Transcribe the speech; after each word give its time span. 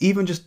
even 0.00 0.26
just 0.26 0.44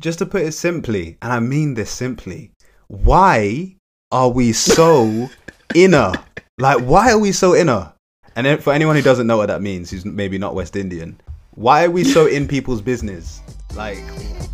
just 0.00 0.18
to 0.18 0.26
put 0.26 0.42
it 0.42 0.52
simply, 0.52 1.16
and 1.22 1.32
I 1.32 1.40
mean 1.40 1.74
this 1.74 1.90
simply, 1.90 2.52
why 2.88 3.76
are 4.12 4.28
we 4.28 4.52
so 4.52 5.30
inner? 5.74 6.12
Like, 6.58 6.78
why 6.80 7.12
are 7.12 7.18
we 7.18 7.32
so 7.32 7.54
inner? 7.54 7.92
And 8.34 8.62
for 8.62 8.72
anyone 8.72 8.96
who 8.96 9.02
doesn't 9.02 9.26
know 9.26 9.38
what 9.38 9.46
that 9.46 9.62
means, 9.62 9.90
who's 9.90 10.04
maybe 10.04 10.36
not 10.36 10.54
West 10.54 10.76
Indian, 10.76 11.18
why 11.54 11.84
are 11.84 11.90
we 11.90 12.04
so 12.04 12.26
in 12.26 12.46
people's 12.46 12.82
business? 12.82 13.40
Like, 13.74 14.02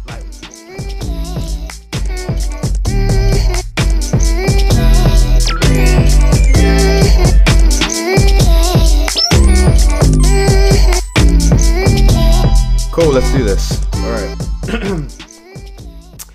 like 0.06 0.24
cool. 12.92 13.10
Let's 13.10 13.32
do 13.32 13.42
this. 13.42 13.82
All 13.94 14.10
right. 14.10 14.36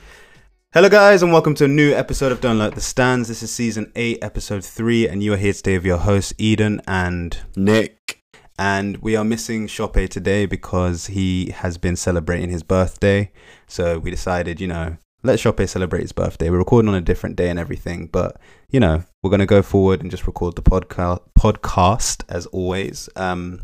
Hello, 0.73 0.89
guys, 0.89 1.21
and 1.21 1.31
welcome 1.31 1.53
to 1.53 1.65
a 1.65 1.67
new 1.67 1.93
episode 1.93 2.31
of 2.31 2.41
Don't 2.41 2.57
Like 2.57 2.73
the 2.73 2.81
Stands. 2.81 3.27
This 3.27 3.43
is 3.43 3.51
season 3.53 3.91
eight, 3.95 4.17
episode 4.23 4.65
three, 4.65 5.07
and 5.07 5.21
you 5.21 5.33
are 5.33 5.37
here 5.37 5.53
today 5.53 5.77
with 5.77 5.85
your 5.85 5.99
host 5.99 6.33
Eden 6.39 6.81
and 6.87 7.37
Nick. 7.55 8.23
and 8.57 8.97
we 8.97 9.15
are 9.15 9.23
missing 9.23 9.67
Shoppe 9.67 10.09
today 10.09 10.47
because 10.47 11.05
he 11.07 11.51
has 11.51 11.77
been 11.77 11.95
celebrating 11.95 12.49
his 12.49 12.63
birthday. 12.63 13.31
So 13.67 13.99
we 13.99 14.09
decided, 14.09 14.59
you 14.59 14.65
know, 14.65 14.97
let 15.21 15.37
Shoppe 15.37 15.69
celebrate 15.69 16.01
his 16.01 16.11
birthday. 16.11 16.49
We're 16.49 16.57
recording 16.57 16.89
on 16.89 16.95
a 16.95 17.01
different 17.01 17.35
day 17.35 17.51
and 17.51 17.59
everything, 17.59 18.07
but 18.07 18.41
you 18.71 18.79
know, 18.79 19.03
we're 19.21 19.29
gonna 19.29 19.45
go 19.45 19.61
forward 19.61 20.01
and 20.01 20.09
just 20.09 20.25
record 20.25 20.55
the 20.55 20.63
podcast 20.63 21.21
podcast 21.37 22.23
as 22.29 22.47
always. 22.47 23.09
Um, 23.15 23.61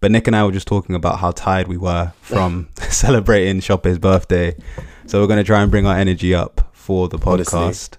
but 0.00 0.10
Nick 0.10 0.26
and 0.26 0.34
I 0.36 0.44
were 0.44 0.52
just 0.52 0.66
talking 0.68 0.94
about 0.94 1.18
how 1.18 1.30
tired 1.32 1.68
we 1.68 1.76
were 1.76 2.12
from 2.20 2.68
celebrating 2.88 3.60
Shoppe's 3.60 3.98
birthday. 3.98 4.54
So 5.06 5.20
we're 5.20 5.26
gonna 5.26 5.44
try 5.44 5.62
and 5.62 5.70
bring 5.70 5.86
our 5.86 5.96
energy 5.96 6.34
up 6.34 6.70
for 6.72 7.08
the 7.08 7.18
podcast. 7.18 7.96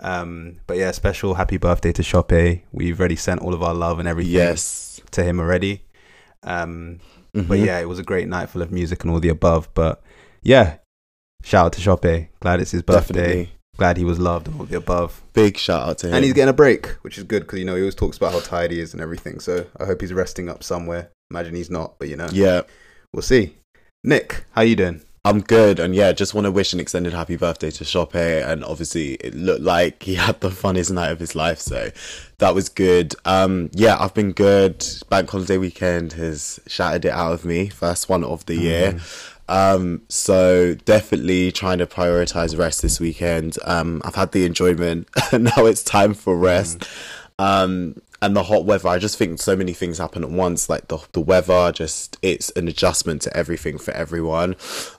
Um, 0.00 0.56
but 0.66 0.76
yeah, 0.78 0.90
special 0.92 1.34
happy 1.34 1.56
birthday 1.58 1.92
to 1.92 2.02
Shoppe. 2.02 2.62
We've 2.72 2.98
already 2.98 3.16
sent 3.16 3.40
all 3.42 3.52
of 3.54 3.62
our 3.62 3.74
love 3.74 3.98
and 3.98 4.08
everything 4.08 4.32
Yes. 4.32 5.00
to 5.10 5.22
him 5.22 5.38
already. 5.40 5.84
Um, 6.42 7.00
but 7.34 7.58
Mhm. 7.58 7.66
yeah, 7.66 7.78
it 7.80 7.88
was 7.88 7.98
a 7.98 8.02
great 8.02 8.26
night 8.28 8.48
full 8.48 8.62
of 8.62 8.72
music 8.72 9.04
and 9.04 9.12
all 9.12 9.20
the 9.20 9.28
above. 9.28 9.68
But 9.74 10.02
yeah, 10.42 10.76
shout 11.42 11.66
out 11.66 11.72
to 11.74 11.80
Shoppe. 11.80 12.28
Glad 12.40 12.60
it's 12.60 12.70
his 12.70 12.82
birthday. 12.82 13.12
Definitely. 13.14 13.50
Glad 13.80 13.96
he 13.96 14.04
was 14.04 14.18
loved 14.18 14.46
and 14.46 14.60
all 14.60 14.66
the 14.66 14.76
above. 14.76 15.22
Big 15.32 15.56
shout 15.56 15.88
out 15.88 15.96
to 15.96 16.08
him. 16.08 16.12
And 16.16 16.22
he's 16.22 16.34
getting 16.34 16.50
a 16.50 16.52
break, 16.52 16.88
which 17.00 17.16
is 17.16 17.24
good 17.24 17.44
because 17.44 17.60
you 17.60 17.64
know 17.64 17.76
he 17.76 17.80
always 17.80 17.94
talks 17.94 18.18
about 18.18 18.32
how 18.32 18.40
tired 18.40 18.72
he 18.72 18.78
is 18.78 18.92
and 18.92 19.00
everything. 19.00 19.40
So 19.40 19.64
I 19.78 19.86
hope 19.86 20.02
he's 20.02 20.12
resting 20.12 20.50
up 20.50 20.62
somewhere. 20.62 21.08
Imagine 21.30 21.54
he's 21.54 21.70
not, 21.70 21.98
but 21.98 22.10
you 22.10 22.16
know, 22.18 22.28
yeah, 22.30 22.60
we'll 23.14 23.22
see. 23.22 23.54
Nick, 24.04 24.44
how 24.50 24.60
you 24.60 24.76
doing? 24.76 25.00
I'm 25.24 25.40
good. 25.40 25.78
And 25.78 25.94
yeah, 25.94 26.12
just 26.12 26.34
want 26.34 26.44
to 26.44 26.50
wish 26.50 26.74
an 26.74 26.80
extended 26.80 27.14
happy 27.14 27.36
birthday 27.36 27.70
to 27.70 27.84
Shoppe. 27.84 28.16
And 28.16 28.62
obviously, 28.62 29.14
it 29.14 29.34
looked 29.34 29.62
like 29.62 30.02
he 30.02 30.16
had 30.16 30.42
the 30.42 30.50
funniest 30.50 30.90
night 30.90 31.10
of 31.10 31.18
his 31.18 31.34
life. 31.34 31.60
So 31.60 31.88
that 32.36 32.54
was 32.54 32.68
good. 32.68 33.14
Um, 33.24 33.70
yeah, 33.72 33.96
I've 33.98 34.12
been 34.12 34.32
good. 34.32 34.84
Bank 35.08 35.30
holiday 35.30 35.56
weekend 35.56 36.12
has 36.14 36.60
shattered 36.66 37.06
it 37.06 37.12
out 37.12 37.32
of 37.32 37.46
me. 37.46 37.70
First 37.70 38.10
one 38.10 38.24
of 38.24 38.44
the 38.44 38.56
year. 38.56 39.00
Um, 39.50 40.02
so 40.08 40.76
definitely 40.76 41.50
trying 41.50 41.78
to 41.78 41.86
prioritize 41.86 42.56
rest 42.56 42.82
this 42.82 43.00
weekend. 43.00 43.58
Um, 43.64 44.00
I've 44.04 44.14
had 44.14 44.30
the 44.30 44.46
enjoyment. 44.46 45.08
now 45.32 45.66
it's 45.66 45.82
time 45.82 46.14
for 46.14 46.36
rest. 46.36 46.88
Um, 47.38 48.00
and 48.22 48.36
the 48.36 48.44
hot 48.44 48.64
weather, 48.64 48.88
I 48.88 48.98
just 48.98 49.18
think 49.18 49.40
so 49.40 49.56
many 49.56 49.72
things 49.72 49.98
happen 49.98 50.22
at 50.22 50.30
once. 50.30 50.68
Like 50.68 50.86
the 50.88 50.98
the 51.12 51.20
weather, 51.20 51.72
just 51.72 52.16
it's 52.22 52.50
an 52.50 52.68
adjustment 52.68 53.22
to 53.22 53.36
everything 53.36 53.76
for 53.76 53.90
everyone. 53.92 54.54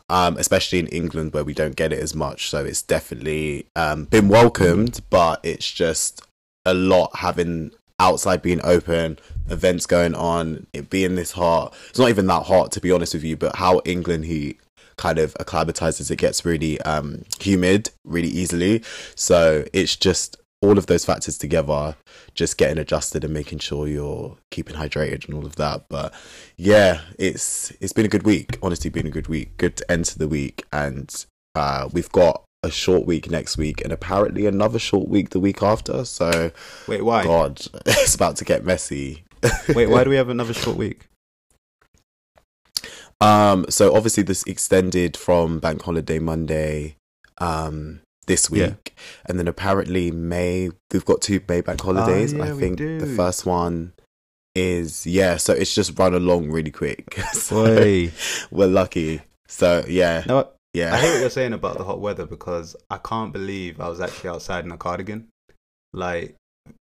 Um, 0.10 0.36
especially 0.38 0.80
in 0.80 0.88
England 0.88 1.34
where 1.34 1.46
we 1.46 1.54
don't 1.54 1.76
get 1.78 1.94
it 1.94 2.00
as 2.00 2.14
much. 2.14 2.50
So 2.50 2.66
it's 2.66 2.82
definitely 2.82 3.68
um 3.76 4.06
been 4.06 4.28
welcomed, 4.28 5.02
but 5.10 5.40
it's 5.44 5.72
just 5.72 6.24
a 6.66 6.74
lot 6.74 7.16
having 7.18 7.72
outside 8.00 8.42
being 8.42 8.60
open, 8.64 9.18
events 9.52 9.86
going 9.86 10.16
on, 10.16 10.68
it 10.74 10.90
being 10.90 11.16
this 11.16 11.32
hot. 11.32 11.76
It's 11.90 12.00
not 12.00 12.10
even 12.10 12.28
that 12.28 12.44
hot 12.44 12.72
to 12.74 12.82
be 12.82 12.92
honest 12.92 13.14
with 13.14 13.24
you, 13.24 13.38
but 13.38 13.56
how 13.56 13.82
England 13.86 14.26
heat 14.26 14.60
kind 14.98 15.18
of 15.18 15.36
acclimatizes 15.40 16.12
it 16.12 16.18
gets 16.18 16.46
really 16.46 16.80
um 16.82 17.24
humid 17.40 17.90
really 18.06 18.28
easily. 18.28 18.84
So 19.16 19.66
it's 19.74 19.96
just 19.96 20.38
all 20.62 20.78
of 20.78 20.86
those 20.86 21.04
factors 21.04 21.38
together, 21.38 21.96
just 22.36 22.58
getting 22.58 22.78
adjusted 22.78 23.24
and 23.24 23.34
making 23.34 23.60
sure 23.60 23.88
you're 23.88 24.38
keeping 24.52 24.76
hydrated 24.76 25.26
and 25.26 25.34
all 25.34 25.46
of 25.46 25.56
that. 25.56 25.86
But 25.90 26.14
yeah, 26.56 27.02
it's 27.18 27.72
it's 27.82 27.94
been 27.94 28.06
a 28.06 28.10
good 28.10 28.24
week. 28.24 28.58
Honestly, 28.62 28.90
been 28.90 29.08
a 29.08 29.12
good 29.12 29.28
week. 29.28 29.58
Good 29.58 29.82
end 29.90 30.06
to 30.06 30.20
the 30.20 30.28
week, 30.28 30.66
and 30.72 31.26
uh, 31.56 31.90
we've 31.92 32.12
got 32.12 32.44
a 32.64 32.70
short 32.70 33.06
week 33.06 33.30
next 33.32 33.58
week, 33.58 33.82
and 33.82 33.92
apparently 33.92 34.46
another 34.46 34.78
short 34.78 35.08
week 35.08 35.32
the 35.32 35.40
week 35.40 35.64
after. 35.64 36.06
So 36.06 36.52
Wait, 36.88 37.04
why? 37.04 37.24
God, 37.24 37.62
it's 37.86 38.16
about 38.16 38.36
to 38.38 38.46
get 38.46 38.64
messy. 38.64 39.24
Wait, 39.76 39.88
why 39.88 40.04
do 40.04 40.10
we 40.10 40.16
have 40.16 40.30
another 40.30 40.54
short 40.54 40.78
week? 40.78 41.08
Um, 43.20 43.66
so 43.70 43.96
obviously 43.96 44.24
this 44.24 44.44
extended 44.44 45.16
from 45.16 45.60
Bank 45.60 45.84
Holiday 45.84 46.18
Monday, 46.20 46.96
um, 47.38 48.02
this 48.28 48.50
week, 48.50 48.62
Yeah. 48.62 48.74
and 49.26 49.38
then 49.40 49.48
apparently 49.48 50.12
May 50.12 50.70
we've 50.92 51.06
got 51.06 51.22
two 51.22 51.40
May 51.48 51.62
bank 51.62 51.82
holidays. 51.82 52.34
yeah, 52.34 52.44
I 52.46 52.52
think 52.52 52.78
the 52.80 53.14
first 53.16 53.46
one 53.46 53.94
is 54.56 55.06
yeah, 55.06 55.38
so 55.38 55.54
it's 55.54 55.74
just 55.74 55.98
run 55.98 56.14
along 56.14 56.50
really 56.52 56.72
quick. 56.72 57.20
so 57.34 57.64
we're 58.52 58.68
lucky. 58.68 59.22
So 59.48 59.84
yeah, 59.88 60.24
no, 60.28 60.48
yeah, 60.74 60.94
I 60.96 61.00
hear 61.02 61.12
what 61.14 61.20
you're 61.22 61.30
saying 61.30 61.54
about 61.54 61.78
the 61.78 61.84
hot 61.84 62.00
weather 62.00 62.26
because 62.26 62.76
I 62.90 62.98
can't 62.98 63.34
believe 63.34 63.80
I 63.80 63.90
was 63.90 64.00
actually 64.02 64.30
outside 64.30 64.66
in 64.66 64.72
a 64.72 64.78
cardigan. 64.78 65.28
Like, 65.94 66.36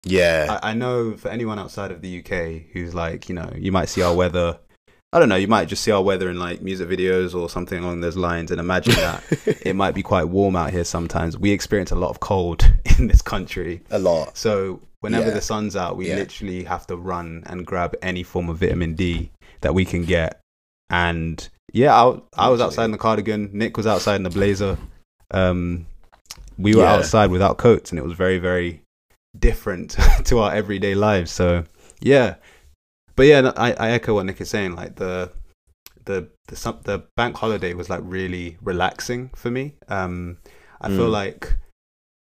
yeah, 0.04 0.58
I, 0.62 0.70
I 0.70 0.74
know 0.74 1.16
for 1.16 1.28
anyone 1.28 1.58
outside 1.58 1.90
of 1.92 2.00
the 2.02 2.18
UK 2.20 2.72
who's 2.72 2.94
like, 2.94 3.28
you 3.28 3.34
know, 3.34 3.50
you 3.56 3.70
might 3.72 3.88
see 3.88 4.02
our 4.02 4.14
weather. 4.14 4.58
I 5.14 5.18
don't 5.18 5.28
know. 5.28 5.36
You 5.36 5.46
might 5.46 5.68
just 5.68 5.82
see 5.84 5.90
our 5.92 6.02
weather 6.02 6.30
in 6.30 6.38
like 6.38 6.62
music 6.62 6.88
videos 6.88 7.34
or 7.38 7.48
something 7.50 7.82
along 7.82 8.00
those 8.00 8.16
lines, 8.16 8.50
and 8.50 8.58
imagine 8.58 8.94
that 8.94 9.22
it 9.62 9.76
might 9.76 9.94
be 9.94 10.02
quite 10.02 10.24
warm 10.24 10.56
out 10.56 10.70
here 10.70 10.84
sometimes. 10.84 11.38
We 11.38 11.50
experience 11.52 11.90
a 11.90 11.96
lot 11.96 12.10
of 12.10 12.20
cold 12.20 12.68
in 12.98 13.06
this 13.08 13.22
country, 13.22 13.82
a 13.90 13.98
lot. 13.98 14.36
so 14.36 14.80
whenever 15.00 15.28
Yeah. 15.28 15.34
the 15.34 15.40
sun's 15.40 15.76
out, 15.76 15.96
we 15.96 16.08
Yeah. 16.08 16.16
literally 16.16 16.64
have 16.64 16.86
to 16.86 16.96
run 16.96 17.42
and 17.46 17.66
grab 17.66 17.94
any 18.02 18.22
form 18.22 18.48
of 18.48 18.58
vitamin 18.58 18.94
D 18.94 19.30
that 19.60 19.74
we 19.74 19.84
can 19.84 20.04
get. 20.04 20.40
And 20.90 21.46
yeah, 21.72 21.94
I, 21.94 22.20
I 22.36 22.48
was 22.48 22.60
outside 22.60 22.86
in 22.86 22.90
the 22.92 22.98
cardigan. 22.98 23.50
Nick 23.52 23.76
was 23.76 23.86
outside 23.86 24.16
in 24.16 24.22
the 24.24 24.30
blazer. 24.30 24.78
Um, 25.30 25.86
we 26.58 26.74
were 26.74 26.82
Yeah. 26.82 26.94
outside 26.94 27.30
without 27.30 27.58
coats, 27.58 27.90
and 27.90 27.98
it 27.98 28.02
was 28.04 28.12
very, 28.14 28.38
very 28.38 28.82
different 29.38 29.96
to 30.24 30.38
our 30.38 30.52
everyday 30.54 30.94
lives. 30.94 31.30
So 31.30 31.64
yeah, 32.00 32.36
but 33.16 33.26
yeah, 33.26 33.40
no, 33.42 33.52
I, 33.56 33.72
I 33.72 33.90
echo 33.90 34.14
what 34.14 34.26
Nick 34.26 34.40
is 34.40 34.50
saying. 34.50 34.74
Like 34.76 34.96
the 34.96 35.30
the 36.04 36.28
the 36.48 36.76
the 36.84 37.04
bank 37.16 37.36
holiday 37.36 37.74
was 37.74 37.88
like 37.90 38.00
really 38.02 38.56
relaxing 38.62 39.30
for 39.34 39.50
me. 39.50 39.74
Um, 39.88 40.38
I 40.80 40.88
feel 40.88 41.08
Mm. 41.08 41.12
like 41.12 41.56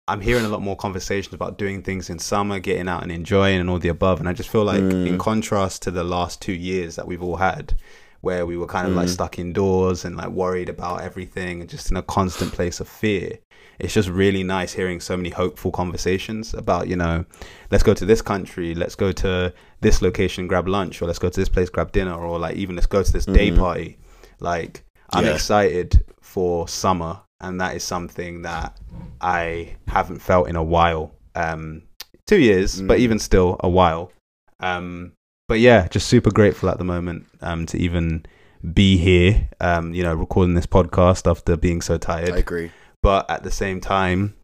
I'm 0.08 0.22
hearing 0.22 0.44
a 0.44 0.50
lot 0.50 0.62
more 0.64 0.76
conversations 0.76 1.34
about 1.36 1.58
doing 1.60 1.84
things 1.84 2.10
in 2.10 2.18
summer, 2.18 2.60
getting 2.60 2.88
out 2.90 3.04
and 3.04 3.12
enjoying, 3.12 3.60
and 3.60 3.70
all 3.70 3.78
the 3.80 3.90
above. 3.90 4.20
And 4.20 4.28
I 4.28 4.34
just 4.34 4.50
feel 4.50 4.64
like, 4.66 4.82
Mm. 4.82 5.06
in 5.08 5.18
contrast 5.20 5.84
to 5.84 5.92
the 5.92 6.04
last 6.04 6.42
two 6.42 6.52
years 6.54 6.96
that 6.96 7.08
we've 7.08 7.22
all 7.22 7.36
had, 7.38 7.76
where 8.22 8.46
we 8.46 8.58
were 8.58 8.68
kind 8.68 8.88
of 8.88 8.94
like 8.94 9.08
Mm. 9.08 9.14
stuck 9.14 9.40
indoors 9.40 10.04
and 10.06 10.18
like 10.18 10.30
worried 10.30 10.70
about 10.70 11.02
everything 11.02 11.62
and 11.62 11.70
just 11.70 11.90
in 11.90 11.98
a 11.98 12.02
constant 12.04 12.52
place 12.54 12.80
of 12.80 12.88
fear. 12.88 13.40
It's 13.80 13.94
just 13.94 14.10
really 14.10 14.44
nice 14.44 14.74
hearing 14.74 15.00
so 15.00 15.16
many 15.16 15.30
hopeful 15.30 15.72
conversations 15.72 16.54
about, 16.54 16.90
you 16.90 16.98
know, 16.98 17.26
let's 17.72 17.84
go 17.84 17.94
to 17.94 18.06
this 18.06 18.22
country, 18.22 18.76
let's 18.76 18.96
go 18.96 19.14
to 19.14 19.54
this 19.80 20.02
location, 20.02 20.48
grab 20.48 20.68
lunch, 20.68 21.02
or 21.02 21.06
let's 21.06 21.20
go 21.20 21.30
to 21.30 21.40
this 21.40 21.48
place, 21.50 21.70
grab 21.70 21.94
dinner, 21.94 22.14
or 22.14 22.38
like 22.40 22.58
even 22.58 22.76
let's 22.76 22.88
go 22.88 23.02
to 23.04 23.12
this 23.12 23.26
day 23.26 23.52
Mhm. 23.52 23.58
party. 23.58 23.98
Like, 24.42 24.84
I'm 25.12 25.24
Yeah. 25.26 25.36
excited 25.36 26.04
for 26.22 26.68
summer, 26.68 27.22
and 27.40 27.60
that 27.62 27.76
is 27.76 27.84
something 27.84 28.42
that 28.42 28.78
I 29.22 29.76
haven't 29.88 30.20
felt 30.22 30.50
in 30.50 30.56
a 30.58 30.64
while. 30.64 31.12
Um, 31.36 31.84
two 32.28 32.40
years, 32.40 32.82
but 32.82 32.98
Mm. 32.98 33.02
even 33.02 33.20
still 33.20 33.56
a 33.62 33.70
while. 33.70 34.12
Um, 34.60 35.14
but 35.50 35.60
yeah, 35.60 35.88
just 35.90 36.08
super 36.08 36.32
grateful 36.32 36.70
at 36.70 36.78
the 36.78 36.86
moment 36.86 37.26
um, 37.42 37.66
to 37.66 37.78
even 37.78 38.26
be 38.74 38.96
here. 38.98 39.50
Um, 39.60 39.94
you 39.94 40.04
know, 40.04 40.14
recording 40.14 40.54
this 40.54 40.66
podcast 40.66 41.30
after 41.30 41.58
being 41.58 41.82
so 41.82 41.98
tired. 41.98 42.30
I 42.32 42.38
agree. 42.38 42.72
but 43.04 43.30
at 43.30 43.44
the 43.44 43.52
same 43.52 43.82
time, 43.82 44.36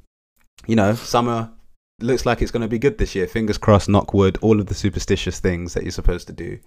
you 0.68 0.76
know, 0.76 0.94
summer 0.96 1.52
looks 2.02 2.26
like 2.26 2.42
it's 2.42 2.52
going 2.52 2.62
to 2.62 2.68
be 2.68 2.80
good 2.80 2.98
this 2.98 3.16
year. 3.16 3.28
Fingers 3.28 3.58
crossed, 3.58 3.88
knock 3.88 4.14
wood, 4.14 4.38
all 4.42 4.60
of 4.60 4.66
the 4.66 4.74
superstitious 4.74 5.40
things 5.40 5.74
that 5.74 5.84
you're 5.84 5.92
supposed 5.92 6.28
to 6.28 6.34
do. 6.34 6.60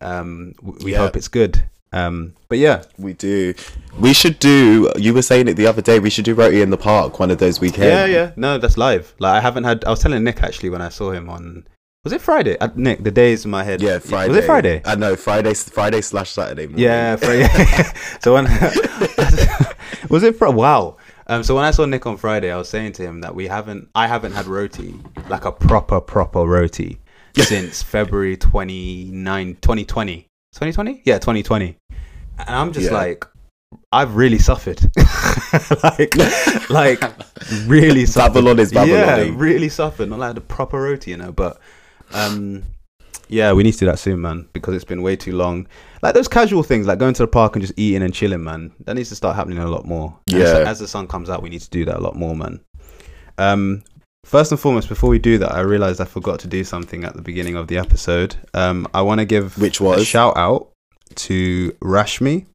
Um, 0.00 0.54
we 0.62 0.92
Yeah. 0.92 0.98
hope 0.98 1.16
it's 1.16 1.28
good. 1.28 1.62
Um, 1.94 2.32
but 2.48 2.56
yeah, 2.58 2.84
We 2.98 3.12
do. 3.12 3.52
We 3.98 4.14
should 4.14 4.38
do. 4.38 4.90
You 4.96 5.12
were 5.12 5.20
saying 5.22 5.48
it 5.48 5.54
the 5.54 5.66
other 5.66 5.82
day. 5.82 5.98
We 5.98 6.08
should 6.08 6.24
do 6.24 6.34
roti 6.34 6.62
in 6.62 6.70
the 6.70 6.78
park 6.78 7.18
one 7.20 7.30
of 7.30 7.36
those 7.38 7.60
weekends. 7.60 7.86
yeah, 7.86 8.06
yeah. 8.06 8.30
No, 8.36 8.56
that's 8.56 8.78
live. 8.78 9.14
Like 9.18 9.34
I 9.34 9.40
haven't 9.40 9.64
had. 9.64 9.84
I 9.84 9.90
was 9.90 10.00
telling 10.00 10.24
Nick 10.24 10.42
actually 10.42 10.70
when 10.70 10.80
I 10.80 10.88
saw 10.88 11.10
him 11.10 11.28
on 11.28 11.66
Was 12.04 12.12
it 12.12 12.20
Friday? 12.20 12.58
Uh, 12.58 12.68
Nick, 12.74 13.04
the 13.04 13.12
days 13.12 13.44
in 13.44 13.52
my 13.52 13.62
head. 13.62 13.80
Yeah, 13.80 14.00
Friday. 14.00 14.30
Was 14.30 14.38
it 14.38 14.44
Friday? 14.44 14.82
I 14.84 14.96
know 14.96 15.14
Friday, 15.14 15.54
Friday 15.54 16.00
slash 16.00 16.30
Saturday. 16.30 16.66
Morning. 16.66 16.82
Yeah, 16.82 17.14
Friday. 17.14 17.46
so 18.20 18.34
when 18.34 18.44
was 20.10 20.24
it? 20.24 20.34
Fr- 20.34 20.48
wow. 20.48 20.96
Um, 21.28 21.44
so 21.44 21.54
when 21.54 21.64
I 21.64 21.70
saw 21.70 21.84
Nick 21.84 22.04
on 22.04 22.16
Friday, 22.16 22.50
I 22.50 22.56
was 22.56 22.68
saying 22.68 22.92
to 22.94 23.02
him 23.04 23.20
that 23.20 23.36
we 23.36 23.46
haven't, 23.46 23.88
I 23.94 24.08
haven't 24.08 24.32
had 24.32 24.46
roti 24.46 24.96
like 25.28 25.44
a 25.44 25.52
proper 25.52 26.00
proper 26.00 26.40
roti 26.40 26.98
since 27.36 27.84
February 27.84 28.36
29, 28.36 29.54
2020. 29.60 30.16
2020? 30.54 31.02
Yeah, 31.04 31.18
2020. 31.20 31.76
And 32.38 32.48
I'm 32.48 32.72
just 32.72 32.86
Yeah. 32.90 32.96
like, 32.96 33.24
I've 33.92 34.16
really 34.16 34.38
suffered. 34.38 34.80
like, 35.84 36.16
like 36.68 37.00
really 37.66 38.06
suffered. 38.06 38.34
Babylon 38.34 38.58
is 38.58 38.72
Yeah, 38.72 39.30
really 39.36 39.68
suffered. 39.68 40.08
Not 40.10 40.18
like 40.18 40.34
the 40.34 40.40
proper 40.40 40.82
roti, 40.82 41.12
you 41.12 41.16
know. 41.16 41.30
But 41.30 41.58
um, 42.12 42.62
yeah, 43.28 43.52
we 43.52 43.62
need 43.62 43.72
to 43.72 43.78
do 43.78 43.86
that 43.86 43.98
soon, 43.98 44.20
man, 44.20 44.48
because 44.52 44.74
it's 44.74 44.84
been 44.84 45.02
way 45.02 45.16
too 45.16 45.32
long. 45.32 45.66
Like 46.02 46.14
those 46.14 46.28
casual 46.28 46.62
things, 46.62 46.86
like 46.86 46.98
going 46.98 47.14
to 47.14 47.22
the 47.22 47.28
park 47.28 47.54
and 47.56 47.62
just 47.62 47.78
eating 47.78 48.02
and 48.02 48.12
chilling, 48.12 48.44
man. 48.44 48.72
That 48.84 48.94
needs 48.94 49.08
to 49.08 49.16
start 49.16 49.36
happening 49.36 49.58
a 49.58 49.66
lot 49.68 49.86
more. 49.86 50.16
Yeah. 50.26 50.44
so 50.46 50.62
as 50.64 50.78
the 50.80 50.88
sun 50.88 51.06
comes 51.08 51.30
out, 51.30 51.42
we 51.42 51.48
need 51.48 51.62
to 51.62 51.70
do 51.70 51.84
that 51.86 51.96
a 51.96 52.00
lot 52.00 52.14
more, 52.16 52.36
man. 52.36 52.60
Um, 53.38 53.82
first 54.24 54.52
and 54.52 54.60
foremost, 54.60 54.88
before 54.88 55.08
we 55.10 55.18
do 55.18 55.38
that, 55.38 55.52
I 55.52 55.60
realized 55.60 56.00
I 56.00 56.04
forgot 56.04 56.40
to 56.40 56.48
do 56.48 56.64
something 56.64 57.04
at 57.04 57.14
the 57.14 57.22
beginning 57.22 57.56
of 57.56 57.68
the 57.68 57.78
episode. 57.78 58.36
Um, 58.54 58.86
I 58.92 59.02
want 59.02 59.20
to 59.20 59.24
give 59.24 59.56
Which 59.58 59.80
a 59.80 59.84
was? 59.84 60.06
shout 60.06 60.36
out 60.36 60.70
to 61.14 61.72
Rashmi. 61.82 62.46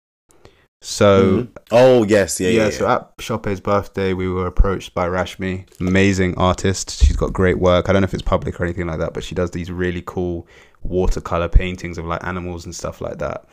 So 0.82 1.22
Mhm. 1.22 1.48
Oh 1.72 2.04
yes, 2.04 2.40
yeah, 2.40 2.50
yeah, 2.50 2.56
yeah. 2.58 2.64
yeah, 2.66 2.70
so 2.72 2.88
at 2.88 3.18
Shoppe's 3.18 3.60
birthday, 3.60 4.14
we 4.14 4.30
were 4.30 4.48
approached 4.48 4.94
by 4.94 5.08
Rashmi, 5.08 5.66
amazing 5.80 6.36
artist. 6.38 7.04
She's 7.04 7.16
got 7.16 7.34
great 7.34 7.60
work. 7.60 7.90
I 7.90 7.94
don't 7.94 8.02
know 8.04 8.06
if 8.08 8.14
it's 8.14 8.22
public 8.24 8.60
or 8.60 8.64
anything 8.66 8.88
like 8.88 9.00
that, 9.00 9.14
but 9.14 9.24
she 9.24 9.34
does 9.36 9.52
these 9.52 9.72
really 9.72 10.04
cool 10.06 10.48
watercolor 10.84 11.50
paintings 11.50 11.98
of 11.98 12.06
like 12.06 12.24
animals 12.24 12.66
and 12.66 12.76
stuff 12.76 13.02
like 13.02 13.18
that. 13.18 13.46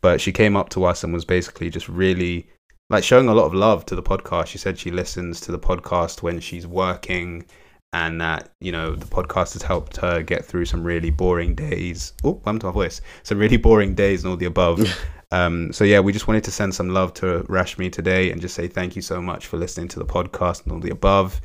But 0.00 0.20
she 0.20 0.32
came 0.32 0.56
up 0.56 0.70
to 0.70 0.84
us 0.84 1.04
and 1.04 1.12
was 1.12 1.24
basically 1.26 1.68
just 1.68 1.88
really 1.88 2.48
like 2.88 3.04
showing 3.04 3.28
a 3.28 3.34
lot 3.34 3.44
of 3.44 3.54
love 3.54 3.84
to 3.86 3.94
the 3.94 4.02
podcast. 4.02 4.46
She 4.46 4.58
said 4.58 4.78
she 4.78 4.90
listens 4.90 5.40
to 5.42 5.52
the 5.52 5.58
podcast 5.58 6.22
when 6.22 6.40
she's 6.40 6.66
working 6.66 7.44
and 7.92 8.20
that, 8.20 8.50
you 8.60 8.72
know, 8.72 8.94
the 8.94 9.06
podcast 9.06 9.52
has 9.52 9.62
helped 9.62 9.96
her 9.98 10.22
get 10.22 10.44
through 10.44 10.64
some 10.64 10.82
really 10.82 11.10
boring 11.10 11.54
days. 11.54 12.14
Oh, 12.24 12.40
I'm 12.46 12.58
to 12.60 12.66
my 12.66 12.72
voice. 12.72 13.00
Some 13.22 13.38
really 13.38 13.56
boring 13.58 13.94
days 13.94 14.24
and 14.24 14.30
all 14.30 14.36
the 14.36 14.46
above. 14.46 14.80
Um, 15.32 15.72
so 15.72 15.84
yeah, 15.84 16.00
we 16.00 16.12
just 16.12 16.26
wanted 16.26 16.44
to 16.44 16.50
send 16.50 16.74
some 16.74 16.88
love 16.90 17.14
to 17.14 17.44
Rashmi 17.48 17.92
today 17.92 18.32
and 18.32 18.40
just 18.40 18.54
say 18.54 18.66
thank 18.68 18.96
you 18.96 19.02
so 19.02 19.22
much 19.22 19.46
for 19.46 19.56
listening 19.56 19.88
to 19.88 19.98
the 19.98 20.04
podcast 20.04 20.64
and 20.64 20.72
all 20.72 20.80
the 20.80 20.90
above. 20.90 21.40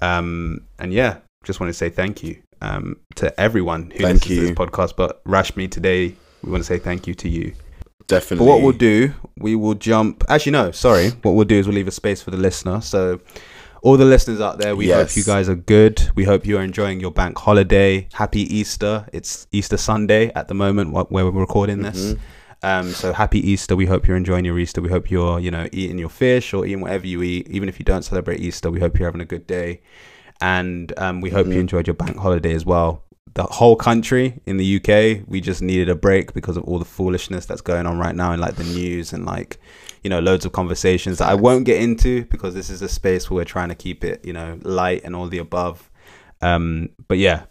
Um, 0.00 0.60
and 0.78 0.92
yeah, 0.92 1.18
just 1.44 1.60
want 1.60 1.68
to 1.70 1.74
say 1.74 1.88
thank 1.90 2.22
you 2.22 2.42
um, 2.60 2.96
to 3.16 3.38
everyone 3.40 3.90
who 3.92 3.98
Thank 4.02 4.14
listens 4.28 4.38
to 4.38 4.40
this 4.40 4.50
podcast. 4.52 4.96
But 4.96 5.22
Rashmi, 5.24 5.70
today 5.70 6.14
we 6.42 6.50
want 6.50 6.62
to 6.62 6.66
say 6.66 6.78
thank 6.78 7.06
you 7.06 7.14
to 7.14 7.28
you. 7.28 7.52
definitely. 8.08 8.44
But 8.46 8.52
what 8.52 8.62
we'll 8.62 8.72
do, 8.72 9.12
we 9.38 9.54
will 9.54 9.74
jump. 9.74 10.24
Actually, 10.28 10.52
no, 10.52 10.70
sorry. 10.72 11.10
What 11.22 11.32
we'll 11.32 11.44
do 11.44 11.56
is 11.58 11.66
we'll 11.66 11.76
leave 11.76 11.88
a 11.88 11.92
space 11.92 12.20
for 12.22 12.30
the 12.32 12.36
listener. 12.36 12.80
So, 12.80 13.20
all 13.82 13.96
the 13.96 14.04
listeners 14.04 14.40
out 14.40 14.58
there, 14.58 14.74
we 14.74 14.88
Yes. 14.88 15.10
hope 15.10 15.16
you 15.16 15.22
guys 15.24 15.48
are 15.48 15.54
good. 15.54 16.10
We 16.16 16.24
hope 16.24 16.44
you 16.44 16.58
are 16.58 16.62
enjoying 16.62 16.98
your 16.98 17.12
bank 17.12 17.38
holiday. 17.38 18.08
Happy 18.14 18.40
Easter. 18.52 19.06
It's 19.12 19.46
Easter 19.52 19.76
Sunday 19.76 20.32
at 20.34 20.48
the 20.48 20.54
moment 20.54 20.92
where 20.92 21.24
we're 21.24 21.30
recording 21.30 21.82
this. 21.82 22.14
Mhm. 22.14 22.18
Um, 22.62 22.90
so 22.90 23.12
happy 23.12 23.38
Easter. 23.50 23.76
We 23.76 23.86
hope 23.86 24.06
you're 24.08 24.16
enjoying 24.16 24.44
your 24.44 24.58
Easter. 24.58 24.80
We 24.80 24.88
hope 24.88 25.10
you're, 25.10 25.38
you 25.38 25.50
know, 25.50 25.68
eating 25.72 25.98
your 25.98 26.08
fish 26.08 26.52
or 26.52 26.66
eating 26.66 26.80
whatever 26.80 27.06
you 27.06 27.22
eat. 27.22 27.48
Even 27.48 27.68
if 27.68 27.78
you 27.78 27.84
don't 27.84 28.02
celebrate 28.02 28.40
Easter, 28.40 28.70
we 28.70 28.80
hope 28.80 28.98
you're 28.98 29.08
having 29.08 29.20
a 29.20 29.24
good 29.26 29.46
day. 29.46 29.80
And 30.40 30.92
um, 30.98 31.20
we 31.20 31.30
hope 31.30 31.46
you 31.46 31.54
Mhm. 31.54 31.60
enjoyed 31.60 31.86
your 31.86 31.94
bank 31.94 32.16
holiday 32.16 32.54
as 32.54 32.64
well. 32.66 33.04
The 33.34 33.44
whole 33.44 33.76
country 33.76 34.40
in 34.46 34.56
the 34.56 34.64
UK, 34.64 35.22
we 35.28 35.40
just 35.40 35.62
needed 35.62 35.88
a 35.88 35.94
break 35.94 36.32
because 36.34 36.56
of 36.56 36.64
all 36.64 36.78
the 36.80 36.84
foolishness 36.84 37.46
that's 37.46 37.60
going 37.60 37.86
on 37.86 37.98
right 37.98 38.14
now 38.16 38.32
in 38.32 38.40
like 38.40 38.56
the 38.56 38.64
news 38.64 39.12
and 39.12 39.24
like, 39.24 39.58
you 40.02 40.10
know, 40.10 40.18
loads 40.18 40.44
of 40.44 40.50
conversations 40.52 41.18
that 41.18 41.28
I 41.28 41.34
won't 41.34 41.64
get 41.64 41.80
into 41.80 42.24
because 42.24 42.54
this 42.54 42.70
is 42.70 42.82
a 42.82 42.88
space 42.88 43.30
where 43.30 43.36
we're 43.36 43.44
trying 43.44 43.68
to 43.68 43.74
keep 43.76 44.02
it, 44.02 44.24
you 44.24 44.32
know, 44.32 44.58
light 44.62 45.02
and 45.04 45.14
all 45.14 45.28
the 45.28 45.38
above. 45.38 45.88
Um, 46.40 46.88
but 47.06 47.18
yeah, 47.18 47.42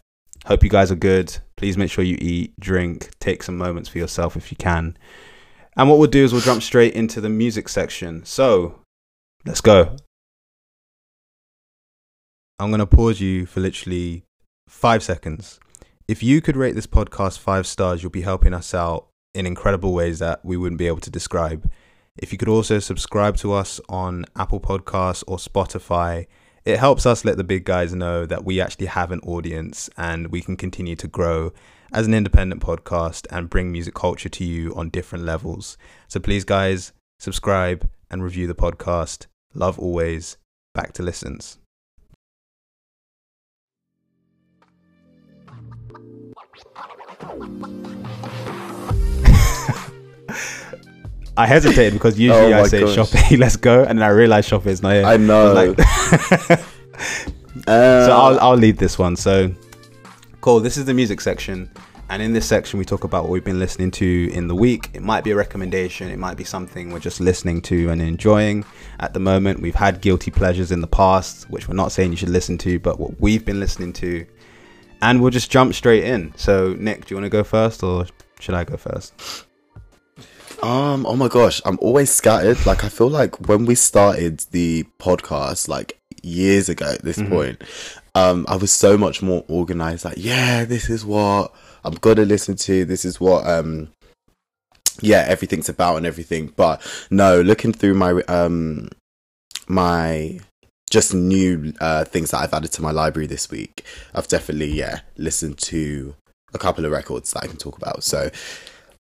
hope 0.48 0.64
you 0.64 0.70
guys 0.70 0.92
are 0.92 0.96
good. 0.96 1.38
Please 1.58 1.78
make 1.78 1.92
sure 1.92 2.06
you 2.06 2.18
eat, 2.22 2.58
drink, 2.58 3.12
take 3.20 3.44
some 3.44 3.58
moments 3.58 3.90
for 3.90 3.98
yourself 3.98 4.38
if 4.38 4.50
you 4.50 4.56
can. 4.56 4.98
And 5.76 5.90
what 5.90 6.00
we'll 6.00 6.10
do 6.10 6.24
is 6.24 6.32
we'll 6.32 6.42
jump 6.42 6.64
straight 6.64 6.94
into 6.94 7.20
the 7.20 7.30
music 7.30 7.68
section. 7.68 8.24
So 8.24 8.80
let's 9.46 9.60
go. 9.60 9.98
I'm 12.60 12.70
going 12.70 12.80
to 12.80 12.88
pause 12.88 13.20
you 13.20 13.46
for 13.46 13.60
literally 13.60 14.24
five 14.70 15.04
seconds. 15.04 15.60
If 16.08 16.24
you 16.24 16.42
could 16.42 16.56
rate 16.56 16.76
this 16.76 16.88
podcast 16.88 17.40
five 17.40 17.68
stars, 17.68 18.02
you'll 18.02 18.10
be 18.10 18.22
helping 18.22 18.54
us 18.54 18.74
out 18.74 19.08
in 19.36 19.46
incredible 19.46 19.94
ways 19.94 20.20
that 20.20 20.44
we 20.46 20.56
wouldn't 20.56 20.80
be 20.80 20.88
able 20.88 21.02
to 21.02 21.12
describe. 21.12 21.70
If 22.18 22.32
you 22.32 22.38
could 22.38 22.48
also 22.48 22.80
subscribe 22.80 23.36
to 23.38 23.52
us 23.52 23.82
on 23.90 24.26
Apple 24.38 24.62
Podcasts 24.62 25.26
or 25.28 25.38
Spotify, 25.38 26.26
it 26.68 26.80
helps 26.80 27.06
us 27.06 27.24
let 27.24 27.38
the 27.38 27.46
big 27.46 27.64
guys 27.64 27.96
know 27.96 28.26
that 28.26 28.44
we 28.44 28.60
actually 28.60 28.88
have 28.88 29.14
an 29.14 29.22
audience 29.22 29.90
and 29.96 30.28
we 30.28 30.42
can 30.42 30.58
continue 30.58 30.98
to 30.98 31.08
grow 31.08 31.54
as 31.94 32.06
an 32.06 32.14
independent 32.14 32.62
podcast 32.62 33.26
and 33.32 33.50
bring 33.50 33.72
music 33.72 33.94
culture 33.94 34.28
to 34.28 34.44
you 34.44 34.76
on 34.76 34.90
different 34.90 35.24
levels. 35.24 35.78
So 36.10 36.20
please, 36.20 36.44
guys, 36.44 36.92
subscribe 37.20 37.90
and 38.12 38.22
review 38.22 38.48
the 38.48 38.54
podcast. 38.54 39.28
Love 39.54 39.80
always. 39.80 40.36
Back 40.74 40.92
to 40.96 41.04
listens. 41.04 41.58
I 51.38 51.46
hesitated 51.46 51.94
because 51.94 52.20
usually 52.28 52.54
Oh 52.54 52.60
I 52.64 52.68
say 52.68 52.82
gosh. 52.82 52.96
Shoppe, 52.96 53.38
let's 53.40 53.56
go, 53.56 53.84
and 53.84 54.00
then 54.00 54.04
I 54.06 54.10
realized 54.10 54.50
Shoppe 54.50 54.66
is 54.68 54.82
not 54.82 54.94
here. 54.94 55.06
I 55.06 55.18
know. 55.18 55.54
Like- 55.76 56.60
Uh, 57.68 58.06
so 58.06 58.12
I'll 58.16 58.40
I'll 58.40 58.56
lead 58.56 58.78
this 58.78 58.98
one. 59.00 59.16
So 59.16 59.52
cool. 60.42 60.60
This 60.60 60.78
is 60.78 60.86
the 60.86 60.94
music 60.94 61.20
section, 61.22 61.70
and 62.10 62.22
in 62.22 62.32
this 62.32 62.46
section 62.46 62.78
we 62.80 62.86
talk 62.86 63.04
about 63.04 63.24
what 63.24 63.32
we've 63.32 63.44
been 63.44 63.60
listening 63.60 63.90
to 63.92 64.30
in 64.32 64.48
the 64.48 64.56
week. 64.56 64.90
It 64.94 65.02
might 65.02 65.24
be 65.24 65.32
a 65.32 65.36
recommendation. 65.36 66.10
It 66.10 66.18
might 66.20 66.38
be 66.38 66.44
something 66.44 66.92
we're 66.92 67.00
just 67.00 67.20
listening 67.20 67.62
to 67.64 67.90
and 67.90 68.00
enjoying 68.02 68.64
at 69.00 69.14
the 69.14 69.20
moment. 69.20 69.60
We've 69.60 69.76
had 69.76 70.02
guilty 70.02 70.30
pleasures 70.32 70.72
in 70.72 70.82
the 70.82 70.88
past, 70.88 71.50
which 71.50 71.68
we're 71.68 71.76
not 71.76 71.92
saying 71.92 72.12
you 72.12 72.18
should 72.18 72.30
listen 72.30 72.58
to, 72.60 72.80
but 72.80 73.00
what 73.00 73.20
we've 73.20 73.44
been 73.44 73.60
listening 73.60 73.92
to, 73.94 74.26
and 75.02 75.20
we'll 75.20 75.32
just 75.32 75.50
jump 75.50 75.74
straight 75.74 76.04
in. 76.04 76.34
So 76.38 76.76
Nick, 76.78 77.06
do 77.06 77.16
you 77.16 77.18
want 77.18 77.26
to 77.26 77.30
go 77.36 77.44
first, 77.44 77.82
or 77.84 78.06
should 78.40 78.54
I 78.56 78.64
go 78.66 78.78
first? 78.78 79.47
Um, 80.64 81.06
oh 81.06 81.16
my 81.16 81.28
gosh, 81.28 81.62
I'm 81.66 81.78
always 81.82 82.10
scattered. 82.12 82.66
Like 82.66 82.84
I 82.84 82.90
feel 82.90 83.10
like 83.10 83.48
when 83.48 83.66
we 83.66 83.76
started 83.76 84.40
the 84.52 84.86
podcast, 85.00 85.68
like 85.68 86.00
years 86.24 86.68
ago 86.68 86.94
at 86.94 87.04
this 87.04 87.18
Mhm. 87.18 87.30
point, 87.30 87.62
um, 88.16 88.46
I 88.50 88.56
was 88.56 88.72
so 88.72 88.98
much 88.98 89.22
more 89.22 89.46
organized. 89.48 90.04
Like, 90.04 90.18
yeah, 90.18 90.66
this 90.66 90.90
is 90.90 91.06
what 91.06 91.54
I'm 91.84 91.94
gonna 91.96 92.26
listen 92.26 92.56
to. 92.56 92.86
This 92.86 93.06
is 93.06 93.20
what 93.20 93.46
um, 93.48 93.90
yeah, 95.02 95.26
everything's 95.28 95.70
about 95.70 95.98
and 95.98 96.06
everything. 96.08 96.52
But 96.56 96.82
no, 97.12 97.40
looking 97.42 97.72
through 97.72 97.94
my 97.94 98.22
um, 98.24 98.90
my 99.68 100.40
just 100.90 101.14
new 101.14 101.74
uh 101.82 102.06
things 102.06 102.32
that 102.32 102.38
I've 102.40 102.54
added 102.54 102.72
to 102.74 102.82
my 102.82 102.92
library 102.92 103.28
this 103.28 103.52
week, 103.52 103.86
I've 104.16 104.28
definitely 104.28 104.72
yeah 104.74 105.02
listened 105.18 105.60
to 105.60 106.16
a 106.54 106.58
couple 106.58 106.84
of 106.86 106.92
records 106.92 107.32
that 107.34 107.44
I 107.44 107.48
can 107.48 107.58
talk 107.58 107.78
about. 107.78 108.04
So. 108.04 108.32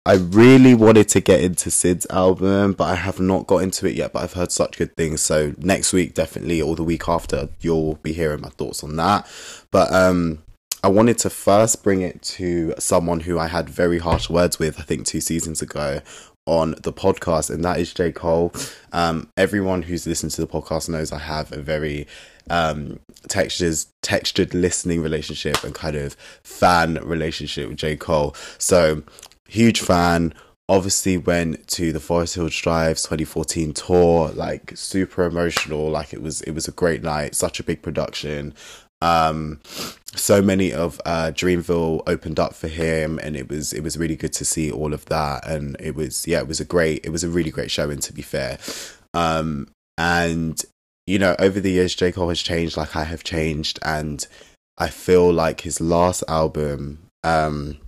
I 0.08 0.14
really 0.14 0.72
wanted 0.72 1.06
to 1.10 1.20
get 1.20 1.42
into 1.42 1.70
Sid's 1.70 2.06
album, 2.08 2.72
but 2.72 2.84
I 2.84 2.94
have 2.94 3.20
not 3.20 3.46
got 3.46 3.58
into 3.58 3.86
it 3.86 3.94
yet. 3.94 4.14
But 4.14 4.22
I've 4.22 4.32
heard 4.32 4.50
such 4.50 4.78
good 4.78 4.96
things. 4.96 5.20
So 5.20 5.54
next 5.58 5.92
week, 5.92 6.14
definitely, 6.14 6.62
or 6.62 6.74
the 6.76 6.82
week 6.82 7.10
after, 7.10 7.50
you'll 7.60 7.96
be 7.96 8.14
hearing 8.14 8.40
my 8.40 8.48
thoughts 8.48 8.82
on 8.82 8.96
that. 8.96 9.26
But 9.70 9.92
um, 9.92 10.38
I 10.82 10.88
wanted 10.88 11.18
to 11.18 11.28
first 11.28 11.82
bring 11.82 12.00
it 12.00 12.22
to 12.22 12.72
someone 12.78 13.20
who 13.20 13.38
I 13.38 13.48
had 13.48 13.68
very 13.68 13.98
harsh 13.98 14.30
words 14.30 14.58
with, 14.58 14.80
I 14.80 14.82
think 14.82 15.04
two 15.04 15.20
seasons 15.20 15.60
ago 15.60 16.00
on 16.46 16.74
the 16.82 16.92
podcast, 16.94 17.50
and 17.50 17.62
that 17.66 17.78
is 17.78 17.92
J. 17.92 18.10
Cole. 18.10 18.54
Um, 18.92 19.28
everyone 19.36 19.82
who's 19.82 20.06
listened 20.06 20.32
to 20.32 20.40
the 20.40 20.46
podcast 20.46 20.88
knows 20.88 21.12
I 21.12 21.18
have 21.18 21.52
a 21.52 21.60
very 21.60 22.06
um 22.50 22.98
textures 23.28 23.88
textured 24.00 24.54
listening 24.54 25.02
relationship 25.02 25.62
and 25.64 25.74
kind 25.74 25.94
of 25.94 26.14
fan 26.42 26.94
relationship 27.04 27.68
with 27.68 27.76
J. 27.76 27.94
Cole. 27.94 28.34
So 28.56 29.02
huge 29.48 29.80
fan. 29.80 30.34
Obviously 30.68 31.16
went 31.16 31.66
to 31.68 31.92
the 31.92 32.00
Forest 32.00 32.34
Hills 32.34 32.56
Drives 32.56 33.02
2014 33.02 33.72
tour, 33.72 34.28
like 34.30 34.72
super 34.76 35.24
emotional. 35.24 35.90
Like 35.90 36.12
it 36.12 36.20
was, 36.20 36.42
it 36.42 36.52
was 36.52 36.68
a 36.68 36.72
great 36.72 37.02
night. 37.02 37.34
Such 37.34 37.58
a 37.58 37.64
big 37.64 37.80
production. 37.80 38.54
Um, 39.00 39.60
so 40.14 40.42
many 40.42 40.72
of 40.72 41.00
uh, 41.04 41.30
Dreamville 41.34 42.02
opened 42.06 42.38
up 42.38 42.54
for 42.54 42.68
him, 42.68 43.18
and 43.22 43.36
it 43.36 43.48
was 43.48 43.72
it 43.72 43.82
was 43.82 43.96
really 43.96 44.16
good 44.16 44.32
to 44.34 44.44
see 44.44 44.70
all 44.70 44.92
of 44.92 45.04
that. 45.06 45.46
And 45.46 45.76
it 45.78 45.94
was 45.94 46.26
yeah, 46.26 46.40
it 46.40 46.48
was 46.48 46.60
a 46.60 46.64
great, 46.64 47.04
it 47.04 47.10
was 47.10 47.24
a 47.24 47.28
really 47.28 47.50
great 47.50 47.70
showing. 47.70 48.00
To 48.00 48.12
be 48.12 48.22
fair, 48.22 48.58
um, 49.14 49.68
and 49.96 50.60
you 51.06 51.18
know, 51.18 51.36
over 51.38 51.60
the 51.60 51.70
years, 51.70 51.94
J 51.94 52.12
Cole 52.12 52.28
has 52.28 52.42
changed, 52.42 52.76
like 52.76 52.96
I 52.96 53.04
have 53.04 53.22
changed, 53.22 53.78
and 53.82 54.26
I 54.76 54.88
feel 54.88 55.32
like 55.32 55.60
his 55.62 55.80
last 55.80 56.24
album 56.28 57.10
um, 57.22 57.78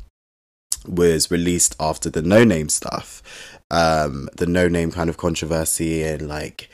was 0.87 1.31
released 1.31 1.77
after 1.79 2.11
the 2.11 2.23
Noname 2.23 2.71
stuff, 2.71 3.23
um, 3.71 4.29
the 4.37 4.47
Noname 4.47 4.93
kind 4.93 5.11
of 5.11 5.17
controversy 5.17 6.03
and 6.03 6.29
like 6.29 6.69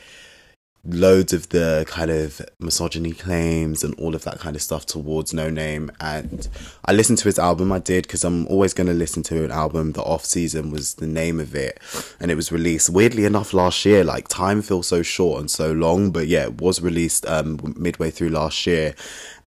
loads 0.88 1.32
of 1.32 1.48
the 1.48 1.84
kind 1.88 2.10
of 2.10 2.40
misogyny 2.60 3.12
claims 3.12 3.82
and 3.82 3.94
all 3.98 4.14
of 4.14 4.24
that 4.24 4.38
kind 4.38 4.54
of 4.54 4.62
stuff 4.62 4.86
towards 4.86 5.32
Noname. 5.32 5.90
And 6.00 6.48
i 6.84 6.92
listened 6.92 7.18
to 7.18 7.24
his 7.24 7.38
album 7.38 7.72
i 7.72 7.78
did 7.78 8.04
because 8.04 8.24
i'm 8.24 8.46
always 8.46 8.72
going 8.72 8.86
to 8.86 8.94
listen 8.94 9.22
to 9.24 9.44
an 9.44 9.50
album. 9.50 9.92
The 9.92 10.02
off 10.02 10.24
season 10.24 10.70
was 10.70 10.94
the 10.94 11.06
name 11.06 11.40
of 11.40 11.54
it 11.54 11.80
and 12.20 12.30
it 12.30 12.36
was 12.36 12.52
released 12.52 12.90
weirdly 12.90 13.24
enough 13.24 13.52
last 13.52 13.84
year. 13.84 14.04
Like 14.04 14.28
time 14.28 14.62
feels 14.62 14.86
so 14.86 15.02
short 15.02 15.40
and 15.40 15.50
so 15.50 15.72
long 15.72 16.10
but 16.10 16.26
yeah 16.28 16.44
it 16.44 16.60
was 16.60 16.80
released 16.80 17.26
um 17.26 17.74
midway 17.76 18.10
through 18.10 18.30
last 18.30 18.66
year. 18.66 18.94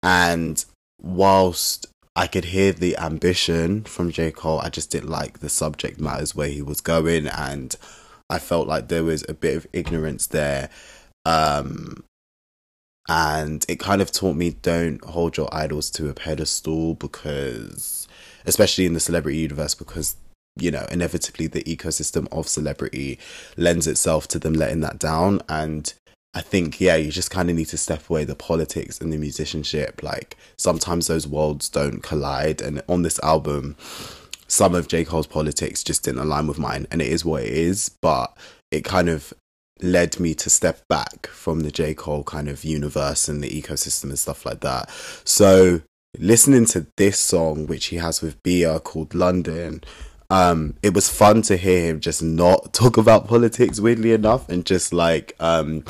And 0.04 0.64
whilst 1.02 1.88
I 2.16 2.28
could 2.28 2.46
hear 2.46 2.72
the 2.72 2.98
ambition 2.98 3.84
from 3.84 4.12
J. 4.12 4.32
Cole. 4.32 4.60
I 4.60 4.70
just 4.70 4.90
didn't 4.90 5.10
like 5.10 5.40
the 5.40 5.50
subject 5.50 6.00
matters 6.00 6.34
where 6.34 6.48
he 6.48 6.62
was 6.62 6.80
going, 6.80 7.28
and 7.28 7.76
I 8.30 8.40
felt 8.40 8.68
like 8.68 8.88
there 8.88 9.04
was 9.04 9.26
a 9.28 9.34
bit 9.34 9.58
of 9.58 9.68
ignorance 9.74 10.28
there. 10.28 10.70
Um, 11.26 12.06
and 13.08 13.66
it 13.68 13.80
kind 13.80 14.02
of 14.02 14.12
taught 14.12 14.36
me 14.36 14.52
don't 14.52 15.04
hold 15.04 15.38
your 15.38 15.54
idols 15.54 15.92
to 15.92 16.10
a 16.10 16.14
pedestal 16.14 16.96
because, 16.96 18.08
especially 18.46 18.86
in 18.86 18.94
the 18.94 19.00
celebrity 19.00 19.40
universe, 19.40 19.76
because 19.76 20.16
you 20.58 20.72
know, 20.72 20.86
inevitably 20.90 21.48
the 21.48 21.64
ecosystem 21.64 22.28
of 22.32 22.48
celebrity 22.48 23.20
lends 23.58 23.88
itself 23.88 24.28
to 24.30 24.40
them 24.40 24.54
letting 24.54 24.80
that 24.82 24.98
down. 24.98 25.42
And 25.50 25.94
I 26.36 26.42
think, 26.42 26.82
yeah, 26.82 26.98
you 26.98 27.12
just 27.12 27.32
kind 27.32 27.50
of 27.50 27.56
need 27.56 27.70
to 27.70 27.78
step 27.78 28.10
away 28.10 28.26
the 28.26 28.36
politics 28.36 29.00
and 29.00 29.12
the 29.12 29.18
musicianship. 29.18 30.04
Like 30.04 30.36
sometimes 30.58 31.08
those 31.08 31.26
worlds 31.26 31.70
don't 31.70 32.04
collide. 32.04 32.62
And 32.62 32.84
on 32.90 33.04
this 33.04 33.20
album, 33.24 33.78
some 34.48 34.76
of 34.76 34.90
J. 34.90 35.06
Cole's 35.06 35.28
politics 35.28 35.82
just 35.82 36.04
didn't 36.04 36.20
align 36.20 36.48
with 36.48 36.60
mine. 36.60 36.88
And 36.92 37.02
it 37.02 37.08
is 37.08 37.24
what 37.24 37.44
it 37.44 37.54
is. 37.54 37.90
But 38.02 38.38
it 38.70 38.84
kind 38.84 39.08
of 39.08 39.34
led 39.82 40.20
me 40.20 40.34
to 40.36 40.50
step 40.50 40.82
back 40.90 41.28
from 41.28 41.62
the 41.62 41.72
J. 41.72 41.94
Cole 41.94 42.26
kind 42.26 42.50
of 42.50 42.66
universe 42.66 43.30
and 43.30 43.42
the 43.42 43.50
ecosystem 43.50 44.06
and 44.06 44.20
stuff 44.20 44.46
like 44.46 44.60
that. 44.60 44.90
So 45.24 45.84
listening 46.20 46.66
to 46.68 46.88
this 46.98 47.18
song, 47.18 47.66
which 47.66 47.86
he 47.88 47.96
has 47.96 48.22
with 48.22 48.44
Bia 48.44 48.82
called 48.82 49.16
London, 49.16 49.82
um, 50.30 50.76
it 50.84 50.94
was 50.94 51.10
fun 51.10 51.44
to 51.44 51.56
hear 51.56 51.86
him 51.88 52.02
just 52.02 52.22
not 52.22 52.74
talk 52.74 52.98
about 52.98 53.28
politics, 53.28 53.80
weirdly 53.80 54.12
enough, 54.12 54.50
and 54.50 54.66
just 54.66 54.92
like 54.92 55.34
um 55.40 55.86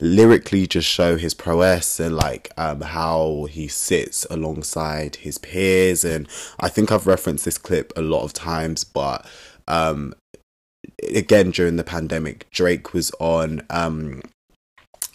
lyrically 0.00 0.66
just 0.66 0.88
show 0.88 1.16
his 1.16 1.34
prowess 1.34 2.00
and 2.00 2.16
like 2.16 2.50
um, 2.56 2.80
how 2.80 3.46
he 3.50 3.68
sits 3.68 4.26
alongside 4.30 5.16
his 5.16 5.38
peers. 5.38 6.04
And 6.04 6.28
I 6.60 6.68
think 6.68 6.90
I've 6.90 7.06
referenced 7.06 7.44
this 7.44 7.58
clip 7.58 7.92
a 7.96 8.02
lot 8.02 8.24
of 8.24 8.32
times, 8.32 8.84
but 8.84 9.26
um, 9.68 10.14
again 11.14 11.50
during 11.50 11.76
the 11.76 11.84
pandemic, 11.84 12.50
Drake 12.50 12.92
was 12.92 13.10
on. 13.20 13.62
Um, 13.70 14.22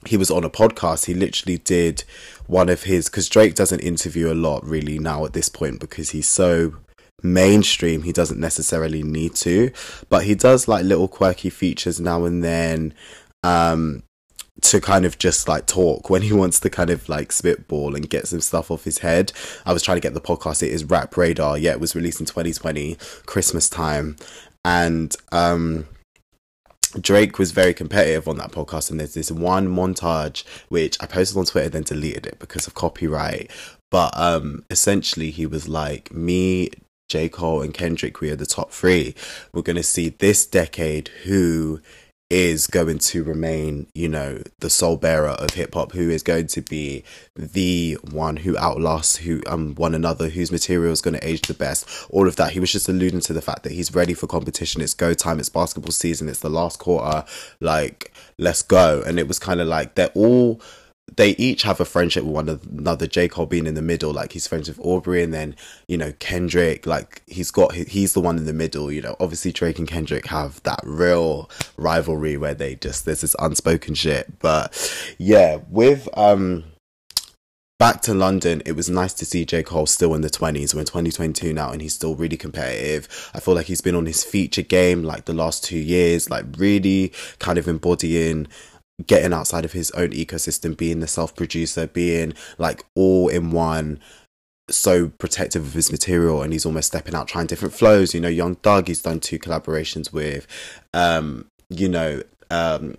he 0.05 0.15
was 0.15 0.31
on 0.31 0.45
a 0.45 0.49
podcast. 0.49 1.07
He 1.07 1.13
literally 1.13 1.57
did 1.57 2.05
one 2.47 2.69
of 2.69 2.83
his 2.83 3.09
because 3.09 3.27
Drake 3.27 3.53
doesn't 3.53 3.81
interview 3.81 4.31
a 4.31 4.33
lot 4.33 4.63
really 4.63 4.97
now 4.97 5.25
at 5.25 5.33
this 5.33 5.49
point 5.49 5.81
because 5.81 6.11
he's 6.11 6.27
so 6.27 6.75
mainstream 7.21 8.03
he 8.03 8.13
doesn't 8.13 8.39
necessarily 8.39 9.03
need 9.03 9.35
to 9.35 9.71
but 10.09 10.23
he 10.23 10.35
does 10.35 10.67
like 10.67 10.85
little 10.85 11.07
quirky 11.07 11.49
features 11.49 11.99
now 11.99 12.23
and 12.23 12.43
then 12.43 12.93
um 13.43 14.01
to 14.61 14.81
kind 14.81 15.05
of 15.05 15.17
just 15.17 15.47
like 15.47 15.65
talk 15.65 16.09
when 16.09 16.21
he 16.21 16.33
wants 16.33 16.59
to 16.59 16.69
kind 16.69 16.89
of 16.89 17.07
like 17.07 17.31
spitball 17.31 17.95
and 17.95 18.09
get 18.09 18.27
some 18.27 18.41
stuff 18.41 18.71
off 18.71 18.83
his 18.83 18.99
head. 18.99 19.31
I 19.65 19.73
was 19.73 19.83
trying 19.83 19.97
to 19.97 20.01
get 20.01 20.13
the 20.13 20.21
podcast. 20.21 20.63
It 20.63 20.71
is 20.71 20.83
Rap 20.83 21.15
Radar. 21.15 21.57
Yeah, 21.57 21.71
it 21.71 21.79
was 21.79 21.95
released 21.95 22.19
in 22.19 22.25
2020, 22.25 22.97
Christmas 23.25 23.69
time, 23.69 24.17
and 24.65 25.15
um, 25.31 25.87
Drake 26.99 27.39
was 27.39 27.51
very 27.51 27.73
competitive 27.73 28.27
on 28.27 28.37
that 28.37 28.51
podcast. 28.51 28.89
And 28.89 28.99
there's 28.99 29.13
this 29.13 29.31
one 29.31 29.67
montage 29.67 30.43
which 30.69 30.97
I 30.99 31.05
posted 31.05 31.37
on 31.37 31.45
Twitter, 31.45 31.69
then 31.69 31.83
deleted 31.83 32.25
it 32.25 32.39
because 32.39 32.67
of 32.67 32.73
copyright. 32.73 33.51
But 33.91 34.15
um, 34.17 34.65
essentially, 34.69 35.31
he 35.31 35.45
was 35.45 35.67
like, 35.67 36.13
"Me, 36.13 36.69
J. 37.07 37.29
Cole, 37.29 37.61
and 37.61 37.73
Kendrick, 37.73 38.21
we 38.21 38.29
are 38.29 38.35
the 38.35 38.45
top 38.45 38.71
three. 38.71 39.15
We're 39.53 39.61
gonna 39.61 39.83
see 39.83 40.09
this 40.09 40.45
decade 40.45 41.09
who." 41.23 41.81
Is 42.29 42.67
going 42.67 42.99
to 42.99 43.23
remain, 43.23 43.87
you 43.95 44.07
know, 44.07 44.41
the 44.59 44.69
sole 44.69 44.97
bearer 44.97 45.29
of 45.29 45.51
hip 45.51 45.73
hop, 45.73 45.93
who 45.93 46.09
is 46.09 46.21
going 46.21 46.45
to 46.45 46.61
be 46.61 47.03
the 47.35 47.97
one 48.11 48.37
who 48.37 48.55
outlasts 48.57 49.17
who 49.17 49.41
um 49.47 49.73
one 49.75 49.95
another, 49.95 50.29
whose 50.29 50.51
material 50.51 50.91
is 50.91 51.01
going 51.01 51.15
to 51.15 51.27
age 51.27 51.41
the 51.43 51.53
best. 51.53 51.87
All 52.09 52.27
of 52.27 52.35
that. 52.35 52.51
He 52.51 52.59
was 52.59 52.71
just 52.71 52.87
alluding 52.87 53.21
to 53.21 53.33
the 53.33 53.41
fact 53.41 53.63
that 53.63 53.71
he's 53.71 53.95
ready 53.95 54.13
for 54.13 54.27
competition. 54.27 54.81
It's 54.81 54.93
go 54.93 55.13
time. 55.13 55.39
It's 55.39 55.49
basketball 55.49 55.91
season. 55.91 56.29
It's 56.29 56.41
the 56.41 56.49
last 56.49 56.77
quarter. 56.77 57.25
Like, 57.59 58.13
let's 58.37 58.61
go. 58.61 59.01
And 59.05 59.17
it 59.17 59.27
was 59.27 59.39
kind 59.39 59.59
of 59.59 59.67
like 59.67 59.95
they're 59.95 60.11
all 60.13 60.61
they 61.19 61.31
each 61.31 61.63
have 61.63 61.81
a 61.81 61.85
friendship 61.85 62.23
with 62.23 62.33
one 62.33 62.47
another. 62.71 63.05
J. 63.05 63.27
Cole 63.27 63.45
being 63.45 63.67
in 63.67 63.73
the 63.73 63.81
middle, 63.81 64.13
like 64.13 64.31
he's 64.31 64.47
friends 64.47 64.69
with 64.69 64.79
Aubrey, 64.79 65.21
and 65.21 65.33
then 65.33 65.53
you 65.85 65.97
know 65.97 66.13
Kendrick, 66.19 66.87
like 66.87 67.21
he's 67.27 67.51
got 67.51 67.73
he's 67.73 68.13
the 68.13 68.21
one 68.21 68.37
in 68.37 68.45
the 68.45 68.53
middle. 68.53 68.89
You 68.89 69.01
know, 69.01 69.17
obviously 69.19 69.51
Drake 69.51 69.79
and 69.79 69.87
Kendrick 69.87 70.27
have 70.27 70.63
that 70.63 70.79
real 70.85 71.49
rivalry 71.75 72.37
where 72.37 72.53
they 72.53 72.75
just 72.75 73.03
there's 73.03 73.19
this 73.19 73.35
unspoken 73.37 73.95
shit. 73.95 74.39
But 74.39 74.73
yeah, 75.17 75.59
with 75.69 76.07
um 76.17 76.63
back 77.79 78.01
to 78.03 78.13
London, 78.13 78.61
it 78.65 78.77
was 78.77 78.89
nice 78.89 79.13
to 79.15 79.25
see 79.25 79.43
J. 79.43 79.61
Cole 79.61 79.87
still 79.87 80.15
in 80.15 80.21
the 80.21 80.29
20s. 80.29 80.73
We're 80.73 80.79
in 80.79 80.85
2022 80.85 81.51
now 81.51 81.71
and 81.71 81.81
he's 81.81 81.95
still 81.95 82.15
really 82.15 82.37
competitive. 82.37 83.29
I 83.33 83.41
feel 83.41 83.55
like 83.55 83.65
he's 83.65 83.81
been 83.81 83.95
on 83.95 84.05
his 84.05 84.23
feature 84.23 84.61
game 84.61 85.03
like 85.03 85.25
the 85.25 85.33
last 85.33 85.65
two 85.65 85.79
years, 85.79 86.29
like 86.29 86.45
really 86.57 87.11
kind 87.39 87.57
of 87.57 87.67
embodying 87.67 88.47
getting 89.05 89.33
outside 89.33 89.65
of 89.65 89.73
his 89.73 89.91
own 89.91 90.09
ecosystem, 90.09 90.75
being 90.75 90.99
the 90.99 91.07
self 91.07 91.35
producer, 91.35 91.87
being 91.87 92.33
like 92.57 92.85
all 92.95 93.27
in 93.27 93.51
one, 93.51 93.99
so 94.69 95.09
protective 95.09 95.63
of 95.65 95.73
his 95.73 95.91
material, 95.91 96.41
and 96.41 96.53
he's 96.53 96.65
almost 96.65 96.87
stepping 96.87 97.15
out, 97.15 97.27
trying 97.27 97.47
different 97.47 97.73
flows. 97.73 98.13
You 98.13 98.21
know, 98.21 98.29
Young 98.29 98.55
Thug, 98.55 98.87
he's 98.87 99.01
done 99.01 99.19
two 99.19 99.39
collaborations 99.39 100.11
with, 100.13 100.47
um, 100.93 101.45
you 101.69 101.89
know, 101.89 102.21
um, 102.51 102.95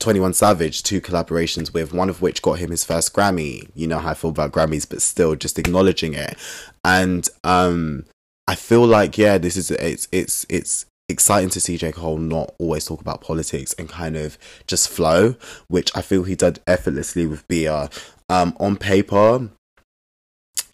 21 0.00 0.34
Savage, 0.34 0.82
two 0.82 1.00
collaborations 1.00 1.72
with, 1.72 1.92
one 1.92 2.10
of 2.10 2.20
which 2.20 2.42
got 2.42 2.58
him 2.58 2.70
his 2.70 2.84
first 2.84 3.14
Grammy. 3.14 3.68
You 3.74 3.86
know 3.86 3.98
how 3.98 4.10
I 4.10 4.14
feel 4.14 4.30
about 4.30 4.52
Grammys, 4.52 4.88
but 4.88 5.02
still 5.02 5.34
just 5.36 5.58
acknowledging 5.58 6.14
it. 6.14 6.36
And 6.84 7.28
um 7.44 8.04
I 8.46 8.54
feel 8.54 8.86
like 8.86 9.16
yeah, 9.16 9.38
this 9.38 9.56
is 9.56 9.70
it's 9.70 10.08
it's 10.12 10.44
it's 10.48 10.86
exciting 11.08 11.50
to 11.50 11.60
see 11.60 11.76
J. 11.76 11.92
Cole 11.92 12.18
not 12.18 12.54
always 12.58 12.86
talk 12.86 13.00
about 13.00 13.20
politics 13.20 13.74
and 13.78 13.88
kind 13.88 14.16
of 14.16 14.38
just 14.66 14.88
flow, 14.88 15.36
which 15.68 15.90
I 15.94 16.02
feel 16.02 16.24
he 16.24 16.34
did 16.34 16.60
effortlessly 16.66 17.26
with 17.26 17.46
Bia. 17.48 17.90
Um, 18.28 18.56
on 18.58 18.76
paper, 18.76 19.50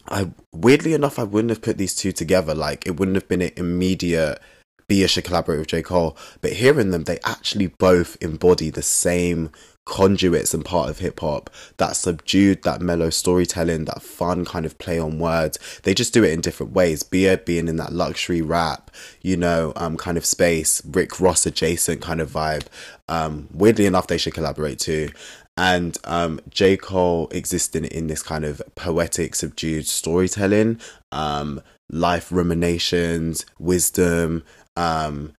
I 0.07 0.31
weirdly 0.53 0.93
enough, 0.93 1.19
I 1.19 1.23
wouldn't 1.23 1.49
have 1.49 1.61
put 1.61 1.77
these 1.77 1.95
two 1.95 2.11
together. 2.11 2.55
Like 2.55 2.85
it 2.85 2.99
wouldn't 2.99 3.15
have 3.15 3.27
been 3.27 3.41
an 3.41 3.51
immediate 3.57 4.39
Bia 4.87 5.07
should 5.07 5.23
collaborate 5.23 5.59
with 5.59 5.69
J. 5.69 5.81
Cole. 5.81 6.17
But 6.41 6.53
hearing 6.53 6.91
them, 6.91 7.05
they 7.05 7.19
actually 7.23 7.67
both 7.67 8.17
embody 8.21 8.69
the 8.69 8.81
same 8.81 9.49
conduits 9.85 10.53
and 10.53 10.63
part 10.63 10.89
of 10.89 10.99
hip 10.99 11.19
hop 11.19 11.49
that 11.77 11.95
subdued 11.95 12.63
that 12.63 12.81
mellow 12.81 13.09
storytelling 13.09 13.85
that 13.85 14.01
fun 14.01 14.45
kind 14.45 14.65
of 14.65 14.77
play 14.77 14.99
on 14.99 15.17
words. 15.19 15.57
They 15.83 15.93
just 15.93 16.13
do 16.13 16.23
it 16.23 16.33
in 16.33 16.41
different 16.41 16.73
ways. 16.73 17.03
Bia 17.03 17.37
being 17.37 17.67
in 17.67 17.77
that 17.77 17.91
luxury 17.93 18.41
rap 18.41 18.91
you 19.21 19.35
know 19.37 19.73
um 19.75 19.97
kind 19.97 20.17
of 20.17 20.25
space 20.25 20.81
rick 20.85 21.19
ross 21.19 21.45
adjacent 21.45 22.01
kind 22.01 22.21
of 22.21 22.31
vibe 22.31 22.65
um 23.07 23.47
weirdly 23.53 23.85
enough 23.85 24.07
they 24.07 24.17
should 24.17 24.33
collaborate 24.33 24.79
too. 24.79 25.09
And 25.57 25.97
um 26.05 26.39
j. 26.49 26.77
Cole 26.77 27.27
existing 27.31 27.85
in 27.85 28.07
this 28.07 28.21
kind 28.23 28.45
of 28.45 28.61
poetic 28.75 29.35
subdued 29.35 29.87
storytelling 29.87 30.79
um 31.11 31.61
life 31.89 32.31
ruminations 32.31 33.45
wisdom 33.59 34.43
um 34.77 35.33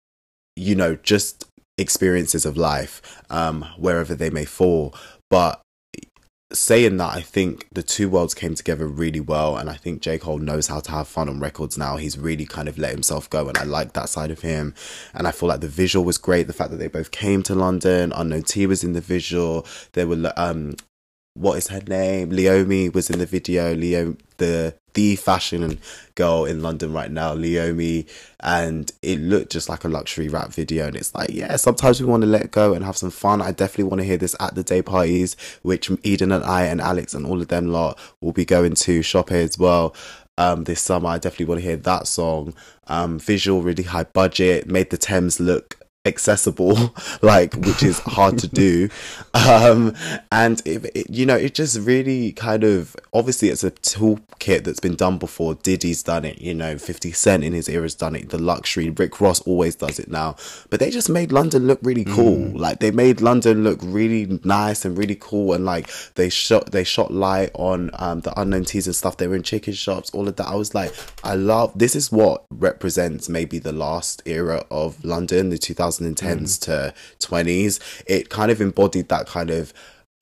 you 0.55 0.75
know 0.75 0.95
just 0.97 1.45
experiences 1.77 2.45
of 2.45 2.57
life, 2.57 3.21
um, 3.29 3.63
wherever 3.77 4.15
they 4.15 4.29
may 4.29 4.45
fall. 4.45 4.93
But 5.29 5.61
saying 6.53 6.97
that, 6.97 7.15
I 7.15 7.21
think 7.21 7.67
the 7.71 7.83
two 7.83 8.07
worlds 8.07 8.33
came 8.33 8.55
together 8.55 8.87
really 8.87 9.19
well, 9.19 9.57
and 9.57 9.69
I 9.69 9.75
think 9.75 10.01
J. 10.01 10.19
Cole 10.19 10.37
knows 10.37 10.67
how 10.67 10.79
to 10.81 10.91
have 10.91 11.07
fun 11.07 11.27
on 11.27 11.39
records 11.39 11.77
now. 11.77 11.97
He's 11.97 12.17
really 12.17 12.45
kind 12.45 12.69
of 12.69 12.77
let 12.77 12.91
himself 12.91 13.29
go, 13.29 13.47
and 13.47 13.57
I 13.57 13.63
like 13.63 13.93
that 13.93 14.09
side 14.09 14.31
of 14.31 14.41
him. 14.41 14.75
And 15.13 15.27
I 15.27 15.31
feel 15.31 15.49
like 15.49 15.61
the 15.61 15.67
visual 15.67 16.05
was 16.05 16.17
great. 16.17 16.47
The 16.47 16.53
fact 16.53 16.71
that 16.71 16.77
they 16.77 16.87
both 16.87 17.11
came 17.11 17.41
to 17.43 17.55
London, 17.55 18.13
Unknown 18.15 18.43
T 18.43 18.67
was 18.67 18.83
in 18.83 18.93
the 18.93 19.01
visual. 19.01 19.65
There 19.93 20.07
were 20.07 20.31
um, 20.37 20.75
what 21.33 21.57
is 21.57 21.69
her 21.69 21.81
name? 21.81 22.29
Leomie 22.31 22.93
was 22.93 23.09
in 23.09 23.19
the 23.19 23.25
video. 23.25 23.73
Leo, 23.73 24.15
the 24.37 24.75
the 24.93 25.15
fashion 25.15 25.79
girl 26.15 26.45
in 26.45 26.61
London 26.61 26.93
right 26.93 27.11
now, 27.11 27.35
Leomie, 27.35 28.07
and 28.39 28.91
it 29.01 29.19
looked 29.19 29.51
just 29.51 29.69
like 29.69 29.83
a 29.83 29.87
luxury 29.87 30.29
rap 30.29 30.51
video. 30.51 30.87
And 30.87 30.95
it's 30.95 31.13
like, 31.15 31.29
yeah, 31.29 31.55
sometimes 31.55 31.99
we 31.99 32.07
want 32.07 32.21
to 32.21 32.27
let 32.27 32.51
go 32.51 32.73
and 32.73 32.83
have 32.85 32.97
some 32.97 33.11
fun. 33.11 33.41
I 33.41 33.51
definitely 33.51 33.85
want 33.85 34.01
to 34.01 34.05
hear 34.05 34.17
this 34.17 34.35
at 34.39 34.55
the 34.55 34.63
day 34.63 34.81
parties, 34.81 35.35
which 35.61 35.91
Eden 36.03 36.31
and 36.31 36.43
I 36.43 36.63
and 36.63 36.81
Alex 36.81 37.13
and 37.13 37.25
all 37.25 37.41
of 37.41 37.47
them 37.47 37.67
lot 37.67 37.97
will 38.21 38.33
be 38.33 38.45
going 38.45 38.75
to 38.75 39.01
shop 39.01 39.31
as 39.31 39.57
well. 39.57 39.95
Um, 40.37 40.63
this 40.63 40.81
summer, 40.81 41.09
I 41.09 41.19
definitely 41.19 41.45
want 41.45 41.61
to 41.61 41.67
hear 41.67 41.77
that 41.77 42.07
song. 42.07 42.55
Um, 42.87 43.19
visual, 43.19 43.61
really 43.61 43.83
high 43.83 44.03
budget, 44.03 44.67
made 44.67 44.89
the 44.89 44.97
Thames 44.97 45.39
look 45.39 45.77
accessible 46.05 46.93
like 47.21 47.53
which 47.55 47.81
is 47.83 47.99
hard 47.99 48.37
to 48.37 48.47
do. 48.47 48.89
Um 49.35 49.95
and 50.31 50.61
it, 50.63 50.85
it, 50.95 51.09
you 51.09 51.25
know 51.25 51.35
it 51.35 51.55
just 51.55 51.79
really 51.79 52.33
kind 52.33 52.63
of 52.63 52.95
obviously 53.13 53.49
it's 53.49 53.63
a 53.63 53.71
toolkit 53.71 54.63
that's 54.63 54.79
been 54.79 54.95
done 54.95 55.17
before. 55.17 55.55
Diddy's 55.55 56.03
done 56.03 56.23
it 56.23 56.39
you 56.39 56.53
know 56.53 56.77
50 56.77 57.11
cent 57.13 57.43
in 57.43 57.51
his 57.51 57.67
era's 57.67 57.95
done 57.95 58.15
it 58.15 58.29
the 58.29 58.37
luxury 58.37 58.91
rick 58.91 59.19
ross 59.19 59.41
always 59.41 59.75
does 59.75 59.97
it 59.97 60.07
now. 60.09 60.35
But 60.69 60.79
they 60.79 60.91
just 60.91 61.09
made 61.09 61.31
london 61.31 61.65
look 61.65 61.79
really 61.81 62.05
cool. 62.05 62.37
Mm. 62.37 62.59
like 62.59 62.79
they 62.79 62.91
made 62.91 63.21
london 63.21 63.63
look 63.63 63.79
really 63.81 64.39
nice 64.43 64.85
and 64.85 64.95
really 64.95 65.17
cool 65.19 65.53
and 65.53 65.65
like 65.65 65.89
they 66.13 66.29
shot 66.29 66.71
they 66.71 66.83
shot 66.83 67.11
light 67.11 67.49
on 67.55 67.89
um 67.95 68.21
the 68.21 68.39
Unknown 68.39 68.65
Ts 68.65 68.85
and 68.85 68.95
stuff. 68.95 69.17
They 69.17 69.27
were 69.27 69.35
in 69.35 69.43
chicken 69.43 69.73
shops 69.73 70.11
all 70.11 70.27
of 70.27 70.35
that. 70.35 70.47
I 70.47 70.55
was 70.55 70.75
like 70.75 70.93
i 71.23 71.33
love 71.33 71.71
this 71.77 71.95
is 71.95 72.11
what 72.11 72.45
represents 72.51 73.29
maybe 73.29 73.57
the 73.57 73.71
last 73.71 74.21
era 74.25 74.63
of 74.69 75.03
london 75.03 75.49
the 75.49 75.57
2000 75.57 75.92
2010s 75.99 76.41
mm. 76.41 76.61
to 76.61 76.93
20s 77.19 78.03
it 78.07 78.29
kind 78.29 78.51
of 78.51 78.61
embodied 78.61 79.09
that 79.09 79.27
kind 79.27 79.49
of 79.49 79.73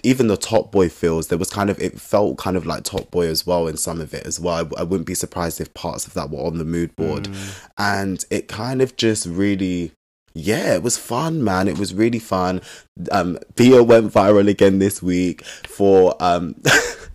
even 0.04 0.28
the 0.28 0.38
top 0.38 0.72
boy 0.72 0.90
feels 0.90 1.28
there 1.28 1.38
was 1.38 1.50
kind 1.50 1.70
of 1.70 1.80
it 1.80 2.00
felt 2.00 2.38
kind 2.38 2.58
of 2.58 2.66
like 2.66 2.84
top 2.84 3.12
boy 3.12 3.28
as 3.28 3.46
well 3.46 3.68
in 3.68 3.78
some 3.78 4.02
of 4.02 4.14
it 4.14 4.26
as 4.26 4.40
well 4.40 4.56
I, 4.56 4.82
I 4.82 4.84
wouldn't 4.84 5.08
be 5.08 5.14
surprised 5.14 5.62
if 5.62 5.74
parts 5.74 6.08
of 6.08 6.14
that 6.14 6.30
were 6.30 6.46
on 6.46 6.58
the 6.58 6.66
mood 6.66 6.96
board 6.96 7.26
mm. 7.26 7.68
and 7.78 8.24
it 8.30 8.48
kind 8.48 8.82
of 8.82 8.96
just 8.96 9.26
really 9.26 9.92
yeah, 10.34 10.76
it 10.76 10.84
was 10.84 10.98
fun, 10.98 11.44
man. 11.44 11.68
It 11.68 11.78
was 11.78 11.94
really 11.94 12.20
fun. 12.20 12.62
Um, 13.12 13.38
Bia 13.56 13.84
went 13.84 14.14
viral 14.14 14.48
again 14.48 14.80
this 14.80 15.02
week 15.02 15.44
for 15.44 16.16
um 16.24 16.56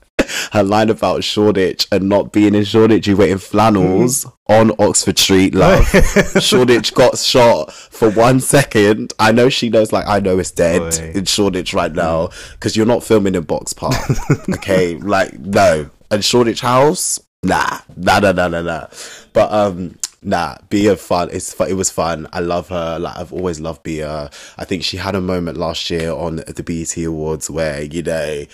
her 0.53 0.63
line 0.63 0.91
about 0.91 1.25
Shoreditch 1.25 1.87
and 1.91 2.09
not 2.09 2.33
being 2.33 2.55
in 2.55 2.65
Shoreditch, 2.65 3.07
you 3.07 3.17
were 3.17 3.27
in 3.27 3.39
flannels 3.39 4.25
mm. 4.25 4.33
on 4.49 4.73
Oxford 4.79 5.19
Street. 5.19 5.55
Love 5.55 5.85
Shoreditch 6.41 6.95
got 6.95 7.19
shot 7.19 7.73
for 7.73 8.11
one 8.11 8.41
second. 8.41 9.13
I 9.19 9.33
know 9.33 9.49
she 9.49 9.69
knows, 9.69 9.93
like 9.93 10.07
I 10.07 10.21
know 10.21 10.39
it's 10.39 10.51
dead 10.51 10.81
Boy. 10.81 11.13
in 11.19 11.25
Shoreditch 11.25 11.75
right 11.75 11.93
now 11.93 12.31
because 12.53 12.73
mm. 12.73 12.77
you're 12.77 12.87
not 12.87 13.05
filming 13.05 13.35
in 13.35 13.43
Box 13.45 13.73
Park. 13.73 13.95
okay, 14.51 14.97
like 14.97 15.39
no, 15.39 15.91
and 16.11 16.25
Shoreditch 16.25 16.61
House, 16.61 17.21
nah, 17.43 17.81
nah, 17.97 18.21
nah, 18.21 18.33
nah, 18.33 18.49
nah, 18.49 18.63
nah. 18.63 18.87
But 19.33 19.53
um, 19.53 19.99
nah, 20.23 20.57
Bia 20.69 20.97
fun. 20.97 21.31
It's 21.33 21.55
fun. 21.55 21.69
It 21.69 21.75
was 21.75 21.91
fun. 21.91 22.27
I 22.33 22.41
love 22.41 22.69
her. 22.69 22.99
Like 22.99 23.17
I've 23.17 23.33
always 23.33 23.61
loved 23.61 23.83
Bia. 23.83 24.31
I 24.59 24.65
think 24.65 24.83
she 24.83 24.97
had 24.99 25.15
a 25.15 25.21
moment 25.21 25.57
last 25.57 25.89
year 25.91 26.11
on 26.13 26.37
the 26.37 26.63
BET 26.63 26.97
Awards 27.05 27.51
where 27.51 27.83
you 27.83 28.03
know 28.03 28.45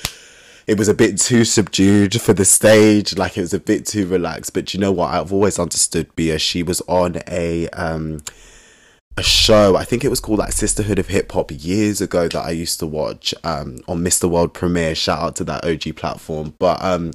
it 0.66 0.78
was 0.78 0.88
a 0.88 0.94
bit 0.94 1.18
too 1.18 1.44
subdued 1.44 2.20
for 2.20 2.32
the 2.32 2.44
stage 2.44 3.16
like 3.16 3.36
it 3.36 3.42
was 3.42 3.54
a 3.54 3.60
bit 3.60 3.86
too 3.86 4.06
relaxed. 4.06 4.54
But 4.54 4.74
you 4.74 4.80
know 4.80 4.92
what? 4.92 5.12
I've 5.12 5.32
always 5.32 5.58
understood 5.58 6.14
bia. 6.16 6.38
She 6.38 6.62
was 6.62 6.80
on 6.82 7.16
a 7.28 7.68
um 7.70 8.22
a 9.18 9.22
show 9.22 9.76
i 9.76 9.84
think 9.84 10.04
it 10.04 10.08
was 10.08 10.20
called 10.20 10.38
like 10.38 10.52
sisterhood 10.52 10.98
of 10.98 11.08
hip 11.08 11.30
hop 11.32 11.50
years 11.52 12.00
ago 12.00 12.28
that 12.28 12.44
i 12.44 12.50
used 12.50 12.78
to 12.78 12.86
watch 12.86 13.34
um 13.44 13.78
on 13.86 13.98
mr 13.98 14.28
world 14.28 14.54
premiere 14.54 14.94
shout 14.94 15.18
out 15.20 15.36
to 15.36 15.44
that 15.44 15.64
og 15.64 15.96
platform 15.96 16.54
but 16.58 16.82
um 16.82 17.12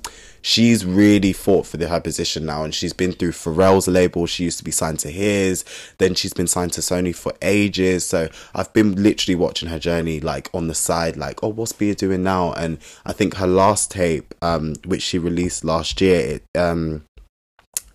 she's 0.47 0.85
really 0.85 1.33
fought 1.33 1.65
for 1.65 1.75
the, 1.75 1.89
her 1.89 1.99
position 1.99 2.45
now 2.45 2.63
and 2.63 2.73
she's 2.73 2.93
been 2.93 3.11
through 3.11 3.33
Pharrell's 3.33 3.85
label. 3.85 4.25
She 4.25 4.45
used 4.45 4.57
to 4.59 4.63
be 4.63 4.71
signed 4.71 4.99
to 4.99 5.09
his, 5.11 5.65
then 5.97 6.15
she's 6.15 6.31
been 6.31 6.47
signed 6.47 6.71
to 6.73 6.81
Sony 6.81 7.13
for 7.13 7.33
ages. 7.41 8.05
So 8.05 8.29
I've 8.55 8.71
been 8.71 9.03
literally 9.03 9.35
watching 9.35 9.67
her 9.67 9.77
journey 9.77 10.21
like 10.21 10.49
on 10.53 10.67
the 10.67 10.73
side, 10.73 11.17
like, 11.17 11.43
oh, 11.43 11.49
what's 11.49 11.73
Bia 11.73 11.95
doing 11.95 12.23
now? 12.23 12.53
And 12.53 12.77
I 13.05 13.11
think 13.11 13.35
her 13.35 13.47
last 13.47 13.91
tape, 13.91 14.33
um, 14.41 14.75
which 14.85 15.01
she 15.01 15.19
released 15.19 15.65
last 15.65 15.99
year, 15.99 16.39
it, 16.55 16.57
um, 16.57 17.03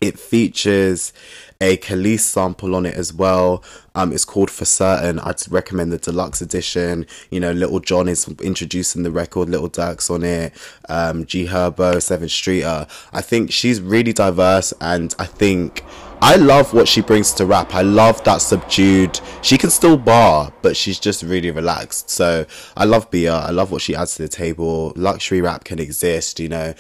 it 0.03 0.19
features 0.19 1.15
a 1.63 1.77
Kelis 1.77 2.21
sample 2.21 2.75
on 2.75 2.85
it 2.85 2.97
as 2.97 3.15
well. 3.15 3.63
Um, 3.95 4.13
it's 4.13 4.25
called 4.25 4.51
For 4.51 4.65
Certain. 4.65 5.21
I'd 5.21 5.41
recommend 5.49 5.93
the 5.93 5.99
deluxe 5.99 6.43
edition. 6.43 7.07
You 7.31 7.39
know, 7.39 7.53
Lil 7.53 7.79
Jon 7.79 8.09
is 8.09 8.27
introducing 8.43 9.05
the 9.05 9.13
record, 9.13 9.49
Lil 9.49 9.69
Durk's 9.69 10.11
on 10.11 10.25
it, 10.25 10.53
um, 10.89 11.25
G 11.25 11.47
Herbo, 11.47 11.97
Sevyn 11.99 12.29
Streeter. 12.29 12.89
I 13.13 13.23
think 13.23 13.53
she's 13.53 13.81
really 13.81 14.13
diverse 14.13 14.75
and 14.81 15.15
I 15.21 15.27
think 15.27 15.85
I 16.21 16.35
love 16.35 16.75
what 16.75 16.89
she 16.89 17.01
brings 17.01 17.33
to 17.35 17.47
rap. 17.47 17.75
I 17.75 17.83
love 17.83 18.23
that 18.25 18.39
subdued. 18.39 19.21
She 19.43 19.57
can 19.57 19.71
still 19.71 19.97
bar, 19.97 20.53
but 20.63 20.77
she's 20.77 20.99
just 20.99 21.23
really 21.23 21.51
relaxed. 21.51 22.11
So 22.11 22.47
I 22.77 22.85
love 22.87 23.11
Bia. 23.11 23.35
I 23.35 23.51
love 23.51 23.71
what 23.71 23.83
she 23.83 23.95
adds 23.95 24.17
to 24.17 24.23
the 24.23 24.29
table. 24.29 24.93
Luxury 24.97 25.41
rap 25.41 25.65
can 25.65 25.79
exist, 25.79 26.41
you 26.41 26.49
know 26.49 26.75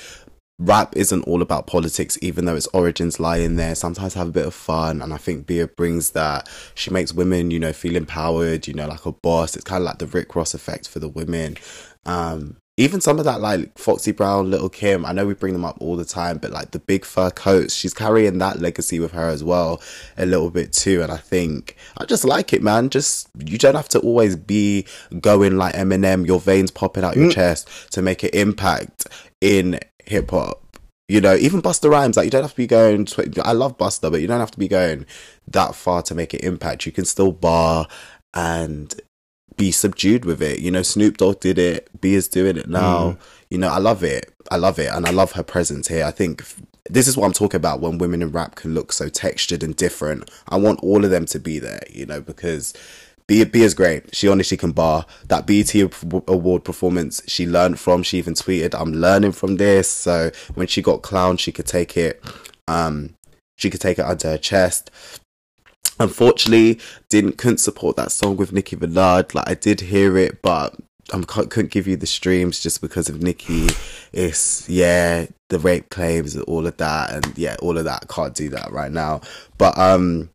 rap 0.62 0.96
isn't 0.96 1.22
all 1.25 1.42
about 1.42 1.66
politics, 1.66 2.18
even 2.22 2.44
though 2.44 2.57
its 2.57 2.68
origins 2.68 3.20
lie 3.20 3.38
in 3.38 3.57
there. 3.57 3.75
Sometimes 3.75 4.14
have 4.14 4.29
a 4.29 4.33
bit 4.33 4.46
of 4.46 4.55
fun, 4.55 5.03
and 5.03 5.12
I 5.12 5.16
think 5.16 5.46
Bia 5.46 5.66
brings 5.66 6.11
that. 6.11 6.48
She 6.75 6.90
makes 6.90 7.12
women, 7.12 7.51
you 7.51 7.59
know, 7.59 7.72
feel 7.72 7.96
empowered, 7.96 8.66
you 8.66 8.75
know, 8.75 8.87
like 8.87 9.07
a 9.07 9.12
boss. 9.12 9.57
It's 9.57 9.64
kind 9.64 9.83
of 9.83 9.87
like 9.87 9.98
the 9.98 10.07
Rick 10.07 10.35
Ross 10.35 10.55
effect 10.55 10.88
for 10.88 10.98
the 10.98 11.09
women. 11.09 11.57
Um, 12.05 12.57
even 12.79 13.03
some 13.03 13.18
of 13.18 13.27
that 13.27 13.42
like 13.42 13.77
Foxy 13.77 14.12
Brown, 14.12 14.51
Little 14.51 14.70
Kim, 14.70 15.05
I 15.05 15.12
know 15.12 15.27
we 15.27 15.35
bring 15.35 15.53
them 15.53 15.64
up 15.64 15.77
all 15.81 15.94
the 15.94 16.07
time, 16.07 16.38
but 16.38 16.53
like 16.53 16.70
the 16.70 16.79
big 16.79 17.05
fur 17.05 17.31
coats, 17.31 17.75
she's 17.75 17.92
carrying 17.92 18.38
that 18.38 18.61
legacy 18.61 18.98
with 18.98 19.12
her 19.12 19.29
as 19.29 19.44
well 19.44 19.83
a 20.16 20.25
little 20.25 20.51
bit 20.51 20.72
too. 20.72 21.03
And 21.03 21.12
I 21.12 21.18
think 21.18 21.77
I 21.98 22.07
just 22.07 22.25
like 22.25 22.55
it, 22.55 22.62
man. 22.62 22.88
Just 22.88 23.29
you 23.44 23.59
don't 23.59 23.75
have 23.75 23.90
to 23.90 24.01
always 24.01 24.37
be 24.37 24.87
going 25.20 25.59
like 25.59 25.75
Eminem, 25.75 26.27
your 26.27 26.40
veins 26.40 26.70
popping 26.70 27.05
out 27.05 27.14
your 27.14 27.29
mm. 27.29 27.35
chest 27.35 27.68
to 27.92 28.01
make 28.01 28.22
an 28.22 28.31
impact 28.33 29.07
in 29.42 29.79
hip 30.07 30.31
hop. 30.31 30.61
You 31.09 31.21
know, 31.21 31.35
even 31.35 31.61
Busta 31.61 31.91
Rhymes, 31.91 32.17
like 32.17 32.25
you 32.25 32.31
don't 32.31 32.43
have 32.43 32.53
to 32.53 32.57
be 32.57 32.67
going. 32.67 33.07
I 33.45 33.53
love 33.53 33.77
Busta, 33.77 34.11
but 34.11 34.21
you 34.21 34.27
don't 34.27 34.41
have 34.41 34.51
to 34.53 34.59
be 34.59 34.69
going 34.69 35.05
that 35.49 35.75
far 35.75 36.03
to 36.03 36.15
make 36.15 36.33
an 36.33 36.41
impact. 36.41 36.87
You 36.87 36.93
can 36.93 37.05
still 37.05 37.33
bar 37.33 37.87
and 38.33 38.95
be 39.57 39.71
subdued 39.71 40.25
with 40.25 40.41
it. 40.41 40.61
You 40.61 40.71
know, 40.71 40.83
Snoop 40.83 41.19
Dogg 41.19 41.41
did 41.41 41.59
it. 41.59 41.91
B 42.01 42.15
is 42.15 42.29
doing 42.29 42.57
it 42.57 42.69
now. 42.69 43.12
Mm. 43.12 43.19
You 43.51 43.59
know, 43.59 43.69
I 43.69 43.79
love 43.79 44.03
it. 44.03 44.33
I 44.51 44.57
love 44.57 44.79
it, 44.79 44.91
and 44.91 45.07
I 45.07 45.11
love 45.11 45.33
her 45.33 45.43
presence 45.43 45.88
here. 45.88 46.05
I 46.05 46.11
think 46.11 46.45
this 46.88 47.07
is 47.07 47.17
what 47.17 47.27
I'm 47.27 47.33
talking 47.33 47.59
about 47.59 47.81
when 47.81 47.99
women 47.99 48.23
in 48.23 48.33
rap 48.33 48.55
can 48.55 48.75
look 48.75 48.93
so 48.93 49.09
textured 49.09 49.62
and 49.62 49.77
different. 49.77 50.31
I 50.49 50.57
want 50.57 50.83
all 50.83 51.05
of 51.05 51.11
them 51.11 51.27
to 51.27 51.38
be 51.38 51.59
there. 51.59 51.83
You 51.91 52.07
know, 52.07 52.21
because 52.21 52.73
B, 53.27 53.41
is 53.41 53.75
great. 53.75 54.15
She 54.15 54.29
honestly 54.29 54.57
can 54.57 54.73
bar. 54.73 55.07
That 55.29 55.47
BET 55.47 55.75
award 56.29 56.65
performance 56.65 57.23
she 57.27 57.47
learned 57.47 57.79
from. 57.79 58.03
She 58.03 58.19
even 58.19 58.35
tweeted, 58.35 58.75
I'm 58.79 58.93
learning 58.93 59.33
from 59.33 59.57
this. 59.57 59.89
So 59.89 60.31
when 60.55 60.67
she 60.67 60.83
got 60.83 61.03
clowned, 61.03 61.39
she 61.39 61.53
could 61.53 61.67
take 61.67 61.97
it. 61.97 62.23
Um, 62.69 63.15
she 63.57 63.71
could 63.71 63.81
take 63.81 63.99
it 63.99 64.05
under 64.05 64.29
her 64.29 64.39
chest. 64.39 64.91
Unfortunately, 66.01 66.81
didn't 67.11 67.39
couldn't 67.39 67.59
support 67.59 67.97
that 67.97 68.11
song 68.11 68.37
with 68.37 68.53
Nicki 68.53 68.77
Minaj. 68.77 69.35
Like 69.35 69.49
I 69.49 69.55
did 69.55 69.81
hear 69.81 70.17
it, 70.17 70.43
but 70.43 70.75
I 71.13 71.21
couldn't 71.23 71.71
give 71.71 71.87
you 71.87 71.97
the 71.97 72.07
streams 72.07 72.61
just 72.61 72.81
because 72.81 73.09
of 73.09 73.23
Nicki. 73.23 73.69
It's 74.13 74.69
yeah, 74.69 75.27
the 75.49 75.59
rape 75.59 75.91
claims, 75.91 76.37
all 76.37 76.67
of 76.67 76.77
that, 76.79 77.13
and 77.13 77.39
yeah, 77.39 77.57
all 77.63 77.79
of 77.79 77.85
that. 77.85 78.09
Can't 78.09 78.35
do 78.35 78.49
that 78.49 78.73
right 78.73 78.91
now. 78.91 79.21
But 79.59 79.79
um, 79.79 80.31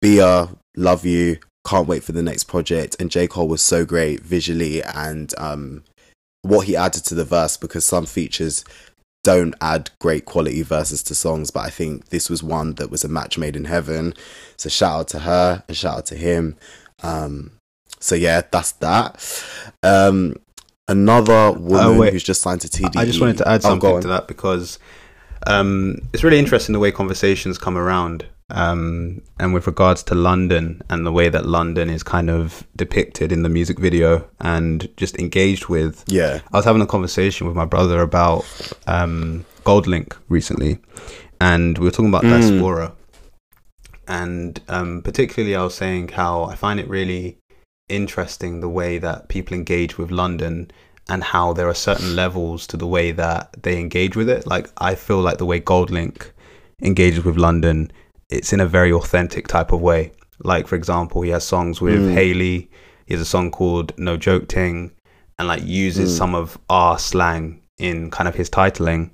Bia, 0.00 0.48
love 0.76 1.04
you 1.04 1.38
can't 1.70 1.86
wait 1.86 2.02
for 2.02 2.10
the 2.10 2.22
next 2.22 2.44
project. 2.44 2.96
And 2.98 3.10
J. 3.10 3.28
Cole 3.28 3.46
was 3.46 3.62
so 3.62 3.84
great 3.84 4.22
visually 4.22 4.82
and 4.82 5.32
um, 5.38 5.84
what 6.42 6.66
he 6.66 6.74
added 6.74 7.04
to 7.04 7.14
the 7.14 7.24
verse 7.24 7.56
because 7.56 7.84
some 7.84 8.06
features 8.06 8.64
don't 9.22 9.54
add 9.60 9.90
great 10.00 10.24
quality 10.24 10.62
verses 10.62 11.02
to 11.04 11.14
songs, 11.14 11.52
but 11.52 11.60
I 11.60 11.70
think 11.70 12.08
this 12.08 12.28
was 12.28 12.42
one 12.42 12.74
that 12.74 12.90
was 12.90 13.04
a 13.04 13.08
match 13.08 13.38
made 13.38 13.54
in 13.54 13.66
heaven. 13.66 14.14
So 14.56 14.68
shout 14.68 15.00
out 15.00 15.08
to 15.08 15.18
her 15.20 15.62
and 15.68 15.76
shout 15.76 15.98
out 15.98 16.06
to 16.06 16.16
him. 16.16 16.56
Um, 17.04 17.52
so 18.00 18.16
yeah, 18.16 18.42
that's 18.50 18.72
that. 18.72 19.44
Um, 19.84 20.34
another 20.88 21.52
woman 21.52 22.08
uh, 22.08 22.10
who's 22.10 22.24
just 22.24 22.42
signed 22.42 22.62
to 22.62 22.68
TDE. 22.68 22.96
I 22.96 23.04
just 23.04 23.20
wanted 23.20 23.38
to 23.38 23.48
add 23.48 23.60
oh, 23.64 23.68
something 23.68 23.90
oh, 23.90 24.00
to 24.00 24.08
that 24.08 24.26
because 24.26 24.80
um, 25.46 25.98
it's 26.12 26.24
really 26.24 26.40
interesting 26.40 26.72
the 26.72 26.80
way 26.80 26.90
conversations 26.90 27.58
come 27.58 27.78
around 27.78 28.26
um, 28.50 29.22
and 29.38 29.54
with 29.54 29.66
regards 29.66 30.02
to 30.04 30.14
London 30.14 30.82
and 30.90 31.06
the 31.06 31.12
way 31.12 31.28
that 31.28 31.46
London 31.46 31.88
is 31.90 32.02
kind 32.02 32.30
of 32.30 32.66
depicted 32.76 33.32
in 33.32 33.42
the 33.42 33.48
music 33.48 33.78
video 33.78 34.28
and 34.40 34.88
just 34.96 35.18
engaged 35.18 35.68
with. 35.68 36.04
Yeah. 36.06 36.40
I 36.52 36.56
was 36.56 36.64
having 36.64 36.82
a 36.82 36.86
conversation 36.86 37.46
with 37.46 37.56
my 37.56 37.64
brother 37.64 38.00
about 38.00 38.44
um, 38.86 39.44
Goldlink 39.64 40.16
recently, 40.28 40.78
and 41.40 41.78
we 41.78 41.84
were 41.84 41.90
talking 41.90 42.08
about 42.08 42.24
mm. 42.24 42.30
diaspora. 42.30 42.92
And 44.08 44.60
um, 44.68 45.02
particularly, 45.02 45.54
I 45.54 45.62
was 45.62 45.74
saying 45.74 46.08
how 46.08 46.44
I 46.44 46.56
find 46.56 46.80
it 46.80 46.88
really 46.88 47.38
interesting 47.88 48.60
the 48.60 48.68
way 48.68 48.98
that 48.98 49.28
people 49.28 49.56
engage 49.56 49.98
with 49.98 50.10
London 50.10 50.70
and 51.08 51.24
how 51.24 51.52
there 51.52 51.68
are 51.68 51.74
certain 51.74 52.14
levels 52.14 52.66
to 52.68 52.76
the 52.76 52.86
way 52.86 53.10
that 53.12 53.54
they 53.62 53.78
engage 53.78 54.16
with 54.16 54.28
it. 54.28 54.46
Like 54.46 54.68
I 54.78 54.94
feel 54.94 55.20
like 55.20 55.38
the 55.38 55.46
way 55.46 55.60
Goldlink 55.60 56.30
engages 56.82 57.24
with 57.24 57.36
London, 57.36 57.90
it's 58.30 58.52
in 58.52 58.60
a 58.60 58.66
very 58.66 58.92
authentic 58.92 59.48
type 59.48 59.72
of 59.72 59.80
way. 59.80 60.12
Like 60.42 60.66
for 60.66 60.76
example, 60.76 61.22
he 61.22 61.30
has 61.30 61.44
songs 61.44 61.80
with 61.80 62.00
Mm. 62.00 62.14
Haley. 62.14 62.70
He 63.06 63.14
has 63.14 63.20
a 63.20 63.24
song 63.26 63.50
called 63.50 63.92
No 63.98 64.16
Joke 64.16 64.48
Ting, 64.48 64.92
and 65.38 65.48
like 65.48 65.62
uses 65.64 66.12
Mm. 66.14 66.16
some 66.18 66.34
of 66.34 66.58
our 66.68 66.98
slang 66.98 67.60
in 67.78 68.10
kind 68.10 68.28
of 68.28 68.34
his 68.34 68.48
titling. 68.50 69.10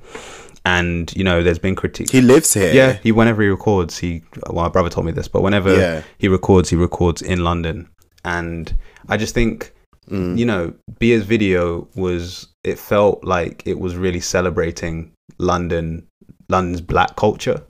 And 0.65 1.13
you 1.17 1.23
know, 1.25 1.43
there's 1.43 1.59
been 1.61 1.77
critique. 1.77 2.11
He 2.11 2.21
lives 2.21 2.53
here. 2.55 2.73
Yeah, 2.73 2.99
he 3.03 3.13
whenever 3.13 3.43
he 3.43 3.49
records, 3.49 3.99
he 3.99 4.23
well, 4.51 4.65
my 4.65 4.69
brother 4.69 4.91
told 4.91 5.07
me 5.07 5.13
this, 5.13 5.29
but 5.29 5.43
whenever 5.43 5.75
Yeah. 5.77 6.03
he 6.19 6.29
records, 6.29 6.71
he 6.71 6.77
records 6.77 7.23
in 7.23 7.45
London, 7.45 7.89
and 8.25 8.73
I 9.09 9.17
just 9.17 9.35
think 9.35 9.73
Mm. 10.11 10.39
you 10.39 10.45
know, 10.47 10.73
Bia's 11.01 11.25
video 11.25 11.89
was 11.97 12.47
it 12.63 12.79
felt 12.79 13.25
like 13.25 13.63
it 13.67 13.81
was 13.81 13.97
really 13.97 14.21
celebrating 14.21 15.11
London, 15.39 16.05
London's 16.49 16.81
black 16.81 17.17
culture, 17.17 17.61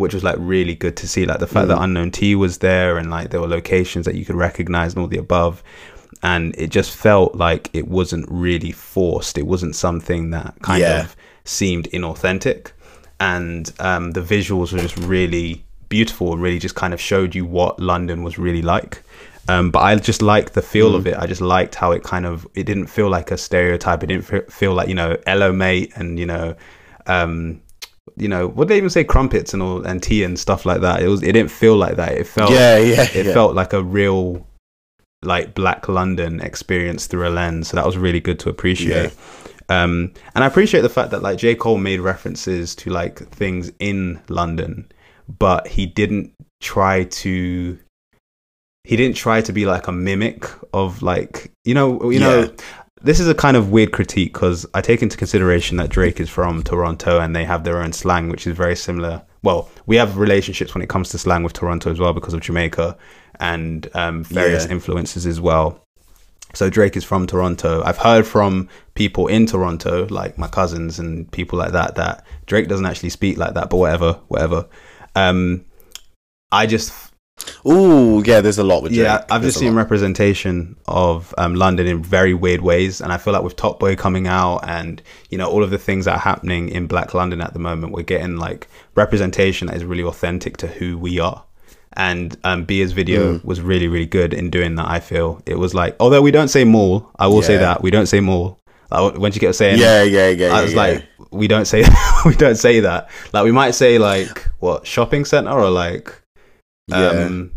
which 0.00 0.14
was 0.14 0.24
like 0.24 0.36
really 0.38 0.74
good 0.74 0.96
to 0.96 1.06
see. 1.06 1.24
Like 1.26 1.38
the 1.38 1.46
fact 1.46 1.66
Mm. 1.66 1.68
that 1.68 1.82
Unknown 1.82 2.10
T 2.10 2.34
was 2.34 2.58
there 2.58 2.98
and 2.98 3.10
like 3.10 3.30
there 3.30 3.40
were 3.40 3.46
locations 3.48 4.04
that 4.06 4.14
you 4.16 4.24
could 4.24 4.36
recognize 4.36 4.94
and 4.94 5.00
all 5.02 5.06
the 5.08 5.18
above. 5.18 5.62
And 6.22 6.54
it 6.58 6.70
just 6.70 6.94
felt 6.94 7.34
like 7.36 7.70
it 7.72 7.86
wasn't 7.88 8.26
really 8.28 8.72
forced. 8.72 9.38
It 9.38 9.46
wasn't 9.46 9.74
something 9.76 10.30
that 10.30 10.54
kind 10.62 10.80
Yeah. 10.80 11.00
of 11.02 11.16
seemed 11.44 11.88
inauthentic. 11.92 12.72
And 13.20 13.72
um, 13.78 14.10
the 14.12 14.20
visuals 14.20 14.72
were 14.72 14.80
just 14.80 14.96
really 14.98 15.64
beautiful 15.88 16.32
and 16.32 16.42
really 16.42 16.58
just 16.58 16.74
kind 16.74 16.92
of 16.94 17.00
showed 17.00 17.34
you 17.34 17.44
what 17.44 17.78
London 17.80 18.22
was 18.22 18.38
really 18.38 18.62
like. 18.62 19.02
Um, 19.48 19.70
but 19.70 19.80
I 19.80 19.96
just 19.96 20.22
liked 20.22 20.52
the 20.54 20.62
feel 20.62 20.94
of 20.94 21.06
it. 21.06 21.16
I 21.18 21.26
just 21.26 21.40
liked 21.40 21.74
how 21.74 21.92
it 21.92 22.02
kind 22.04 22.24
of 22.26 22.46
it 22.54 22.64
didn't 22.64 22.86
feel 22.86 23.08
like 23.08 23.30
a 23.30 23.36
stereotype. 23.38 24.02
It 24.02 24.06
didn't 24.06 24.50
feel 24.52 24.74
like 24.74 24.88
you 24.88 24.94
know 24.94 25.16
Ello 25.26 25.52
mate 25.52 25.92
and 25.96 26.18
you 26.20 26.26
know, 26.26 26.54
um, 27.06 27.60
you 28.16 28.28
know 28.28 28.48
what 28.48 28.68
they 28.68 28.76
even 28.76 28.90
say 28.90 29.04
crumpets 29.04 29.54
and 29.54 29.62
all 29.62 29.84
and 29.86 30.02
tea 30.02 30.24
and 30.24 30.38
stuff 30.38 30.66
like 30.66 30.80
that. 30.80 31.02
It 31.02 31.08
was 31.08 31.22
it 31.22 31.32
didn't 31.32 31.50
feel 31.50 31.76
like 31.76 31.96
that. 31.96 32.12
It 32.12 32.26
felt 32.26 32.50
yeah, 32.50 32.76
yeah, 32.78 33.02
it 33.14 33.26
yeah. 33.26 33.32
felt 33.32 33.54
like 33.54 33.72
a 33.72 33.82
real 33.82 34.46
like 35.22 35.54
black 35.54 35.88
London 35.88 36.40
experience 36.40 37.06
through 37.06 37.28
a 37.28 37.30
lens. 37.30 37.68
So 37.68 37.76
that 37.76 37.86
was 37.86 37.96
really 37.98 38.20
good 38.20 38.38
to 38.40 38.48
appreciate. 38.48 39.14
Um, 39.68 40.12
and 40.34 40.42
I 40.42 40.46
appreciate 40.46 40.80
the 40.80 40.88
fact 40.88 41.10
that 41.12 41.22
like 41.22 41.38
J 41.38 41.54
Cole 41.54 41.78
made 41.78 42.00
references 42.00 42.74
to 42.76 42.90
like 42.90 43.18
things 43.28 43.70
in 43.78 44.20
London, 44.28 44.90
but 45.38 45.66
he 45.68 45.86
didn't 45.86 46.32
try 46.60 47.04
to. 47.04 47.78
He 48.84 48.96
didn't 48.96 49.16
try 49.16 49.42
to 49.42 49.52
be 49.52 49.66
like 49.66 49.86
a 49.88 49.92
mimic 49.92 50.46
of 50.72 51.02
like 51.02 51.52
you 51.64 51.74
know 51.74 52.10
you 52.10 52.18
Yeah. 52.18 52.26
know 52.26 52.54
this 53.02 53.20
is 53.20 53.28
a 53.28 53.34
kind 53.34 53.56
of 53.56 53.70
weird 53.70 53.92
critique 53.92 54.32
because 54.32 54.66
I 54.74 54.80
take 54.80 55.02
into 55.02 55.16
consideration 55.16 55.76
that 55.78 55.90
Drake 55.90 56.20
is 56.20 56.28
from 56.28 56.62
Toronto 56.62 57.18
and 57.20 57.34
they 57.34 57.44
have 57.44 57.64
their 57.64 57.78
own 57.82 57.92
slang, 57.92 58.28
which 58.28 58.46
is 58.46 58.56
very 58.56 58.76
similar. 58.76 59.22
Well, 59.42 59.68
we 59.86 59.96
have 59.96 60.18
relationships 60.18 60.74
when 60.74 60.82
it 60.82 60.88
comes 60.88 61.08
to 61.10 61.18
slang 61.18 61.42
with 61.42 61.54
Toronto 61.54 61.90
as 61.90 61.98
well 61.98 62.12
because 62.12 62.34
of 62.34 62.40
Jamaica 62.40 62.96
and 63.38 63.88
um, 63.94 64.22
various 64.24 64.66
Yeah. 64.66 64.72
influences 64.72 65.24
as 65.26 65.40
well. 65.40 65.82
So 66.52 66.68
Drake 66.68 66.96
is 66.96 67.04
from 67.04 67.26
Toronto. 67.26 67.82
I've 67.84 67.96
heard 67.96 68.26
from 68.26 68.68
people 68.94 69.28
in 69.28 69.46
Toronto, 69.46 70.06
like 70.10 70.36
my 70.36 70.48
cousins 70.48 70.98
and 70.98 71.30
people 71.30 71.58
like 71.58 71.72
that, 71.72 71.94
that 71.94 72.26
Drake 72.46 72.68
doesn't 72.68 72.86
actually 72.86 73.10
speak 73.10 73.38
like 73.38 73.54
that. 73.54 73.70
But 73.70 73.76
whatever, 73.76 74.14
whatever. 74.28 74.66
Um, 75.14 75.64
I 76.52 76.66
just 76.66 76.92
Ooh, 77.66 78.22
yeah. 78.24 78.40
There's 78.40 78.58
a 78.58 78.64
lot 78.64 78.82
with 78.82 78.92
Drake. 78.92 79.04
yeah, 79.04 79.24
I've 79.30 79.42
There's 79.42 79.54
just 79.54 79.58
seen 79.60 79.74
lot. 79.74 79.80
representation 79.82 80.76
of 80.88 81.34
um, 81.38 81.54
London 81.54 81.86
in 81.86 82.02
very 82.02 82.32
weird 82.34 82.60
ways, 82.62 83.00
and 83.00 83.12
I 83.12 83.18
feel 83.18 83.32
like 83.32 83.42
with 83.42 83.56
Top 83.56 83.78
Boy 83.80 83.96
coming 83.96 84.26
out 84.26 84.60
and 84.68 85.02
you 85.30 85.38
know 85.38 85.48
all 85.48 85.62
of 85.62 85.70
the 85.70 85.78
things 85.78 86.04
that 86.06 86.14
are 86.14 86.18
happening 86.20 86.68
in 86.68 86.86
Black 86.86 87.12
London 87.14 87.40
at 87.40 87.52
the 87.52 87.58
moment, 87.58 87.92
we're 87.92 88.02
getting 88.02 88.36
like 88.36 88.68
representation 88.94 89.66
that 89.68 89.76
is 89.76 89.84
really 89.84 90.02
authentic 90.04 90.56
to 90.58 90.66
who 90.66 90.96
we 90.98 91.18
are. 91.20 91.44
And 91.96 92.36
um, 92.44 92.64
Bia's 92.64 92.92
video 92.92 93.34
Mm. 93.38 93.44
was 93.44 93.60
really, 93.60 93.88
really 93.88 94.06
good 94.06 94.32
in 94.32 94.48
doing 94.48 94.76
that. 94.76 94.86
I 94.88 95.00
feel 95.00 95.42
it 95.44 95.58
was 95.58 95.74
like, 95.74 95.96
although 95.98 96.22
we 96.22 96.30
don't 96.30 96.48
say 96.48 96.62
mall, 96.64 97.10
I 97.18 97.26
will 97.26 97.42
say 97.42 97.56
that 97.56 97.82
we 97.82 97.90
don't 97.90 98.06
say 98.06 98.20
mall. 98.20 98.58
Like 98.92 99.18
when 99.18 99.32
you 99.32 99.40
kept 99.40 99.56
saying, 99.56 99.78
Yeah, 99.78 100.02
yeah, 100.04 100.28
yeah. 100.28 100.46
I 100.48 100.58
yeah, 100.58 100.62
was 100.62 100.72
yeah. 100.72 100.76
like, 100.78 101.06
we 101.32 101.46
don't 101.48 101.64
say 101.66 101.84
we 102.24 102.34
don't 102.36 102.54
say 102.56 102.80
that. 102.80 103.10
Like 103.32 103.44
we 103.44 103.52
might 103.52 103.72
say 103.72 103.98
like 103.98 104.48
what 104.60 104.86
shopping 104.86 105.24
center 105.24 105.50
or 105.50 105.68
like 105.68 106.14
yeah. 106.90 107.24
um 107.26 107.52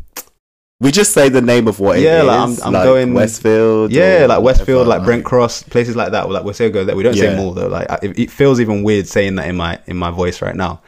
we 0.79 0.91
just 0.91 1.13
say 1.13 1.29
the 1.29 1.41
name 1.41 1.69
of 1.69 1.79
what 1.79 1.95
it 1.95 1.99
is. 1.99 2.05
Yeah, 2.05 2.23
like, 2.23 2.39
I'm- 2.39 2.57
I'm 2.61 2.73
going- 2.73 3.13
Westfield. 3.13 3.93
Yeah, 3.93 4.25
like 4.27 4.41
Westfield, 4.41 4.85
like 4.85 5.03
Brent 5.05 5.23
Cross, 5.23 5.63
places 5.63 5.95
like 5.95 6.11
that. 6.11 6.29
Like 6.29 6.43
we'll 6.43 6.53
say 6.53 6.69
go 6.69 6.83
there. 6.83 6.95
We 6.95 7.03
don't 7.03 7.13
say 7.13 7.31
Yeah. 7.31 7.37
mall 7.37 7.53
though. 7.53 7.67
Like 7.69 7.87
it, 8.03 8.19
it 8.19 8.31
feels 8.31 8.59
even 8.59 8.83
weird 8.83 9.07
saying 9.07 9.35
that 9.35 9.47
in 9.47 9.55
my 9.55 9.79
in 9.87 9.95
my 9.95 10.11
voice 10.11 10.41
right 10.41 10.55
now. 10.55 10.81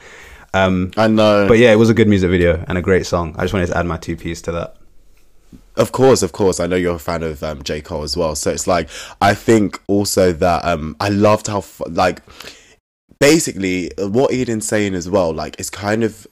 Um, 0.54 0.92
I 0.98 1.08
know. 1.08 1.48
but 1.48 1.58
yeah, 1.60 1.72
it 1.72 1.76
was 1.78 1.90
a 1.90 1.94
good 1.94 2.08
music 2.10 2.30
video 2.30 2.64
and 2.68 2.78
a 2.78 2.82
great 2.82 3.06
song. 3.06 3.36
I 3.38 3.42
just 3.44 3.54
wanted 3.54 3.68
to 3.68 3.78
add 3.78 3.86
my 3.86 3.98
two 3.98 4.16
piece 4.18 4.42
to 4.44 4.52
that. 4.54 4.76
Of 5.78 5.92
course, 5.92 6.24
of 6.24 6.32
course. 6.32 6.60
I 6.62 6.68
know 6.68 6.78
you're 6.78 6.96
a 6.96 7.00
fan 7.00 7.22
of 7.24 7.44
um, 7.44 7.62
J. 7.64 7.82
Cole 7.82 8.04
as 8.04 8.16
well. 8.16 8.36
So 8.36 8.50
it's 8.52 8.66
like, 8.66 8.88
I 9.22 9.34
think 9.34 9.82
also 9.88 10.32
that 10.32 10.64
um, 10.64 10.96
I 11.02 11.10
loved 11.10 11.48
how, 11.48 11.66
like, 11.90 12.22
basically, 13.20 13.92
uh, 13.98 14.08
what 14.08 14.32
Eden's 14.34 14.68
saying 14.68 14.96
as 14.96 15.10
well, 15.10 15.34
like, 15.34 15.58
it's 15.60 15.70
kind 15.70 16.04
of, 16.06 16.26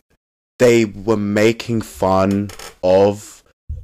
they 0.59 0.85
were 0.85 1.17
making 1.17 1.81
fun 1.81 2.49
of 2.83 3.43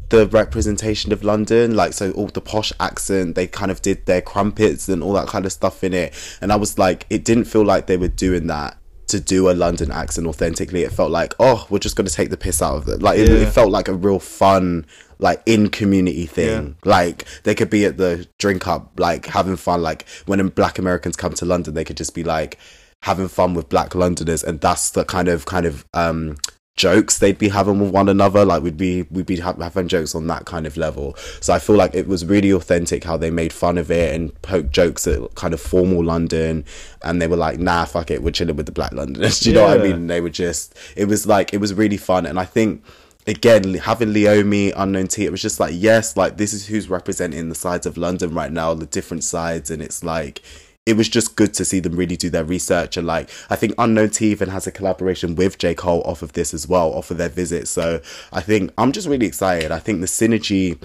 the 0.09 0.27
representation 0.27 1.11
of 1.11 1.23
London. 1.23 1.75
Like, 1.75 1.93
so 1.93 2.11
all 2.11 2.27
the 2.27 2.41
posh 2.41 2.71
accent, 2.79 3.35
they 3.35 3.47
kind 3.47 3.71
of 3.71 3.81
did 3.81 4.05
their 4.05 4.21
crumpets 4.21 4.89
and 4.89 5.03
all 5.03 5.13
that 5.13 5.27
kind 5.27 5.45
of 5.45 5.51
stuff 5.51 5.83
in 5.83 5.93
it. 5.93 6.13
And 6.41 6.51
I 6.51 6.55
was 6.55 6.77
like, 6.77 7.05
it 7.09 7.23
didn't 7.23 7.45
feel 7.45 7.63
like 7.63 7.87
they 7.87 7.97
were 7.97 8.07
doing 8.07 8.47
that 8.47 8.77
to 9.07 9.19
do 9.19 9.49
a 9.49 9.53
London 9.53 9.91
accent 9.91 10.27
authentically. 10.27 10.83
It 10.83 10.91
felt 10.91 11.11
like, 11.11 11.33
oh, 11.39 11.65
we're 11.69 11.79
just 11.79 11.95
going 11.95 12.07
to 12.07 12.13
take 12.13 12.29
the 12.29 12.37
piss 12.37 12.61
out 12.61 12.77
of 12.77 12.87
it. 12.87 13.01
Like, 13.01 13.17
it, 13.19 13.27
Yeah. 13.29 13.47
it 13.47 13.51
felt 13.51 13.71
like 13.71 13.87
a 13.87 13.93
real 13.93 14.19
fun, 14.19 14.85
like, 15.17 15.41
in 15.45 15.69
community 15.69 16.27
thing. 16.27 16.75
Like, 16.85 17.25
they 17.43 17.55
could 17.55 17.69
be 17.71 17.85
at 17.85 17.97
the 17.97 18.27
drink 18.37 18.67
up, 18.67 18.99
like, 18.99 19.25
having 19.27 19.55
fun. 19.57 19.81
Like, 19.81 20.07
when 20.27 20.47
black 20.49 20.77
Americans 20.77 21.15
come 21.15 21.33
to 21.33 21.45
London, 21.45 21.73
they 21.73 21.83
could 21.83 21.97
just 21.97 22.13
be 22.13 22.23
like, 22.23 22.59
having 23.03 23.27
fun 23.29 23.53
with 23.53 23.69
black 23.69 23.95
Londoners. 23.95 24.43
And 24.43 24.61
that's 24.61 24.91
the 24.91 25.05
kind 25.05 25.27
of, 25.27 25.45
kind 25.45 25.65
of, 25.65 25.85
um, 25.93 26.35
jokes 26.79 27.17
they'd 27.17 27.37
be 27.37 27.49
having 27.49 27.77
with 27.77 27.91
one 27.91 28.07
another 28.07 28.45
like 28.45 28.63
we'd 28.63 28.77
be 28.77 29.01
we'd 29.11 29.25
be 29.25 29.37
ha- 29.37 29.53
having 29.59 29.89
jokes 29.89 30.15
on 30.15 30.27
that 30.27 30.45
kind 30.45 30.65
of 30.65 30.77
level. 30.77 31.13
So 31.41 31.53
i 31.53 31.59
feel 31.59 31.75
like 31.75 31.93
it 31.93 32.07
was 32.07 32.25
really 32.25 32.51
authentic 32.51 33.03
how 33.03 33.17
they 33.17 33.29
made 33.29 33.51
fun 33.51 33.77
of 33.77 33.91
it 33.91 34.15
and 34.15 34.41
poked 34.41 34.71
jokes 34.71 35.05
at 35.05 35.35
kind 35.35 35.53
of 35.53 35.59
formal 35.59 36.01
london 36.03 36.63
and 37.03 37.21
they 37.21 37.27
were 37.27 37.35
like 37.35 37.59
nah 37.59 37.83
fuck 37.83 38.09
it 38.09 38.23
we're 38.23 38.31
chilling 38.31 38.55
with 38.55 38.65
the 38.65 38.71
black 38.71 38.93
londoners. 38.93 39.39
Do 39.41 39.49
you 39.49 39.55
know 39.55 39.65
what 39.65 39.79
i 39.79 39.83
mean? 39.83 39.95
And 39.95 40.09
they 40.09 40.21
were 40.21 40.29
just 40.29 40.73
it 40.95 41.05
was 41.05 41.27
like 41.27 41.53
it 41.53 41.57
was 41.57 41.73
really 41.73 41.97
fun. 41.97 42.25
And 42.25 42.39
i 42.39 42.45
think 42.45 42.81
again 43.27 43.73
having 43.73 44.13
Leomie 44.13 44.71
unknown 44.77 45.07
t 45.07 45.25
it 45.25 45.31
was 45.31 45.41
just 45.41 45.59
like 45.59 45.73
yes 45.75 46.15
like 46.15 46.37
this 46.37 46.53
is 46.53 46.65
who's 46.67 46.89
representing 46.89 47.49
the 47.49 47.55
sides 47.55 47.85
of 47.85 47.97
london 47.97 48.33
right 48.33 48.53
now 48.53 48.73
the 48.73 48.85
different 48.85 49.25
sides. 49.25 49.69
And 49.69 49.81
it's 49.81 50.01
like 50.01 50.41
it 50.89 50.97
was 50.97 51.07
just 51.07 51.35
good 51.35 51.53
to 51.53 51.63
see 51.63 51.79
them 51.79 51.95
really 51.95 52.17
do 52.17 52.31
their 52.31 52.43
research 52.43 52.97
and 52.97 53.05
like 53.05 53.29
I 53.51 53.55
think 53.55 53.75
Unknown 53.77 54.09
T 54.09 54.31
even 54.31 54.49
has 54.49 54.65
a 54.65 54.71
collaboration 54.71 55.35
with 55.35 55.59
J 55.59 55.75
Cole 55.75 56.01
off 56.03 56.23
of 56.23 56.33
this 56.33 56.51
as 56.51 56.67
well, 56.67 56.91
off 56.93 57.11
of 57.11 57.17
their 57.17 57.29
visit. 57.29 57.67
So 57.67 58.01
I 58.33 58.41
think 58.41 58.73
I'm 58.75 58.91
just 58.91 59.07
really 59.07 59.27
excited. 59.27 59.71
I 59.71 59.77
think 59.77 60.01
the 60.01 60.07
synergy 60.07 60.81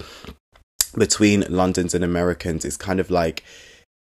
between 0.95 1.43
Londons 1.49 1.95
and 1.95 2.03
Americans 2.03 2.65
is 2.65 2.77
kind 2.77 2.99
of 2.99 3.09
like 3.09 3.43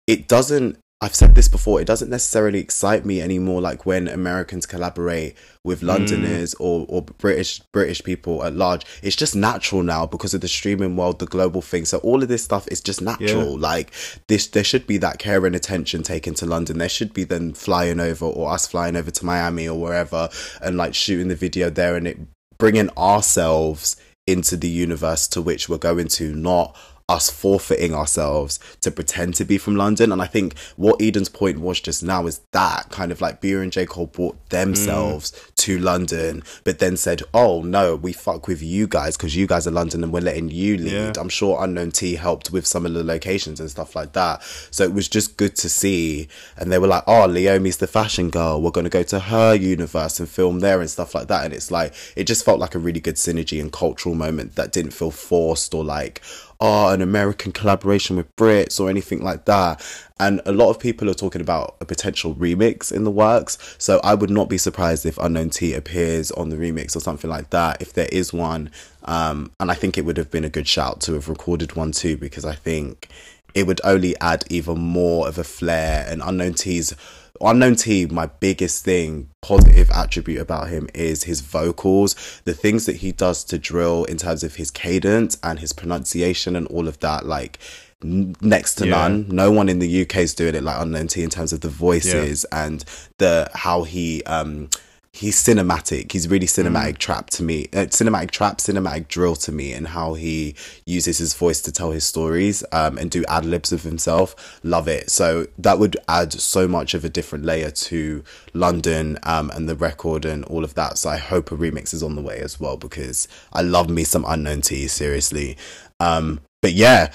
it 0.08 0.26
doesn't 0.26 0.76
I've 1.02 1.16
said 1.16 1.34
this 1.34 1.48
before, 1.48 1.80
it 1.80 1.86
doesn't 1.88 2.10
necessarily 2.10 2.60
excite 2.60 3.04
me 3.04 3.20
anymore 3.20 3.60
like 3.60 3.84
when 3.84 4.06
Americans 4.06 4.66
collaborate 4.66 5.36
with 5.64 5.80
hmm. 5.80 5.88
Londoners 5.88 6.54
or, 6.54 6.86
or 6.88 7.02
British 7.02 7.58
British 7.72 8.04
people 8.04 8.44
at 8.44 8.54
large. 8.54 8.86
It's 9.02 9.16
just 9.16 9.34
natural 9.34 9.82
now 9.82 10.06
because 10.06 10.32
of 10.32 10.42
the 10.42 10.48
streaming 10.48 10.96
world, 10.96 11.18
the 11.18 11.26
global 11.26 11.60
thing. 11.60 11.86
So 11.86 11.98
all 11.98 12.22
of 12.22 12.28
this 12.28 12.44
stuff 12.44 12.68
is 12.68 12.80
just 12.80 13.02
natural. 13.02 13.58
Like 13.58 13.92
this 14.28 14.46
there 14.46 14.62
should 14.62 14.86
be 14.86 14.96
that 14.98 15.18
care 15.18 15.44
and 15.44 15.56
attention 15.56 16.04
taken 16.04 16.34
to 16.34 16.46
London. 16.46 16.78
There 16.78 16.88
should 16.88 17.12
be 17.12 17.24
them 17.24 17.52
flying 17.52 17.98
over 17.98 18.24
or 18.24 18.52
us 18.52 18.68
flying 18.68 18.94
over 18.94 19.10
to 19.10 19.26
Miami 19.26 19.68
or 19.68 19.80
wherever 19.80 20.28
and 20.62 20.76
like 20.76 20.94
shooting 20.94 21.26
the 21.26 21.34
video 21.34 21.68
there 21.68 21.96
and 21.96 22.06
it 22.06 22.18
bringing 22.58 22.90
ourselves 22.90 23.96
into 24.26 24.56
the 24.56 24.68
universe 24.68 25.26
to 25.26 25.42
which 25.42 25.68
we're 25.68 25.78
going 25.78 26.06
to, 26.06 26.32
not 26.34 26.76
us 27.08 27.30
forfeiting 27.30 27.94
ourselves 27.94 28.58
to 28.80 28.90
pretend 28.90 29.34
to 29.34 29.44
be 29.44 29.58
from 29.58 29.76
London. 29.76 30.12
And 30.12 30.22
I 30.22 30.26
think 30.26 30.58
what 30.76 31.00
Eden's 31.00 31.28
point 31.28 31.60
was 31.60 31.80
just 31.80 32.02
now 32.02 32.26
is 32.26 32.40
that 32.52 32.90
kind 32.90 33.12
of 33.12 33.20
like 33.20 33.40
Bia 33.40 33.60
and 33.60 33.72
J. 33.72 33.86
Cole 33.86 34.06
brought 34.06 34.36
mm. 34.36 34.48
themselves 34.50 35.51
to 35.62 35.78
London, 35.78 36.42
but 36.64 36.78
then 36.78 36.96
said, 36.96 37.22
Oh 37.32 37.62
no, 37.62 37.96
we 37.96 38.12
fuck 38.12 38.48
with 38.48 38.62
you 38.62 38.86
guys 38.86 39.16
because 39.16 39.36
you 39.36 39.46
guys 39.46 39.66
are 39.66 39.70
London 39.70 40.02
and 40.02 40.12
we're 40.12 40.20
letting 40.20 40.50
you 40.50 40.76
lead. 40.76 40.92
Yeah. 40.92 41.12
I'm 41.18 41.28
sure 41.28 41.62
Unknown 41.62 41.90
T 41.92 42.16
helped 42.16 42.50
with 42.50 42.66
some 42.66 42.84
of 42.84 42.94
the 42.94 43.04
locations 43.04 43.60
and 43.60 43.70
stuff 43.70 43.94
like 43.94 44.12
that. 44.12 44.42
So 44.70 44.84
it 44.84 44.92
was 44.92 45.08
just 45.08 45.36
good 45.36 45.56
to 45.56 45.68
see. 45.68 46.28
And 46.56 46.70
they 46.70 46.78
were 46.78 46.86
like, 46.86 47.04
Oh, 47.06 47.26
Leomie's 47.28 47.76
the 47.76 47.86
fashion 47.86 48.30
girl. 48.30 48.60
We're 48.60 48.70
gonna 48.70 48.88
go 48.88 49.02
to 49.04 49.18
her 49.18 49.54
universe 49.54 50.18
and 50.20 50.28
film 50.28 50.60
there 50.60 50.80
and 50.80 50.90
stuff 50.90 51.14
like 51.14 51.28
that. 51.28 51.44
And 51.44 51.54
it's 51.54 51.70
like 51.70 51.94
it 52.16 52.24
just 52.24 52.44
felt 52.44 52.58
like 52.58 52.74
a 52.74 52.78
really 52.78 53.00
good 53.00 53.16
synergy 53.16 53.60
and 53.60 53.72
cultural 53.72 54.14
moment 54.14 54.56
that 54.56 54.72
didn't 54.72 54.92
feel 54.92 55.10
forced 55.10 55.74
or 55.74 55.84
like 55.84 56.20
oh, 56.62 56.90
an 56.90 57.02
American 57.02 57.50
collaboration 57.50 58.16
with 58.16 58.34
Brits 58.36 58.78
or 58.78 58.88
anything 58.88 59.20
like 59.20 59.46
that. 59.46 59.82
And 60.20 60.40
a 60.46 60.52
lot 60.52 60.70
of 60.70 60.78
people 60.78 61.10
are 61.10 61.14
talking 61.14 61.40
about 61.40 61.76
a 61.80 61.84
potential 61.84 62.34
remix 62.34 62.92
in 62.92 63.04
the 63.04 63.10
works. 63.10 63.76
So 63.78 64.00
I 64.04 64.14
would 64.14 64.30
not 64.30 64.48
be 64.48 64.58
surprised 64.58 65.04
if 65.06 65.18
Unknown 65.18 65.50
T 65.50 65.74
appears 65.74 66.30
on 66.32 66.50
the 66.50 66.56
remix 66.56 66.94
or 66.94 67.00
something 67.00 67.30
like 67.30 67.50
that. 67.50 67.82
If 67.82 67.92
there 67.92 68.08
is 68.12 68.32
one, 68.32 68.70
um, 69.04 69.50
and 69.58 69.70
I 69.70 69.74
think 69.74 69.98
it 69.98 70.04
would 70.04 70.16
have 70.16 70.30
been 70.30 70.44
a 70.44 70.50
good 70.50 70.68
shout 70.68 71.00
to 71.02 71.14
have 71.14 71.28
recorded 71.28 71.74
one 71.74 71.92
too, 71.92 72.16
because 72.16 72.44
I 72.44 72.54
think 72.54 73.08
it 73.54 73.66
would 73.66 73.80
only 73.84 74.18
add 74.20 74.44
even 74.48 74.78
more 74.78 75.28
of 75.28 75.38
a 75.38 75.44
flair. 75.44 76.06
And 76.08 76.22
Unknown 76.22 76.54
T's 76.54 76.94
Unknown 77.40 77.74
T, 77.74 78.06
my 78.06 78.26
biggest 78.26 78.84
thing, 78.84 79.28
positive 79.40 79.90
attribute 79.90 80.40
about 80.40 80.68
him 80.68 80.88
is 80.94 81.24
his 81.24 81.40
vocals, 81.40 82.40
the 82.44 82.54
things 82.54 82.86
that 82.86 82.96
he 82.96 83.10
does 83.10 83.42
to 83.44 83.58
drill 83.58 84.04
in 84.04 84.16
terms 84.16 84.44
of 84.44 84.56
his 84.56 84.70
cadence 84.70 85.38
and 85.42 85.58
his 85.58 85.72
pronunciation 85.72 86.54
and 86.54 86.68
all 86.68 86.86
of 86.86 87.00
that. 87.00 87.26
Like, 87.26 87.58
next 88.02 88.76
to 88.76 88.86
yeah. 88.86 88.92
none. 88.92 89.28
No 89.28 89.50
one 89.50 89.68
in 89.68 89.78
the 89.78 90.02
UK 90.02 90.16
is 90.16 90.34
doing 90.34 90.54
it 90.54 90.62
like 90.62 90.80
Unknown 90.80 91.08
T 91.08 91.22
in 91.22 91.30
terms 91.30 91.52
of 91.52 91.60
the 91.60 91.68
voices 91.68 92.46
yeah. 92.50 92.64
and 92.64 92.84
the 93.18 93.50
how 93.54 93.84
he 93.84 94.22
um 94.24 94.68
he's 95.12 95.36
cinematic. 95.36 96.10
He's 96.10 96.28
really 96.28 96.46
cinematic 96.46 96.94
mm. 96.94 96.98
trap 96.98 97.30
to 97.30 97.42
me. 97.42 97.66
Uh, 97.72 97.86
cinematic 97.86 98.30
trap, 98.30 98.58
cinematic 98.58 99.08
drill 99.08 99.36
to 99.36 99.52
me, 99.52 99.72
and 99.72 99.88
how 99.88 100.14
he 100.14 100.54
uses 100.86 101.18
his 101.18 101.34
voice 101.34 101.60
to 101.62 101.72
tell 101.72 101.90
his 101.90 102.04
stories 102.04 102.64
um, 102.72 102.96
and 102.96 103.10
do 103.10 103.24
ad 103.28 103.44
libs 103.44 103.72
of 103.72 103.82
himself. 103.82 104.60
Love 104.64 104.88
it. 104.88 105.10
So 105.10 105.46
that 105.58 105.78
would 105.78 105.96
add 106.08 106.32
so 106.32 106.66
much 106.66 106.94
of 106.94 107.04
a 107.04 107.08
different 107.08 107.44
layer 107.44 107.70
to 107.70 108.24
London 108.54 109.18
um, 109.24 109.50
and 109.50 109.68
the 109.68 109.76
record 109.76 110.24
and 110.24 110.44
all 110.46 110.64
of 110.64 110.74
that. 110.74 110.98
So 110.98 111.10
I 111.10 111.18
hope 111.18 111.52
a 111.52 111.56
remix 111.56 111.92
is 111.92 112.02
on 112.02 112.16
the 112.16 112.22
way 112.22 112.38
as 112.38 112.58
well 112.58 112.76
because 112.76 113.28
I 113.52 113.62
love 113.62 113.90
me 113.90 114.04
some 114.04 114.24
Unknown 114.26 114.62
T. 114.62 114.88
Seriously. 114.88 115.56
Um, 116.00 116.40
but 116.62 116.72
yeah, 116.72 117.12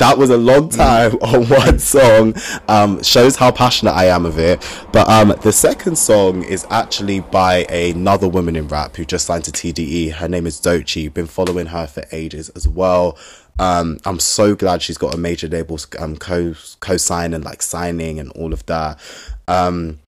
that 0.00 0.16
was 0.16 0.30
a 0.30 0.36
long 0.36 0.70
mm. 0.70 0.76
time 0.76 1.12
on 1.22 1.46
one 1.46 1.78
song. 1.78 2.34
Um, 2.68 3.02
shows 3.02 3.36
how 3.36 3.52
passionate 3.52 3.92
I 3.92 4.06
am 4.06 4.26
of 4.26 4.38
it. 4.38 4.66
But 4.92 5.08
um, 5.08 5.28
the 5.42 5.52
second 5.52 5.96
song 5.96 6.42
is 6.42 6.66
actually 6.70 7.20
by 7.20 7.58
another 7.64 8.28
woman 8.28 8.56
in 8.56 8.66
rap 8.66 8.96
who 8.96 9.04
just 9.04 9.26
signed 9.26 9.44
to 9.44 9.52
TDE. 9.52 10.12
Her 10.12 10.28
name 10.28 10.46
is 10.46 10.60
Doechii. 10.60 11.12
Been 11.12 11.26
following 11.26 11.66
her 11.66 11.86
for 11.86 12.02
ages 12.12 12.48
as 12.50 12.66
well. 12.66 13.16
Um, 13.58 13.98
I'm 14.06 14.18
so 14.18 14.54
glad 14.54 14.80
she's 14.80 14.96
got 14.96 15.14
a 15.14 15.18
major 15.18 15.46
label 15.46 15.78
um, 15.98 16.16
co 16.16 16.54
co 16.80 16.96
sign 16.96 17.34
and 17.34 17.44
like 17.44 17.60
signing 17.60 18.18
and 18.18 18.30
all 18.32 18.54
of 18.54 18.64
that. 18.66 18.98
Um, 19.46 20.00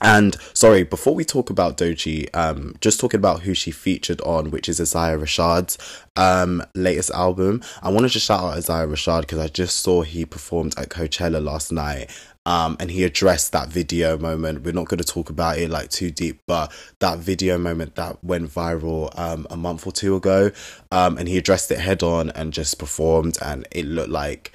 and 0.00 0.36
sorry, 0.52 0.82
before 0.82 1.14
we 1.14 1.24
talk 1.24 1.50
about 1.50 1.78
Doechii, 1.78 2.34
um, 2.34 2.74
just 2.80 3.00
talking 3.00 3.18
about 3.18 3.42
who 3.42 3.54
she 3.54 3.70
featured 3.70 4.20
on, 4.22 4.50
which 4.50 4.68
is 4.68 4.80
Isaiah 4.80 5.18
Rashad's 5.18 5.78
um, 6.16 6.62
latest 6.74 7.10
album. 7.10 7.62
I 7.82 7.90
wanted 7.90 8.12
to 8.12 8.20
shout 8.20 8.40
out 8.40 8.56
Isaiah 8.56 8.86
Rashad 8.86 9.22
because 9.22 9.38
I 9.38 9.48
just 9.48 9.80
saw 9.80 10.02
he 10.02 10.24
performed 10.24 10.74
at 10.78 10.88
Coachella 10.88 11.42
last 11.42 11.72
night. 11.72 12.10
Um, 12.44 12.76
and 12.78 12.92
he 12.92 13.02
addressed 13.02 13.50
that 13.52 13.70
video 13.70 14.16
moment. 14.16 14.62
We're 14.62 14.72
not 14.72 14.86
going 14.86 14.98
to 14.98 15.04
talk 15.04 15.30
about 15.30 15.58
it 15.58 15.68
like 15.68 15.90
too 15.90 16.12
deep, 16.12 16.42
but 16.46 16.72
that 17.00 17.18
video 17.18 17.58
moment 17.58 17.96
that 17.96 18.22
went 18.22 18.48
viral 18.48 19.10
um, 19.18 19.48
a 19.50 19.56
month 19.56 19.84
or 19.84 19.90
two 19.90 20.14
ago, 20.14 20.52
um, 20.92 21.18
and 21.18 21.26
he 21.26 21.38
addressed 21.38 21.72
it 21.72 21.80
head 21.80 22.04
on 22.04 22.30
and 22.30 22.52
just 22.52 22.78
performed, 22.78 23.36
and 23.42 23.66
it 23.72 23.84
looked 23.84 24.10
like 24.10 24.52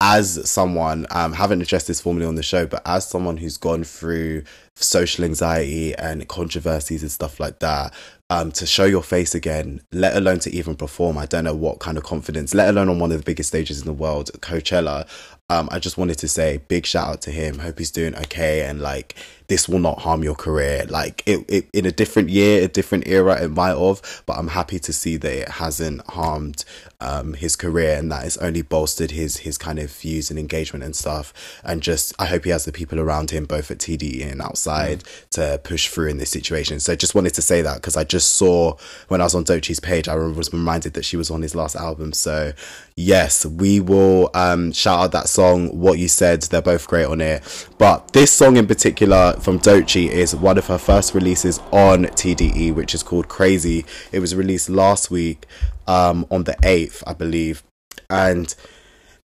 as 0.00 0.48
someone, 0.50 1.06
um, 1.10 1.32
haven't 1.34 1.60
addressed 1.60 1.86
this 1.86 2.00
formally 2.00 2.24
on 2.24 2.34
the 2.34 2.42
show, 2.42 2.66
but 2.66 2.82
as 2.86 3.06
someone 3.06 3.36
who's 3.36 3.58
gone 3.58 3.84
through 3.84 4.42
social 4.82 5.24
anxiety 5.24 5.94
and 5.94 6.26
controversies 6.28 7.02
and 7.02 7.10
stuff 7.10 7.40
like 7.40 7.58
that, 7.60 7.92
um, 8.30 8.52
to 8.52 8.64
show 8.64 8.84
your 8.84 9.02
face 9.02 9.34
again, 9.34 9.80
let 9.92 10.16
alone 10.16 10.38
to 10.40 10.50
even 10.50 10.76
perform, 10.76 11.18
I 11.18 11.26
don't 11.26 11.44
know 11.44 11.54
what 11.54 11.80
kind 11.80 11.98
of 11.98 12.04
confidence, 12.04 12.54
let 12.54 12.68
alone 12.68 12.88
on 12.88 12.98
one 13.00 13.10
of 13.10 13.18
the 13.18 13.24
biggest 13.24 13.48
stages 13.48 13.80
in 13.80 13.86
the 13.86 13.92
world, 13.92 14.30
Coachella. 14.34 15.08
Um, 15.50 15.68
I 15.72 15.80
just 15.80 15.98
wanted 15.98 16.18
to 16.18 16.28
say 16.28 16.60
big 16.68 16.86
shout 16.86 17.08
out 17.08 17.22
to 17.22 17.32
him. 17.32 17.58
Hope 17.58 17.78
he's 17.78 17.90
doing 17.90 18.14
okay 18.14 18.62
and 18.62 18.80
like 18.80 19.16
this 19.50 19.68
will 19.68 19.80
not 19.80 19.98
harm 19.98 20.22
your 20.22 20.36
career. 20.36 20.86
Like 20.88 21.24
it, 21.26 21.44
it 21.48 21.68
in 21.72 21.84
a 21.86 21.90
different 21.90 22.28
year, 22.28 22.62
a 22.62 22.68
different 22.68 23.08
era, 23.08 23.42
it 23.42 23.48
might 23.48 23.76
have, 23.76 24.22
but 24.24 24.38
I'm 24.38 24.46
happy 24.46 24.78
to 24.78 24.92
see 24.92 25.16
that 25.16 25.32
it 25.32 25.48
hasn't 25.48 26.08
harmed 26.08 26.64
um, 27.00 27.34
his 27.34 27.56
career 27.56 27.96
and 27.96 28.12
that 28.12 28.24
it's 28.24 28.36
only 28.36 28.62
bolstered 28.62 29.10
his 29.10 29.38
his 29.38 29.58
kind 29.58 29.80
of 29.80 29.90
views 29.90 30.30
and 30.30 30.38
engagement 30.38 30.84
and 30.84 30.94
stuff. 30.94 31.34
And 31.64 31.82
just 31.82 32.14
I 32.16 32.26
hope 32.26 32.44
he 32.44 32.50
has 32.50 32.64
the 32.64 32.70
people 32.70 33.00
around 33.00 33.32
him, 33.32 33.44
both 33.44 33.72
at 33.72 33.78
TDE 33.78 34.30
and 34.30 34.40
outside, 34.40 34.69
mm. 34.70 35.28
to 35.30 35.60
push 35.62 35.88
through 35.88 36.08
in 36.08 36.18
this 36.18 36.30
situation. 36.30 36.80
So 36.80 36.94
just 36.96 37.14
wanted 37.14 37.34
to 37.34 37.42
say 37.42 37.62
that 37.62 37.76
because 37.76 37.96
I 37.96 38.04
just 38.04 38.34
saw 38.34 38.76
when 39.08 39.20
I 39.20 39.24
was 39.24 39.34
on 39.34 39.44
Doechii's 39.44 39.80
page, 39.80 40.08
I 40.08 40.14
was 40.14 40.52
reminded 40.52 40.94
that 40.94 41.04
she 41.04 41.16
was 41.16 41.30
on 41.30 41.42
his 41.42 41.54
last 41.54 41.76
album. 41.76 42.12
So 42.12 42.52
yes, 42.96 43.46
we 43.46 43.80
will 43.80 44.30
um, 44.34 44.72
shout 44.72 45.00
out 45.00 45.12
that 45.12 45.28
song. 45.28 45.78
What 45.78 45.98
you 45.98 46.08
said, 46.08 46.42
they're 46.42 46.62
both 46.62 46.86
great 46.86 47.06
on 47.06 47.20
it. 47.20 47.68
But 47.78 48.12
this 48.12 48.32
song 48.32 48.56
in 48.56 48.66
particular 48.66 49.34
from 49.40 49.58
Doechii 49.58 50.08
is 50.08 50.34
one 50.34 50.58
of 50.58 50.66
her 50.66 50.78
first 50.78 51.14
releases 51.14 51.58
on 51.72 52.04
TDE, 52.04 52.74
which 52.74 52.94
is 52.94 53.02
called 53.02 53.28
Crazy. 53.28 53.84
It 54.12 54.20
was 54.20 54.34
released 54.34 54.68
last 54.68 55.10
week 55.10 55.46
um, 55.86 56.26
on 56.30 56.44
the 56.44 56.52
8th, 56.62 57.02
I 57.06 57.14
believe. 57.14 57.62
And 58.08 58.54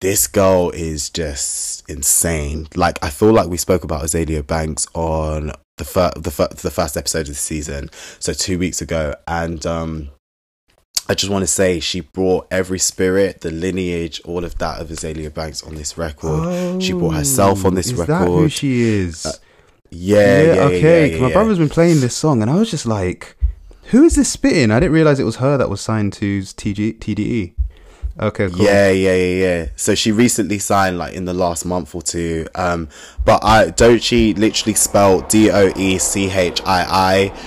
this 0.04 0.28
girl 0.28 0.70
is 0.72 1.10
just 1.10 1.90
insane. 1.90 2.68
Like, 2.76 3.00
I 3.02 3.10
feel 3.10 3.32
like 3.32 3.48
we 3.48 3.56
spoke 3.56 3.86
about 3.86 4.04
Azealia 4.04 4.46
Banks 4.46 4.86
on 4.94 5.54
the, 5.78 5.86
fir- 5.86 6.12
the, 6.18 6.30
fir- 6.30 6.50
the 6.50 6.70
first 6.70 6.98
episode 6.98 7.22
of 7.22 7.28
the 7.28 7.34
season, 7.36 7.90
so 8.20 8.34
two 8.34 8.60
weeks 8.60 8.82
ago. 8.82 9.16
And, 9.30 9.66
um, 9.66 10.10
I 11.08 11.14
just 11.14 11.32
want 11.32 11.44
to 11.44 11.48
say 11.48 11.80
she 11.80 12.02
brought 12.02 12.48
every 12.52 12.80
spirit, 12.80 13.42
the 13.42 13.52
lineage, 13.52 14.20
all 14.26 14.44
of 14.44 14.58
that 14.58 14.82
of 14.82 14.90
Azealia 14.90 15.34
Banks 15.34 15.64
on 15.64 15.76
this 15.76 15.98
record. 15.98 16.42
Oh, 16.44 16.80
she 16.82 16.92
brought 16.92 17.16
herself 17.16 17.64
on 17.64 17.76
this 17.76 17.88
is 17.88 17.94
record. 17.94 18.08
That 18.10 18.28
who 18.28 18.50
she 18.50 18.82
is? 18.82 19.26
Uh, 19.26 19.32
yeah, 19.90 20.18
yeah, 20.42 20.54
yeah, 20.54 20.62
okay. 20.64 21.08
Yeah, 21.12 21.16
yeah, 21.16 21.22
my 21.22 21.32
brother's 21.32 21.60
been 21.60 21.70
playing 21.70 22.02
this 22.02 22.16
song, 22.16 22.42
and 22.42 22.50
I 22.52 22.56
was 22.56 22.72
just 22.72 22.86
like, 22.86 23.36
"Who 23.92 24.04
is 24.04 24.16
this 24.16 24.30
spitting?" 24.30 24.72
I 24.72 24.80
didn't 24.80 24.94
realize 24.94 25.20
it 25.20 25.26
was 25.26 25.36
her 25.38 25.58
that 25.58 25.70
was 25.70 25.82
signed 25.82 26.14
to 26.14 26.40
TG- 26.42 27.00
TDE. 27.00 27.54
Okay, 28.20 28.50
cool. 28.50 28.64
Yeah, 28.64 28.92
yeah, 28.92 29.16
yeah, 29.16 29.46
yeah. 29.46 29.68
So 29.76 29.96
she 29.96 30.12
recently 30.12 30.60
signed 30.60 30.98
like 30.98 31.14
in 31.14 31.26
the 31.26 31.34
last 31.34 31.66
month 31.66 31.96
or 31.96 32.02
two. 32.02 32.48
Um, 32.56 32.90
but 33.26 33.44
I 33.44 33.72
Doechii 33.72 34.38
literally 34.38 34.76
spelled 34.76 35.30
D 35.30 35.50
O 35.50 35.72
E 35.76 35.98
C 35.98 36.30
H 36.30 36.62
I 36.66 37.32
I. 37.32 37.40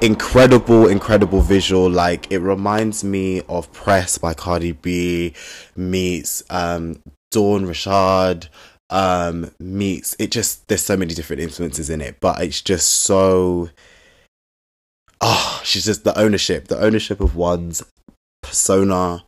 Incredible, 0.00 0.88
incredible 0.88 1.40
visual. 1.40 1.90
Like 1.90 2.30
it 2.32 2.38
reminds 2.38 3.04
me 3.04 3.42
of 3.48 3.70
Press 3.72 4.18
by 4.18 4.34
Cardi 4.34 4.72
B 4.72 5.34
meets 5.76 6.42
um 6.50 7.02
Dawn 7.30 7.66
Rashad 7.66 8.48
um 8.90 9.50
meets 9.58 10.14
it 10.18 10.30
just 10.30 10.68
there's 10.68 10.84
so 10.84 10.96
many 10.96 11.14
different 11.14 11.40
influences 11.40 11.88
in 11.88 12.02
it 12.02 12.20
but 12.20 12.40
it's 12.42 12.60
just 12.60 12.86
so 12.86 13.70
oh 15.22 15.60
she's 15.64 15.86
just 15.86 16.04
the 16.04 16.16
ownership 16.18 16.68
the 16.68 16.78
ownership 16.78 17.18
of 17.20 17.34
one's 17.34 17.82
persona 18.42 19.24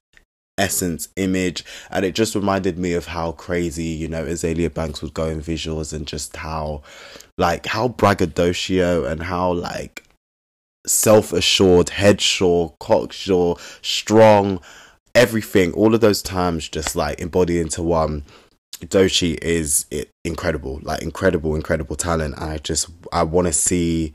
essence 0.59 1.09
image 1.17 1.65
and 1.91 2.05
it 2.05 2.15
just 2.15 2.35
reminded 2.35 2.79
me 2.79 2.95
of 2.95 3.07
how 3.07 3.33
crazy 3.33 3.85
you 3.85 4.09
know 4.09 4.25
Azealia 4.25 4.73
Banks 4.73 5.03
would 5.03 5.15
go 5.15 5.27
in 5.27 5.41
visuals 5.41 5.93
and 5.93 6.07
just 6.07 6.37
how 6.37 6.83
like 7.37 7.67
how 7.67 7.89
braggadocio 7.89 9.05
and 9.05 9.23
how 9.25 9.53
like 9.53 10.03
self-assured 10.87 11.89
headsure 11.89 12.73
cocksure 12.79 13.57
strong 13.83 14.61
everything 15.15 15.73
all 15.73 15.95
of 15.95 16.01
those 16.01 16.23
terms 16.23 16.69
just 16.69 16.97
like 16.97 17.21
embody 17.21 17.61
into 17.61 17.83
one 17.83 18.25
Doechii 18.81 19.39
is 19.43 19.87
incredible, 20.25 20.81
like 20.83 21.03
incredible, 21.03 21.55
incredible 21.55 21.97
talent. 21.97 22.35
I 22.39 22.59
just 22.59 22.89
I 23.13 23.23
want 23.23 23.47
to 23.47 23.53
see 23.53 24.13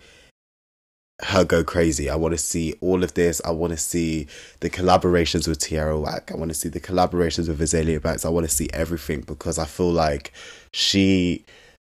her 1.24 1.44
go 1.44 1.64
crazy. 1.64 2.10
I 2.10 2.16
want 2.16 2.34
to 2.34 2.38
see 2.38 2.74
all 2.82 3.04
of 3.04 3.14
this. 3.14 3.42
I 3.46 3.52
want 3.52 3.72
to 3.72 3.78
see 3.78 4.28
the 4.60 4.70
collaborations 4.70 5.48
with 5.48 5.60
Tierra 5.60 6.00
Whack. 6.00 6.32
I 6.32 6.36
want 6.36 6.50
to 6.50 6.56
see 6.56 6.70
the 6.70 6.80
collaborations 6.80 7.48
with 7.48 7.60
Azealia 7.60 8.02
Banks. 8.02 8.26
I 8.26 8.30
want 8.30 8.48
to 8.48 8.56
see 8.56 8.70
everything 8.74 9.22
because 9.22 9.58
I 9.60 9.66
feel 9.66 9.92
like 9.92 10.34
she. 10.74 11.46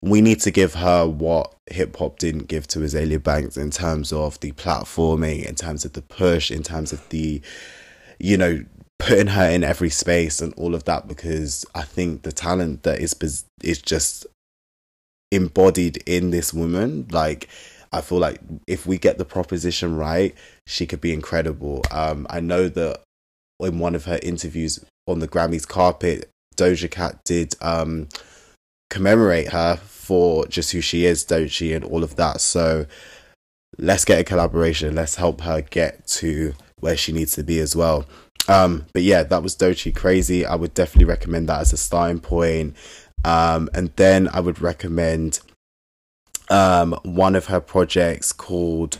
We 0.01 0.19
need 0.19 0.41
to 0.41 0.51
give 0.51 0.73
her 0.73 1.07
what 1.07 1.55
hip 1.71 1.95
hop 1.95 2.19
didn't 2.19 2.49
give 2.49 2.67
to 2.67 2.79
Azealia 2.79 3.23
Banks 3.23 3.55
in 3.55 3.71
terms 3.71 4.12
of 4.12 4.38
the 4.41 4.51
platforming, 4.51 5.45
in 5.45 5.55
terms 5.55 5.86
of 5.86 5.93
the 5.93 6.01
push, 6.01 6.51
in 6.51 6.62
terms 6.62 6.91
of 6.91 7.07
the, 7.07 7.41
you 8.19 8.36
know, 8.36 8.65
putting 8.99 9.27
her 9.27 9.49
in 9.49 9.63
every 9.63 9.89
space 9.89 10.41
and 10.41 10.53
all 10.55 10.75
of 10.75 10.86
that 10.86 11.07
because 11.07 11.65
I 11.75 11.81
think 11.83 12.23
the 12.23 12.31
talent 12.31 12.83
that 12.83 12.99
is 12.99 13.15
is 13.62 13.81
just 13.81 14.25
embodied 15.31 15.97
in 16.05 16.31
this 16.31 16.53
woman 16.53 17.07
like 17.12 17.49
I 17.93 18.01
feel 18.01 18.17
like 18.19 18.39
if 18.67 18.86
we 18.86 18.97
get 18.97 19.17
the 19.17 19.25
proposition 19.25 19.95
right 19.95 20.36
she 20.67 20.86
could 20.86 21.01
be 21.01 21.13
incredible 21.13 21.84
um 21.91 22.27
I 22.29 22.39
know 22.39 22.67
that 22.69 23.01
in 23.60 23.79
one 23.79 23.95
of 23.95 24.06
her 24.06 24.19
interviews 24.23 24.84
on 25.08 25.19
the 25.19 25.27
Grammys 25.27 25.67
carpet 25.67 26.29
Doja 26.56 26.89
Cat 26.89 27.19
did 27.23 27.56
um 27.62 28.08
commemorate 28.89 29.49
her 29.49 29.77
for 29.77 30.45
just 30.47 30.71
who 30.71 30.82
she 30.82 31.06
is 31.06 31.23
Doechii 31.25 31.75
and 31.75 31.86
all 31.86 32.03
of 32.03 32.15
that 32.17 32.41
so 32.41 32.86
let's 33.77 34.06
get 34.06 34.19
a 34.19 34.23
collaboration 34.23 34.95
let's 34.95 35.15
help 35.15 35.41
her 35.41 35.62
get 35.62 36.06
to 36.08 36.53
where 36.79 36.97
she 36.97 37.12
needs 37.12 37.34
to 37.34 37.43
be 37.43 37.60
as 37.60 37.75
well 37.75 38.06
Um, 38.49 38.86
but 38.93 39.03
yeah, 39.03 39.23
that 39.23 39.41
was 39.41 39.56
Doechii 39.56 39.95
Crazy. 39.95 40.45
I 40.45 40.56
would 40.56 40.73
definitely 40.73 41.06
recommend 41.06 41.47
that 41.47 41.62
as 41.62 41.71
a 41.71 41.77
starting 41.77 42.19
point. 42.19 42.75
Um, 43.23 43.69
and 43.73 43.89
then 43.95 44.27
I 44.34 44.41
would 44.41 44.60
recommend 44.60 45.39
um, 46.49 46.93
one 47.03 47.36
of 47.36 47.47
her 47.47 47.60
projects 47.60 48.34
called 48.34 48.99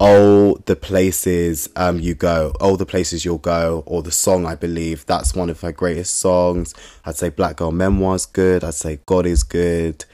all 0.00 0.56
the 0.66 0.76
Places 0.76 1.68
um, 1.76 2.00
You 2.00 2.14
Go, 2.14 2.52
all 2.60 2.76
the 2.76 2.86
Places 2.86 3.24
You'll 3.24 3.38
Go, 3.38 3.84
or 3.86 4.02
the 4.02 4.10
song 4.10 4.44
I 4.44 4.54
believe. 4.54 5.06
That's 5.06 5.34
one 5.34 5.50
of 5.50 5.60
her 5.60 5.72
greatest 5.72 6.18
songs. 6.18 6.74
I'd 7.04 7.16
say 7.16 7.28
Black 7.28 7.56
Girl 7.56 7.72
Memoir's 7.72 8.26
good. 8.26 8.64
I'd 8.64 8.74
say 8.74 9.00
God 9.06 9.26
is 9.26 9.42
good. 9.42 10.04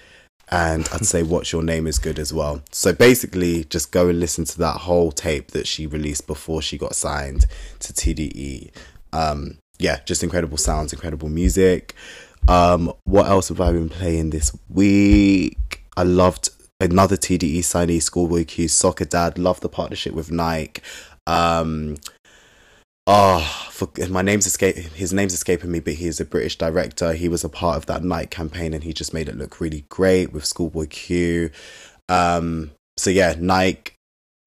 And 0.53 0.89
I'd 0.93 1.07
say 1.07 1.23
What's 1.23 1.53
Your 1.53 1.63
Name 1.63 1.87
is 1.87 1.99
good 1.99 2.19
as 2.19 2.33
well. 2.33 2.63
So 2.73 2.93
basically, 2.93 3.65
just 3.65 3.93
go 3.93 4.09
and 4.09 4.19
listen 4.19 4.45
to 4.47 4.59
that 4.59 4.79
whole 4.79 5.13
tape 5.13 5.53
that 5.53 5.67
she 5.67 5.87
released 5.87 6.27
before 6.27 6.61
she 6.61 6.77
got 6.77 6.95
signed 6.95 7.47
to 7.79 7.93
TDE. 7.93 8.73
Um, 9.13 9.59
yeah, 9.79 10.01
just 10.05 10.23
incredible 10.23 10.57
sounds, 10.59 10.93
incredible 10.93 11.29
music. 11.29 11.95
Um, 12.49 12.93
what 13.05 13.27
else 13.27 13.49
have 13.49 13.61
I 13.61 13.73
been 13.73 13.89
playing 13.89 14.31
this 14.31 14.57
week? 14.69 15.80
I 15.97 16.03
loved 16.03 16.51
another 16.81 17.17
TDE 17.17 17.59
signee, 17.59 18.03
Schoolboy 18.03 18.45
Q, 18.45 18.69
Soccer 18.69 19.05
Dad. 19.05 19.39
Loved 19.39 19.63
the 19.63 19.69
partnership 19.69 20.15
with 20.15 20.31
Nike. 20.31 20.83
Um, 21.27 21.97
oh, 23.07 23.69
for, 23.71 23.89
my 24.09 24.23
name's 24.23 24.47
escape. 24.47 24.77
His 24.77 25.13
name's 25.13 25.35
escaping 25.35 25.71
me, 25.71 25.81
but 25.81 25.95
he 25.95 26.07
is 26.07 26.21
a 26.21 26.25
British 26.25 26.57
director. 26.57 27.13
He 27.13 27.29
was 27.29 27.45
a 27.45 27.49
part 27.49 27.77
of 27.77 27.87
that 27.87 28.03
Nike 28.03 28.29
campaign, 28.29 28.75
and 28.75 28.85
he 28.85 28.93
just 28.93 29.15
made 29.15 29.29
it 29.29 29.37
look 29.37 29.61
really 29.61 29.85
great 29.89 30.33
with 30.33 30.45
Schoolboy 30.45 30.87
Q. 30.87 31.51
Um, 32.09 32.73
so 32.97 33.11
yeah, 33.11 33.35
Nike 33.39 33.95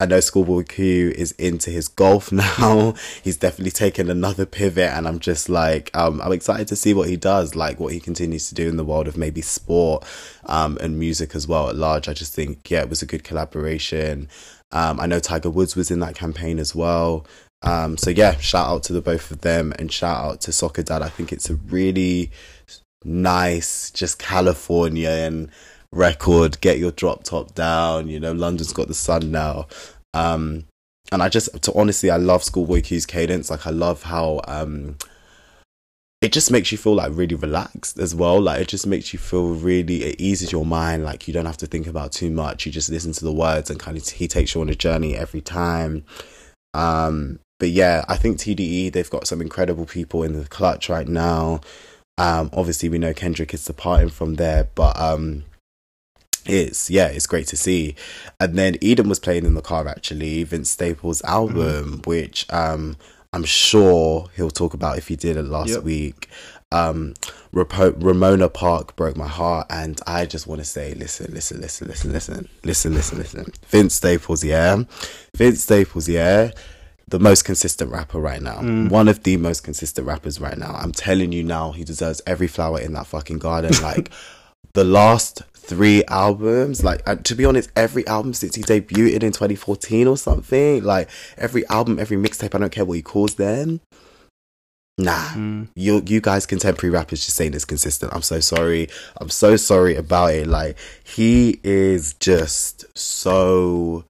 I 0.00 0.06
know 0.06 0.18
Schoolboy 0.18 0.64
Q 0.64 1.12
is 1.16 1.32
into 1.32 1.70
his 1.70 1.86
golf 1.86 2.32
now. 2.58 2.94
He's 3.22 3.36
definitely 3.36 3.70
taken 3.70 4.10
another 4.10 4.44
pivot, 4.44 4.90
and 4.90 5.06
I'm 5.06 5.20
just 5.20 5.48
like, 5.48 5.90
um, 5.96 6.20
I'm 6.20 6.32
excited 6.32 6.66
to 6.68 6.76
see 6.76 6.92
what 6.92 7.08
he 7.08 7.16
does, 7.16 7.54
like 7.54 7.78
what 7.78 7.92
he 7.92 8.00
continues 8.00 8.48
to 8.48 8.56
do 8.56 8.68
in 8.68 8.76
the 8.76 8.84
world 8.84 9.06
of 9.06 9.16
maybe 9.16 9.40
sport 9.40 10.04
um, 10.46 10.78
and 10.80 10.98
music 10.98 11.36
as 11.36 11.46
well 11.46 11.68
at 11.68 11.76
large. 11.76 12.08
I 12.08 12.12
just 12.12 12.34
think, 12.34 12.70
yeah, 12.70 12.80
it 12.80 12.90
was 12.90 13.02
a 13.02 13.06
good 13.06 13.22
collaboration. 13.22 14.28
Um, 14.72 14.98
I 14.98 15.06
know 15.06 15.20
Tiger 15.20 15.50
Woods 15.50 15.76
was 15.76 15.92
in 15.92 16.00
that 16.00 16.16
campaign 16.16 16.58
as 16.58 16.74
well. 16.74 17.24
Um, 17.62 17.96
so 17.96 18.10
yeah, 18.10 18.36
shout 18.38 18.66
out 18.66 18.82
to 18.84 18.92
the 18.92 19.00
both 19.00 19.30
of 19.30 19.42
them, 19.42 19.72
and 19.78 19.92
shout 19.92 20.24
out 20.24 20.40
to 20.42 20.52
Soccer 20.52 20.82
Dad. 20.82 21.02
I 21.02 21.08
think 21.08 21.32
it's 21.32 21.48
a 21.48 21.54
really 21.54 22.32
nice, 23.04 23.92
just 23.92 24.18
Californian 24.18 25.52
record, 25.94 26.60
get 26.60 26.78
your 26.78 26.90
drop 26.90 27.24
top 27.24 27.54
down. 27.54 28.08
You 28.08 28.20
know, 28.20 28.32
London's 28.32 28.72
got 28.72 28.88
the 28.88 28.94
sun 28.94 29.30
now. 29.30 29.66
Um, 30.12 30.64
and 31.12 31.22
I 31.22 31.28
just, 31.28 31.62
to 31.62 31.72
honestly, 31.74 32.10
I 32.10 32.16
love 32.16 32.42
Schoolboy 32.42 32.82
Q's 32.82 33.06
cadence. 33.06 33.50
Like, 33.50 33.66
I 33.66 33.70
love 33.70 34.04
how 34.04 34.40
um, 34.46 34.96
it 36.20 36.32
just 36.32 36.50
makes 36.50 36.72
you 36.72 36.78
feel 36.78 36.94
like 36.94 37.12
really 37.14 37.36
relaxed 37.36 37.98
as 37.98 38.14
well. 38.14 38.40
Like, 38.40 38.60
it 38.60 38.68
just 38.68 38.86
makes 38.86 39.12
you 39.12 39.18
feel 39.18 39.54
really, 39.54 40.04
it 40.04 40.20
eases 40.20 40.50
your 40.50 40.64
mind. 40.64 41.04
Like, 41.04 41.28
you 41.28 41.34
don't 41.34 41.46
have 41.46 41.58
to 41.58 41.66
think 41.66 41.86
about 41.86 42.12
too 42.12 42.30
much. 42.30 42.64
You 42.64 42.72
just 42.72 42.90
listen 42.90 43.12
to 43.12 43.24
the 43.24 43.32
words 43.32 43.70
and 43.70 43.78
kind 43.78 43.96
of, 43.96 44.08
he 44.08 44.26
takes 44.26 44.54
you 44.54 44.60
on 44.60 44.70
a 44.70 44.74
journey 44.74 45.14
every 45.14 45.40
time. 45.40 46.04
Um, 46.72 47.38
but 47.60 47.68
yeah, 47.68 48.04
I 48.08 48.16
think 48.16 48.38
TDE, 48.38 48.92
they've 48.92 49.10
got 49.10 49.26
some 49.26 49.40
incredible 49.40 49.86
people 49.86 50.22
in 50.22 50.32
the 50.32 50.46
clutch 50.48 50.88
right 50.88 51.06
now. 51.06 51.60
Um, 52.18 52.50
obviously, 52.52 52.88
we 52.88 52.98
know 52.98 53.12
Kendrick 53.12 53.54
is 53.54 53.64
departing 53.64 54.10
from 54.10 54.34
there, 54.34 54.68
but 54.74 54.98
um, 54.98 55.44
it's 56.46 56.90
yeah 56.90 57.06
it's 57.06 57.26
great 57.26 57.46
to 57.46 57.56
see 57.56 57.94
and 58.40 58.56
then 58.56 58.76
eden 58.80 59.08
was 59.08 59.18
playing 59.18 59.44
in 59.44 59.54
the 59.54 59.62
car 59.62 59.86
actually 59.88 60.44
vince 60.44 60.70
staples 60.70 61.22
album 61.22 61.98
mm. 61.98 62.06
which 62.06 62.46
um 62.50 62.96
i'm 63.32 63.44
sure 63.44 64.28
he'll 64.36 64.50
talk 64.50 64.74
about 64.74 64.98
if 64.98 65.08
he 65.08 65.16
did 65.16 65.36
it 65.36 65.44
last 65.44 65.70
yep. 65.70 65.82
week 65.82 66.28
um 66.72 67.14
Rap- 67.52 67.94
ramona 67.96 68.48
park 68.48 68.96
broke 68.96 69.16
my 69.16 69.28
heart 69.28 69.66
and 69.70 70.00
i 70.06 70.26
just 70.26 70.46
want 70.46 70.60
to 70.60 70.64
say 70.64 70.94
listen 70.94 71.32
listen 71.32 71.60
listen 71.60 71.88
listen 71.88 72.10
listen 72.10 72.48
listen 72.64 72.94
listen 72.94 73.18
listen 73.18 73.52
vince 73.66 73.94
staples 73.94 74.42
yeah 74.42 74.82
vince 75.34 75.62
staples 75.62 76.08
yeah 76.08 76.50
the 77.08 77.18
most 77.18 77.44
consistent 77.44 77.90
rapper 77.90 78.18
right 78.18 78.40
now. 78.40 78.56
Mm. 78.56 78.90
One 78.90 79.08
of 79.08 79.22
the 79.22 79.36
most 79.36 79.62
consistent 79.62 80.06
rappers 80.06 80.40
right 80.40 80.56
now. 80.56 80.74
I'm 80.74 80.92
telling 80.92 81.32
you 81.32 81.42
now, 81.42 81.72
he 81.72 81.84
deserves 81.84 82.22
every 82.26 82.46
flower 82.46 82.80
in 82.80 82.92
that 82.94 83.06
fucking 83.06 83.38
garden. 83.38 83.72
Like 83.82 84.10
the 84.72 84.84
last 84.84 85.42
three 85.64 86.04
albums. 86.04 86.84
Like 86.84 87.02
uh, 87.06 87.16
to 87.16 87.34
be 87.34 87.44
honest, 87.44 87.70
every 87.76 88.06
album 88.06 88.34
since 88.34 88.54
he 88.54 88.62
debuted 88.62 89.22
in 89.22 89.32
2014 89.32 90.06
or 90.06 90.16
something, 90.16 90.82
like 90.82 91.08
every 91.36 91.66
album, 91.68 91.98
every 91.98 92.16
mixtape, 92.16 92.54
I 92.54 92.58
don't 92.58 92.72
care 92.72 92.84
what 92.84 92.94
he 92.94 93.02
calls 93.02 93.34
them. 93.34 93.80
Nah, 94.96 95.30
mm. 95.30 95.68
you 95.74 96.02
you 96.06 96.20
guys 96.20 96.46
contemporary 96.46 96.92
rappers 96.92 97.24
just 97.24 97.36
saying 97.36 97.54
it's 97.54 97.64
consistent. 97.64 98.12
I'm 98.14 98.22
so 98.22 98.38
sorry. 98.38 98.88
I'm 99.20 99.28
so 99.28 99.56
sorry 99.56 99.96
about 99.96 100.34
it. 100.34 100.46
Like 100.46 100.78
he 101.02 101.58
is 101.64 102.14
just 102.14 102.86
so 102.96 104.04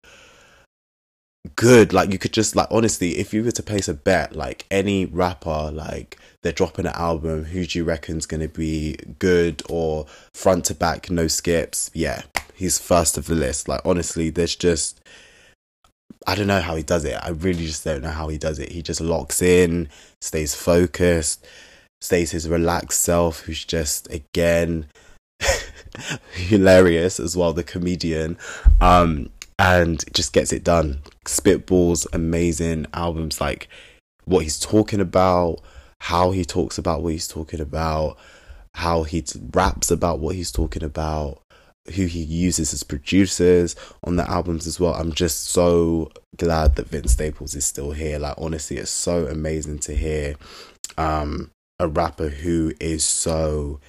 good. 1.57 1.95
Like 1.95 2.13
you 2.13 2.19
could 2.19 2.35
just 2.35 2.55
like 2.55 2.69
honestly, 2.71 3.17
if 3.17 3.33
you 3.33 3.43
were 3.43 3.51
to 3.53 3.63
place 3.63 3.89
a 3.89 3.95
bet, 3.95 4.37
like 4.37 4.67
any 4.71 5.07
rapper, 5.07 5.71
like 5.73 6.19
they're 6.45 6.53
dropping 6.53 6.85
an 6.85 6.93
album, 6.95 7.47
who 7.47 7.65
do 7.65 7.79
you 7.79 7.85
reckon's 7.85 8.27
gonna 8.27 8.49
be 8.49 8.97
good 9.19 9.63
or 9.69 10.05
front 10.35 10.67
to 10.67 10.75
back, 10.75 11.11
no 11.11 11.27
skips? 11.27 11.91
Yeah, 11.95 12.23
he's 12.55 12.79
first 12.79 13.17
of 13.17 13.27
the 13.27 13.35
list. 13.35 13.67
Like 13.67 13.81
honestly, 13.85 14.29
there's 14.29 14.55
just 14.55 15.01
I 16.27 16.35
don't 16.35 16.47
know 16.47 16.61
how 16.61 16.77
he 16.77 16.83
does 16.83 17.07
it. 17.07 17.19
I 17.21 17.31
really 17.31 17.65
just 17.67 17.83
don't 17.83 18.03
know 18.03 18.11
how 18.11 18.29
he 18.29 18.37
does 18.37 18.59
it. 18.59 18.73
He 18.73 18.83
just 18.83 19.01
locks 19.01 19.41
in, 19.41 19.89
stays 20.21 20.55
focused, 20.55 21.47
stays 22.03 22.31
his 22.33 22.47
relaxed 22.47 23.01
self, 23.01 23.41
who's 23.41 23.65
just 23.65 24.13
again 24.13 24.87
hilarious 26.35 27.19
as 27.19 27.35
well, 27.35 27.55
the 27.55 27.65
comedian. 27.65 28.37
Um, 28.83 29.31
and 29.59 30.05
just 30.13 30.35
gets 30.35 30.53
it 30.53 30.63
done. 30.63 31.01
Spitballs, 31.25 32.07
amazing 32.13 32.87
albums 32.93 33.41
like 33.41 33.69
what 34.27 34.43
he's 34.43 34.59
talking 34.59 35.01
about, 35.01 35.61
how 36.05 36.33
he 36.33 36.45
talks 36.45 36.77
about 36.77 37.01
what 37.01 37.15
he's 37.15 37.27
talking 37.27 37.61
about, 37.61 38.19
how 38.75 39.05
he 39.05 39.25
raps 39.55 39.91
about 39.91 40.19
what 40.19 40.35
he's 40.35 40.53
talking 40.53 40.83
about, 40.83 41.41
who 41.95 42.05
he 42.05 42.23
uses 42.23 42.75
as 42.75 42.83
producers 42.83 43.75
on 44.03 44.17
the 44.17 44.31
albums 44.31 44.67
as 44.67 44.79
well. 44.79 44.93
I'm 44.93 45.15
just 45.15 45.45
so 45.47 46.11
glad 46.37 46.77
that 46.77 46.89
Vince 46.89 47.13
Staples 47.13 47.55
is 47.55 47.65
still 47.65 47.93
here. 47.93 48.19
Like 48.19 48.35
honestly, 48.37 48.77
it's 48.77 48.91
so 48.91 49.27
amazing 49.29 49.79
to 49.81 49.97
hear 49.97 50.37
um 50.99 51.51
a 51.81 51.89
rapper 51.89 52.29
who 52.29 52.75
is 52.79 53.03
so 53.03 53.81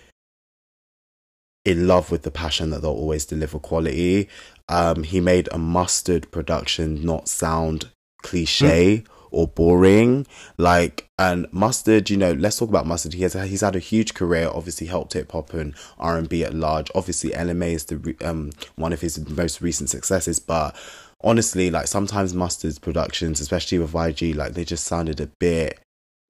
in 1.65 1.85
love 1.85 2.11
with 2.11 2.21
the 2.21 2.31
passion 2.31 2.69
that 2.69 2.81
they'll 2.81 2.91
always 2.91 3.25
deliver 3.25 3.59
quality. 3.59 4.29
Um, 4.69 5.03
he 5.03 5.19
made 5.19 5.49
a 5.51 5.57
mustard 5.57 6.31
production 6.31 7.03
not 7.03 7.27
sound 7.27 7.89
cliche 8.21 8.99
mm. 8.99 9.07
Or 9.35 9.47
boring. 9.47 10.25
Like, 10.57 11.09
and 11.19 11.47
mustard, 11.51 12.09
you 12.09 12.17
know, 12.17 12.31
let's 12.33 12.57
talk 12.57 12.69
about 12.69 12.87
mustard. 12.87 13.13
He 13.13 13.23
has 13.23 13.33
he's 13.33 13.61
had 13.61 13.75
a 13.75 13.79
huge 13.79 14.13
career. 14.13 14.49
Obviously, 14.51 14.87
helped 14.87 15.13
hip 15.13 15.31
hop 15.31 15.53
and 15.53 15.75
R 15.99 16.17
and 16.17 16.29
B 16.29 16.43
at 16.43 16.53
large. 16.53 16.89
Obviously, 16.95 17.31
LMA 17.31 17.73
is 17.73 17.85
the 17.85 18.15
um 18.21 18.51
one 18.75 18.93
of 18.93 19.01
his 19.01 19.29
most 19.29 19.61
recent 19.61 19.89
successes, 19.89 20.39
but. 20.39 20.75
Honestly, 21.21 21.71
like 21.71 21.87
sometimes 21.87 22.35
Mustard's 22.35 22.77
productions, 22.77 23.39
especially 23.39 23.79
with 23.79 23.93
YG, 23.93 24.35
like 24.35 24.53
they 24.53 24.63
just 24.63 24.83
sounded 24.83 25.19
a 25.19 25.25
bit 25.39 25.79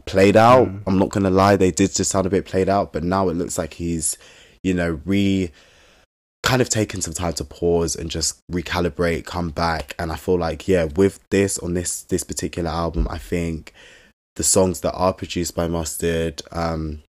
played 0.05 0.37
out. 0.37 0.69
Mm. 0.69 0.83
I'm 0.87 0.99
not 0.99 1.09
gonna 1.09 1.31
lie, 1.31 1.57
they 1.57 1.71
did 1.71 1.93
just 1.93 2.11
sound 2.11 2.25
a 2.27 2.29
bit 2.29 2.45
played 2.45 2.69
out, 2.69 2.93
but 2.93 3.03
now 3.03 3.27
it 3.27 3.33
looks 3.33 3.57
like 3.57 3.73
he's 3.73 4.17
you 4.65 4.73
know, 4.73 4.99
re 5.05 5.51
kind 6.45 6.61
of 6.61 6.69
taken 6.69 7.01
some 7.01 7.13
time 7.13 7.33
to 7.33 7.43
pause 7.43 7.95
and 7.95 8.09
just 8.09 8.39
recalibrate, 8.51 9.25
come 9.25 9.49
back. 9.49 9.95
And 9.97 10.11
I 10.11 10.15
feel 10.15 10.37
like, 10.37 10.67
yeah, 10.67 10.85
with 10.95 11.19
this 11.31 11.57
on 11.57 11.73
this 11.73 12.03
this 12.03 12.23
particular 12.23 12.69
album, 12.69 13.07
I 13.09 13.17
think 13.17 13.73
the 14.35 14.43
songs 14.43 14.81
that 14.81 14.93
are 14.93 15.13
produced 15.13 15.55
by 15.55 15.67
Mustard 15.67 16.41
um 16.51 17.01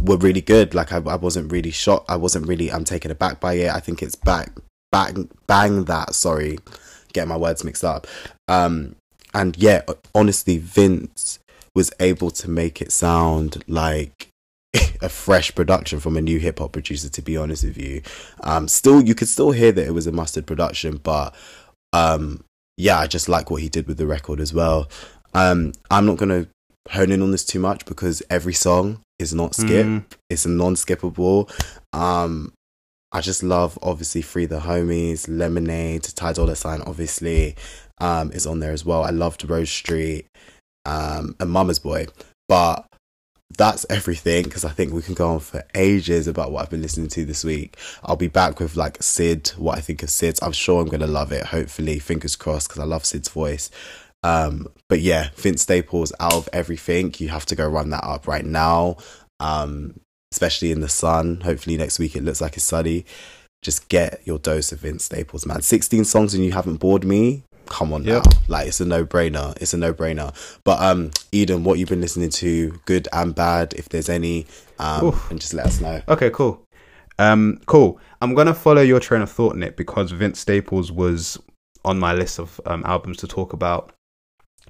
were 0.00 0.18
really 0.18 0.42
good. 0.42 0.74
Like 0.74 0.92
I, 0.92 0.98
I 0.98 1.16
wasn't 1.16 1.50
really 1.50 1.70
shocked. 1.70 2.10
I 2.10 2.16
wasn't 2.16 2.46
really 2.46 2.70
I'm 2.70 2.84
taken 2.84 3.10
aback 3.10 3.40
by 3.40 3.54
it. 3.54 3.70
I 3.70 3.80
think 3.80 4.02
it's 4.02 4.14
back 4.14 4.52
bang 4.92 5.28
bang 5.46 5.84
that, 5.84 6.14
sorry, 6.14 6.58
get 7.14 7.26
my 7.26 7.36
words 7.36 7.64
mixed 7.64 7.84
up. 7.84 8.06
Um 8.48 8.96
and 9.32 9.56
yeah, 9.56 9.82
honestly, 10.14 10.58
Vince 10.58 11.38
was 11.74 11.90
able 12.00 12.30
to 12.30 12.50
make 12.50 12.80
it 12.82 12.92
sound 12.92 13.64
like 13.66 14.28
a 15.02 15.08
fresh 15.08 15.54
production 15.54 16.00
from 16.00 16.16
a 16.16 16.20
new 16.20 16.38
hip 16.38 16.58
hop 16.58 16.72
producer. 16.72 17.08
To 17.08 17.22
be 17.22 17.36
honest 17.36 17.64
with 17.64 17.78
you, 17.78 18.02
um, 18.42 18.68
still 18.68 19.02
you 19.02 19.14
could 19.14 19.28
still 19.28 19.52
hear 19.52 19.72
that 19.72 19.86
it 19.86 19.92
was 19.92 20.06
a 20.06 20.12
mustard 20.12 20.46
production, 20.46 20.98
but 20.98 21.34
um, 21.92 22.44
yeah, 22.76 22.98
I 22.98 23.06
just 23.06 23.28
like 23.28 23.50
what 23.50 23.62
he 23.62 23.68
did 23.68 23.86
with 23.86 23.98
the 23.98 24.06
record 24.06 24.40
as 24.40 24.52
well. 24.52 24.88
Um, 25.34 25.72
I'm 25.90 26.06
not 26.06 26.16
gonna 26.18 26.46
hone 26.90 27.10
in 27.10 27.22
on 27.22 27.30
this 27.32 27.44
too 27.44 27.58
much 27.58 27.84
because 27.84 28.22
every 28.30 28.54
song 28.54 29.00
is 29.18 29.34
not 29.34 29.54
skip. 29.54 29.86
Mm. 29.86 30.04
It's 30.30 30.44
a 30.44 30.50
non-skippable. 30.50 31.50
Um, 31.92 32.52
I 33.12 33.20
just 33.20 33.42
love 33.42 33.78
obviously 33.82 34.22
Free 34.22 34.46
the 34.46 34.60
Homies, 34.60 35.26
Lemonade, 35.28 36.02
Ty 36.02 36.34
Dolla 36.34 36.54
Sign 36.54 36.82
obviously 36.82 37.56
um, 37.98 38.30
is 38.32 38.46
on 38.46 38.60
there 38.60 38.72
as 38.72 38.84
well. 38.84 39.02
I 39.02 39.10
loved 39.10 39.48
Rose 39.48 39.70
Street. 39.70 40.26
um, 40.86 41.34
and 41.40 41.50
Mama's 41.50 41.78
Boy. 41.78 42.06
But 42.48 42.86
that's 43.50 43.86
everything 43.88 44.44
because 44.44 44.64
I 44.64 44.70
think 44.70 44.92
we 44.92 45.02
can 45.02 45.14
go 45.14 45.30
on 45.30 45.40
for 45.40 45.64
ages 45.74 46.26
about 46.26 46.52
what 46.52 46.62
I've 46.62 46.70
been 46.70 46.82
listening 46.82 47.08
to 47.08 47.24
this 47.24 47.44
week. 47.44 47.76
I'll 48.02 48.16
be 48.16 48.28
back 48.28 48.60
with 48.60 48.76
like 48.76 49.02
Syd, 49.02 49.48
what 49.56 49.78
I 49.78 49.80
think 49.80 50.02
of 50.02 50.10
Syd's. 50.10 50.42
I'm 50.42 50.52
sure 50.52 50.82
I'm 50.82 50.88
gonna 50.88 51.06
love 51.06 51.32
it. 51.32 51.46
Hopefully, 51.46 51.98
fingers 51.98 52.36
crossed 52.36 52.68
because 52.68 52.82
I 52.82 52.86
love 52.86 53.04
Syd's 53.04 53.28
voice. 53.28 53.70
Um, 54.22 54.66
but 54.88 55.00
yeah, 55.00 55.28
Vince 55.36 55.62
Staples 55.62 56.12
out 56.18 56.34
of 56.34 56.48
everything. 56.52 57.14
You 57.18 57.28
have 57.28 57.46
to 57.46 57.54
go 57.54 57.68
run 57.68 57.90
that 57.90 58.04
up 58.04 58.26
right 58.26 58.44
now. 58.44 58.96
Um, 59.38 60.00
especially 60.32 60.72
in 60.72 60.80
the 60.80 60.88
sun. 60.88 61.40
Hopefully 61.42 61.76
next 61.76 61.98
week 61.98 62.16
it 62.16 62.24
looks 62.24 62.40
like 62.40 62.56
it's 62.56 62.64
sunny. 62.64 63.06
Just 63.62 63.88
get 63.88 64.20
your 64.24 64.38
dose 64.38 64.70
of 64.72 64.80
Vince 64.80 65.04
Staples, 65.04 65.46
man. 65.46 65.62
16 65.62 66.04
songs 66.04 66.34
and 66.34 66.44
you 66.44 66.52
haven't 66.52 66.76
bored 66.76 67.04
me. 67.04 67.42
Come 67.68 67.92
on 67.92 68.04
yep. 68.04 68.24
now. 68.24 68.30
Like 68.48 68.68
it's 68.68 68.80
a 68.80 68.84
no 68.84 69.04
brainer. 69.04 69.56
It's 69.60 69.74
a 69.74 69.78
no 69.78 69.92
brainer. 69.92 70.34
But 70.64 70.80
um 70.80 71.10
Eden, 71.32 71.64
what 71.64 71.78
you've 71.78 71.88
been 71.88 72.00
listening 72.00 72.30
to, 72.30 72.80
good 72.84 73.08
and 73.12 73.34
bad, 73.34 73.74
if 73.74 73.88
there's 73.88 74.08
any, 74.08 74.46
um, 74.78 75.06
Oof. 75.06 75.30
and 75.30 75.40
just 75.40 75.54
let 75.54 75.66
us 75.66 75.80
know. 75.80 76.02
Okay, 76.08 76.30
cool. 76.30 76.62
Um, 77.18 77.60
cool. 77.66 77.98
I'm 78.20 78.34
gonna 78.34 78.54
follow 78.54 78.82
your 78.82 79.00
train 79.00 79.22
of 79.22 79.30
thought, 79.30 79.54
in 79.54 79.62
it 79.62 79.76
because 79.76 80.10
Vince 80.10 80.38
Staples 80.38 80.92
was 80.92 81.38
on 81.84 81.98
my 81.98 82.12
list 82.12 82.38
of 82.38 82.60
um, 82.66 82.82
albums 82.84 83.18
to 83.18 83.26
talk 83.26 83.52
about. 83.52 83.92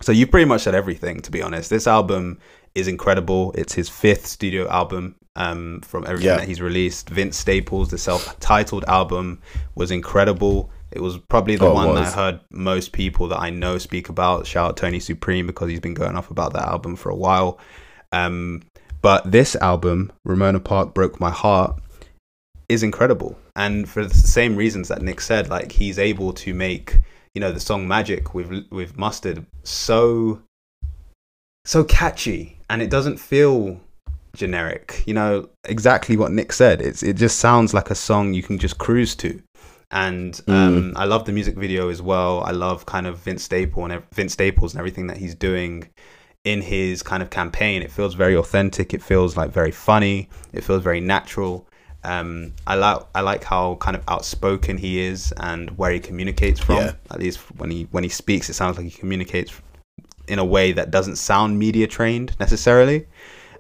So 0.02 0.12
you 0.12 0.26
pretty 0.26 0.44
much 0.44 0.62
said 0.62 0.74
everything, 0.74 1.20
to 1.20 1.30
be 1.30 1.42
honest. 1.42 1.70
This 1.70 1.86
album 1.86 2.38
is 2.74 2.86
incredible. 2.86 3.52
It's 3.56 3.72
his 3.72 3.88
fifth 3.88 4.26
studio 4.26 4.68
album 4.68 5.14
um, 5.36 5.80
from 5.80 6.04
everything 6.04 6.26
yeah. 6.26 6.36
that 6.36 6.46
he's 6.46 6.60
released. 6.60 7.08
Vince 7.08 7.38
Staples, 7.38 7.88
the 7.88 7.98
self-titled 7.98 8.84
album, 8.84 9.40
was 9.74 9.90
incredible. 9.90 10.70
It 10.92 11.00
was 11.00 11.18
probably 11.18 11.56
the 11.56 11.66
oh, 11.66 11.74
one 11.74 11.94
that 11.94 12.06
I 12.06 12.10
heard 12.10 12.40
most 12.50 12.92
people 12.92 13.28
that 13.28 13.40
I 13.40 13.50
know 13.50 13.78
speak 13.78 14.08
about. 14.08 14.46
Shout 14.46 14.70
out 14.70 14.76
Tony 14.76 15.00
Supreme 15.00 15.46
because 15.46 15.68
he's 15.68 15.80
been 15.80 15.94
going 15.94 16.16
off 16.16 16.30
about 16.30 16.52
that 16.52 16.68
album 16.68 16.96
for 16.96 17.10
a 17.10 17.16
while. 17.16 17.58
Um, 18.12 18.62
but 19.02 19.30
this 19.30 19.56
album, 19.56 20.12
Ramona 20.24 20.60
Park 20.60 20.94
Broke 20.94 21.20
My 21.20 21.30
Heart, 21.30 21.80
is 22.68 22.82
incredible. 22.82 23.38
And 23.54 23.88
for 23.88 24.04
the 24.04 24.14
same 24.14 24.56
reasons 24.56 24.88
that 24.88 25.02
Nick 25.02 25.20
said, 25.20 25.48
like 25.48 25.72
he's 25.72 25.98
able 25.98 26.32
to 26.34 26.54
make, 26.54 27.00
you 27.34 27.40
know, 27.40 27.52
the 27.52 27.60
song 27.60 27.86
Magic 27.88 28.34
with 28.34 28.66
with 28.70 28.96
Mustard 28.96 29.44
so 29.64 30.40
so 31.64 31.84
catchy 31.84 32.58
and 32.70 32.80
it 32.80 32.90
doesn't 32.90 33.18
feel 33.18 33.80
generic. 34.36 35.02
You 35.06 35.14
know, 35.14 35.48
exactly 35.64 36.16
what 36.16 36.32
Nick 36.32 36.52
said. 36.52 36.80
It's 36.80 37.02
it 37.02 37.14
just 37.14 37.38
sounds 37.38 37.74
like 37.74 37.90
a 37.90 37.94
song 37.94 38.34
you 38.34 38.42
can 38.42 38.58
just 38.58 38.78
cruise 38.78 39.14
to. 39.16 39.42
And 39.90 40.34
mm. 40.34 40.52
um, 40.52 40.92
mm. 40.92 40.96
I 40.96 41.04
love 41.04 41.24
the 41.24 41.32
music 41.32 41.56
video 41.56 41.88
as 41.88 42.02
well. 42.02 42.42
I 42.42 42.50
love 42.50 42.86
kind 42.86 43.06
of 43.06 43.18
Vince 43.18 43.44
Staples 43.44 43.90
and 43.90 44.02
Vince 44.12 44.32
Staples 44.32 44.74
and 44.74 44.78
everything 44.78 45.06
that 45.06 45.16
he's 45.16 45.34
doing 45.34 45.88
in 46.44 46.60
his 46.60 47.02
kind 47.02 47.22
of 47.22 47.30
campaign. 47.30 47.82
It 47.82 47.90
feels 47.90 48.14
very 48.14 48.36
authentic. 48.36 48.94
It 48.94 49.02
feels 49.02 49.36
like 49.36 49.50
very 49.50 49.72
funny. 49.72 50.28
It 50.52 50.64
feels 50.64 50.82
very 50.82 51.00
natural. 51.00 51.68
Um, 52.04 52.52
I 52.68 52.76
like 52.76 53.02
I 53.16 53.20
like 53.20 53.42
how 53.42 53.76
kind 53.76 53.96
of 53.96 54.04
outspoken 54.06 54.78
he 54.78 55.00
is 55.00 55.32
and 55.38 55.76
where 55.76 55.90
he 55.90 55.98
communicates 55.98 56.60
from. 56.60 56.76
Yeah. 56.76 56.92
At 57.10 57.18
least 57.18 57.38
when 57.58 57.70
he 57.70 57.88
when 57.90 58.04
he 58.04 58.10
speaks, 58.10 58.48
it 58.48 58.54
sounds 58.54 58.76
like 58.76 58.86
he 58.86 58.92
communicates 58.92 59.52
in 60.28 60.38
a 60.38 60.44
way 60.44 60.72
that 60.72 60.90
doesn't 60.92 61.16
sound 61.16 61.58
media 61.58 61.86
trained 61.88 62.36
necessarily. 62.38 63.06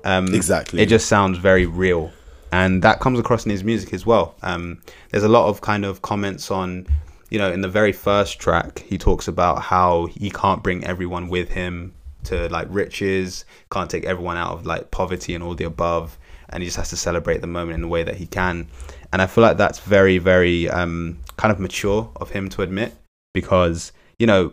Um, 0.04 0.32
exactly. 0.32 0.80
It 0.80 0.86
just 0.86 1.08
sounds 1.08 1.38
very 1.38 1.66
real, 1.66 2.12
and 2.56 2.80
that 2.80 3.00
comes 3.00 3.18
across 3.18 3.44
in 3.44 3.50
his 3.50 3.62
music 3.62 3.92
as 3.92 4.06
well. 4.06 4.34
Um, 4.42 4.80
there's 5.10 5.24
a 5.24 5.28
lot 5.28 5.48
of 5.48 5.60
kind 5.60 5.84
of 5.84 6.00
comments 6.00 6.50
on, 6.50 6.86
you 7.28 7.38
know, 7.38 7.52
in 7.52 7.60
the 7.60 7.68
very 7.68 7.92
first 7.92 8.38
track, 8.38 8.78
he 8.78 8.96
talks 8.96 9.28
about 9.28 9.60
how 9.60 10.06
he 10.06 10.30
can't 10.30 10.62
bring 10.62 10.82
everyone 10.82 11.28
with 11.28 11.50
him 11.50 11.92
to 12.24 12.48
like 12.48 12.66
riches, 12.70 13.44
can't 13.70 13.90
take 13.90 14.04
everyone 14.04 14.38
out 14.38 14.52
of 14.52 14.64
like 14.64 14.90
poverty 14.90 15.34
and 15.34 15.44
all 15.44 15.54
the 15.54 15.64
above, 15.64 16.18
and 16.48 16.62
he 16.62 16.66
just 16.66 16.78
has 16.78 16.88
to 16.88 16.96
celebrate 16.96 17.42
the 17.42 17.46
moment 17.46 17.74
in 17.74 17.82
the 17.82 17.88
way 17.88 18.02
that 18.02 18.16
he 18.16 18.26
can. 18.26 18.68
And 19.12 19.20
I 19.20 19.26
feel 19.26 19.42
like 19.42 19.58
that's 19.58 19.80
very, 19.80 20.16
very 20.16 20.70
um, 20.70 21.18
kind 21.36 21.52
of 21.52 21.60
mature 21.60 22.10
of 22.16 22.30
him 22.30 22.48
to 22.50 22.62
admit 22.62 22.94
because 23.34 23.92
you 24.18 24.26
know 24.26 24.50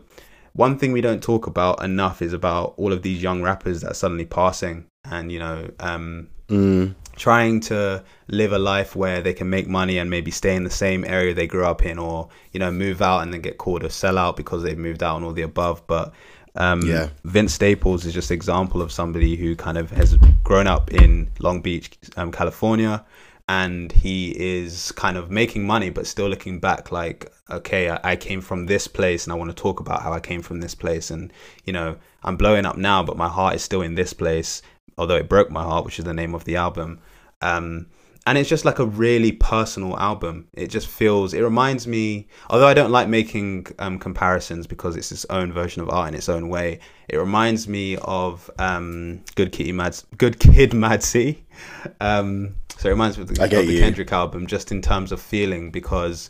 one 0.51 0.77
thing 0.77 0.91
we 0.91 0.99
don't 0.99 1.23
talk 1.23 1.47
about 1.47 1.81
enough 1.81 2.21
is 2.21 2.33
about 2.33 2.73
all 2.75 2.91
of 2.91 3.01
these 3.01 3.23
young 3.23 3.41
rappers 3.41 3.79
that 3.79 3.91
are 3.91 3.95
suddenly 3.95 4.25
passing 4.25 4.85
and 5.05 5.31
you 5.31 5.39
know 5.39 5.71
um, 5.79 6.27
mm. 6.49 6.93
Trying 7.15 7.59
to 7.59 8.03
live 8.27 8.53
a 8.53 8.59
life 8.59 8.95
where 8.95 9.21
they 9.21 9.33
can 9.33 9.49
make 9.49 9.67
money 9.67 9.97
and 9.97 10.09
maybe 10.09 10.31
stay 10.31 10.55
in 10.55 10.63
the 10.63 10.69
same 10.69 11.05
area 11.05 11.33
they 11.33 11.47
grew 11.47 11.65
up 11.65 11.85
in 11.85 11.99
or 11.99 12.29
you 12.51 12.59
know 12.59 12.71
move 12.71 13.01
out 13.01 13.19
and 13.19 13.33
then 13.33 13.41
get 13.41 13.57
called 13.57 13.83
a 13.83 13.87
sellout 13.87 14.35
because 14.35 14.63
they've 14.63 14.77
moved 14.77 15.03
out 15.03 15.17
and 15.17 15.25
all 15.25 15.33
the 15.33 15.41
above. 15.41 15.85
But 15.87 16.13
um, 16.55 16.81
yeah. 16.81 17.09
Vince 17.23 17.53
Staples 17.53 18.05
is 18.05 18.13
just 18.13 18.29
an 18.29 18.35
example 18.35 18.81
of 18.81 18.91
somebody 18.91 19.35
who 19.35 19.55
kind 19.55 19.77
of 19.77 19.89
has 19.91 20.15
grown 20.43 20.67
up 20.67 20.91
in 20.91 21.31
Long 21.39 21.61
Beach, 21.61 21.97
um, 22.15 22.31
California, 22.31 23.03
and 23.49 23.91
he 23.91 24.31
is 24.31 24.91
kind 24.93 25.17
of 25.17 25.29
making 25.31 25.65
money, 25.65 25.89
but 25.89 26.07
still 26.07 26.29
looking 26.29 26.59
back 26.59 26.91
like, 26.91 27.31
okay, 27.49 27.89
I, 27.89 27.99
I, 28.11 28.15
came 28.15 28.39
from 28.39 28.67
this 28.67 28.87
place, 28.87 29.25
and 29.25 29.33
I 29.33 29.35
want 29.35 29.49
to 29.49 29.55
talk 29.55 29.79
about 29.79 30.01
how 30.01 30.13
I 30.13 30.19
came 30.19 30.41
from 30.41 30.61
this 30.61 30.75
place, 30.75 31.09
and 31.09 31.33
you 31.65 31.73
know, 31.73 31.97
I'm 32.23 32.37
blowing 32.37 32.65
up 32.65 32.77
now, 32.77 33.03
but 33.03 33.17
my 33.17 33.27
heart 33.27 33.55
is 33.55 33.63
still 33.63 33.81
in 33.81 33.95
this 33.95 34.13
place, 34.13 34.61
although 34.97 35.15
it 35.15 35.29
broke 35.29 35.49
my 35.49 35.63
heart, 35.63 35.85
which 35.85 35.99
is 35.99 36.05
the 36.05 36.13
name 36.13 36.33
of 36.33 36.45
the 36.45 36.55
album. 36.55 36.99
Um, 37.41 37.87
and 38.25 38.37
it's 38.37 38.49
just 38.49 38.63
like 38.63 38.79
a 38.79 38.85
really 38.85 39.33
personal 39.33 39.97
album. 39.99 40.47
It 40.53 40.67
just 40.67 40.87
feels. 40.87 41.33
It 41.33 41.41
reminds 41.41 41.87
me, 41.87 42.27
although 42.49 42.67
I 42.67 42.73
don't 42.73 42.91
like 42.91 43.09
making 43.09 43.67
um, 43.79 43.99
comparisons 43.99 44.65
because 44.65 44.95
it's 44.95 45.11
its 45.11 45.25
own 45.29 45.51
version 45.51 45.81
of 45.81 45.89
art 45.89 46.09
in 46.09 46.15
its 46.15 46.29
own 46.29 46.47
way. 46.47 46.79
It 47.09 47.17
reminds 47.17 47.67
me 47.67 47.97
of 47.97 48.49
um, 48.59 49.21
Good 49.35 49.51
Kitty 49.51 49.73
Mad, 49.73 50.01
Good 50.17 50.39
Kid, 50.39 50.73
Mad 50.73 51.03
C. 51.03 51.43
Um, 51.99 52.55
so 52.77 52.87
it 52.89 52.93
reminds 52.93 53.17
me 53.17 53.23
of 53.23 53.27
the, 53.29 53.43
of 53.43 53.49
the 53.49 53.79
Kendrick 53.79 54.11
album, 54.13 54.47
just 54.47 54.71
in 54.71 54.81
terms 54.81 55.11
of 55.11 55.21
feeling, 55.21 55.69
because 55.69 56.29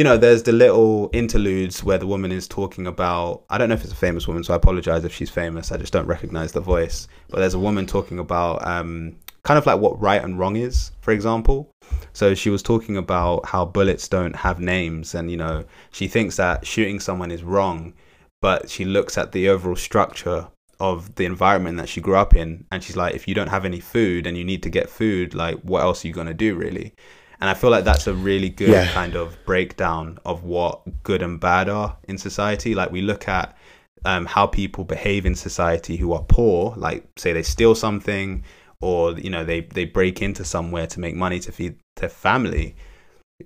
you 0.00 0.04
know, 0.04 0.16
there's 0.16 0.44
the 0.44 0.52
little 0.52 1.10
interludes 1.12 1.84
where 1.84 1.98
the 1.98 2.06
woman 2.06 2.32
is 2.32 2.48
talking 2.48 2.86
about. 2.86 3.44
I 3.50 3.58
don't 3.58 3.68
know 3.68 3.74
if 3.74 3.84
it's 3.84 3.92
a 3.92 3.96
famous 3.96 4.26
woman, 4.26 4.42
so 4.42 4.54
I 4.54 4.56
apologize 4.56 5.04
if 5.04 5.12
she's 5.12 5.28
famous. 5.28 5.72
I 5.72 5.76
just 5.76 5.92
don't 5.92 6.06
recognize 6.06 6.52
the 6.52 6.60
voice. 6.62 7.06
But 7.28 7.40
there's 7.40 7.52
a 7.52 7.58
woman 7.58 7.84
talking 7.84 8.18
about 8.18 8.66
um, 8.66 9.14
kind 9.42 9.58
of 9.58 9.66
like 9.66 9.78
what 9.78 10.00
right 10.00 10.24
and 10.24 10.38
wrong 10.38 10.56
is, 10.56 10.92
for 11.02 11.10
example. 11.10 11.70
So 12.14 12.34
she 12.34 12.48
was 12.48 12.62
talking 12.62 12.96
about 12.96 13.44
how 13.44 13.66
bullets 13.66 14.08
don't 14.08 14.34
have 14.34 14.58
names, 14.58 15.14
and 15.14 15.30
you 15.30 15.36
know, 15.36 15.66
she 15.90 16.08
thinks 16.08 16.36
that 16.36 16.66
shooting 16.66 16.98
someone 16.98 17.30
is 17.30 17.42
wrong, 17.42 17.92
but 18.40 18.70
she 18.70 18.86
looks 18.86 19.18
at 19.18 19.32
the 19.32 19.50
overall 19.50 19.76
structure 19.76 20.48
of 20.78 21.14
the 21.16 21.26
environment 21.26 21.76
that 21.76 21.90
she 21.90 22.00
grew 22.00 22.16
up 22.16 22.34
in, 22.34 22.64
and 22.72 22.82
she's 22.82 22.96
like, 22.96 23.14
if 23.14 23.28
you 23.28 23.34
don't 23.34 23.48
have 23.48 23.66
any 23.66 23.80
food 23.80 24.26
and 24.26 24.38
you 24.38 24.44
need 24.44 24.62
to 24.62 24.70
get 24.70 24.88
food, 24.88 25.34
like, 25.34 25.60
what 25.60 25.82
else 25.82 26.02
are 26.02 26.08
you 26.08 26.14
gonna 26.14 26.32
do, 26.32 26.54
really? 26.54 26.94
And 27.40 27.48
I 27.48 27.54
feel 27.54 27.70
like 27.70 27.84
that's 27.84 28.06
a 28.06 28.14
really 28.14 28.50
good 28.50 28.68
yeah. 28.68 28.92
kind 28.92 29.16
of 29.16 29.36
breakdown 29.46 30.18
of 30.24 30.44
what 30.44 30.82
good 31.02 31.22
and 31.22 31.40
bad 31.40 31.68
are 31.68 31.96
in 32.06 32.18
society. 32.18 32.74
Like 32.74 32.92
we 32.92 33.00
look 33.00 33.28
at 33.28 33.56
um, 34.04 34.26
how 34.26 34.46
people 34.46 34.84
behave 34.84 35.24
in 35.24 35.34
society 35.34 35.96
who 35.96 36.12
are 36.12 36.22
poor, 36.22 36.74
like 36.76 37.06
say 37.16 37.32
they 37.32 37.42
steal 37.42 37.74
something 37.74 38.44
or 38.82 39.12
you 39.18 39.28
know 39.30 39.44
they 39.44 39.60
they 39.60 39.84
break 39.84 40.22
into 40.22 40.44
somewhere 40.44 40.86
to 40.86 41.00
make 41.00 41.14
money 41.14 41.38
to 41.40 41.52
feed 41.52 41.76
their 41.96 42.08
family. 42.08 42.76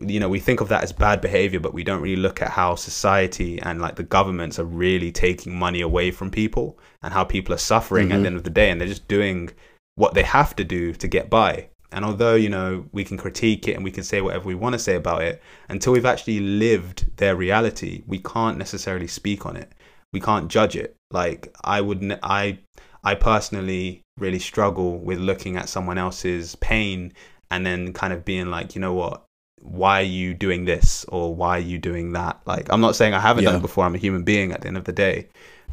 You 0.00 0.18
know, 0.18 0.28
we 0.28 0.40
think 0.40 0.60
of 0.60 0.68
that 0.70 0.82
as 0.82 0.92
bad 0.92 1.20
behavior, 1.20 1.60
but 1.60 1.72
we 1.72 1.84
don't 1.84 2.02
really 2.02 2.20
look 2.20 2.42
at 2.42 2.50
how 2.50 2.74
society 2.74 3.60
and 3.62 3.80
like 3.80 3.94
the 3.94 4.02
governments 4.02 4.58
are 4.58 4.64
really 4.64 5.12
taking 5.12 5.56
money 5.56 5.82
away 5.82 6.10
from 6.10 6.32
people 6.32 6.76
and 7.00 7.14
how 7.14 7.22
people 7.22 7.54
are 7.54 7.58
suffering 7.58 8.08
mm-hmm. 8.08 8.16
at 8.16 8.20
the 8.22 8.26
end 8.26 8.36
of 8.36 8.42
the 8.42 8.50
day 8.50 8.70
and 8.70 8.80
they're 8.80 8.88
just 8.88 9.06
doing 9.06 9.50
what 9.94 10.14
they 10.14 10.24
have 10.24 10.56
to 10.56 10.64
do 10.64 10.92
to 10.94 11.06
get 11.06 11.30
by 11.30 11.68
and 11.92 12.04
although, 12.04 12.34
you 12.34 12.48
know, 12.48 12.86
we 12.92 13.04
can 13.04 13.16
critique 13.16 13.68
it 13.68 13.74
and 13.74 13.84
we 13.84 13.90
can 13.90 14.02
say 14.02 14.20
whatever 14.20 14.46
we 14.46 14.54
want 14.54 14.72
to 14.72 14.78
say 14.78 14.96
about 14.96 15.22
it, 15.22 15.42
until 15.68 15.92
we've 15.92 16.04
actually 16.04 16.40
lived 16.40 17.16
their 17.16 17.36
reality, 17.36 18.02
we 18.06 18.18
can't 18.18 18.58
necessarily 18.58 19.06
speak 19.06 19.46
on 19.46 19.56
it. 19.56 19.72
We 20.12 20.20
can't 20.20 20.50
judge 20.50 20.76
it. 20.76 20.96
Like 21.10 21.54
I 21.62 21.80
would, 21.80 22.18
I, 22.22 22.58
I 23.04 23.14
personally 23.14 24.02
really 24.18 24.38
struggle 24.38 24.98
with 24.98 25.18
looking 25.18 25.56
at 25.56 25.68
someone 25.68 25.98
else's 25.98 26.56
pain 26.56 27.12
and 27.50 27.64
then 27.64 27.92
kind 27.92 28.12
of 28.12 28.24
being 28.24 28.50
like, 28.50 28.74
you 28.74 28.80
know 28.80 28.94
what, 28.94 29.24
why 29.62 30.00
are 30.00 30.02
you 30.02 30.34
doing 30.34 30.64
this 30.64 31.04
or 31.08 31.34
why 31.34 31.58
are 31.58 31.60
you 31.60 31.78
doing 31.78 32.12
that? 32.12 32.40
Like, 32.44 32.66
I'm 32.70 32.80
not 32.80 32.96
saying 32.96 33.14
I 33.14 33.20
haven't 33.20 33.44
yeah. 33.44 33.50
done 33.50 33.60
it 33.60 33.62
before. 33.62 33.84
I'm 33.84 33.94
a 33.94 33.98
human 33.98 34.24
being 34.24 34.52
at 34.52 34.62
the 34.62 34.68
end 34.68 34.76
of 34.76 34.84
the 34.84 34.92
day, 34.92 35.28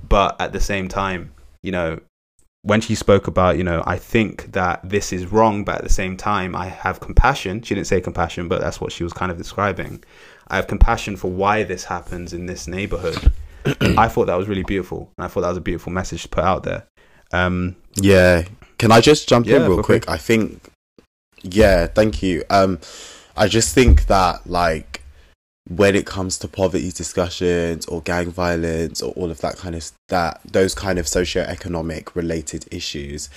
but 0.07 0.39
at 0.39 0.53
the 0.53 0.59
same 0.59 0.87
time, 0.87 1.33
you 1.63 1.71
know, 1.71 1.99
when 2.63 2.79
she 2.79 2.93
spoke 2.93 3.27
about, 3.27 3.57
you 3.57 3.63
know, 3.63 3.83
I 3.87 3.97
think 3.97 4.51
that 4.51 4.87
this 4.87 5.11
is 5.11 5.25
wrong, 5.31 5.63
but 5.63 5.77
at 5.77 5.83
the 5.83 5.89
same 5.89 6.15
time, 6.15 6.55
I 6.55 6.67
have 6.67 6.99
compassion. 6.99 7.61
She 7.63 7.73
didn't 7.73 7.87
say 7.87 8.01
compassion, 8.01 8.47
but 8.47 8.61
that's 8.61 8.79
what 8.79 8.91
she 8.91 9.03
was 9.03 9.13
kind 9.13 9.31
of 9.31 9.37
describing. 9.37 10.03
I 10.47 10.57
have 10.57 10.67
compassion 10.67 11.17
for 11.17 11.31
why 11.31 11.63
this 11.63 11.85
happens 11.85 12.33
in 12.33 12.45
this 12.45 12.67
neighborhood. 12.67 13.31
I 13.81 14.07
thought 14.07 14.25
that 14.25 14.35
was 14.35 14.47
really 14.47 14.63
beautiful, 14.63 15.11
and 15.17 15.25
I 15.25 15.27
thought 15.27 15.41
that 15.41 15.49
was 15.49 15.57
a 15.57 15.61
beautiful 15.61 15.91
message 15.91 16.23
to 16.23 16.29
put 16.29 16.43
out 16.43 16.63
there. 16.63 16.85
Um, 17.33 17.75
yeah, 17.95 18.43
can 18.77 18.91
I 18.91 19.01
just 19.01 19.27
jump 19.27 19.47
yeah, 19.47 19.57
in 19.57 19.61
real 19.63 19.75
quick? 19.75 20.05
quick? 20.05 20.09
I 20.09 20.17
think, 20.17 20.69
yeah, 21.41 21.87
thank 21.87 22.21
you. 22.21 22.43
Um, 22.49 22.79
I 23.35 23.47
just 23.47 23.73
think 23.73 24.05
that 24.07 24.45
like 24.45 25.00
when 25.77 25.95
it 25.95 26.05
comes 26.05 26.37
to 26.39 26.47
poverty 26.47 26.91
discussions 26.91 27.85
or 27.85 28.01
gang 28.01 28.29
violence 28.29 29.01
or 29.01 29.11
all 29.13 29.29
of 29.31 29.39
that 29.41 29.55
kind 29.57 29.75
of 29.75 29.89
that 30.09 30.41
those 30.43 30.73
kind 30.75 30.97
of 30.99 31.07
socio-economic 31.07 32.15
related 32.15 32.65
issues 32.71 33.29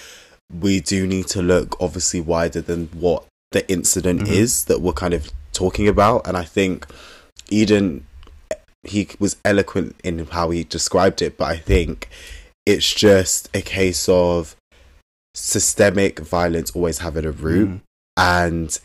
we 0.61 0.81
do 0.81 1.07
need 1.07 1.27
to 1.29 1.41
look 1.41 1.77
obviously 1.81 2.21
wider 2.21 2.61
than 2.61 2.87
what 2.89 3.25
the 3.53 3.63
incident 3.71 4.23
Mhm. 4.23 4.29
is 4.33 4.65
that 4.65 4.81
we're 4.81 4.93
kind 5.05 5.15
of 5.15 5.31
talking 5.53 5.87
about 5.87 6.27
and 6.27 6.37
i 6.37 6.43
think 6.45 6.87
eden 7.51 8.05
he 8.83 9.09
was 9.21 9.37
eloquent 9.45 9.95
in 10.03 10.27
how 10.27 10.51
he 10.51 10.65
described 10.65 11.23
it 11.23 11.37
but 11.39 11.45
i 11.45 11.57
think 11.57 12.09
it's 12.67 12.93
just 12.93 13.49
a 13.55 13.63
case 13.63 14.09
of 14.09 14.57
systemic 15.35 16.19
violence 16.21 16.71
always 16.75 16.99
having 16.99 17.25
a 17.25 17.31
root 17.31 17.69
Mm. 17.69 17.81
and 18.17 18.81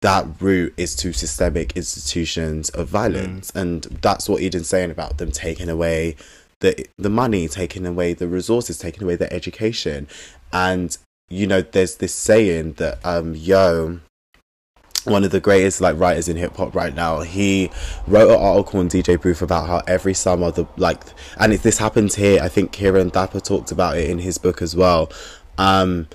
that 0.00 0.26
route 0.40 0.72
is 0.76 0.94
to 0.94 1.12
systemic 1.12 1.76
institutions 1.76 2.70
of 2.70 2.88
violence 2.88 3.50
and 3.50 3.84
that's 4.02 4.28
what 4.28 4.42
eden's 4.42 4.68
saying 4.68 4.90
about 4.90 5.18
them 5.18 5.30
taking 5.30 5.68
away 5.68 6.14
the 6.60 6.86
the 6.96 7.10
money 7.10 7.48
taking 7.48 7.86
away 7.86 8.14
the 8.14 8.28
resources 8.28 8.78
taking 8.78 9.02
away 9.02 9.16
the 9.16 9.32
education 9.32 10.06
and 10.52 10.98
you 11.28 11.46
know 11.46 11.60
there's 11.60 11.96
this 11.96 12.14
saying 12.14 12.72
that 12.74 12.98
um 13.04 13.34
yo 13.34 14.00
one 15.04 15.24
of 15.24 15.30
the 15.30 15.40
greatest 15.40 15.80
like 15.80 15.98
writers 15.98 16.28
in 16.28 16.36
hip 16.36 16.56
hop 16.56 16.74
right 16.74 16.94
now. 16.94 17.20
He 17.20 17.70
wrote 18.06 18.30
an 18.30 18.40
article 18.40 18.80
on 18.80 18.88
DJ 18.88 19.20
Booth 19.20 19.42
about 19.42 19.66
how 19.66 19.82
every 19.86 20.14
summer 20.14 20.50
the 20.50 20.66
like, 20.76 21.02
and 21.38 21.52
if 21.52 21.62
this 21.62 21.78
happens 21.78 22.14
here, 22.14 22.40
I 22.42 22.48
think 22.48 22.72
Ciaran 22.72 23.10
Thapar 23.10 23.42
talked 23.42 23.72
about 23.72 23.96
it 23.96 24.10
in 24.10 24.18
his 24.18 24.38
book 24.38 24.62
as 24.62 24.76
well. 24.76 25.10
Um, 25.56 26.08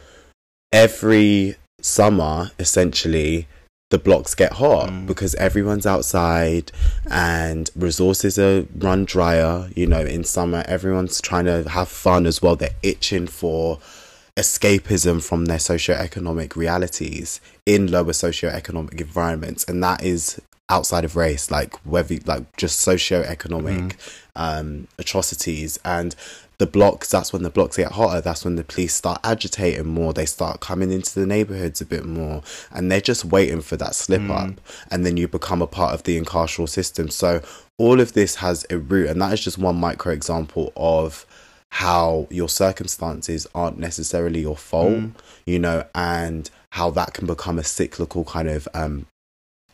every 0.71 1.55
summer, 1.81 2.51
essentially, 2.59 3.47
the 3.93 3.99
blocks 3.99 4.33
get 4.33 4.53
hot 4.53 4.89
Mm. 4.89 5.05
because 5.05 5.33
everyone's 5.35 5.85
outside 5.85 6.71
and 7.11 7.69
resources 7.75 8.39
are 8.39 8.65
run 8.87 9.05
drier. 9.05 9.69
You 9.75 9.85
know, 9.93 10.01
in 10.15 10.23
summer, 10.23 10.61
everyone's 10.67 11.21
trying 11.21 11.45
to 11.45 11.57
have 11.77 11.89
fun 11.89 12.25
as 12.25 12.41
well. 12.41 12.55
They're 12.55 12.79
itching 12.81 13.27
for 13.27 13.77
escapism 14.35 15.21
from 15.23 15.45
their 15.45 15.59
socioeconomic 15.59 16.55
realities 16.55 17.39
in 17.67 17.91
lower 17.91 18.13
socioeconomic 18.13 18.99
environments 18.99 19.63
and 19.65 19.83
that 19.83 20.03
is 20.03 20.41
outside 20.69 21.05
of 21.05 21.15
race 21.15 21.51
like 21.51 21.75
whether 21.85 22.15
like 22.25 22.43
just 22.57 22.79
socioeconomic 22.87 23.93
um 24.35 24.87
atrocities 24.97 25.77
and 25.85 26.15
the 26.63 26.71
blocks 26.71 27.09
that's 27.09 27.33
when 27.33 27.43
the 27.43 27.49
blocks 27.49 27.75
get 27.75 27.91
hotter 27.91 28.21
that's 28.21 28.45
when 28.45 28.55
the 28.55 28.63
police 28.63 28.93
start 28.93 29.19
agitating 29.25 29.85
more 29.85 30.13
they 30.13 30.25
start 30.25 30.61
coming 30.61 30.91
into 30.93 31.19
the 31.19 31.25
neighborhoods 31.25 31.81
a 31.81 31.85
bit 31.85 32.05
more 32.05 32.41
and 32.71 32.89
they're 32.89 33.01
just 33.01 33.25
waiting 33.25 33.61
for 33.61 33.75
that 33.75 33.93
slip 33.93 34.29
up 34.29 34.61
and 34.89 35.05
then 35.05 35.17
you 35.17 35.27
become 35.27 35.61
a 35.61 35.67
part 35.67 35.93
of 35.93 36.03
the 36.03 36.19
incarceral 36.19 36.69
system. 36.69 37.09
So 37.09 37.41
all 37.77 37.99
of 37.99 38.13
this 38.13 38.35
has 38.35 38.65
a 38.69 38.77
root 38.77 39.09
and 39.09 39.21
that 39.21 39.33
is 39.33 39.43
just 39.43 39.57
one 39.57 39.75
micro 39.75 40.13
example 40.13 40.71
of 40.75 41.25
how 41.69 42.27
your 42.29 42.49
circumstances 42.49 43.47
aren't 43.55 43.79
necessarily 43.79 44.41
your 44.41 44.55
fault, 44.55 44.93
you 45.45 45.59
know, 45.59 45.85
and 45.95 46.49
how 46.71 46.91
that 46.91 47.13
can 47.13 47.25
become 47.25 47.57
a 47.57 47.63
cyclical 47.63 48.23
kind 48.23 48.47
of 48.47 48.67
um, 48.73 49.05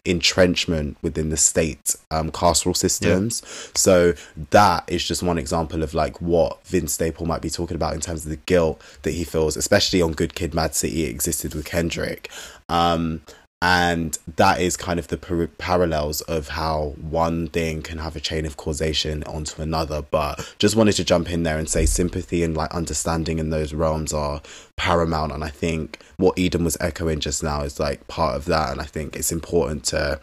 entrenchment 0.10 0.98
within 1.02 1.30
the 1.30 1.38
state 1.38 1.96
um, 2.12 2.32
carceral 2.32 2.76
systems. 2.76 3.42
So 3.76 4.14
that 4.52 4.84
is 4.88 5.04
just 5.04 5.22
one 5.22 5.38
example 5.38 5.84
of 5.84 5.94
like 5.94 6.20
what 6.20 6.66
Vince 6.66 6.94
Staple 6.94 7.26
might 7.26 7.42
be 7.42 7.50
talking 7.50 7.76
about 7.76 7.94
in 7.94 8.02
terms 8.02 8.26
of 8.26 8.32
the 8.32 8.38
guilt 8.38 8.82
that 9.04 9.12
he 9.12 9.24
feels, 9.24 9.56
especially 9.56 10.02
on 10.02 10.14
Good 10.14 10.36
Kid, 10.36 10.54
Mad 10.54 10.74
City. 10.74 11.06
It 11.06 11.10
existed 11.10 11.54
with 11.54 11.66
Kendrick. 11.66 12.30
Um, 12.70 13.22
and 13.62 14.18
that 14.38 14.62
is 14.62 14.78
kind 14.78 15.00
of 15.00 15.10
the 15.10 15.18
par- 15.18 15.50
parallels 15.58 16.22
of 16.22 16.50
how 16.50 16.94
one 17.02 17.48
thing 17.50 17.82
can 17.82 17.98
have 17.98 18.16
a 18.16 18.20
chain 18.22 18.46
of 18.46 18.56
causation 18.56 19.22
onto 19.24 19.62
another. 19.62 20.02
But 20.02 20.56
just 20.60 20.78
wanted 20.78 20.94
to 20.94 21.04
jump 21.04 21.30
in 21.30 21.44
there 21.44 21.58
and 21.58 21.68
say 21.68 21.86
sympathy 21.86 22.42
and 22.44 22.56
like 22.56 22.74
understanding 22.74 23.38
in 23.38 23.50
those 23.50 23.74
realms 23.74 24.14
are 24.14 24.42
paramount. 24.78 25.34
And 25.34 25.44
i 25.44 25.50
think 25.50 26.00
what 26.16 26.40
eden 26.40 26.64
was 26.64 26.78
echoing 26.80 27.20
just 27.20 27.44
now 27.44 27.62
is 27.62 27.80
like 27.80 28.08
part 28.08 28.38
of 28.38 28.46
that. 28.46 28.72
And 28.72 28.80
i 28.80 28.86
think 28.86 29.18
it's 29.18 29.32
important 29.32 29.84
to 29.86 30.22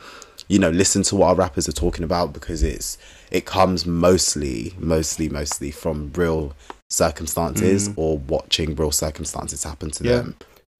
you 0.48 0.58
know 0.58 0.70
listen 0.70 1.02
to 1.02 1.16
what 1.16 1.28
our 1.28 1.34
rappers 1.34 1.68
are 1.68 1.72
talking 1.72 2.04
about 2.04 2.32
because 2.32 2.62
it's 2.62 2.96
it 3.30 3.44
comes 3.44 3.84
mostly 3.84 4.72
mostly 4.78 5.28
mostly 5.28 5.70
from 5.70 6.10
real 6.14 6.54
circumstances 6.88 7.88
mm-hmm. 7.88 8.00
or 8.00 8.18
watching 8.18 8.74
real 8.76 8.92
circumstances 8.92 9.64
happen 9.64 9.90
to 9.90 10.04
Yeah. 10.04 10.16
them 10.16 10.36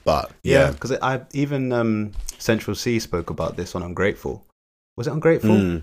but 0.07 0.31
Yeah, 0.43 0.67
yeah, 0.67 0.71
because 0.71 0.93
I 0.93 1.21
even 1.33 1.73
um, 1.73 2.13
Central 2.39 2.75
Cee 2.75 3.01
spoke 3.01 3.29
about 3.29 3.57
this 3.57 3.75
on 3.75 3.83
Ungrateful. 3.83 4.47
Was 4.97 5.09
it 5.09 5.13
Ungrateful? 5.13 5.51
Mm. 5.51 5.83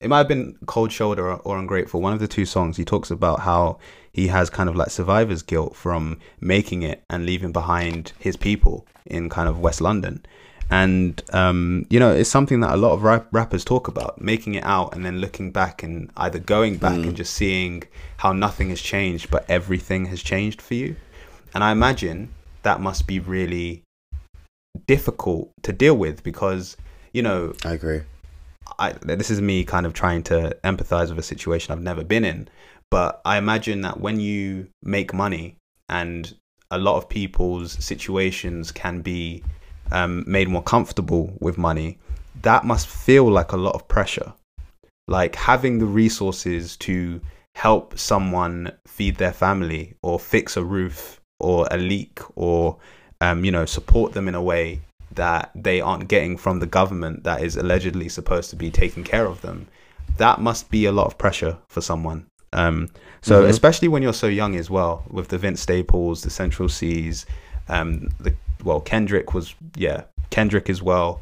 It 0.00 0.08
might 0.08 0.18
have 0.18 0.28
been 0.28 0.56
Cold 0.66 0.90
Shoulder 0.90 1.30
or, 1.30 1.36
or 1.44 1.58
Ungrateful. 1.58 2.00
One 2.00 2.14
of 2.14 2.18
the 2.18 2.26
two 2.26 2.46
songs. 2.46 2.76
He 2.78 2.84
talks 2.84 3.10
about 3.10 3.40
how 3.40 3.78
he 4.10 4.28
has 4.28 4.48
kind 4.48 4.68
of 4.68 4.74
like 4.74 4.90
survivor's 4.90 5.42
guilt 5.42 5.76
from 5.76 6.18
making 6.40 6.82
it 6.82 7.04
and 7.10 7.26
leaving 7.26 7.52
behind 7.52 8.12
his 8.18 8.36
people 8.36 8.86
in 9.04 9.28
kind 9.28 9.48
of 9.48 9.60
West 9.60 9.82
London. 9.82 10.24
And 10.70 11.22
um, 11.34 11.86
you 11.90 12.00
know, 12.00 12.10
it's 12.10 12.30
something 12.30 12.60
that 12.60 12.72
a 12.72 12.76
lot 12.76 12.92
of 12.92 13.02
rap- 13.02 13.28
rappers 13.32 13.64
talk 13.64 13.86
about: 13.86 14.18
making 14.18 14.54
it 14.54 14.64
out 14.64 14.94
and 14.94 15.04
then 15.04 15.18
looking 15.18 15.50
back 15.50 15.82
and 15.82 16.10
either 16.16 16.38
going 16.38 16.78
back 16.78 16.96
and 16.96 17.14
just 17.14 17.34
seeing 17.34 17.82
how 18.16 18.32
nothing 18.32 18.70
has 18.70 18.80
changed, 18.80 19.30
but 19.30 19.44
everything 19.48 20.06
has 20.06 20.22
changed 20.22 20.62
for 20.62 20.74
you. 20.74 20.96
And 21.54 21.62
I 21.62 21.72
imagine 21.72 22.34
that 22.62 22.80
must 22.80 23.06
be 23.06 23.18
really 23.20 23.82
difficult 24.86 25.50
to 25.62 25.72
deal 25.72 25.96
with 25.96 26.22
because 26.22 26.76
you 27.12 27.22
know 27.22 27.52
i 27.64 27.72
agree 27.72 28.02
I, 28.78 28.92
this 28.92 29.30
is 29.30 29.40
me 29.40 29.64
kind 29.64 29.86
of 29.86 29.92
trying 29.92 30.22
to 30.24 30.56
empathize 30.64 31.08
with 31.08 31.18
a 31.18 31.22
situation 31.22 31.72
I've 31.72 31.80
never 31.80 32.04
been 32.04 32.24
in. 32.24 32.48
But 32.90 33.20
I 33.24 33.38
imagine 33.38 33.82
that 33.82 34.00
when 34.00 34.20
you 34.20 34.68
make 34.82 35.14
money 35.14 35.56
and 35.88 36.34
a 36.70 36.78
lot 36.78 36.96
of 36.96 37.08
people's 37.08 37.72
situations 37.84 38.72
can 38.72 39.00
be 39.00 39.42
um, 39.90 40.24
made 40.26 40.48
more 40.48 40.62
comfortable 40.62 41.36
with 41.40 41.58
money, 41.58 41.98
that 42.42 42.64
must 42.64 42.86
feel 42.86 43.30
like 43.30 43.52
a 43.52 43.56
lot 43.56 43.74
of 43.74 43.88
pressure. 43.88 44.32
Like 45.06 45.34
having 45.34 45.78
the 45.78 45.86
resources 45.86 46.76
to 46.78 47.20
help 47.54 47.98
someone 47.98 48.72
feed 48.86 49.16
their 49.16 49.32
family 49.32 49.94
or 50.02 50.18
fix 50.20 50.56
a 50.56 50.64
roof 50.64 51.17
or 51.40 51.66
a 51.70 51.76
leak 51.76 52.20
or, 52.36 52.76
um, 53.20 53.44
you 53.44 53.50
know, 53.50 53.64
support 53.64 54.12
them 54.12 54.28
in 54.28 54.34
a 54.34 54.42
way 54.42 54.80
that 55.14 55.50
they 55.54 55.80
aren't 55.80 56.08
getting 56.08 56.36
from 56.36 56.60
the 56.60 56.66
government 56.66 57.24
that 57.24 57.42
is 57.42 57.56
allegedly 57.56 58.08
supposed 58.08 58.50
to 58.50 58.56
be 58.56 58.70
taking 58.70 59.04
care 59.04 59.26
of 59.26 59.40
them. 59.40 59.66
That 60.16 60.40
must 60.40 60.70
be 60.70 60.84
a 60.84 60.92
lot 60.92 61.06
of 61.06 61.18
pressure 61.18 61.58
for 61.68 61.80
someone. 61.80 62.26
Um, 62.52 62.88
so 63.20 63.44
Mhm. 63.44 63.48
especially 63.48 63.88
when 63.88 64.02
you're 64.02 64.12
so 64.12 64.26
young 64.26 64.56
as 64.56 64.70
well, 64.70 65.04
with 65.10 65.28
the 65.28 65.38
Vince 65.38 65.60
Staples, 65.60 66.22
the 66.22 66.30
Central 66.30 66.68
Cees, 66.68 67.26
um, 67.68 68.08
the 68.18 68.34
well 68.64 68.80
Kendrick 68.80 69.34
was 69.34 69.54
yeah 69.76 70.02
Kendrick 70.30 70.68
as 70.70 70.82
well. 70.82 71.20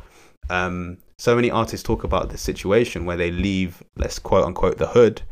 Um, 0.48 0.98
so 1.18 1.34
many 1.34 1.50
artists 1.50 1.82
talk 1.82 2.04
about 2.04 2.30
the 2.30 2.38
situation 2.38 3.04
where 3.04 3.16
they 3.16 3.30
leave, 3.30 3.82
let's 3.96 4.18
quote 4.18 4.44
unquote, 4.44 4.78
the 4.78 4.88
hood, 4.88 5.22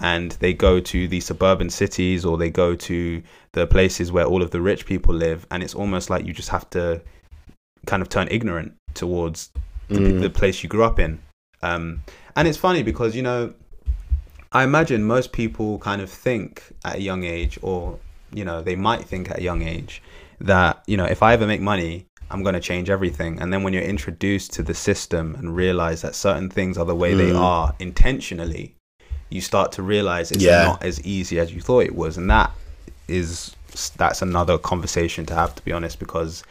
and 0.00 0.32
they 0.32 0.52
go 0.52 0.80
to 0.80 1.06
the 1.08 1.20
suburban 1.20 1.70
cities 1.70 2.24
or 2.24 2.36
they 2.38 2.50
go 2.50 2.74
to 2.74 3.22
the 3.52 3.66
places 3.66 4.10
where 4.10 4.24
all 4.24 4.42
of 4.42 4.50
the 4.50 4.60
rich 4.60 4.86
people 4.86 5.14
live, 5.14 5.46
and 5.50 5.62
it's 5.62 5.74
almost 5.74 6.10
like 6.10 6.24
you 6.26 6.32
just 6.32 6.48
have 6.50 6.68
to 6.70 7.00
kind 7.86 8.02
of 8.02 8.08
turn 8.08 8.28
ignorant 8.30 8.74
towards 8.94 9.50
the, 9.88 9.98
Mm. 9.98 10.20
the 10.20 10.30
place 10.30 10.62
you 10.62 10.68
grew 10.68 10.84
up 10.84 10.98
in. 10.98 11.18
Um, 11.62 12.02
and 12.36 12.48
it's 12.48 12.58
funny 12.58 12.82
because 12.82 13.14
you 13.14 13.22
know, 13.22 13.52
I 14.52 14.64
imagine 14.64 15.04
most 15.04 15.32
people 15.32 15.78
kind 15.78 16.00
of 16.02 16.10
think 16.10 16.62
at 16.84 16.96
a 16.96 17.00
young 17.00 17.24
age, 17.24 17.58
or 17.62 17.98
you 18.32 18.44
know, 18.44 18.62
they 18.62 18.76
might 18.76 19.04
think 19.04 19.30
at 19.30 19.38
a 19.38 19.42
young 19.42 19.62
age 19.62 20.02
that 20.40 20.82
you 20.86 20.96
know, 20.96 21.04
if 21.04 21.22
I 21.22 21.32
ever 21.34 21.46
make 21.46 21.60
money, 21.60 22.06
I'm 22.30 22.42
going 22.42 22.54
to 22.54 22.60
change 22.60 22.88
everything. 22.88 23.40
And 23.40 23.52
then 23.52 23.62
when 23.62 23.72
you're 23.74 23.82
introduced 23.82 24.52
to 24.54 24.62
the 24.62 24.74
system 24.74 25.34
and 25.34 25.54
realize 25.54 26.00
that 26.02 26.14
certain 26.14 26.48
things 26.48 26.78
are 26.78 26.84
the 26.86 26.94
way 26.96 27.12
they 27.14 27.30
Mm. 27.30 27.38
are 27.38 27.74
intentionally, 27.78 28.74
you 29.32 29.40
start 29.40 29.72
to 29.72 29.82
realize 29.82 30.30
it's 30.30 30.42
Yeah. 30.42 30.64
not 30.64 30.82
as 30.82 31.00
easy 31.04 31.38
as 31.38 31.52
you 31.52 31.60
thought 31.60 31.84
it 31.84 31.94
was, 31.94 32.16
and 32.18 32.30
that 32.30 32.50
is 33.08 33.56
that's 33.96 34.20
another 34.20 34.58
conversation 34.58 35.24
to 35.26 35.34
have 35.34 35.54
to 35.54 35.62
be 35.64 35.72
honest 35.72 35.98
because 35.98 36.44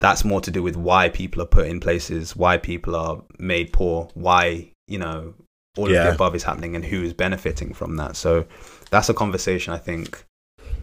that's 0.00 0.24
more 0.24 0.40
to 0.40 0.50
do 0.52 0.62
with 0.62 0.76
why 0.76 1.08
people 1.08 1.42
are 1.42 1.46
put 1.46 1.66
in 1.66 1.80
places, 1.80 2.36
why 2.36 2.56
people 2.56 2.94
are 2.94 3.20
made 3.38 3.72
poor, 3.72 4.08
why, 4.14 4.68
you 4.86 4.98
know, 4.98 5.34
all 5.76 5.86
of 5.86 5.92
the 5.92 6.14
above 6.14 6.34
is 6.36 6.44
happening 6.44 6.76
and 6.76 6.84
who 6.84 7.02
is 7.02 7.12
benefiting 7.12 7.74
from 7.74 7.96
that. 7.96 8.16
So 8.16 8.44
that's 8.90 9.08
a 9.08 9.14
conversation 9.14 9.72
I 9.72 9.78
think 9.78 10.24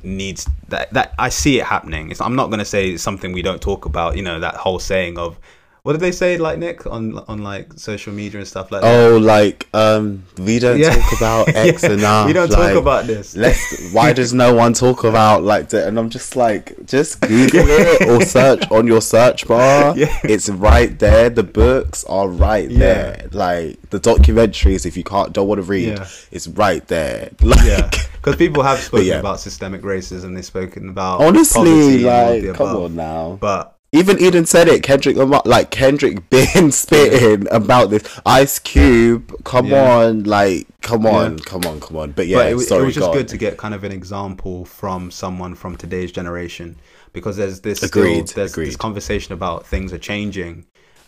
needs 0.04 0.48
that 0.68 0.92
that 0.94 1.14
I 1.18 1.30
see 1.30 1.60
it 1.60 1.66
happening. 1.66 2.12
It's, 2.12 2.20
I'm 2.22 2.36
not 2.36 2.48
going 2.48 2.60
to 2.60 2.66
say 2.66 2.90
it's 2.90 3.04
something 3.04 3.32
we 3.32 3.42
don't 3.42 3.62
talk 3.62 3.86
about, 3.86 4.18
you 4.18 4.22
know, 4.22 4.40
that 4.42 4.56
whole 4.56 4.80
saying 4.80 5.18
of 5.18 5.40
what 5.86 5.92
did 5.92 6.02
they 6.02 6.12
say 6.12 6.40
like 6.40 6.58
Nick 6.58 6.88
on 6.88 7.20
on 7.28 7.44
like 7.44 7.74
social 7.74 8.12
media 8.12 8.40
and 8.40 8.48
stuff 8.48 8.72
like 8.72 8.82
that? 8.82 9.12
Oh, 9.12 9.18
like 9.18 9.68
um, 9.72 10.24
we 10.40 10.58
don't 10.58 10.80
yeah. 10.80 10.96
talk 10.96 11.16
about 11.16 11.48
X 11.56 11.84
yeah. 11.84 11.92
enough. 11.92 12.26
We 12.26 12.34
don't 12.34 12.50
like, 12.50 12.74
talk 12.74 12.82
about 12.82 13.06
this. 13.06 13.36
Let's. 13.36 13.94
Why 13.94 14.12
does 14.12 14.34
no 14.34 14.56
one 14.56 14.74
talk 14.74 15.04
about 15.04 15.44
like 15.44 15.70
that? 15.70 15.88
And 15.88 16.00
I'm 16.00 16.10
just 16.10 16.36
like, 16.36 16.88
just 16.88 17.22
Google 17.28 17.68
it 17.68 18.10
or 18.10 18.26
search 18.26 18.64
on 18.72 18.88
your 18.88 19.00
search 19.00 19.48
bar. 19.48 19.96
Yeah. 20.06 20.20
It's 20.24 20.50
right 20.50 20.98
there. 20.98 21.30
The 21.30 21.44
books 21.44 22.04
are 22.06 22.28
right 22.28 22.68
there. 22.68 23.30
Like 23.32 23.80
the 23.92 24.00
documentaries, 24.00 24.88
if 24.88 24.98
you 24.98 25.04
can't 25.04 25.34
don't 25.34 25.48
want 25.48 25.60
to 25.60 25.64
read, 25.64 26.00
it's 26.32 26.48
right 26.48 26.86
there. 26.88 27.30
Like, 27.42 27.64
yeah, 27.64 27.92
because 28.14 28.38
people 28.38 28.64
have 28.64 28.80
spoken 28.80 29.20
about 29.20 29.40
systemic 29.40 29.84
racism. 29.84 30.34
They've 30.34 30.44
spoken 30.44 30.90
about 30.90 31.22
honestly, 31.22 32.00
like, 32.00 32.56
come 32.56 32.76
on 32.76 32.96
now, 32.96 33.38
but 33.40 33.75
even 33.96 34.20
Eden 34.20 34.46
said 34.46 34.68
it. 34.68 34.84
Kendrick 34.84 35.16
Lamar, 35.16 35.42
like 35.46 35.72
Kendrick, 35.72 36.30
been 36.30 36.72
spitting 36.72 37.48
about 37.52 37.90
this. 37.90 38.20
Ice 38.26 38.60
Cube, 38.60 39.44
come 39.44 39.68
yeah. 39.68 39.98
on, 39.98 40.24
like, 40.24 40.68
come 40.82 41.06
on, 41.06 41.38
yeah. 41.38 41.44
come 41.46 41.66
on, 41.66 41.80
come 41.80 41.98
on. 41.98 42.12
But 42.12 42.28
yeah, 42.28 42.38
but 42.38 42.54
it, 42.54 42.60
sorry, 42.60 42.84
it 42.84 42.86
was 42.88 42.96
just 42.96 43.08
God. 43.08 43.14
good 43.14 43.28
to 43.30 43.38
get 43.38 43.58
kind 43.58 43.74
of 43.74 43.84
an 43.84 43.92
example 43.92 44.66
from 44.66 45.12
someone 45.12 45.56
from 45.56 45.76
today's 45.76 46.12
generation 46.12 46.78
because 47.14 47.38
there's 47.38 47.62
this 47.62 47.82
agreed, 47.82 48.30
still, 48.30 48.42
there's 48.42 48.52
agreed. 48.54 48.68
this 48.68 48.76
conversation 48.76 49.34
about 49.34 49.66
things 49.66 49.94
are 49.94 49.98
changing 49.98 50.66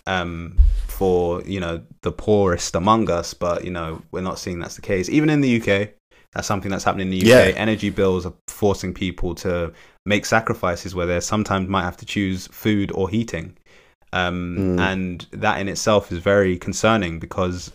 um, 0.08 0.58
for 0.88 1.44
you 1.44 1.60
know 1.60 1.84
the 2.02 2.12
poorest 2.12 2.76
among 2.76 3.12
us, 3.12 3.34
but 3.34 3.64
you 3.64 3.72
know 3.72 4.02
we're 4.12 4.22
not 4.22 4.40
seeing 4.40 4.60
that's 4.60 4.76
the 4.76 4.82
case. 4.82 5.10
Even 5.10 5.30
in 5.30 5.42
the 5.42 5.62
UK, 5.62 5.90
that's 6.34 6.48
something 6.48 6.72
that's 6.72 6.84
happening 6.84 7.12
in 7.12 7.20
the 7.20 7.22
UK. 7.22 7.54
Yeah. 7.54 7.60
Energy 7.60 7.90
bills 7.90 8.26
are 8.26 8.34
forcing 8.48 8.94
people 8.94 9.34
to 9.36 9.72
make 10.06 10.26
sacrifices 10.26 10.94
where 10.94 11.06
they 11.06 11.20
sometimes 11.20 11.68
might 11.68 11.84
have 11.84 11.98
to 11.98 12.06
choose 12.06 12.48
food 12.48 12.92
or 12.94 13.10
heating. 13.10 13.58
Um, 14.14 14.56
mm. 14.58 14.80
And 14.80 15.26
that 15.32 15.60
in 15.60 15.68
itself 15.68 16.12
is 16.12 16.20
very 16.20 16.58
concerning 16.58 17.20
because 17.20 17.72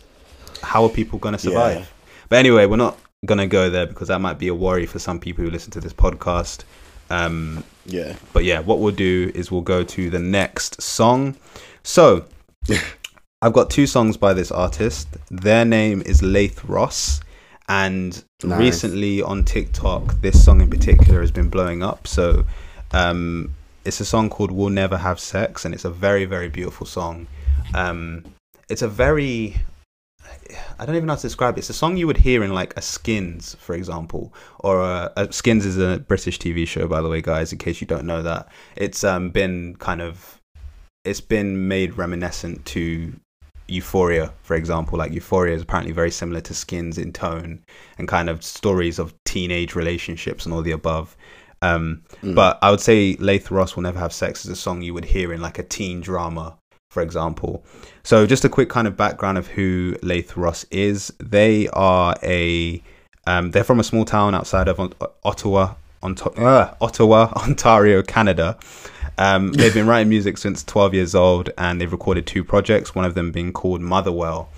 how 0.61 0.83
are 0.83 0.89
people 0.89 1.19
going 1.19 1.33
to 1.33 1.39
survive? 1.39 1.79
Yeah. 1.79 1.85
But 2.29 2.39
anyway, 2.39 2.65
we're 2.65 2.77
not 2.77 2.97
going 3.25 3.39
to 3.39 3.47
go 3.47 3.69
there 3.69 3.85
because 3.85 4.07
that 4.07 4.19
might 4.19 4.39
be 4.39 4.47
a 4.47 4.55
worry 4.55 4.85
for 4.85 4.99
some 4.99 5.19
people 5.19 5.43
who 5.43 5.51
listen 5.51 5.71
to 5.71 5.79
this 5.79 5.93
podcast. 5.93 6.63
Um, 7.09 7.63
yeah. 7.85 8.15
But 8.33 8.43
yeah, 8.43 8.59
what 8.59 8.79
we'll 8.79 8.95
do 8.95 9.31
is 9.35 9.51
we'll 9.51 9.61
go 9.61 9.83
to 9.83 10.09
the 10.09 10.19
next 10.19 10.81
song. 10.81 11.35
So 11.83 12.25
I've 13.41 13.53
got 13.53 13.69
two 13.69 13.87
songs 13.87 14.17
by 14.17 14.33
this 14.33 14.51
artist. 14.51 15.07
Their 15.29 15.65
name 15.65 16.01
is 16.05 16.23
Leith 16.23 16.63
Ross. 16.65 17.21
And 17.69 18.23
nice. 18.43 18.59
recently 18.59 19.21
on 19.21 19.45
TikTok, 19.45 20.21
this 20.21 20.43
song 20.43 20.61
in 20.61 20.69
particular 20.69 21.21
has 21.21 21.31
been 21.31 21.49
blowing 21.49 21.81
up. 21.81 22.07
So 22.07 22.45
um, 22.91 23.55
it's 23.85 23.99
a 23.99 24.05
song 24.05 24.29
called 24.29 24.51
"We'll 24.51 24.69
Never 24.69 24.97
Have 24.97 25.19
Sex," 25.19 25.65
and 25.65 25.73
it's 25.73 25.85
a 25.85 25.89
very, 25.89 26.25
very 26.25 26.49
beautiful 26.49 26.85
song. 26.85 27.27
Um, 27.73 28.23
it's 28.69 28.81
a 28.81 28.87
very 28.87 29.61
I 30.79 30.85
don't 30.85 30.95
even 30.95 31.07
know 31.07 31.13
how 31.13 31.17
to 31.17 31.21
describe 31.21 31.57
it. 31.57 31.59
It's 31.59 31.69
a 31.69 31.73
song 31.73 31.97
you 31.97 32.07
would 32.07 32.17
hear 32.17 32.43
in 32.43 32.53
like 32.53 32.75
a 32.77 32.81
Skins, 32.81 33.55
for 33.55 33.75
example, 33.75 34.33
or 34.59 34.81
a, 34.81 35.11
a 35.15 35.33
Skins 35.33 35.65
is 35.65 35.77
a 35.77 35.99
British 35.99 36.39
TV 36.39 36.67
show, 36.67 36.87
by 36.87 37.01
the 37.01 37.09
way, 37.09 37.21
guys. 37.21 37.51
In 37.51 37.57
case 37.57 37.81
you 37.81 37.87
don't 37.87 38.05
know 38.05 38.21
that, 38.21 38.47
it's 38.75 39.03
um, 39.03 39.29
been 39.29 39.75
kind 39.77 40.01
of 40.01 40.39
it's 41.03 41.21
been 41.21 41.67
made 41.67 41.97
reminiscent 41.97 42.65
to 42.65 43.13
Euphoria, 43.73 44.33
for 44.43 44.55
example. 44.55 44.97
Like 44.97 45.11
Euphoria 45.11 45.55
is 45.55 45.61
apparently 45.61 45.93
very 45.93 46.11
similar 46.11 46.41
to 46.41 46.53
Skins 46.53 46.97
in 46.97 47.11
tone 47.11 47.63
and 47.97 48.07
kind 48.07 48.29
of 48.29 48.43
stories 48.43 48.99
of 48.99 49.13
teenage 49.25 49.75
relationships 49.75 50.45
and 50.45 50.53
all 50.53 50.61
the 50.61 50.71
above. 50.71 51.17
Um, 51.61 52.03
mm. 52.21 52.35
But 52.35 52.59
I 52.61 52.71
would 52.71 52.81
say 52.81 53.15
Leith 53.19 53.49
Ross 53.49 53.75
will 53.75 53.83
never 53.83 53.99
have 53.99 54.13
sex 54.13 54.45
is 54.45 54.51
a 54.51 54.55
song 54.55 54.81
you 54.81 54.93
would 54.93 55.05
hear 55.05 55.33
in 55.33 55.41
like 55.41 55.59
a 55.59 55.63
teen 55.63 56.01
drama, 56.01 56.57
for 56.89 57.01
example. 57.01 57.63
So 58.03 58.27
just 58.27 58.43
a 58.45 58.49
quick 58.49 58.69
kind 58.69 58.87
of 58.87 58.97
background 58.97 59.37
of 59.37 59.47
who 59.47 59.95
Leith 60.03 60.35
Ross 60.35 60.65
is. 60.71 61.13
They 61.19 61.69
are 61.69 62.15
a 62.21 62.83
um, 63.25 63.51
they're 63.51 63.63
from 63.63 63.79
a 63.79 63.83
small 63.83 64.03
town 64.03 64.35
outside 64.35 64.67
of 64.67 64.93
Ottawa, 65.23 65.75
uh, 66.03 66.73
Ottawa, 66.81 67.31
Ontario, 67.35 68.03
Canada. 68.03 68.57
Um, 69.17 69.53
they've 69.53 69.73
been 69.73 69.87
writing 69.87 70.09
music 70.09 70.37
since 70.37 70.63
12 70.63 70.93
years 70.93 71.15
old 71.15 71.51
and 71.57 71.79
they've 71.79 71.91
recorded 71.91 72.25
two 72.25 72.43
projects, 72.43 72.95
one 72.95 73.05
of 73.05 73.13
them 73.13 73.31
being 73.31 73.53
called 73.53 73.81
Motherwell. 73.81 74.49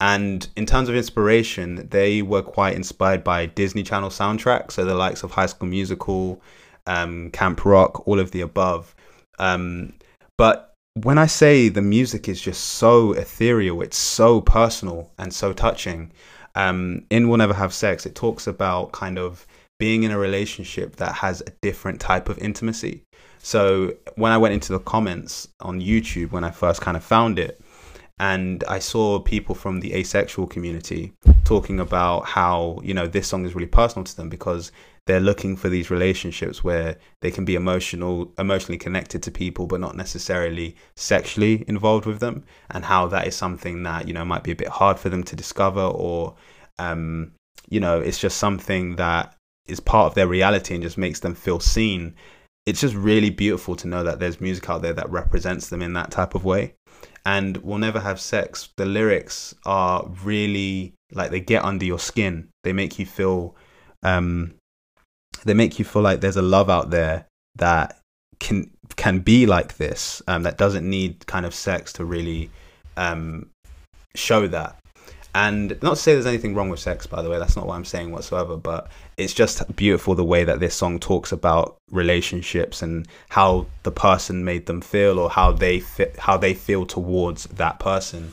And 0.00 0.48
in 0.56 0.66
terms 0.66 0.88
of 0.88 0.96
inspiration, 0.96 1.86
they 1.90 2.22
were 2.22 2.42
quite 2.42 2.74
inspired 2.74 3.22
by 3.22 3.46
Disney 3.46 3.82
Channel 3.82 4.08
soundtracks, 4.08 4.72
so 4.72 4.84
the 4.84 4.94
likes 4.94 5.22
of 5.22 5.32
High 5.32 5.46
School 5.46 5.68
Musical, 5.68 6.40
um, 6.86 7.30
Camp 7.30 7.64
Rock, 7.64 8.06
all 8.08 8.18
of 8.18 8.30
the 8.30 8.40
above. 8.40 8.94
Um, 9.38 9.92
but 10.38 10.74
when 10.94 11.18
I 11.18 11.26
say 11.26 11.68
the 11.68 11.82
music 11.82 12.28
is 12.28 12.40
just 12.40 12.62
so 12.62 13.12
ethereal, 13.12 13.82
it's 13.82 13.98
so 13.98 14.40
personal 14.40 15.10
and 15.18 15.32
so 15.32 15.52
touching. 15.52 16.12
Um, 16.54 17.04
in 17.10 17.28
We'll 17.28 17.38
Never 17.38 17.54
Have 17.54 17.74
Sex, 17.74 18.06
it 18.06 18.14
talks 18.14 18.46
about 18.46 18.92
kind 18.92 19.18
of 19.18 19.46
being 19.78 20.02
in 20.02 20.10
a 20.10 20.18
relationship 20.18 20.96
that 20.96 21.16
has 21.16 21.42
a 21.42 21.50
different 21.62 22.00
type 22.00 22.28
of 22.28 22.38
intimacy. 22.38 23.04
So 23.42 23.94
when 24.16 24.32
I 24.32 24.38
went 24.38 24.54
into 24.54 24.72
the 24.72 24.78
comments 24.78 25.48
on 25.60 25.80
YouTube 25.80 26.30
when 26.30 26.44
I 26.44 26.50
first 26.50 26.80
kind 26.80 26.96
of 26.96 27.04
found 27.04 27.38
it, 27.38 27.60
and 28.20 28.62
I 28.68 28.80
saw 28.80 29.18
people 29.18 29.54
from 29.54 29.80
the 29.80 29.94
asexual 29.94 30.46
community 30.46 31.14
talking 31.44 31.80
about 31.80 32.26
how 32.26 32.78
you 32.84 32.92
know 32.92 33.06
this 33.06 33.26
song 33.26 33.46
is 33.46 33.54
really 33.54 33.66
personal 33.66 34.04
to 34.04 34.14
them 34.14 34.28
because 34.28 34.72
they're 35.06 35.20
looking 35.20 35.56
for 35.56 35.70
these 35.70 35.90
relationships 35.90 36.62
where 36.62 36.96
they 37.22 37.30
can 37.30 37.46
be 37.46 37.54
emotional 37.54 38.30
emotionally 38.38 38.76
connected 38.76 39.22
to 39.22 39.30
people 39.30 39.66
but 39.66 39.80
not 39.80 39.96
necessarily 39.96 40.76
sexually 40.96 41.64
involved 41.66 42.04
with 42.04 42.20
them 42.20 42.44
and 42.70 42.84
how 42.84 43.06
that 43.06 43.26
is 43.26 43.34
something 43.34 43.82
that 43.84 44.06
you 44.06 44.12
know 44.12 44.24
might 44.24 44.44
be 44.44 44.52
a 44.52 44.56
bit 44.56 44.68
hard 44.68 44.98
for 44.98 45.08
them 45.08 45.24
to 45.24 45.34
discover 45.34 45.80
or 45.80 46.36
um, 46.78 47.32
you 47.70 47.80
know 47.80 48.00
it's 48.00 48.18
just 48.18 48.36
something 48.36 48.96
that 48.96 49.34
is 49.66 49.80
part 49.80 50.06
of 50.06 50.14
their 50.14 50.28
reality 50.28 50.74
and 50.74 50.82
just 50.82 50.98
makes 50.98 51.20
them 51.20 51.34
feel 51.34 51.58
seen 51.58 52.14
it's 52.70 52.80
just 52.80 52.94
really 52.94 53.30
beautiful 53.30 53.74
to 53.74 53.88
know 53.88 54.04
that 54.04 54.20
there's 54.20 54.40
music 54.40 54.70
out 54.70 54.80
there 54.80 54.92
that 54.92 55.10
represents 55.10 55.70
them 55.70 55.82
in 55.82 55.92
that 55.94 56.12
type 56.12 56.36
of 56.36 56.44
way. 56.44 56.74
And 57.26 57.56
We'll 57.56 57.78
Never 57.78 57.98
Have 57.98 58.20
Sex, 58.20 58.68
the 58.76 58.86
lyrics 58.86 59.56
are 59.66 60.08
really 60.22 60.94
like 61.10 61.32
they 61.32 61.40
get 61.40 61.64
under 61.64 61.84
your 61.84 61.98
skin. 61.98 62.48
They 62.62 62.72
make 62.72 62.96
you 63.00 63.06
feel 63.06 63.56
um 64.04 64.54
they 65.44 65.52
make 65.52 65.80
you 65.80 65.84
feel 65.84 66.02
like 66.02 66.20
there's 66.20 66.36
a 66.36 66.42
love 66.42 66.70
out 66.70 66.90
there 66.90 67.26
that 67.56 67.98
can 68.38 68.70
can 68.94 69.18
be 69.18 69.46
like 69.46 69.76
this, 69.76 70.22
um, 70.28 70.44
that 70.44 70.56
doesn't 70.56 70.88
need 70.88 71.26
kind 71.26 71.44
of 71.44 71.54
sex 71.54 71.92
to 71.94 72.04
really 72.04 72.50
um 72.96 73.50
show 74.14 74.46
that. 74.46 74.78
And 75.34 75.80
not 75.82 75.90
to 75.90 75.96
say 75.96 76.12
there's 76.14 76.26
anything 76.26 76.54
wrong 76.54 76.70
with 76.70 76.80
sex, 76.80 77.06
by 77.06 77.22
the 77.22 77.30
way, 77.30 77.38
that's 77.38 77.54
not 77.54 77.66
what 77.66 77.76
I'm 77.76 77.84
saying 77.84 78.10
whatsoever, 78.10 78.56
but 78.56 78.90
it's 79.16 79.32
just 79.32 79.76
beautiful 79.76 80.14
the 80.14 80.24
way 80.24 80.42
that 80.42 80.58
this 80.58 80.74
song 80.74 80.98
talks 80.98 81.30
about 81.30 81.76
relationships 81.90 82.82
and 82.82 83.06
how 83.28 83.66
the 83.84 83.92
person 83.92 84.44
made 84.44 84.66
them 84.66 84.80
feel 84.80 85.20
or 85.20 85.30
how 85.30 85.52
they 85.52 85.78
fit, 85.78 86.16
how 86.18 86.36
they 86.36 86.52
feel 86.52 86.84
towards 86.84 87.44
that 87.44 87.78
person. 87.78 88.32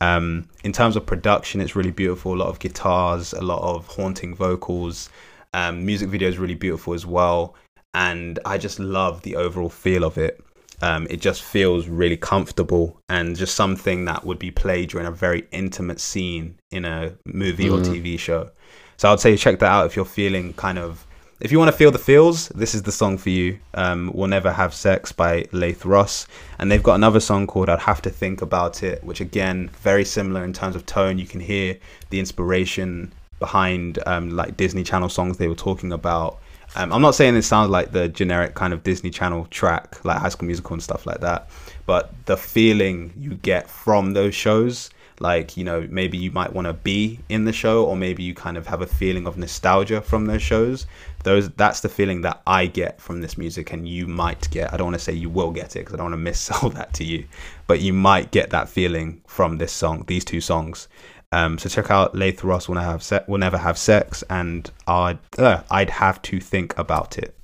Um, 0.00 0.48
in 0.64 0.72
terms 0.72 0.96
of 0.96 1.04
production, 1.04 1.60
it's 1.60 1.76
really 1.76 1.90
beautiful. 1.90 2.34
A 2.34 2.36
lot 2.36 2.48
of 2.48 2.58
guitars, 2.58 3.34
a 3.34 3.42
lot 3.42 3.62
of 3.62 3.86
haunting 3.86 4.34
vocals. 4.34 5.10
Um, 5.52 5.84
music 5.84 6.08
video 6.08 6.28
is 6.28 6.38
really 6.38 6.54
beautiful 6.54 6.94
as 6.94 7.04
well, 7.04 7.54
and 7.92 8.38
I 8.46 8.56
just 8.56 8.78
love 8.78 9.20
the 9.22 9.36
overall 9.36 9.68
feel 9.68 10.04
of 10.04 10.16
it. 10.16 10.42
Um, 10.82 11.06
it 11.10 11.20
just 11.20 11.42
feels 11.42 11.88
really 11.88 12.16
comfortable 12.16 13.00
and 13.08 13.36
just 13.36 13.54
something 13.54 14.06
that 14.06 14.24
would 14.24 14.38
be 14.38 14.50
played 14.50 14.90
during 14.90 15.06
a 15.06 15.10
very 15.12 15.46
intimate 15.52 16.00
scene 16.00 16.58
in 16.70 16.84
a 16.84 17.12
movie 17.24 17.66
mm. 17.66 17.78
or 17.78 17.84
TV 17.84 18.18
show. 18.18 18.50
So 18.96 19.12
I'd 19.12 19.20
say 19.20 19.36
check 19.36 19.58
that 19.58 19.70
out 19.70 19.86
if 19.86 19.96
you're 19.96 20.04
feeling 20.04 20.52
kind 20.54 20.78
of 20.78 21.06
if 21.40 21.50
you 21.50 21.58
want 21.58 21.70
to 21.70 21.76
feel 21.76 21.90
the 21.90 21.98
feels, 21.98 22.50
this 22.50 22.74
is 22.74 22.82
the 22.82 22.92
song 22.92 23.16
for 23.16 23.30
you. 23.30 23.58
Um, 23.72 24.10
we'll 24.12 24.28
Never 24.28 24.52
Have 24.52 24.74
Sex 24.74 25.10
by 25.10 25.46
Leith 25.52 25.86
Ross. 25.86 26.26
And 26.58 26.70
they've 26.70 26.82
got 26.82 26.96
another 26.96 27.18
song 27.18 27.46
called 27.46 27.70
I'd 27.70 27.78
Have 27.78 28.02
to 28.02 28.10
Think 28.10 28.42
About 28.42 28.82
It, 28.82 29.02
which 29.02 29.22
again, 29.22 29.70
very 29.80 30.04
similar 30.04 30.44
in 30.44 30.52
terms 30.52 30.76
of 30.76 30.84
tone. 30.84 31.16
You 31.16 31.26
can 31.26 31.40
hear 31.40 31.78
the 32.10 32.20
inspiration 32.20 33.10
behind 33.38 33.98
um, 34.04 34.36
like 34.36 34.58
Disney 34.58 34.84
Channel 34.84 35.08
songs 35.08 35.38
they 35.38 35.48
were 35.48 35.54
talking 35.54 35.92
about. 35.92 36.40
Um, 36.76 36.92
I'm 36.92 37.02
not 37.02 37.16
saying 37.16 37.34
it 37.34 37.42
sounds 37.42 37.70
like 37.70 37.90
the 37.90 38.08
generic 38.08 38.54
kind 38.54 38.72
of 38.72 38.84
Disney 38.84 39.10
Channel 39.10 39.46
track, 39.50 40.04
like 40.04 40.18
High 40.18 40.28
School 40.28 40.46
Musical 40.46 40.74
and 40.74 40.82
stuff 40.82 41.04
like 41.04 41.20
that, 41.20 41.48
but 41.84 42.12
the 42.26 42.36
feeling 42.36 43.12
you 43.16 43.34
get 43.34 43.68
from 43.68 44.12
those 44.12 44.36
shows, 44.36 44.90
like 45.18 45.56
you 45.56 45.64
know, 45.64 45.86
maybe 45.90 46.16
you 46.16 46.30
might 46.30 46.52
want 46.52 46.66
to 46.66 46.72
be 46.72 47.18
in 47.28 47.44
the 47.44 47.52
show, 47.52 47.84
or 47.84 47.96
maybe 47.96 48.22
you 48.22 48.34
kind 48.34 48.56
of 48.56 48.68
have 48.68 48.82
a 48.82 48.86
feeling 48.86 49.26
of 49.26 49.36
nostalgia 49.36 50.00
from 50.00 50.26
those 50.26 50.42
shows. 50.42 50.86
Those 51.24 51.50
that's 51.50 51.80
the 51.80 51.88
feeling 51.88 52.22
that 52.22 52.40
I 52.46 52.66
get 52.66 53.00
from 53.00 53.20
this 53.20 53.36
music, 53.36 53.72
and 53.72 53.88
you 53.88 54.06
might 54.06 54.48
get. 54.50 54.72
I 54.72 54.76
don't 54.76 54.86
want 54.86 54.94
to 54.94 55.04
say 55.04 55.12
you 55.12 55.28
will 55.28 55.50
get 55.50 55.74
it 55.74 55.80
because 55.80 55.94
I 55.94 55.96
don't 55.96 56.12
want 56.12 56.14
to 56.14 56.18
miss 56.30 56.48
missell 56.48 56.72
that 56.74 56.94
to 56.94 57.04
you, 57.04 57.26
but 57.66 57.80
you 57.80 57.92
might 57.92 58.30
get 58.30 58.50
that 58.50 58.68
feeling 58.68 59.20
from 59.26 59.58
this 59.58 59.72
song, 59.72 60.04
these 60.06 60.24
two 60.24 60.40
songs. 60.40 60.86
Um, 61.32 61.58
so 61.58 61.68
check 61.68 61.90
out 61.90 62.14
Leith 62.14 62.42
Ross 62.42 62.68
will 62.68 62.74
never 62.74 62.98
have 62.98 63.24
will 63.28 63.38
never 63.38 63.58
have 63.58 63.78
sex, 63.78 64.24
and 64.28 64.70
I'd 64.86 65.18
uh, 65.38 65.62
I'd 65.70 65.90
have 65.90 66.20
to 66.22 66.40
think 66.40 66.76
about 66.76 67.18
it. 67.18 67.36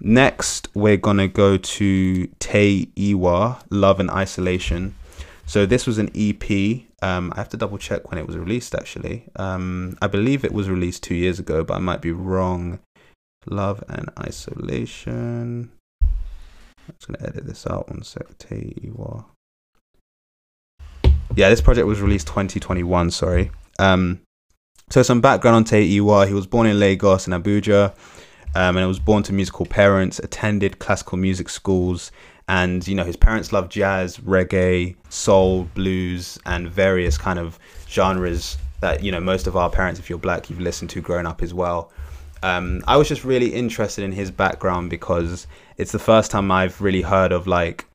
next 0.00 0.68
we're 0.74 0.98
gonna 0.98 1.28
go 1.28 1.56
to 1.56 2.26
Tay 2.38 2.86
Iwar, 2.96 3.62
Love 3.70 4.00
and 4.00 4.10
Isolation. 4.10 4.94
So 5.46 5.64
this 5.64 5.86
was 5.86 5.98
an 5.98 6.10
EP. 6.14 6.82
Um, 7.02 7.32
I 7.34 7.38
have 7.38 7.48
to 7.50 7.56
double 7.56 7.78
check 7.78 8.10
when 8.10 8.18
it 8.18 8.26
was 8.26 8.36
released. 8.36 8.74
Actually, 8.74 9.24
um, 9.36 9.96
I 10.02 10.08
believe 10.08 10.44
it 10.44 10.52
was 10.52 10.68
released 10.68 11.02
two 11.02 11.14
years 11.14 11.38
ago, 11.38 11.64
but 11.64 11.74
I 11.74 11.80
might 11.80 12.02
be 12.02 12.12
wrong. 12.12 12.80
Love 13.48 13.82
and 13.88 14.10
Isolation. 14.18 15.70
I'm 16.02 16.94
just 16.98 17.06
gonna 17.06 17.26
edit 17.26 17.46
this 17.46 17.66
out 17.66 17.88
one 17.88 18.02
sec. 18.02 18.36
Tay 18.38 18.74
Iwar. 18.82 19.24
Yeah, 21.34 21.48
this 21.50 21.60
project 21.60 21.86
was 21.86 22.00
released 22.00 22.26
2021. 22.28 23.10
Sorry. 23.10 23.50
Um, 23.78 24.20
so 24.88 25.02
some 25.02 25.20
background 25.20 25.56
on 25.56 25.64
Iwar. 25.64 26.28
He 26.28 26.34
was 26.34 26.46
born 26.46 26.66
in 26.66 26.78
Lagos 26.78 27.26
and 27.26 27.34
Abuja, 27.34 27.94
um, 28.54 28.76
and 28.76 28.86
was 28.86 29.00
born 29.00 29.22
to 29.24 29.32
musical 29.32 29.66
parents. 29.66 30.18
Attended 30.18 30.78
classical 30.78 31.18
music 31.18 31.48
schools, 31.48 32.12
and 32.48 32.86
you 32.86 32.94
know 32.94 33.04
his 33.04 33.16
parents 33.16 33.52
loved 33.52 33.72
jazz, 33.72 34.18
reggae, 34.18 34.94
soul, 35.08 35.64
blues, 35.74 36.38
and 36.46 36.68
various 36.68 37.18
kind 37.18 37.38
of 37.38 37.58
genres 37.88 38.56
that 38.80 39.02
you 39.02 39.10
know 39.10 39.20
most 39.20 39.46
of 39.46 39.56
our 39.56 39.70
parents, 39.70 39.98
if 39.98 40.08
you're 40.08 40.18
black, 40.18 40.48
you've 40.48 40.60
listened 40.60 40.90
to 40.90 41.00
growing 41.00 41.26
up 41.26 41.42
as 41.42 41.52
well. 41.52 41.90
Um, 42.42 42.84
I 42.86 42.96
was 42.96 43.08
just 43.08 43.24
really 43.24 43.52
interested 43.52 44.04
in 44.04 44.12
his 44.12 44.30
background 44.30 44.90
because 44.90 45.46
it's 45.78 45.90
the 45.90 45.98
first 45.98 46.30
time 46.30 46.50
I've 46.52 46.80
really 46.80 47.02
heard 47.02 47.32
of 47.32 47.46
like 47.46 47.86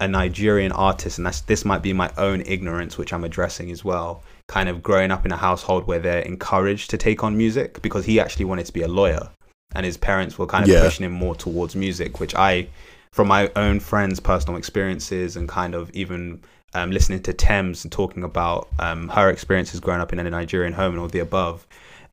a 0.00 0.08
Nigerian 0.08 0.72
artist, 0.72 1.18
and 1.18 1.26
that's 1.26 1.42
this 1.42 1.64
might 1.64 1.82
be 1.82 1.92
my 1.92 2.10
own 2.16 2.42
ignorance, 2.46 2.96
which 2.98 3.12
I'm 3.12 3.24
addressing 3.24 3.70
as 3.70 3.84
well. 3.84 4.22
Kind 4.48 4.68
of 4.68 4.82
growing 4.82 5.10
up 5.10 5.24
in 5.26 5.32
a 5.32 5.36
household 5.36 5.86
where 5.86 5.98
they're 5.98 6.22
encouraged 6.22 6.90
to 6.90 6.96
take 6.98 7.22
on 7.22 7.36
music 7.36 7.82
because 7.82 8.04
he 8.06 8.18
actually 8.18 8.46
wanted 8.46 8.66
to 8.66 8.72
be 8.72 8.82
a 8.82 8.88
lawyer, 8.88 9.28
and 9.74 9.84
his 9.86 9.96
parents 9.96 10.38
were 10.38 10.46
kind 10.46 10.64
of 10.64 10.70
Yeah. 10.70 10.82
pushing 10.82 11.04
him 11.04 11.12
more 11.12 11.34
towards 11.34 11.76
music, 11.76 12.18
which 12.18 12.34
I, 12.34 12.68
from 13.12 13.28
my 13.28 13.50
own 13.56 13.78
friends' 13.78 14.20
personal 14.20 14.56
experiences, 14.58 15.36
and 15.36 15.48
kind 15.48 15.74
of 15.74 15.90
even 15.92 16.40
um, 16.72 16.90
listening 16.92 17.20
to 17.24 17.32
Tems 17.32 17.84
and 17.84 17.92
talking 17.92 18.22
about 18.24 18.68
um, 18.78 19.08
her 19.08 19.28
experiences 19.28 19.80
growing 19.80 20.00
up 20.00 20.12
in 20.12 20.18
a 20.18 20.30
Nigerian 20.30 20.72
home 20.72 20.92
and 20.92 21.00
all 21.00 21.08
the 21.08 21.18
above, 21.18 21.66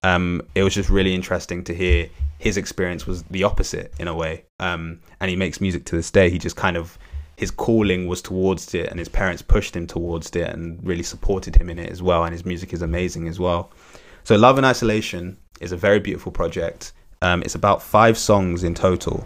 um, 0.04 0.42
it 0.56 0.64
was 0.64 0.74
just 0.74 0.90
really 0.90 1.14
interesting 1.16 1.64
to 1.66 1.74
hear 1.74 2.10
his 2.40 2.58
experience 2.58 3.08
was 3.08 3.24
the 3.24 3.44
opposite 3.44 3.94
in 4.00 4.08
a 4.08 4.16
way. 4.16 4.44
Um, 4.60 5.00
and 5.20 5.30
he 5.30 5.36
makes 5.36 5.62
music 5.62 5.86
to 5.86 5.96
this 5.96 6.12
day. 6.12 6.30
He 6.30 6.38
just 6.38 6.56
kind 6.56 6.76
of 6.78 6.98
his 7.38 7.52
calling 7.52 8.08
was 8.08 8.22
towards 8.22 8.74
it, 8.74 8.90
and 8.90 8.98
his 8.98 9.08
parents 9.08 9.44
pushed 9.44 9.76
him 9.76 9.86
towards 9.86 10.36
it 10.36 10.50
and 10.50 10.80
really 10.86 11.04
supported 11.04 11.56
him 11.56 11.70
in 11.70 11.78
it 11.78 11.90
as 11.90 12.02
well. 12.02 12.24
And 12.24 12.34
his 12.34 12.44
music 12.44 12.74
is 12.74 12.82
amazing 12.82 13.28
as 13.28 13.40
well. 13.40 13.72
So, 14.24 14.36
Love 14.36 14.58
and 14.58 14.66
Isolation 14.66 15.38
is 15.62 15.72
a 15.72 15.78
very 15.78 16.00
beautiful 16.00 16.32
project. 16.32 16.94
Um, 17.22 17.44
it's 17.44 17.56
about 17.56 17.82
five 17.82 18.18
songs 18.18 18.64
in 18.64 18.74
total, 18.74 19.26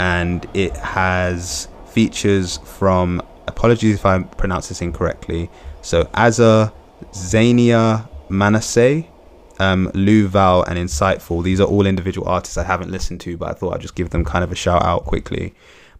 and 0.00 0.46
it 0.52 0.76
has 0.76 1.68
features 1.86 2.58
from. 2.58 3.22
Apologies 3.46 3.94
if 3.94 4.06
I 4.06 4.22
pronounce 4.22 4.68
this 4.68 4.82
incorrectly. 4.82 5.48
So, 5.80 6.04
Azza, 6.06 6.72
Zania, 7.12 8.08
Manasseh, 8.28 9.04
um, 9.60 9.92
Lou 9.94 10.26
Val, 10.26 10.62
and 10.64 10.76
Insightful. 10.76 11.44
These 11.44 11.60
are 11.60 11.68
all 11.68 11.86
individual 11.86 12.26
artists 12.26 12.58
I 12.58 12.64
haven't 12.64 12.90
listened 12.90 13.20
to, 13.20 13.36
but 13.36 13.50
I 13.50 13.52
thought 13.52 13.74
I'd 13.74 13.80
just 13.80 13.94
give 13.94 14.10
them 14.10 14.24
kind 14.24 14.42
of 14.42 14.50
a 14.50 14.56
shout 14.56 14.82
out 14.82 15.04
quickly. 15.04 15.54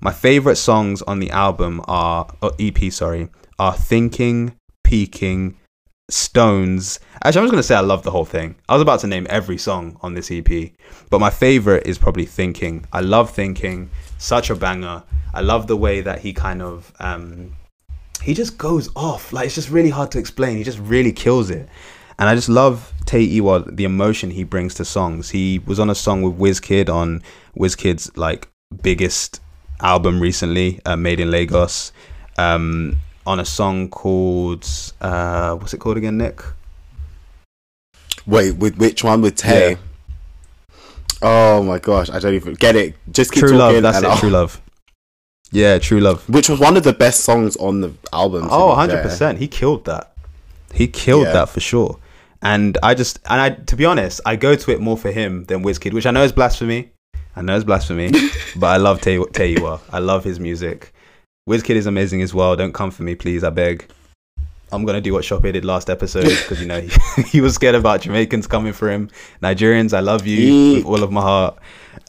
My 0.04 0.12
favorite 0.12 0.56
songs 0.56 1.00
on 1.00 1.18
the 1.18 1.30
album 1.30 1.80
are 1.88 2.28
or 2.42 2.52
EP, 2.60 2.92
sorry, 2.92 3.30
are 3.58 3.72
Thinking, 3.72 4.54
Peaking, 4.84 5.56
Stones. 6.10 7.00
Actually, 7.24 7.38
I'm 7.38 7.44
just 7.46 7.52
gonna 7.52 7.62
say 7.62 7.74
I 7.74 7.80
love 7.80 8.02
the 8.02 8.10
whole 8.10 8.26
thing. 8.26 8.54
I 8.68 8.74
was 8.74 8.82
about 8.82 9.00
to 9.00 9.06
name 9.06 9.26
every 9.30 9.56
song 9.56 9.96
on 10.02 10.12
this 10.12 10.30
EP, 10.30 10.72
but 11.08 11.20
my 11.20 11.30
favorite 11.30 11.86
is 11.86 11.96
probably 11.96 12.26
Thinking. 12.26 12.84
I 12.92 13.00
love 13.00 13.30
Thinking, 13.30 13.88
such 14.18 14.50
a 14.50 14.54
banger. 14.54 15.02
I 15.32 15.40
love 15.40 15.68
the 15.68 15.76
way 15.76 16.02
that 16.02 16.18
he 16.18 16.34
kind 16.34 16.60
of 16.60 16.92
um, 17.00 17.56
he 18.22 18.34
just 18.34 18.58
goes 18.58 18.90
off. 18.94 19.32
Like 19.32 19.46
it's 19.46 19.54
just 19.54 19.70
really 19.70 19.88
hard 19.88 20.10
to 20.10 20.18
explain. 20.18 20.58
He 20.58 20.64
just 20.64 20.80
really 20.80 21.12
kills 21.12 21.48
it. 21.48 21.66
And 22.18 22.28
I 22.28 22.34
just 22.34 22.50
love 22.50 22.92
Tay 23.06 23.26
Iwar, 23.26 23.74
the 23.74 23.84
emotion 23.84 24.30
he 24.30 24.44
brings 24.44 24.74
to 24.74 24.84
songs. 24.84 25.30
He 25.30 25.60
was 25.60 25.80
on 25.80 25.88
a 25.88 25.94
song 25.94 26.20
with 26.20 26.38
Wizkid 26.38 26.90
on 26.90 27.22
Wizkid's 27.56 28.14
like 28.18 28.50
biggest 28.82 29.40
album 29.80 30.20
recently, 30.20 30.80
uh, 30.84 30.96
Made 30.96 31.20
in 31.20 31.30
Lagos. 31.30 31.92
Um, 32.36 32.96
on 33.26 33.40
a 33.40 33.44
song 33.44 33.88
called 33.88 34.68
uh, 35.00 35.54
what's 35.54 35.72
it 35.72 35.78
called 35.78 35.96
again, 35.96 36.18
Nick? 36.18 36.42
Wait, 38.26 38.52
with 38.56 38.76
which 38.76 39.04
one? 39.04 39.20
With 39.20 39.36
Tay? 39.36 39.72
Yeah. 39.72 40.76
Oh 41.22 41.62
my 41.62 41.78
gosh, 41.78 42.10
I 42.10 42.18
don't 42.18 42.34
even 42.34 42.54
get 42.54 42.76
it. 42.76 42.94
Just 43.10 43.32
keep 43.32 43.40
True 43.40 43.56
talking. 43.56 43.82
Love. 43.82 43.94
That's 43.94 43.98
it. 43.98 44.04
I'll- 44.04 44.18
True 44.18 44.30
Love. 44.30 44.60
Yeah, 45.52 45.78
True 45.78 46.00
Love. 46.00 46.28
Which 46.28 46.48
was 46.48 46.58
one 46.58 46.76
of 46.76 46.82
the 46.82 46.92
best 46.92 47.20
songs 47.20 47.56
on 47.56 47.80
the 47.80 47.92
album. 48.12 48.48
Oh, 48.50 48.68
100 48.68 49.02
percent. 49.02 49.38
He 49.38 49.46
killed 49.46 49.84
that. 49.84 50.12
He 50.72 50.88
killed 50.88 51.26
Yeah. 51.26 51.32
that 51.34 51.48
for 51.48 51.60
sure. 51.60 51.98
And 52.42 52.76
I 52.82 52.94
just 52.94 53.20
and 53.26 53.40
I 53.40 53.50
to 53.50 53.76
be 53.76 53.84
honest, 53.84 54.20
I 54.26 54.36
go 54.36 54.54
to 54.56 54.70
it 54.72 54.80
more 54.80 54.98
for 54.98 55.10
him 55.12 55.44
than 55.44 55.62
Wizkid, 55.62 55.92
which 55.94 56.06
I 56.06 56.10
know 56.10 56.24
is 56.24 56.32
blasphemy. 56.32 56.90
I 57.36 57.42
know 57.42 57.56
it's 57.56 57.64
blasphemy, 57.64 58.10
but 58.56 58.66
I 58.68 58.76
love 58.76 59.00
Tay 59.00 59.18
Iwar. 59.18 59.80
I 59.92 59.98
love 59.98 60.24
his 60.24 60.38
music. 60.38 60.92
Wizkid 61.48 61.74
is 61.74 61.86
amazing 61.86 62.22
as 62.22 62.32
well. 62.32 62.56
Don't 62.56 62.72
come 62.72 62.90
for 62.90 63.02
me, 63.02 63.14
please. 63.14 63.44
I 63.44 63.50
beg. 63.50 63.86
I'm 64.72 64.84
gonna 64.84 65.00
do 65.00 65.12
what 65.12 65.24
Shoppe 65.24 65.52
did 65.52 65.64
last 65.64 65.88
episode 65.88 66.24
because 66.28 66.60
you 66.60 66.66
know 66.66 66.80
he, 66.80 67.22
he 67.28 67.40
was 67.40 67.54
scared 67.54 67.74
about 67.74 68.00
Jamaicans 68.00 68.46
coming 68.46 68.72
for 68.72 68.90
him. 68.90 69.08
Nigerians, 69.42 69.92
I 69.94 70.00
love 70.00 70.26
you 70.26 70.38
Yeet. 70.38 70.74
with 70.76 70.86
all 70.86 71.02
of 71.02 71.12
my 71.12 71.20
heart. 71.20 71.58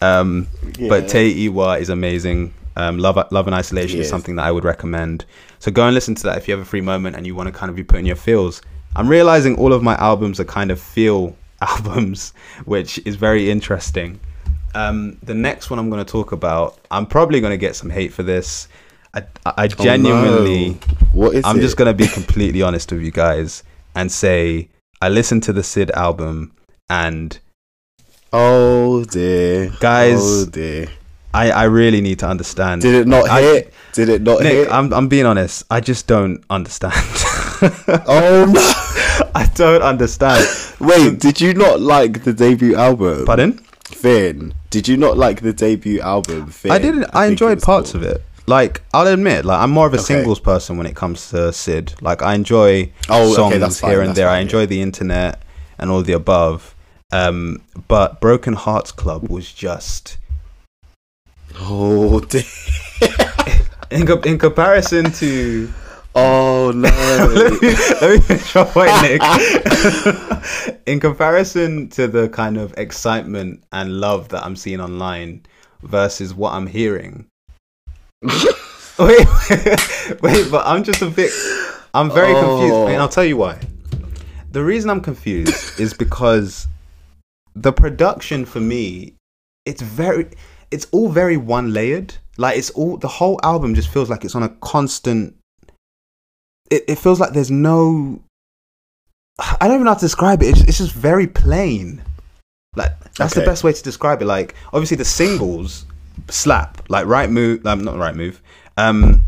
Um, 0.01 0.47
But 0.89 1.03
Yeah. 1.03 1.07
Tay 1.07 1.33
Iwar 1.47 1.79
is 1.79 1.89
amazing. 1.89 2.53
Um, 2.77 2.97
Love, 2.97 3.17
Love 3.31 3.47
and 3.47 3.55
Isolation 3.55 3.99
is 4.01 4.09
something 4.09 4.35
that 4.35 4.43
I 4.43 4.51
would 4.51 4.65
recommend. 4.65 5.25
So 5.59 5.71
go 5.71 5.85
and 5.85 5.93
listen 5.93 6.13
to 6.15 6.23
that 6.23 6.37
if 6.37 6.47
you 6.47 6.53
have 6.53 6.61
a 6.61 6.65
free 6.65 6.81
moment 6.81 7.15
and 7.15 7.25
you 7.25 7.33
want 7.33 7.47
to 7.47 7.53
kind 7.53 7.69
of 7.69 7.75
be 7.75 7.83
putting 7.83 8.05
your 8.05 8.17
feels. 8.17 8.61
I'm 8.97 9.07
realizing 9.07 9.57
all 9.57 9.71
of 9.71 9.81
my 9.81 9.95
albums 9.95 10.39
are 10.39 10.45
kind 10.45 10.71
of 10.71 10.79
feel 10.79 11.35
albums, 11.61 12.33
which 12.65 12.99
is 13.05 13.15
very 13.15 13.49
interesting. 13.49 14.19
Um, 14.75 15.17
the 15.23 15.33
next 15.33 15.69
one 15.69 15.79
I'm 15.79 15.89
going 15.89 16.03
to 16.05 16.11
talk 16.11 16.31
about, 16.33 16.77
I'm 16.91 17.05
probably 17.05 17.39
going 17.39 17.51
to 17.51 17.57
get 17.57 17.75
some 17.75 17.89
hate 17.89 18.13
for 18.13 18.23
this. 18.23 18.67
I, 19.13 19.19
I 19.45 19.53
I 19.57 19.63
Oh, 19.65 19.67
genuinely, 19.67 20.69
no. 20.71 20.77
What 21.13 21.35
is 21.35 21.45
I'm 21.45 21.57
it? 21.57 21.61
just 21.61 21.77
going 21.77 21.87
to 21.87 21.93
be 21.93 22.07
completely 22.07 22.61
honest 22.61 22.91
with 22.91 23.01
you 23.01 23.11
guys 23.11 23.63
and 23.95 24.11
say 24.11 24.67
I 25.01 25.07
listened 25.09 25.43
to 25.43 25.53
the 25.53 25.63
Syd 25.63 25.91
album 25.91 26.51
and 26.89 27.39
Oh 28.33 29.05
dear, 29.05 29.71
Guys, 29.79 30.19
Oh 30.21 30.45
dear. 30.51 30.87
I, 31.33 31.51
I 31.51 31.63
really 31.65 32.01
need 32.01 32.19
to 32.19 32.27
understand. 32.27 32.81
Did 32.81 32.95
it 32.95 33.07
not 33.07 33.29
I- 33.29 33.41
hit? 33.41 33.73
Did 33.93 34.09
it 34.09 34.21
not 34.21 34.41
Nick, 34.41 34.51
hit? 34.51 34.71
I'm 34.71 34.93
I'm 34.93 35.07
being 35.07 35.25
honest. 35.25 35.63
I 35.71 35.79
just 35.79 36.05
don't 36.07 36.43
understand. 36.49 36.93
oh 38.07 38.45
no! 38.51 39.29
I 39.33 39.45
don't 39.55 39.81
understand. 39.81 40.45
Wait, 40.81 41.19
did 41.19 41.39
you 41.39 41.53
not 41.53 41.79
like 41.79 42.25
the 42.25 42.33
debut 42.33 42.75
album? 42.75 43.25
Pardon? 43.25 43.61
Finn. 44.05 44.53
Did 44.69 44.87
you 44.87 44.97
not 44.97 45.17
like 45.17 45.41
the 45.41 45.51
debut 45.51 45.99
album? 45.99 46.47
Finn? 46.51 46.71
I 46.71 46.77
didn't. 46.77 47.05
I, 47.05 47.23
think 47.23 47.31
enjoyed 47.31 47.61
parts 47.63 47.93
called. 47.93 48.03
of 48.03 48.11
it. 48.11 48.21
Like 48.45 48.83
I'll 48.93 49.07
admit, 49.07 49.45
like 49.45 49.59
I'm 49.59 49.71
more 49.71 49.87
of 49.87 49.93
a 49.93 49.97
Okay. 49.97 50.03
singles 50.05 50.39
person 50.39 50.77
when 50.77 50.85
it 50.85 50.95
comes 50.95 51.31
to 51.31 51.51
Syd. 51.51 51.93
Like 52.01 52.21
I 52.21 52.35
enjoy 52.35 52.91
Oh, 53.09 53.33
songs 53.33 53.79
fine, 53.79 53.89
here 53.89 54.01
and 54.01 54.15
there. 54.15 54.29
I 54.29 54.33
fine, 54.35 54.41
enjoy 54.43 54.67
the 54.67 54.79
internet 54.83 55.41
and 55.79 55.89
all 55.89 56.03
the 56.03 56.13
above. 56.13 56.75
Um, 57.11 57.63
but 57.87 58.21
Broken 58.21 58.53
Hearts 58.53 58.91
Club 58.91 59.27
was 59.29 59.51
just 59.51 60.17
Oh 61.57 62.19
in 63.89 64.05
co- 64.05 64.21
in 64.21 64.37
comparison 64.37 65.11
to. 65.13 65.73
Oh 66.15 66.71
no. 66.73 66.89
let 67.33 67.61
me 67.61 67.69
let 68.01 68.11
me 68.11 68.19
finish 68.19 68.55
my 68.55 68.63
point, 68.63 68.91
Nick. 69.01 69.21
in 70.85 70.99
comparison 70.99 71.89
to 71.89 72.07
the 72.07 72.29
kind 72.29 72.57
of 72.57 72.73
excitement 72.77 73.63
and 73.71 73.99
love 73.99 74.29
that 74.29 74.45
I'm 74.45 74.55
seeing 74.55 74.79
online 74.79 75.45
versus 75.83 76.33
what 76.33 76.53
I'm 76.53 76.67
hearing. 76.67 77.27
wait, 78.23 79.27
wait, 80.21 80.51
but 80.51 80.65
I'm 80.65 80.83
just 80.83 81.01
a 81.01 81.09
bit. 81.09 81.31
I'm 81.93 82.11
very 82.11 82.33
oh. 82.33 82.41
confused, 82.41 82.73
Oh. 82.73 82.87
and 82.87 82.97
I'll 82.97 83.09
tell 83.09 83.25
you 83.25 83.37
why. 83.37 83.59
The 84.51 84.63
reason 84.63 84.89
I'm 84.89 85.01
confused 85.01 85.79
is 85.79 85.93
because 85.93 86.67
the 87.55 87.73
production 87.73 88.45
for 88.45 88.59
me, 88.59 89.15
it's 89.65 89.81
very, 89.81 90.29
it's 90.71 90.87
all 90.91 91.09
very 91.09 91.37
one 91.37 91.73
layered. 91.73 92.15
Like 92.37 92.57
it's 92.57 92.69
all 92.71 92.97
the 92.97 93.07
whole 93.07 93.39
album 93.43 93.75
just 93.75 93.89
feels 93.89 94.09
like 94.09 94.23
it's 94.25 94.35
on 94.35 94.43
a 94.43 94.49
constant. 94.49 95.35
It 96.69 96.83
it 96.87 96.95
feels 96.97 97.19
like 97.19 97.33
there's 97.33 97.51
no. 97.51 98.19
I 99.39 99.67
don't 99.67 99.73
even 99.75 99.83
know 99.85 99.91
how 99.91 99.95
to 99.95 100.05
describe 100.05 100.41
it. 100.41 100.47
It's, 100.47 100.61
it's 100.61 100.77
just 100.77 100.93
very 100.93 101.27
plain. 101.27 102.01
Like 102.75 102.91
that's 103.15 103.33
the 103.35 103.41
best 103.41 103.63
way 103.63 103.73
to 103.73 103.83
describe 103.83 104.21
it. 104.21 104.25
Like 104.25 104.55
obviously 104.73 104.97
the 104.97 105.05
singles 105.05 105.85
slap. 106.29 106.81
Like 106.89 107.05
right 107.05 107.29
move, 107.29 107.65
um, 107.65 107.83
not 107.83 107.97
right 107.97 108.15
move. 108.15 108.41
Um, 108.77 109.23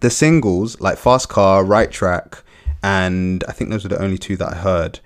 the 0.00 0.10
singles 0.10 0.80
like 0.80 0.98
Fast 0.98 1.28
Car, 1.28 1.64
Right 1.64 1.90
Track, 1.90 2.42
and 2.82 3.44
I 3.48 3.52
think 3.52 3.70
those 3.70 3.84
were 3.84 3.88
the 3.90 4.02
only 4.02 4.18
two 4.18 4.36
that 4.36 4.52
I 4.52 4.56
heard 4.56 5.00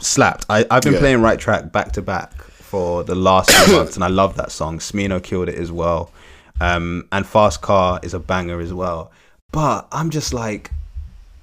slapped. 0.00 0.46
I 0.48 0.64
I've 0.70 0.82
been 0.82 0.94
Yeah. 0.94 0.98
playing 1.00 1.22
Right 1.22 1.38
Track 1.38 1.72
back 1.72 1.92
to 1.92 2.02
back 2.02 2.40
for 2.42 3.02
the 3.04 3.14
last 3.14 3.50
few 3.50 3.76
months, 3.76 3.94
and 3.96 4.04
I 4.04 4.08
love 4.08 4.36
that 4.36 4.52
song. 4.52 4.78
Smino 4.78 5.22
killed 5.22 5.48
it 5.48 5.56
as 5.56 5.72
well, 5.72 6.12
um, 6.60 7.06
and 7.12 7.26
Fast 7.26 7.60
Car 7.62 7.98
is 8.02 8.14
a 8.14 8.20
banger 8.20 8.60
as 8.60 8.72
well. 8.72 9.10
But 9.52 9.88
I'm 9.92 10.10
just 10.10 10.32
like, 10.34 10.70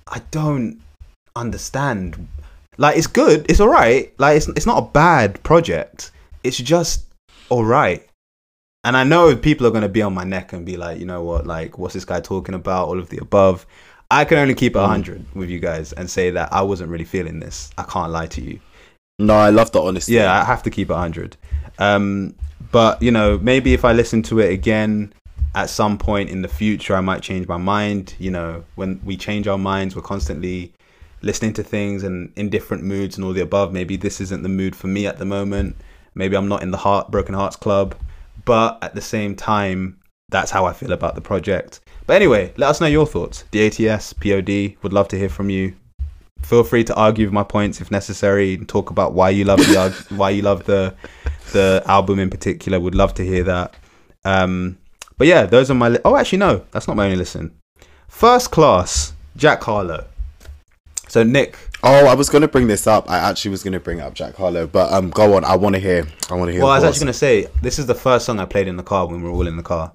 I 0.08 0.22
don't 0.32 0.82
understand. 1.36 2.28
Like, 2.78 2.97
it's 2.97 3.08
good, 3.08 3.45
it's 3.49 3.60
all 3.60 3.70
right. 3.70 4.14
Like, 4.20 4.38
it's 4.38 4.47
it's 4.49 4.66
not 4.66 4.78
a 4.78 4.88
bad 4.88 5.41
project. 5.43 6.12
It's 6.43 6.58
just 6.58 7.06
all 7.49 7.64
right. 7.64 8.08
And 8.84 8.95
I 8.95 9.03
know 9.03 9.36
people 9.36 9.66
are 9.66 9.72
going 9.72 9.82
to 9.82 9.89
be 9.89 10.03
on 10.03 10.14
my 10.14 10.24
neck 10.24 10.53
and 10.53 10.64
be 10.66 10.78
like, 10.78 10.99
you 10.99 11.06
know 11.06 11.24
what, 11.24 11.47
like, 11.47 11.80
what's 11.80 11.95
this 11.95 12.06
guy 12.06 12.20
talking 12.20 12.53
about? 12.53 12.88
All 12.88 12.99
of 12.99 13.10
the 13.10 13.18
above. 13.18 13.66
I 14.12 14.26
can 14.26 14.38
only 14.38 14.53
keep 14.53 14.76
it 14.76 14.80
100 14.80 15.26
with 15.34 15.49
you 15.49 15.60
guys 15.60 15.91
and 15.93 16.08
say 16.08 16.30
that 16.30 16.53
I 16.53 16.62
wasn't 16.62 16.91
really 16.91 17.06
feeling 17.06 17.39
this. 17.39 17.72
I 17.80 17.84
can't 17.84 18.12
lie 18.12 18.28
to 18.28 18.41
you. 18.41 18.60
No, 19.18 19.36
I 19.36 19.49
love 19.49 19.72
the 19.72 19.82
honesty. 19.82 20.14
Yeah, 20.14 20.32
I 20.32 20.43
have 20.43 20.62
to 20.64 20.70
keep 20.70 20.91
it 20.91 20.93
100. 20.93 21.36
Um, 21.80 22.36
but, 22.72 23.01
you 23.01 23.10
know, 23.10 23.39
maybe 23.39 23.74
if 23.74 23.84
I 23.84 23.93
listen 23.93 24.22
to 24.24 24.39
it 24.39 24.51
again 24.51 25.14
at 25.56 25.70
some 25.70 25.97
point 25.97 26.30
in 26.30 26.41
the 26.41 26.47
future, 26.49 26.95
I 26.95 27.01
might 27.01 27.22
change 27.22 27.47
my 27.47 27.58
mind. 27.58 28.14
You 28.20 28.30
know, 28.30 28.64
when 28.76 28.99
we 29.03 29.16
change 29.16 29.47
our 29.47 29.58
minds, 29.58 29.95
we're 29.95 30.01
constantly 30.01 30.74
listening 31.22 31.53
to 31.53 31.64
things 31.64 32.03
and 32.03 32.32
in 32.36 32.49
different 32.49 32.84
moods 32.84 33.16
and 33.16 33.26
all 33.26 33.32
the 33.32 33.41
above. 33.41 33.72
Maybe 33.72 33.95
this 33.95 34.20
isn't 34.20 34.43
the 34.43 34.49
mood 34.49 34.76
for 34.76 34.88
me 34.88 35.08
at 35.08 35.18
the 35.18 35.26
moment. 35.26 35.78
Maybe 36.14 36.36
I'm 36.36 36.49
not 36.49 36.62
in 36.62 36.72
the 36.72 36.78
heart 36.78 37.10
broken 37.10 37.34
hearts 37.34 37.56
club. 37.56 37.95
But 38.43 38.78
at 38.84 38.95
the 38.95 39.01
same 39.01 39.36
time, 39.36 39.97
that's 40.30 40.51
how 40.51 40.66
I 40.66 40.74
feel 40.74 40.91
about 40.91 41.16
the 41.16 41.22
project. 41.22 41.80
But 42.06 42.18
anyway, 42.18 42.53
let 42.58 42.70
us 42.70 42.82
know 42.82 42.88
your 42.88 43.08
thoughts. 43.08 43.45
DATS, 43.51 44.14
POD, 44.14 44.76
would 44.84 44.93
love 44.93 45.08
to 45.08 45.18
hear 45.18 45.30
from 45.30 45.49
you. 45.49 45.74
Feel 46.41 46.64
free 46.64 46.84
to 46.84 46.95
argue 46.95 47.26
with 47.26 47.34
my 47.34 47.43
points 47.43 47.80
if 47.80 47.89
necessary 47.89 48.56
and 48.56 48.68
talk 48.68 48.89
about 48.89 49.14
why 49.14 49.30
you 49.30 49.45
love 49.45 49.60
the 49.60 50.06
why 50.10 50.30
you 50.30 50.41
love 50.41 50.66
the 50.66 50.93
the 51.53 51.82
album 51.88 52.20
in 52.20 52.30
particular. 52.30 52.80
Would 52.80 52.93
love 52.93 53.14
to 53.16 53.26
hear 53.26 53.43
that. 53.43 53.74
Um, 54.26 54.78
but 55.18 55.28
yeah, 55.28 55.45
those 55.45 55.72
are 55.72 55.76
my. 55.76 55.89
Li- 55.89 55.99
oh, 56.05 56.16
actually, 56.16 56.39
no, 56.39 56.66
that's 56.72 56.88
not 56.88 56.97
my 56.97 57.05
only 57.05 57.18
listen. 57.18 57.55
First 58.07 58.51
class, 58.51 59.13
Jack 59.36 59.63
Harlow. 59.63 60.05
So 61.07 61.24
Nick, 61.24 61.57
Oh, 61.88 62.07
I 62.07 62.16
was 62.16 62.30
going 62.30 62.41
to 62.41 62.47
bring 62.47 62.66
this 62.66 62.88
up. 62.88 63.07
I 63.11 63.20
actually 63.20 63.51
was 63.51 63.61
going 63.61 63.74
to 63.74 63.80
bring 63.80 64.01
up 64.01 64.16
Jack 64.16 64.36
Harlow, 64.36 64.66
but 64.66 64.91
um, 64.91 65.11
go 65.11 65.36
on. 65.36 65.45
I 65.45 65.55
want 65.55 65.76
to 65.76 65.80
hear. 65.80 66.07
I 66.32 66.34
want 66.34 66.49
to 66.49 66.53
hear. 66.53 66.63
Well, 66.63 66.72
I 66.72 66.78
was 66.78 66.84
actually 66.84 67.01
going 67.01 67.13
to 67.13 67.20
say 67.20 67.47
this 67.61 67.78
is 67.78 67.86
the 67.86 67.93
first 67.93 68.26
song 68.26 68.39
I 68.39 68.45
played 68.45 68.68
in 68.68 68.76
the 68.76 68.84
car 68.84 69.05
when 69.05 69.22
we 69.22 69.30
were 69.30 69.36
all 69.36 69.45
in 69.45 69.55
the 69.55 69.63
car, 69.63 69.91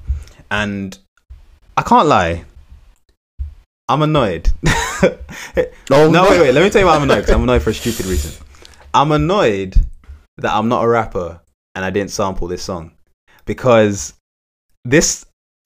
and 0.53 0.97
I 1.77 1.83
can't 1.83 2.07
lie, 2.07 2.45
I'm 3.89 4.03
annoyed. 4.03 4.51
Oh, 5.03 6.09
no, 6.09 6.11
no. 6.11 6.31
wait, 6.31 6.41
wait. 6.41 6.53
Let 6.53 6.63
me 6.63 6.71
tell 6.71 6.83
you 6.83 6.87
why 6.87 6.95
I'm 6.95 7.03
annoyed. 7.03 7.29
I'm 7.31 7.43
annoyed 7.45 7.63
for 7.63 7.71
a 7.71 7.75
stupid 7.75 8.05
reason. 8.05 8.33
I'm 8.93 9.11
annoyed 9.11 9.75
that 10.37 10.53
I'm 10.53 10.69
not 10.69 10.85
a 10.85 10.89
rapper 10.89 11.41
and 11.75 11.85
I 11.85 11.91
didn't 11.91 12.11
sample 12.11 12.47
this 12.47 12.63
song 12.63 12.93
because 13.47 14.13
this 14.85 15.25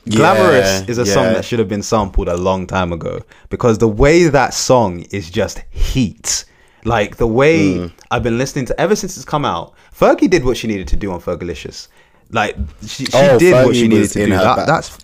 Glamorous 0.08 0.80
Yeah, 0.82 0.84
is 0.90 0.98
a 0.98 1.04
yeah. 1.04 1.14
song 1.14 1.24
that 1.32 1.44
should 1.44 1.58
have 1.58 1.68
been 1.68 1.82
sampled 1.82 2.28
a 2.28 2.36
long 2.36 2.66
time 2.66 2.92
ago 2.92 3.22
because 3.48 3.78
the 3.78 3.88
way 3.88 4.24
that 4.28 4.52
song 4.52 5.00
is 5.10 5.30
just 5.30 5.60
heat. 5.70 6.44
Like 6.84 7.16
the 7.16 7.26
way 7.26 7.74
Mm. 7.76 7.92
I've 8.10 8.22
been 8.22 8.36
listening 8.36 8.66
to 8.66 8.78
ever 8.78 8.94
since 8.94 9.16
it's 9.16 9.24
come 9.24 9.46
out. 9.46 9.72
Fergie 9.98 10.28
did 10.28 10.44
what 10.44 10.56
she 10.58 10.66
needed 10.66 10.88
to 10.88 10.96
do 10.96 11.10
on 11.10 11.20
Fergalicious. 11.20 11.88
Like 12.30 12.56
she, 12.86 13.06
she 13.06 13.10
Oh, 13.14 13.38
did 13.38 13.64
what 13.64 13.74
she 13.74 13.88
needed 13.88 14.10
to 14.10 14.26
do. 14.26 14.30
That, 14.32 14.66
that's 14.66 14.98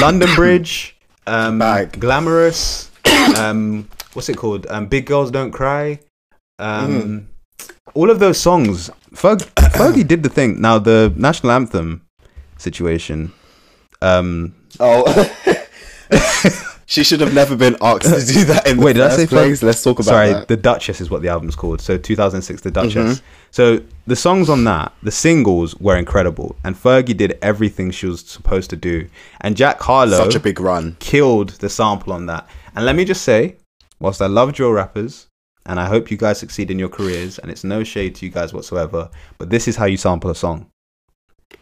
London 0.00 0.34
Bridge, 0.34 0.96
um. 1.28 1.58
Glamorous, 2.00 2.90
um, 3.38 3.88
what's 4.14 4.28
it 4.28 4.36
called? 4.36 4.66
Um, 4.68 4.86
Big 4.86 5.06
Girls 5.06 5.30
Don't 5.30 5.52
Cry. 5.52 6.00
Um, 6.58 6.90
Mm. 6.90 7.26
All 7.94 8.10
of 8.10 8.18
those 8.18 8.38
songs, 8.40 8.90
Ferg, 9.14 9.38
Fergie 9.78 10.06
did 10.06 10.22
the 10.24 10.28
thing. 10.28 10.60
Now 10.60 10.78
the 10.78 11.12
national 11.16 11.52
anthem 11.52 12.02
situation. 12.58 13.32
Um, 14.02 14.54
Oh. 14.78 15.04
she 16.86 17.04
should 17.04 17.20
have 17.20 17.34
never 17.34 17.56
been 17.56 17.76
asked 17.80 18.02
to 18.02 18.32
do 18.32 18.44
that 18.46 18.66
in 18.66 18.78
the 18.78 18.84
Wait, 18.84 18.92
did 18.94 19.02
I 19.02 19.16
say 19.16 19.26
place. 19.26 19.62
Let's 19.62 19.82
talk 19.82 19.98
about 19.98 20.04
Sorry, 20.10 20.32
that. 20.32 20.48
The 20.48 20.56
Duchess 20.56 21.00
is 21.00 21.10
what 21.10 21.22
the 21.22 21.28
album's 21.28 21.56
called. 21.56 21.80
So 21.80 21.96
2006, 21.98 22.62
The 22.62 22.70
Duchess. 22.70 23.18
Mm-hmm. 23.18 23.26
So 23.50 23.80
the 24.06 24.16
songs 24.16 24.48
on 24.48 24.64
that, 24.64 24.92
the 25.02 25.10
singles 25.10 25.74
were 25.76 25.96
incredible, 25.96 26.56
and 26.64 26.76
Fergie 26.76 27.16
did 27.16 27.38
everything 27.42 27.90
she 27.90 28.06
was 28.06 28.20
supposed 28.20 28.70
to 28.70 28.76
do. 28.76 29.08
And 29.40 29.56
Jack 29.56 29.80
Harlow 29.80 30.18
Such 30.18 30.34
a 30.36 30.40
big 30.40 30.60
run. 30.60 30.96
killed 31.00 31.50
the 31.60 31.68
sample 31.68 32.12
on 32.12 32.26
that. 32.26 32.48
And 32.74 32.84
let 32.84 32.96
me 32.96 33.04
just 33.04 33.22
say, 33.22 33.56
whilst 33.98 34.22
I 34.22 34.26
love 34.26 34.52
drill 34.52 34.72
rappers, 34.72 35.26
and 35.66 35.78
I 35.78 35.86
hope 35.86 36.10
you 36.10 36.16
guys 36.16 36.38
succeed 36.38 36.70
in 36.70 36.78
your 36.78 36.88
careers, 36.88 37.38
and 37.38 37.50
it's 37.50 37.64
no 37.64 37.84
shade 37.84 38.14
to 38.16 38.26
you 38.26 38.32
guys 38.32 38.52
whatsoever, 38.54 39.10
but 39.38 39.50
this 39.50 39.68
is 39.68 39.76
how 39.76 39.84
you 39.84 39.96
sample 39.96 40.30
a 40.30 40.34
song. 40.34 40.66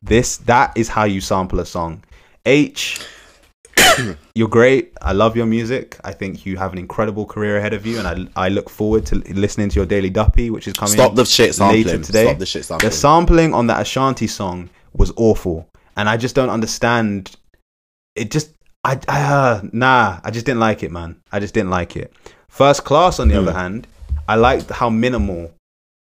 This 0.03 0.37
that 0.39 0.77
is 0.77 0.89
how 0.89 1.05
you 1.05 1.21
sample 1.21 1.61
a 1.61 1.67
song. 1.67 2.05
H, 2.49 2.99
you're 4.35 4.49
great. 4.49 4.95
I 5.03 5.13
love 5.13 5.37
your 5.37 5.45
music. 5.45 5.99
I 6.03 6.13
think 6.13 6.47
you 6.47 6.57
have 6.57 6.73
an 6.73 6.79
incredible 6.79 7.27
career 7.27 7.59
ahead 7.59 7.75
of 7.75 7.85
you, 7.85 7.99
and 7.99 8.09
I 8.37 8.47
I 8.47 8.49
look 8.49 8.71
forward 8.71 9.05
to 9.07 9.17
listening 9.35 9.69
to 9.69 9.77
your 9.77 9.85
daily 9.85 10.09
duppy, 10.09 10.49
which 10.49 10.67
is 10.67 10.73
coming. 10.73 10.95
Stop 10.95 11.15
the 11.15 11.27
shit 11.27 11.55
sampling. 11.55 11.85
later 11.85 12.03
today. 12.03 12.25
Stop 12.25 12.39
the 12.39 12.47
shit 12.47 12.65
sampling. 12.65 12.91
The 12.91 12.97
sampling 12.97 13.55
on 13.55 13.67
that 13.67 13.83
Ashanti 13.83 14.27
song 14.27 14.71
was 14.95 15.13
awful, 15.17 15.69
and 15.97 16.09
I 16.09 16.17
just 16.17 16.35
don't 16.35 16.49
understand. 16.49 17.37
It 18.17 18.31
just, 18.31 18.55
I, 18.83 18.99
I 19.09 19.21
uh, 19.23 19.61
nah, 19.73 20.21
I 20.25 20.31
just 20.31 20.47
didn't 20.47 20.61
like 20.61 20.83
it, 20.83 20.91
man. 20.91 21.21
I 21.31 21.41
just 21.41 21.53
didn't 21.53 21.71
like 21.71 21.97
it. 21.97 22.15
First 22.49 22.85
class, 22.85 23.21
on 23.21 23.29
the 23.29 23.39
other 23.39 23.53
hand, 23.53 23.87
I 24.27 24.37
liked 24.37 24.71
how 24.71 24.89
minimal 24.89 25.53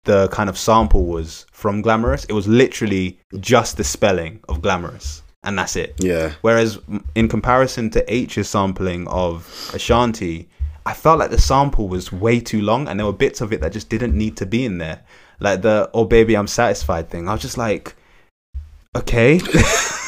the 0.04 0.28
kind 0.28 0.48
of 0.48 0.56
sample 0.56 1.04
was 1.04 1.44
from 1.52 1.82
Glamorous. 1.82 2.24
It 2.24 2.32
was 2.32 2.48
literally 2.48 3.20
just 3.38 3.76
the 3.76 3.84
spelling 3.84 4.40
of 4.48 4.62
Glamorous, 4.62 5.22
and 5.42 5.58
that's 5.58 5.76
it. 5.76 5.94
yeah. 5.98 6.32
Whereas 6.40 6.78
in 7.14 7.28
comparison 7.28 7.90
to 7.90 8.12
H's 8.12 8.48
sampling 8.48 9.06
of 9.08 9.70
Ashanti, 9.74 10.48
I 10.84 10.94
felt 10.94 11.18
like 11.18 11.30
the 11.30 11.40
sample 11.40 11.88
was 11.88 12.10
way 12.12 12.40
too 12.40 12.62
long 12.62 12.88
and 12.88 12.98
there 12.98 13.06
were 13.06 13.12
bits 13.12 13.40
of 13.40 13.52
it 13.52 13.60
that 13.60 13.72
just 13.72 13.88
didn't 13.88 14.16
need 14.16 14.36
to 14.38 14.46
be 14.46 14.64
in 14.64 14.78
there. 14.78 15.02
Like 15.40 15.62
the 15.62 15.90
oh 15.94 16.04
baby 16.04 16.36
I'm 16.36 16.46
satisfied 16.48 17.10
thing. 17.10 17.28
I 17.28 17.32
was 17.32 17.42
just 17.42 17.58
like 17.58 17.94
okay. 18.96 19.40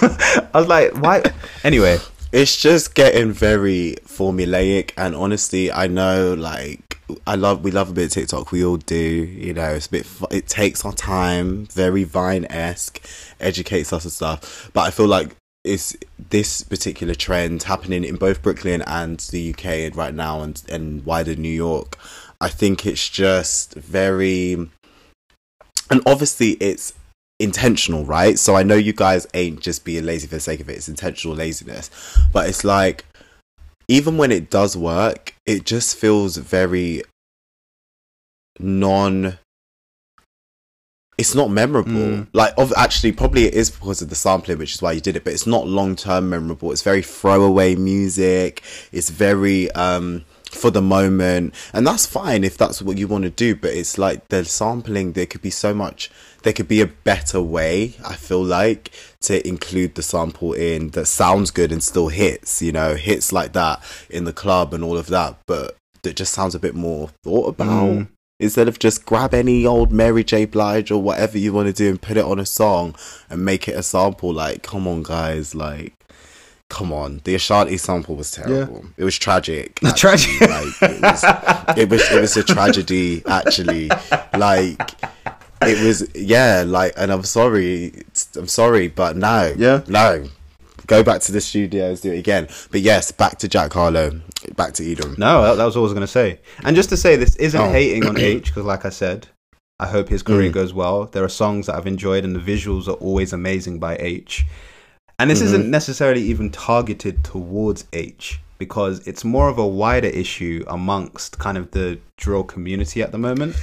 I 0.02 0.50
was 0.54 0.66
like 0.66 0.94
why 0.96 1.22
anyway, 1.62 1.98
It's 2.32 2.56
just 2.56 2.94
getting 2.94 3.32
very 3.32 3.96
formulaic, 4.04 4.92
and 4.96 5.14
honestly, 5.14 5.70
I 5.70 5.86
know 5.86 6.34
like 6.34 6.89
I 7.26 7.34
love 7.34 7.62
we 7.62 7.70
love 7.70 7.90
a 7.90 7.92
bit 7.92 8.06
of 8.06 8.12
TikTok. 8.12 8.52
We 8.52 8.64
all 8.64 8.76
do, 8.76 8.96
you 8.96 9.54
know. 9.54 9.70
It's 9.70 9.86
a 9.86 9.90
bit. 9.90 10.06
It 10.30 10.46
takes 10.48 10.84
our 10.84 10.92
time, 10.92 11.66
very 11.66 12.04
Vine 12.04 12.46
esque, 12.50 13.00
educates 13.38 13.92
us 13.92 14.04
and 14.04 14.12
stuff. 14.12 14.70
But 14.72 14.82
I 14.82 14.90
feel 14.90 15.06
like 15.06 15.36
it's 15.64 15.96
this 16.30 16.62
particular 16.62 17.14
trend 17.14 17.64
happening 17.64 18.04
in 18.04 18.16
both 18.16 18.42
Brooklyn 18.42 18.82
and 18.86 19.18
the 19.18 19.54
UK 19.54 19.94
right 19.96 20.14
now, 20.14 20.42
and 20.42 20.62
and 20.68 21.04
wider 21.04 21.34
New 21.34 21.48
York. 21.48 21.98
I 22.40 22.48
think 22.48 22.86
it's 22.86 23.08
just 23.08 23.74
very, 23.74 24.54
and 25.90 26.02
obviously 26.06 26.52
it's 26.52 26.94
intentional, 27.40 28.04
right? 28.04 28.38
So 28.38 28.54
I 28.54 28.62
know 28.62 28.76
you 28.76 28.92
guys 28.92 29.26
ain't 29.34 29.60
just 29.60 29.84
being 29.84 30.04
lazy 30.04 30.26
for 30.26 30.36
the 30.36 30.40
sake 30.40 30.60
of 30.60 30.68
it. 30.68 30.76
It's 30.76 30.88
intentional 30.88 31.34
laziness. 31.34 31.90
But 32.32 32.48
it's 32.48 32.64
like 32.64 33.04
even 33.90 34.16
when 34.16 34.30
it 34.30 34.50
does 34.50 34.76
work, 34.76 35.34
it 35.46 35.66
just 35.66 35.96
feels 35.96 36.36
very 36.36 37.02
non 38.60 39.38
it's 41.18 41.34
not 41.34 41.50
memorable. 41.50 41.90
Mm. 41.90 42.28
Like 42.32 42.54
of 42.56 42.72
actually 42.76 43.12
probably 43.12 43.44
it 43.44 43.52
is 43.52 43.68
because 43.68 44.00
of 44.00 44.08
the 44.08 44.14
sampling, 44.14 44.58
which 44.58 44.74
is 44.74 44.80
why 44.80 44.92
you 44.92 45.00
did 45.00 45.16
it, 45.16 45.24
but 45.24 45.32
it's 45.32 45.46
not 45.46 45.66
long 45.66 45.96
term 45.96 46.30
memorable. 46.30 46.70
It's 46.70 46.82
very 46.82 47.02
throwaway 47.02 47.74
music. 47.74 48.62
It's 48.92 49.10
very 49.10 49.70
um 49.72 50.24
for 50.52 50.70
the 50.70 50.80
moment. 50.80 51.54
And 51.72 51.84
that's 51.84 52.06
fine 52.06 52.44
if 52.44 52.56
that's 52.56 52.80
what 52.80 52.96
you 52.96 53.08
want 53.08 53.24
to 53.24 53.30
do, 53.30 53.56
but 53.56 53.72
it's 53.72 53.98
like 53.98 54.28
the 54.28 54.44
sampling 54.44 55.12
there 55.12 55.26
could 55.26 55.42
be 55.42 55.50
so 55.50 55.74
much 55.74 56.10
there 56.42 56.52
could 56.52 56.68
be 56.68 56.80
a 56.80 56.86
better 56.86 57.40
way, 57.40 57.94
I 58.04 58.14
feel 58.14 58.42
like, 58.42 58.90
to 59.22 59.46
include 59.46 59.94
the 59.94 60.02
sample 60.02 60.52
in 60.54 60.88
that 60.90 61.06
sounds 61.06 61.50
good 61.50 61.72
and 61.72 61.82
still 61.82 62.08
hits, 62.08 62.62
you 62.62 62.72
know, 62.72 62.94
hits 62.94 63.32
like 63.32 63.52
that 63.52 63.82
in 64.08 64.24
the 64.24 64.32
club 64.32 64.72
and 64.72 64.82
all 64.82 64.96
of 64.96 65.08
that, 65.08 65.36
but 65.46 65.76
that 66.02 66.16
just 66.16 66.32
sounds 66.32 66.54
a 66.54 66.58
bit 66.58 66.74
more 66.74 67.10
thought 67.22 67.48
about 67.48 67.82
Mm. 67.90 68.08
instead 68.38 68.66
of 68.68 68.78
just 68.78 69.04
grab 69.04 69.34
any 69.34 69.66
old 69.66 69.92
Mary 69.92 70.24
J. 70.24 70.46
Blige 70.46 70.90
or 70.90 71.02
whatever 71.02 71.36
you 71.36 71.52
want 71.52 71.66
to 71.68 71.72
do 71.74 71.90
and 71.90 72.00
put 72.00 72.16
it 72.16 72.24
on 72.24 72.38
a 72.40 72.46
song 72.46 72.94
and 73.28 73.44
make 73.44 73.68
it 73.68 73.76
a 73.76 73.82
sample. 73.82 74.32
Like, 74.32 74.62
come 74.62 74.88
on, 74.88 75.02
guys, 75.02 75.54
like, 75.54 75.92
come 76.70 76.90
on. 76.90 77.20
The 77.24 77.34
Ashanti 77.34 77.76
sample 77.76 78.16
was 78.16 78.30
terrible. 78.30 78.86
It 78.96 79.04
was 79.04 79.18
tragic. 79.18 79.78
actually. 79.84 79.98
Tragic. 79.98 80.40
Like, 80.40 80.82
it 80.90 81.02
was, 81.02 81.24
it 81.76 81.90
was, 81.90 82.10
it 82.12 82.20
was 82.22 82.36
a 82.38 82.42
tragedy, 82.44 83.22
actually. 83.26 83.90
Like, 84.38 84.80
it 85.62 85.84
was, 85.86 86.08
yeah, 86.14 86.64
like, 86.66 86.92
and 86.96 87.12
I'm 87.12 87.22
sorry, 87.24 87.92
I'm 88.36 88.48
sorry, 88.48 88.88
but 88.88 89.16
no, 89.16 89.54
Yeah. 89.56 89.82
no. 89.88 90.28
Go 90.86 91.02
back 91.04 91.20
to 91.22 91.32
the 91.32 91.40
studios, 91.40 92.00
do 92.00 92.10
it 92.12 92.18
again. 92.18 92.48
But 92.72 92.80
yes, 92.80 93.12
back 93.12 93.38
to 93.40 93.48
Jack 93.48 93.72
Harlow, 93.74 94.20
back 94.56 94.72
to 94.74 94.82
Eden. 94.84 95.14
No, 95.18 95.42
that, 95.42 95.54
that 95.56 95.64
was 95.64 95.76
what 95.76 95.82
I 95.82 95.84
was 95.84 95.92
going 95.92 96.00
to 96.00 96.06
say. 96.08 96.40
And 96.64 96.74
just 96.74 96.88
to 96.88 96.96
say, 96.96 97.14
this 97.16 97.36
isn't 97.36 97.60
Oh. 97.60 97.70
hating 97.70 98.06
on 98.06 98.16
H, 98.18 98.46
because 98.46 98.64
like 98.64 98.84
I 98.84 98.88
said, 98.88 99.28
I 99.78 99.86
hope 99.86 100.08
his 100.08 100.22
career 100.22 100.50
Mm. 100.50 100.54
goes 100.54 100.74
well. 100.74 101.04
There 101.06 101.22
are 101.22 101.28
songs 101.28 101.66
that 101.66 101.76
I've 101.76 101.86
enjoyed, 101.86 102.24
and 102.24 102.34
the 102.34 102.40
visuals 102.40 102.88
are 102.88 102.92
always 102.94 103.32
amazing 103.32 103.78
by 103.78 103.96
H. 104.00 104.44
And 105.18 105.30
this 105.30 105.40
Mhm. 105.40 105.44
isn't 105.44 105.70
necessarily 105.70 106.22
even 106.22 106.50
targeted 106.50 107.22
towards 107.22 107.84
H 107.92 108.40
because 108.58 109.06
it's 109.06 109.24
more 109.24 109.48
of 109.48 109.58
a 109.58 109.66
wider 109.66 110.08
issue 110.08 110.64
amongst 110.66 111.38
kind 111.38 111.56
of 111.56 111.70
the 111.70 111.98
drill 112.16 112.42
community 112.42 113.00
at 113.02 113.12
the 113.12 113.18
moment. 113.18 113.54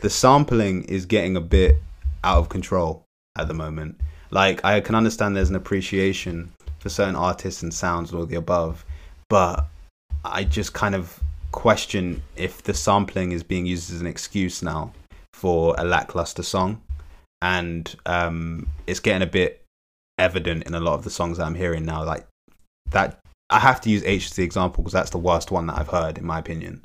The 0.00 0.10
sampling 0.10 0.84
is 0.84 1.06
getting 1.06 1.36
a 1.36 1.40
bit 1.40 1.76
out 2.22 2.38
of 2.38 2.48
control 2.48 3.04
at 3.36 3.48
the 3.48 3.54
moment. 3.54 4.00
Like, 4.30 4.64
I 4.64 4.80
can 4.80 4.94
understand 4.94 5.36
there's 5.36 5.50
an 5.50 5.56
appreciation 5.56 6.52
for 6.78 6.88
certain 6.88 7.16
artists 7.16 7.62
and 7.62 7.72
sounds 7.72 8.10
and 8.10 8.20
all 8.20 8.26
the 8.26 8.36
above, 8.36 8.84
but 9.28 9.66
I 10.24 10.44
just 10.44 10.74
kind 10.74 10.94
of 10.94 11.20
question 11.52 12.22
if 12.36 12.62
the 12.62 12.74
sampling 12.74 13.32
is 13.32 13.42
being 13.42 13.66
used 13.66 13.92
as 13.92 14.00
an 14.00 14.06
excuse 14.06 14.62
now 14.62 14.92
for 15.32 15.74
a 15.78 15.84
lackluster 15.84 16.42
song. 16.42 16.82
And 17.42 17.94
um, 18.06 18.68
it's 18.86 19.00
getting 19.00 19.22
a 19.22 19.30
bit 19.30 19.62
evident 20.18 20.64
in 20.64 20.74
a 20.74 20.80
lot 20.80 20.94
of 20.94 21.04
the 21.04 21.10
songs 21.10 21.38
that 21.38 21.44
I'm 21.44 21.54
hearing 21.54 21.84
now. 21.84 22.04
Like 22.04 22.26
that, 22.90 23.20
I 23.50 23.58
have 23.58 23.80
to 23.82 23.90
use 23.90 24.02
H 24.04 24.26
as 24.26 24.36
the 24.36 24.42
example 24.42 24.82
because 24.82 24.92
that's 24.92 25.10
the 25.10 25.18
worst 25.18 25.50
one 25.50 25.66
that 25.66 25.78
I've 25.78 25.88
heard, 25.88 26.18
in 26.18 26.26
my 26.26 26.38
opinion. 26.38 26.84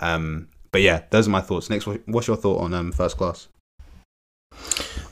Um, 0.00 0.48
but 0.72 0.80
yeah, 0.80 1.02
those 1.10 1.28
are 1.28 1.30
my 1.30 1.42
thoughts. 1.42 1.70
Next, 1.70 1.86
what's 2.06 2.26
your 2.26 2.36
thought 2.36 2.62
on 2.62 2.74
um, 2.74 2.92
First 2.92 3.18
Class? 3.18 3.48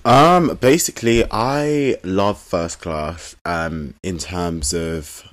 Um, 0.05 0.57
basically, 0.61 1.25
I 1.31 1.97
love 2.03 2.41
First 2.41 2.81
Class. 2.81 3.37
Um, 3.45 3.95
in 4.03 4.19
terms 4.19 4.73
of, 4.73 5.31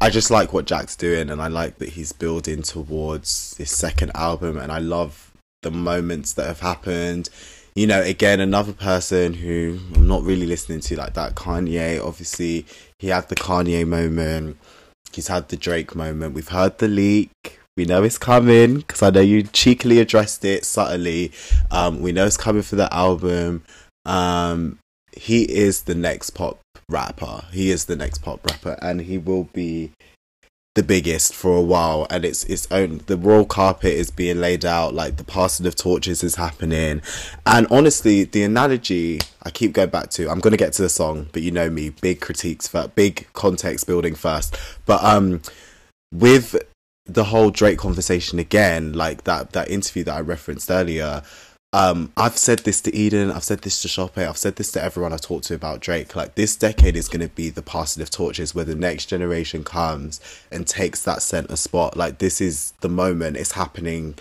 I 0.00 0.10
just 0.10 0.30
like 0.30 0.52
what 0.52 0.66
Jack's 0.66 0.94
doing, 0.94 1.30
and 1.30 1.42
I 1.42 1.48
like 1.48 1.78
that 1.78 1.90
he's 1.90 2.12
building 2.12 2.62
towards 2.62 3.56
his 3.56 3.70
second 3.70 4.12
album, 4.14 4.56
and 4.56 4.70
I 4.70 4.78
love 4.78 5.32
the 5.62 5.72
moments 5.72 6.34
that 6.34 6.46
have 6.46 6.60
happened. 6.60 7.28
You 7.74 7.88
know, 7.88 8.02
again, 8.02 8.38
another 8.38 8.72
person 8.72 9.34
who 9.34 9.80
I'm 9.96 10.06
not 10.06 10.22
really 10.22 10.46
listening 10.46 10.78
to 10.80 10.96
like 10.96 11.14
that. 11.14 11.34
Kanye, 11.34 12.00
obviously, 12.00 12.66
he 13.00 13.08
had 13.08 13.28
the 13.28 13.34
Kanye 13.34 13.84
moment. 13.84 14.58
He's 15.12 15.26
had 15.26 15.48
the 15.48 15.56
Drake 15.56 15.96
moment. 15.96 16.34
We've 16.34 16.48
heard 16.48 16.78
the 16.78 16.86
leak. 16.86 17.58
We 17.76 17.84
know 17.84 18.04
it's 18.04 18.18
coming 18.18 18.76
because 18.76 19.02
I 19.02 19.10
know 19.10 19.20
you 19.20 19.42
cheekily 19.42 19.98
addressed 19.98 20.44
it 20.44 20.64
subtly. 20.64 21.32
Um, 21.72 22.00
we 22.00 22.12
know 22.12 22.24
it's 22.24 22.36
coming 22.36 22.62
for 22.62 22.76
the 22.76 22.92
album. 22.94 23.64
Um, 24.04 24.78
he 25.16 25.42
is 25.42 25.82
the 25.82 25.94
next 25.96 26.30
pop 26.30 26.60
rapper. 26.88 27.44
He 27.52 27.70
is 27.70 27.86
the 27.86 27.96
next 27.96 28.18
pop 28.18 28.46
rapper, 28.48 28.78
and 28.80 29.00
he 29.00 29.18
will 29.18 29.44
be 29.52 29.90
the 30.76 30.84
biggest 30.84 31.34
for 31.34 31.56
a 31.56 31.62
while. 31.62 32.06
And 32.10 32.24
it's 32.24 32.44
its 32.44 32.68
own. 32.70 33.00
The 33.06 33.16
royal 33.16 33.44
carpet 33.44 33.94
is 33.94 34.12
being 34.12 34.40
laid 34.40 34.64
out. 34.64 34.94
Like 34.94 35.16
the 35.16 35.24
passing 35.24 35.66
of 35.66 35.74
torches 35.74 36.22
is 36.22 36.36
happening. 36.36 37.02
And 37.44 37.66
honestly, 37.72 38.22
the 38.22 38.44
analogy 38.44 39.20
I 39.42 39.50
keep 39.50 39.72
going 39.72 39.90
back 39.90 40.10
to. 40.10 40.30
I'm 40.30 40.38
gonna 40.38 40.56
get 40.56 40.74
to 40.74 40.82
the 40.82 40.88
song, 40.88 41.28
but 41.32 41.42
you 41.42 41.50
know 41.50 41.70
me. 41.70 41.90
Big 41.90 42.20
critiques, 42.20 42.68
first, 42.68 42.94
big 42.94 43.26
context 43.32 43.88
building 43.88 44.14
first. 44.14 44.56
But 44.86 45.02
um, 45.02 45.42
with 46.12 46.56
the 47.06 47.24
whole 47.24 47.50
Drake 47.50 47.78
conversation 47.78 48.38
again, 48.38 48.92
like 48.92 49.24
that 49.24 49.52
that 49.52 49.70
interview 49.70 50.04
that 50.04 50.16
I 50.16 50.20
referenced 50.20 50.70
earlier. 50.70 51.22
Um, 51.72 52.12
I've 52.16 52.38
said 52.38 52.60
this 52.60 52.80
to 52.82 52.94
Eden, 52.94 53.32
I've 53.32 53.42
said 53.42 53.62
this 53.62 53.82
to 53.82 53.88
Shoppe, 53.88 54.18
I've 54.18 54.36
said 54.36 54.56
this 54.56 54.70
to 54.72 54.82
everyone 54.82 55.12
I 55.12 55.16
talked 55.16 55.46
to 55.46 55.54
about 55.54 55.80
Drake. 55.80 56.14
Like 56.14 56.36
this 56.36 56.54
decade 56.54 56.96
is 56.96 57.08
gonna 57.08 57.28
be 57.28 57.50
the 57.50 57.62
passing 57.62 58.00
of 58.02 58.10
torches 58.10 58.54
where 58.54 58.64
the 58.64 58.76
next 58.76 59.06
generation 59.06 59.64
comes 59.64 60.20
and 60.52 60.68
takes 60.68 61.02
that 61.02 61.20
center 61.20 61.56
spot. 61.56 61.96
Like 61.96 62.18
this 62.18 62.40
is 62.40 62.72
the 62.80 62.88
moment, 62.88 63.36
it's 63.36 63.52
happening 63.52 64.14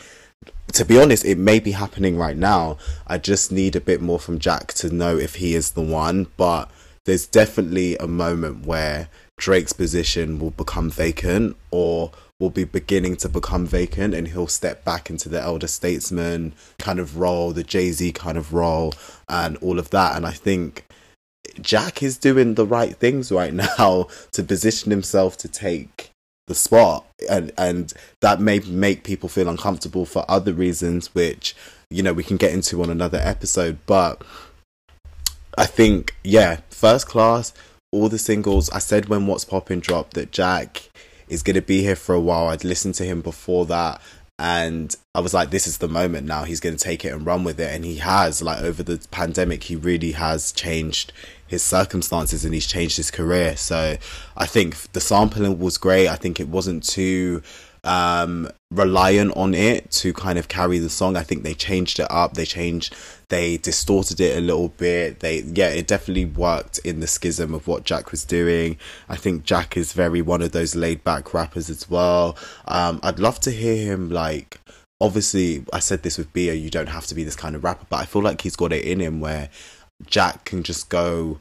to 0.73 0.85
be 0.85 0.99
honest, 0.99 1.25
it 1.25 1.37
may 1.37 1.59
be 1.59 1.71
happening 1.71 2.17
right 2.17 2.37
now. 2.37 2.77
I 3.05 3.17
just 3.17 3.51
need 3.51 3.75
a 3.75 3.81
bit 3.81 4.01
more 4.01 4.19
from 4.19 4.39
Jack 4.39 4.73
to 4.73 4.89
know 4.89 5.17
if 5.17 5.35
he 5.35 5.55
is 5.55 5.71
the 5.71 5.81
one. 5.81 6.27
But 6.37 6.69
there's 7.05 7.27
definitely 7.27 7.97
a 7.97 8.07
moment 8.07 8.65
where 8.65 9.09
Drake's 9.37 9.73
position 9.73 10.39
will 10.39 10.51
become 10.51 10.89
vacant 10.89 11.57
or 11.71 12.11
will 12.43 12.49
be 12.49 12.65
beginning 12.65 13.15
to 13.15 13.29
become 13.29 13.65
vacant 13.65 14.13
and 14.13 14.27
he'll 14.27 14.47
step 14.47 14.83
back 14.83 15.09
into 15.09 15.29
the 15.29 15.41
elder 15.41 15.65
statesman 15.65 16.53
kind 16.77 16.99
of 16.99 17.17
role, 17.17 17.53
the 17.53 17.63
Jay 17.63 17.89
Z 17.91 18.11
kind 18.11 18.37
of 18.37 18.53
role, 18.53 18.93
and 19.29 19.55
all 19.57 19.79
of 19.79 19.89
that. 19.91 20.17
And 20.17 20.25
I 20.25 20.31
think 20.31 20.85
Jack 21.61 22.03
is 22.03 22.17
doing 22.17 22.55
the 22.55 22.65
right 22.65 22.97
things 22.97 23.31
right 23.31 23.53
now 23.79 24.07
to 24.33 24.43
position 24.43 24.91
himself 24.91 25.37
to 25.37 25.47
take 25.47 26.11
the 26.47 26.55
spot. 26.55 27.05
And 27.29 27.53
and 27.57 27.93
that 28.19 28.41
may 28.41 28.59
make 28.59 29.05
people 29.05 29.29
feel 29.29 29.47
uncomfortable 29.47 30.05
for 30.05 30.25
other 30.27 30.51
reasons 30.51 31.15
which 31.15 31.55
you 31.89 32.03
know 32.03 32.11
we 32.11 32.23
can 32.23 32.35
get 32.35 32.51
into 32.51 32.83
on 32.83 32.89
another 32.89 33.19
episode. 33.23 33.77
But 33.85 34.21
i 35.55 35.67
think 35.67 36.15
yeah 36.23 36.61
first 36.71 37.05
class 37.07 37.53
all 37.93 38.09
the 38.09 38.17
singles. 38.17 38.71
I 38.71 38.79
said 38.79 39.07
when 39.07 39.27
what's 39.27 39.45
popping 39.45 39.79
dropped 39.79 40.15
that 40.15 40.31
jack 40.31 40.89
is 41.33 41.43
going 41.43 41.55
to 41.55 41.61
be 41.61 41.81
here 41.81 41.95
for 41.95 42.15
a 42.15 42.21
while. 42.21 42.47
I'd 42.47 42.63
listened 42.63 42.95
to 42.95 43.05
him 43.05 43.21
before 43.21 43.65
that 43.65 44.01
and 44.39 44.95
i 45.13 45.19
was 45.19 45.31
like 45.31 45.51
this 45.51 45.67
is 45.67 45.77
the 45.77 45.87
moment 45.87 46.27
now. 46.27 46.43
He's 46.43 46.59
going 46.59 46.75
to 46.75 46.83
take 46.83 47.05
it 47.05 47.13
and 47.13 47.25
run 47.25 47.43
with 47.43 47.59
it. 47.59 47.73
And 47.73 47.85
he 47.85 47.97
has 47.97 48.41
like 48.41 48.61
over 48.61 48.81
the 48.81 49.05
pandemic 49.11 49.63
he 49.63 49.75
really 49.75 50.13
has 50.13 50.51
changed 50.51 51.13
his 51.45 51.61
circumstances 51.61 52.43
and 52.43 52.53
he's 52.53 52.67
changed 52.67 52.97
his 52.97 53.11
career. 53.11 53.55
So 53.55 53.97
i 54.35 54.45
think 54.45 54.91
the 54.93 55.01
sampling 55.01 55.59
was 55.59 55.77
great. 55.77 56.07
I 56.07 56.15
think 56.15 56.39
it 56.39 56.49
wasn't 56.49 56.83
too 56.83 57.43
um 57.83 58.49
reliant 58.71 59.35
on 59.35 59.53
it 59.53 59.91
to 59.91 60.13
kind 60.13 60.39
of 60.39 60.47
carry 60.47 60.79
the 60.79 60.89
song. 60.89 61.15
I 61.15 61.23
think 61.23 61.43
they 61.43 61.53
changed 61.53 61.99
it 61.99 62.07
up. 62.09 62.33
They 62.33 62.45
changed 62.45 62.95
they 63.29 63.57
distorted 63.57 64.19
it 64.19 64.37
a 64.37 64.41
little 64.41 64.69
bit. 64.69 65.19
They 65.19 65.41
yeah 65.41 65.69
it 65.69 65.87
definitely 65.87 66.25
worked 66.25 66.79
in 66.79 66.99
the 66.99 67.07
schism 67.07 67.53
of 67.53 67.67
what 67.67 67.83
jack 67.83 68.11
was 68.11 68.23
doing. 68.23 68.77
I 69.09 69.15
think 69.15 69.43
jack 69.43 69.75
is 69.77 69.93
very 69.93 70.21
one 70.21 70.41
of 70.41 70.51
those 70.51 70.75
laid 70.75 71.03
back 71.03 71.33
rappers 71.33 71.69
as 71.69 71.89
well. 71.89 72.37
Um 72.65 72.99
i'd 73.03 73.19
love 73.19 73.39
to 73.41 73.51
hear 73.51 73.75
him 73.75 74.09
like 74.09 74.59
obviously 75.01 75.65
i 75.73 75.79
said 75.79 76.03
this 76.03 76.17
with 76.17 76.31
Bia, 76.33 76.53
you 76.53 76.69
don't 76.69 76.87
have 76.87 77.05
to 77.07 77.15
be 77.15 77.23
this 77.23 77.35
kind 77.35 77.55
of 77.55 77.63
rapper 77.63 77.85
but 77.89 77.97
i 77.97 78.05
feel 78.05 78.21
like 78.21 78.41
he's 78.41 78.55
got 78.55 78.71
it 78.71 78.85
in 78.85 78.99
him 79.01 79.19
where 79.19 79.49
jack 80.07 80.45
can 80.45 80.63
just 80.63 80.87
go 80.89 81.39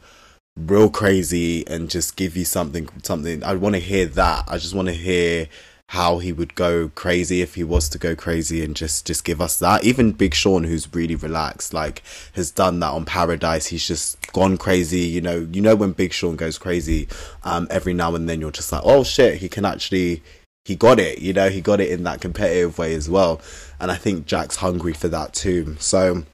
real 0.56 0.90
crazy 0.90 1.66
and 1.66 1.88
just 1.88 2.16
give 2.16 2.36
you 2.36 2.44
something 2.44 2.88
something. 3.02 3.42
I 3.42 3.54
want 3.54 3.74
to 3.74 3.80
hear 3.80 4.06
that. 4.06 4.44
I 4.48 4.58
just 4.58 4.74
want 4.74 4.88
to 4.88 4.94
hear 4.94 5.48
how 5.92 6.16
he 6.18 6.32
would 6.32 6.54
go 6.54 6.88
crazy 6.94 7.42
if 7.42 7.54
he 7.54 7.62
was 7.62 7.86
to 7.86 7.98
go 7.98 8.16
crazy 8.16 8.64
and 8.64 8.74
just 8.74 9.06
just 9.06 9.26
give 9.26 9.42
us 9.42 9.58
that. 9.58 9.84
Even 9.84 10.12
big 10.12 10.32
sean 10.32 10.64
who's 10.64 10.92
really 10.94 11.14
relaxed 11.14 11.74
like 11.74 12.02
has 12.32 12.50
done 12.50 12.80
that 12.80 12.92
on 12.92 13.04
paradise. 13.04 13.66
He's 13.66 13.86
just 13.86 14.32
gone 14.32 14.56
crazy 14.56 15.00
you 15.00 15.20
know 15.20 15.46
you 15.52 15.60
know 15.60 15.76
when 15.76 15.92
big 15.92 16.14
sean 16.14 16.36
goes 16.36 16.56
crazy 16.56 17.06
um 17.44 17.66
every 17.70 17.92
now 17.92 18.14
and 18.14 18.26
then 18.26 18.40
you're 18.40 18.50
just 18.50 18.72
like 18.72 18.80
oh 18.86 19.04
shit 19.04 19.36
he 19.36 19.48
can 19.50 19.66
actually 19.66 20.22
he 20.64 20.74
got 20.74 20.98
it 20.98 21.18
you 21.18 21.34
know 21.34 21.50
he 21.50 21.60
got 21.60 21.78
it 21.78 21.90
in 21.90 22.04
that 22.04 22.22
competitive 22.22 22.78
way 22.78 22.94
as 22.94 23.10
well. 23.10 23.42
And 23.78 23.90
i 23.90 23.96
think 23.96 24.24
jack's 24.24 24.56
hungry 24.56 24.94
for 24.94 25.08
that 25.08 25.34
too. 25.34 25.76
So 25.78 26.24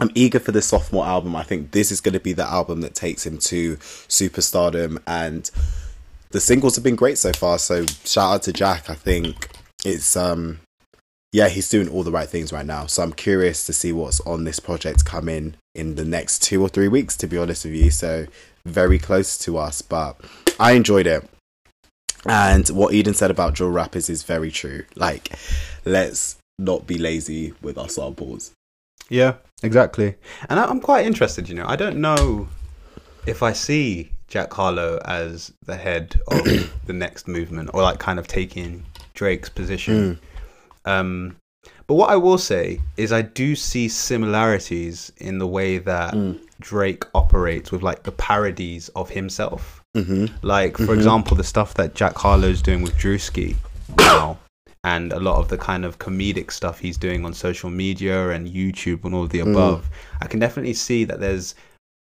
I'm 0.00 0.10
eager 0.14 0.40
for 0.40 0.52
this 0.52 0.68
sophomore 0.68 1.04
album. 1.04 1.36
I 1.36 1.42
think 1.42 1.70
this 1.70 1.92
is 1.92 2.00
going 2.00 2.14
to 2.14 2.20
be 2.20 2.32
the 2.32 2.48
album 2.48 2.80
that 2.80 2.94
takes 2.94 3.24
him 3.24 3.38
to 3.38 3.76
superstardom, 3.76 5.00
and 5.06 5.48
the 6.34 6.40
singles 6.40 6.74
have 6.74 6.82
been 6.82 6.96
great 6.96 7.16
so 7.16 7.32
far. 7.32 7.60
So 7.60 7.86
shout 7.86 8.34
out 8.34 8.42
to 8.42 8.52
Jack. 8.52 8.90
I 8.90 8.94
think 8.94 9.50
it's 9.84 10.16
um 10.16 10.58
yeah 11.32 11.48
he's 11.48 11.68
doing 11.68 11.88
all 11.88 12.02
the 12.02 12.10
right 12.10 12.28
things 12.28 12.52
right 12.52 12.66
now. 12.66 12.86
So 12.86 13.04
I'm 13.04 13.12
curious 13.12 13.64
to 13.66 13.72
see 13.72 13.92
what's 13.92 14.20
on 14.22 14.42
this 14.42 14.58
project 14.58 15.04
coming 15.04 15.54
in 15.76 15.94
the 15.94 16.04
next 16.04 16.42
two 16.42 16.60
or 16.60 16.68
three 16.68 16.88
weeks. 16.88 17.16
To 17.18 17.28
be 17.28 17.38
honest 17.38 17.64
with 17.64 17.74
you, 17.74 17.88
so 17.92 18.26
very 18.66 18.98
close 18.98 19.38
to 19.38 19.56
us, 19.56 19.80
but 19.80 20.20
I 20.58 20.72
enjoyed 20.72 21.06
it. 21.06 21.24
And 22.26 22.66
what 22.68 22.94
Eden 22.94 23.14
said 23.14 23.30
about 23.30 23.54
drill 23.54 23.70
rappers 23.70 24.10
is 24.10 24.24
very 24.24 24.50
true. 24.50 24.86
Like, 24.96 25.38
let's 25.84 26.36
not 26.58 26.84
be 26.84 26.98
lazy 26.98 27.54
with 27.62 27.78
our 27.78 27.88
samples. 27.88 28.50
Yeah, 29.08 29.34
exactly. 29.62 30.16
And 30.48 30.58
I'm 30.58 30.80
quite 30.80 31.06
interested. 31.06 31.48
You 31.48 31.54
know, 31.54 31.66
I 31.68 31.76
don't 31.76 31.98
know 31.98 32.48
if 33.24 33.40
I 33.40 33.52
see 33.52 34.10
Jack 34.34 34.52
Harlow 34.52 35.00
as 35.04 35.52
the 35.64 35.76
head 35.76 36.20
of 36.26 36.42
the 36.86 36.92
next 36.92 37.28
movement 37.28 37.70
or 37.72 37.82
like 37.82 38.00
kind 38.00 38.18
of 38.18 38.26
taking 38.26 38.84
Drake's 39.14 39.48
position. 39.48 40.18
Um, 40.84 41.36
but 41.86 41.94
what 41.94 42.10
I 42.10 42.16
will 42.16 42.36
say 42.36 42.80
is 42.96 43.12
I 43.12 43.22
do 43.22 43.54
see 43.54 43.88
similarities 43.88 45.12
in 45.18 45.38
the 45.38 45.46
way 45.46 45.78
that 45.78 46.16
Drake 46.58 47.04
operates 47.14 47.70
with 47.70 47.84
like 47.84 48.02
the 48.02 48.10
parodies 48.10 48.88
of 48.96 49.08
himself. 49.08 49.84
Mm-hmm. 49.96 50.34
Like, 50.42 50.78
for 50.78 50.94
example, 50.94 51.36
the 51.36 51.44
stuff 51.44 51.74
that 51.74 51.94
Jack 51.94 52.16
Harlow's 52.18 52.60
doing 52.60 52.82
with 52.82 52.94
Drewski 52.96 53.54
now, 53.98 54.36
and 54.82 55.12
a 55.12 55.20
lot 55.20 55.38
of 55.38 55.46
the 55.46 55.58
kind 55.58 55.84
of 55.84 56.00
comedic 56.00 56.50
stuff 56.50 56.80
he's 56.80 56.98
doing 56.98 57.24
on 57.24 57.34
social 57.34 57.70
media 57.70 58.30
and 58.30 58.48
YouTube 58.48 59.04
and 59.04 59.14
all 59.14 59.22
of 59.22 59.30
the 59.30 59.38
above. 59.38 59.88
I 60.20 60.26
can 60.26 60.40
definitely 60.40 60.74
see 60.74 61.04
that 61.04 61.20
there's 61.20 61.54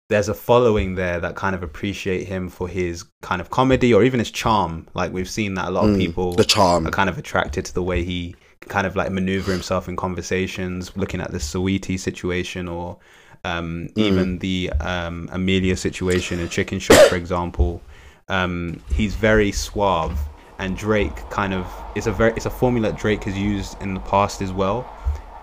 there's 0.07 0.29
a 0.29 0.33
following 0.33 0.95
there 0.95 1.19
that 1.19 1.35
kind 1.35 1.55
of 1.55 1.63
appreciate 1.63 2.27
him 2.27 2.47
for 2.49 2.67
his 2.67 3.03
kind 3.21 3.41
of 3.41 3.49
comedy 3.49 3.93
or 3.93 4.03
even 4.03 4.19
his 4.19 4.29
charm. 4.31 4.87
Like 4.93 5.11
we've 5.11 5.29
seen 5.29 5.55
that 5.55 5.67
a 5.67 5.71
lot 5.71 5.89
of 5.89 5.97
people 5.97 6.33
The 6.33 6.43
charm. 6.45 6.85
are 6.87 6.91
kind 6.91 7.09
of 7.09 7.17
attracted 7.17 7.65
to 7.65 7.73
the 7.73 7.81
way 7.83 8.03
he 8.03 8.35
kind 8.61 8.85
of 8.85 8.95
like 8.95 9.11
maneuver 9.11 9.51
himself 9.51 9.89
in 9.89 9.95
conversations, 9.95 10.95
looking 10.95 11.21
at 11.21 11.31
the 11.31 11.39
Saweetie 11.39 11.99
situation 11.99 12.67
or 12.67 12.97
um, 13.43 13.89
Mm. 13.95 13.97
even 13.97 14.39
the 14.39 14.71
um, 14.79 15.29
Amelia 15.31 15.75
situation 15.75 16.39
in 16.39 16.49
Chicken 16.49 16.79
Shop, 16.79 16.97
for 17.09 17.15
example. 17.15 17.81
Um, 18.27 18.79
he's 18.93 19.13
very 19.15 19.51
suave, 19.51 20.17
and 20.57 20.75
Drake 20.75 21.15
kind 21.29 21.53
of 21.53 21.67
it's 21.95 22.07
a 22.07 22.11
very 22.11 22.31
it's 22.35 22.45
a 22.47 22.49
formula 22.49 22.91
Drake 22.91 23.23
has 23.25 23.37
used 23.37 23.79
in 23.81 23.93
the 23.93 23.99
past 24.01 24.41
as 24.41 24.51
well. 24.51 24.87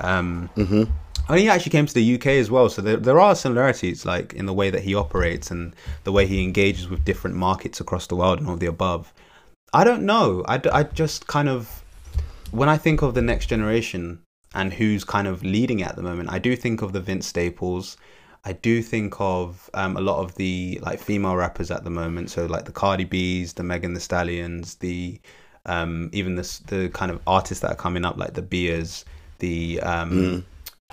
Um, 0.01 0.51
Mm-hmm. 0.57 0.85
Think 1.37 1.45
he 1.45 1.49
actually 1.49 1.71
came 1.71 1.87
to 1.87 1.95
the 1.95 2.15
UK 2.17 2.27
as 2.27 2.51
well, 2.51 2.69
so 2.69 2.83
there, 2.83 2.99
there 2.99 3.19
are 3.19 3.35
similarities, 3.35 4.05
like 4.05 4.35
in 4.35 4.45
the 4.45 4.53
way 4.53 4.69
that 4.69 4.83
he 4.83 4.95
operates 4.95 5.51
and 5.51 5.75
the 6.05 6.13
way 6.13 6.27
he 6.27 6.43
engages 6.43 6.91
with 6.91 7.07
different 7.07 7.37
markets 7.37 7.81
across 7.81 8.07
the 8.07 8.17
world 8.17 8.39
and 8.39 8.49
all 8.49 8.57
the 8.57 8.67
above. 8.67 9.15
I 9.73 9.85
don't 9.85 10.03
know. 10.03 10.45
I, 10.47 10.61
I 10.71 10.83
just 10.83 11.29
kind 11.29 11.49
of, 11.49 11.83
when 12.51 12.69
I 12.69 12.77
think 12.77 13.01
of 13.01 13.15
the 13.15 13.23
next 13.23 13.47
generation 13.47 14.21
and 14.55 14.75
who's 14.75 15.05
kind 15.05 15.27
of 15.27 15.43
leading 15.43 15.83
at 15.83 15.97
the 15.97 16.03
moment, 16.03 16.31
I 16.31 16.39
do 16.39 16.55
think 16.55 16.83
of 16.83 16.93
the 16.93 17.01
Vince 17.01 17.27
Staples. 17.27 17.97
I 18.45 18.53
do 18.53 18.83
think 18.83 19.15
of 19.19 19.71
um, 19.73 19.97
a 19.97 20.03
lot 20.03 20.19
of 20.19 20.35
the 20.35 20.81
like 20.83 21.01
female 21.01 21.37
rappers 21.37 21.71
at 21.71 21.83
the 21.83 21.91
moment, 21.91 22.29
so 22.29 22.45
like 22.45 22.67
the 22.67 22.73
Cardi 22.73 23.05
B's, 23.05 23.55
the 23.55 23.63
Megan 23.63 23.95
the 23.95 24.01
Stallions, 24.01 24.75
the 24.75 25.19
um, 25.65 26.11
even 26.13 26.35
the 26.35 26.61
the 26.67 26.91
kind 26.91 27.11
of 27.11 27.23
artists 27.27 27.63
that 27.63 27.71
are 27.71 27.77
coming 27.77 28.05
up 28.05 28.19
like 28.19 28.35
the 28.35 28.43
Beers, 28.43 29.07
the 29.39 29.81
um, 29.81 30.45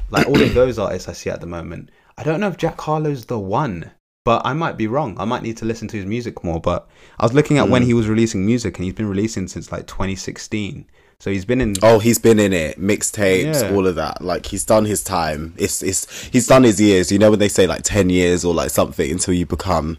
like 0.10 0.28
all 0.28 0.42
of 0.42 0.54
those 0.54 0.80
artists 0.80 1.08
I 1.08 1.14
see 1.14 1.30
at 1.30 1.42
the 1.42 1.48
moment. 1.48 1.90
I 2.18 2.24
don't 2.24 2.40
know 2.40 2.48
if 2.48 2.58
Jack 2.58 2.80
Harlow's 2.82 3.26
the 3.26 3.40
one, 3.40 3.92
but 4.26 4.42
I 4.46 4.54
might 4.54 4.78
be 4.78 4.88
wrong. 4.88 5.16
I 5.20 5.26
might 5.26 5.44
need 5.44 5.58
to 5.58 5.66
listen 5.66 5.88
to 5.90 5.98
his 5.98 6.06
music 6.06 6.44
more. 6.44 6.60
But 6.60 6.88
I 7.20 7.26
was 7.26 7.34
looking 7.34 7.58
at 7.58 7.70
when 7.70 7.84
hmm. 7.84 7.88
he 7.88 7.94
was 7.94 8.08
releasing 8.08 8.46
music, 8.46 8.78
and 8.78 8.86
he's 8.86 8.94
been 8.94 9.10
releasing 9.10 9.48
since 9.48 9.72
like 9.72 9.88
2016. 9.88 10.86
So 11.22 11.32
he's 11.32 11.46
been 11.46 11.60
in. 11.60 11.76
Oh, 11.84 12.00
he's 12.00 12.18
been 12.18 12.40
in 12.40 12.54
it, 12.54 12.80
mixtapes, 12.80 13.62
Yeah. 13.62 13.76
all 13.76 13.86
of 13.86 13.96
that. 13.96 14.22
Like 14.22 14.46
he's 14.46 14.64
done 14.66 14.86
his 14.86 15.04
time. 15.04 15.54
It's 15.58 15.82
it's 15.82 16.28
he's 16.28 16.48
done 16.48 16.64
his 16.64 16.80
years. 16.80 17.12
You 17.12 17.20
know 17.20 17.30
when 17.30 17.40
they 17.40 17.50
say 17.50 17.68
like 17.68 17.84
ten 17.84 18.10
years 18.10 18.46
or 18.46 18.54
like 18.54 18.70
something 18.70 19.12
until 19.12 19.34
you 19.34 19.46
become 19.46 19.98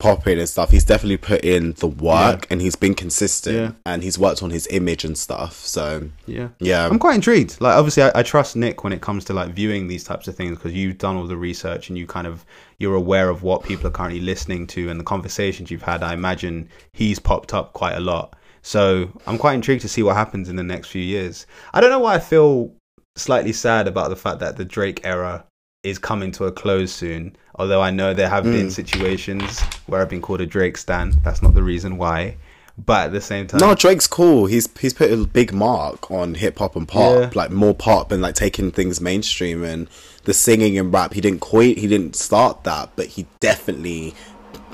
popping 0.00 0.38
and 0.40 0.48
stuff. 0.48 0.70
He's 0.70 0.84
definitely 0.84 1.18
put 1.18 1.44
in 1.44 1.74
the 1.74 1.86
work 1.86 2.46
and 2.50 2.60
he's 2.60 2.74
been 2.74 2.94
consistent 2.94 3.56
Yeah. 3.56 3.70
and 3.86 4.02
he's 4.02 4.18
worked 4.18 4.42
on 4.42 4.50
his 4.50 4.66
image 4.72 5.04
and 5.04 5.16
stuff. 5.16 5.64
So 5.64 6.08
Yeah. 6.26 6.48
yeah, 6.58 6.86
I'm 6.86 6.98
quite 6.98 7.14
intrigued. 7.14 7.60
Like, 7.60 7.76
obviously, 7.76 8.02
I, 8.02 8.10
I 8.16 8.22
trust 8.24 8.56
Nick 8.56 8.82
when 8.82 8.92
it 8.92 9.00
comes 9.00 9.24
to 9.26 9.32
like 9.32 9.54
viewing 9.54 9.86
these 9.86 10.02
types 10.02 10.26
of 10.26 10.34
things 10.34 10.56
because 10.56 10.72
you've 10.72 10.98
done 10.98 11.16
all 11.16 11.26
the 11.28 11.36
research 11.36 11.88
and 11.88 11.96
you 11.96 12.06
kind 12.06 12.26
of 12.26 12.44
you're 12.78 12.96
aware 12.96 13.28
of 13.28 13.42
what 13.44 13.62
people 13.62 13.86
are 13.86 13.90
currently 13.92 14.20
listening 14.20 14.66
to 14.68 14.88
and 14.90 14.98
the 14.98 15.04
conversations 15.04 15.70
you've 15.70 15.82
had. 15.82 16.02
I 16.02 16.14
imagine 16.14 16.68
he's 16.92 17.18
popped 17.20 17.54
up 17.54 17.74
quite 17.74 17.94
a 17.94 18.00
lot. 18.00 18.34
So 18.62 19.10
I'm 19.26 19.38
quite 19.38 19.54
intrigued 19.54 19.82
to 19.82 19.88
see 19.88 20.02
what 20.02 20.16
happens 20.16 20.48
in 20.48 20.56
the 20.56 20.62
next 20.62 20.88
few 20.88 21.02
years. 21.02 21.46
I 21.72 21.80
don't 21.80 21.90
know 21.90 21.98
why 22.00 22.14
I 22.16 22.18
feel 22.18 22.72
slightly 23.16 23.52
sad 23.52 23.86
about 23.88 24.08
the 24.08 24.16
fact 24.16 24.38
that 24.40 24.56
the 24.56 24.64
Drake 24.64 25.00
era 25.04 25.44
is 25.82 25.98
coming 25.98 26.30
to 26.32 26.44
a 26.44 26.52
close 26.52 26.92
soon. 26.92 27.36
Although 27.54 27.80
I 27.80 27.90
know 27.90 28.14
there 28.14 28.28
have 28.28 28.44
been 28.44 28.68
mm. 28.68 28.72
situations 28.72 29.60
where 29.86 30.00
I've 30.00 30.08
been 30.08 30.22
called 30.22 30.40
a 30.40 30.46
Drake 30.46 30.76
stan. 30.76 31.14
That's 31.22 31.42
not 31.42 31.54
the 31.54 31.62
reason 31.62 31.96
why. 31.96 32.36
But 32.78 33.06
at 33.06 33.12
the 33.12 33.20
same 33.20 33.46
time, 33.46 33.60
No, 33.60 33.74
Drake's 33.74 34.06
cool. 34.06 34.46
He's 34.46 34.66
he's 34.78 34.94
put 34.94 35.10
a 35.10 35.16
big 35.26 35.52
mark 35.52 36.10
on 36.10 36.34
hip 36.34 36.58
hop 36.58 36.76
and 36.76 36.88
pop, 36.88 37.18
Yeah. 37.18 37.30
like 37.34 37.50
more 37.50 37.74
pop 37.74 38.10
and 38.10 38.22
like 38.22 38.34
taking 38.34 38.70
things 38.70 39.00
mainstream 39.00 39.62
and 39.62 39.88
the 40.24 40.32
singing 40.32 40.78
and 40.78 40.92
rap. 40.92 41.12
He 41.12 41.20
didn't 41.20 41.40
quite 41.40 41.76
he 41.76 41.86
didn't 41.86 42.16
start 42.16 42.64
that, 42.64 42.90
but 42.96 43.06
he 43.06 43.26
definitely 43.40 44.14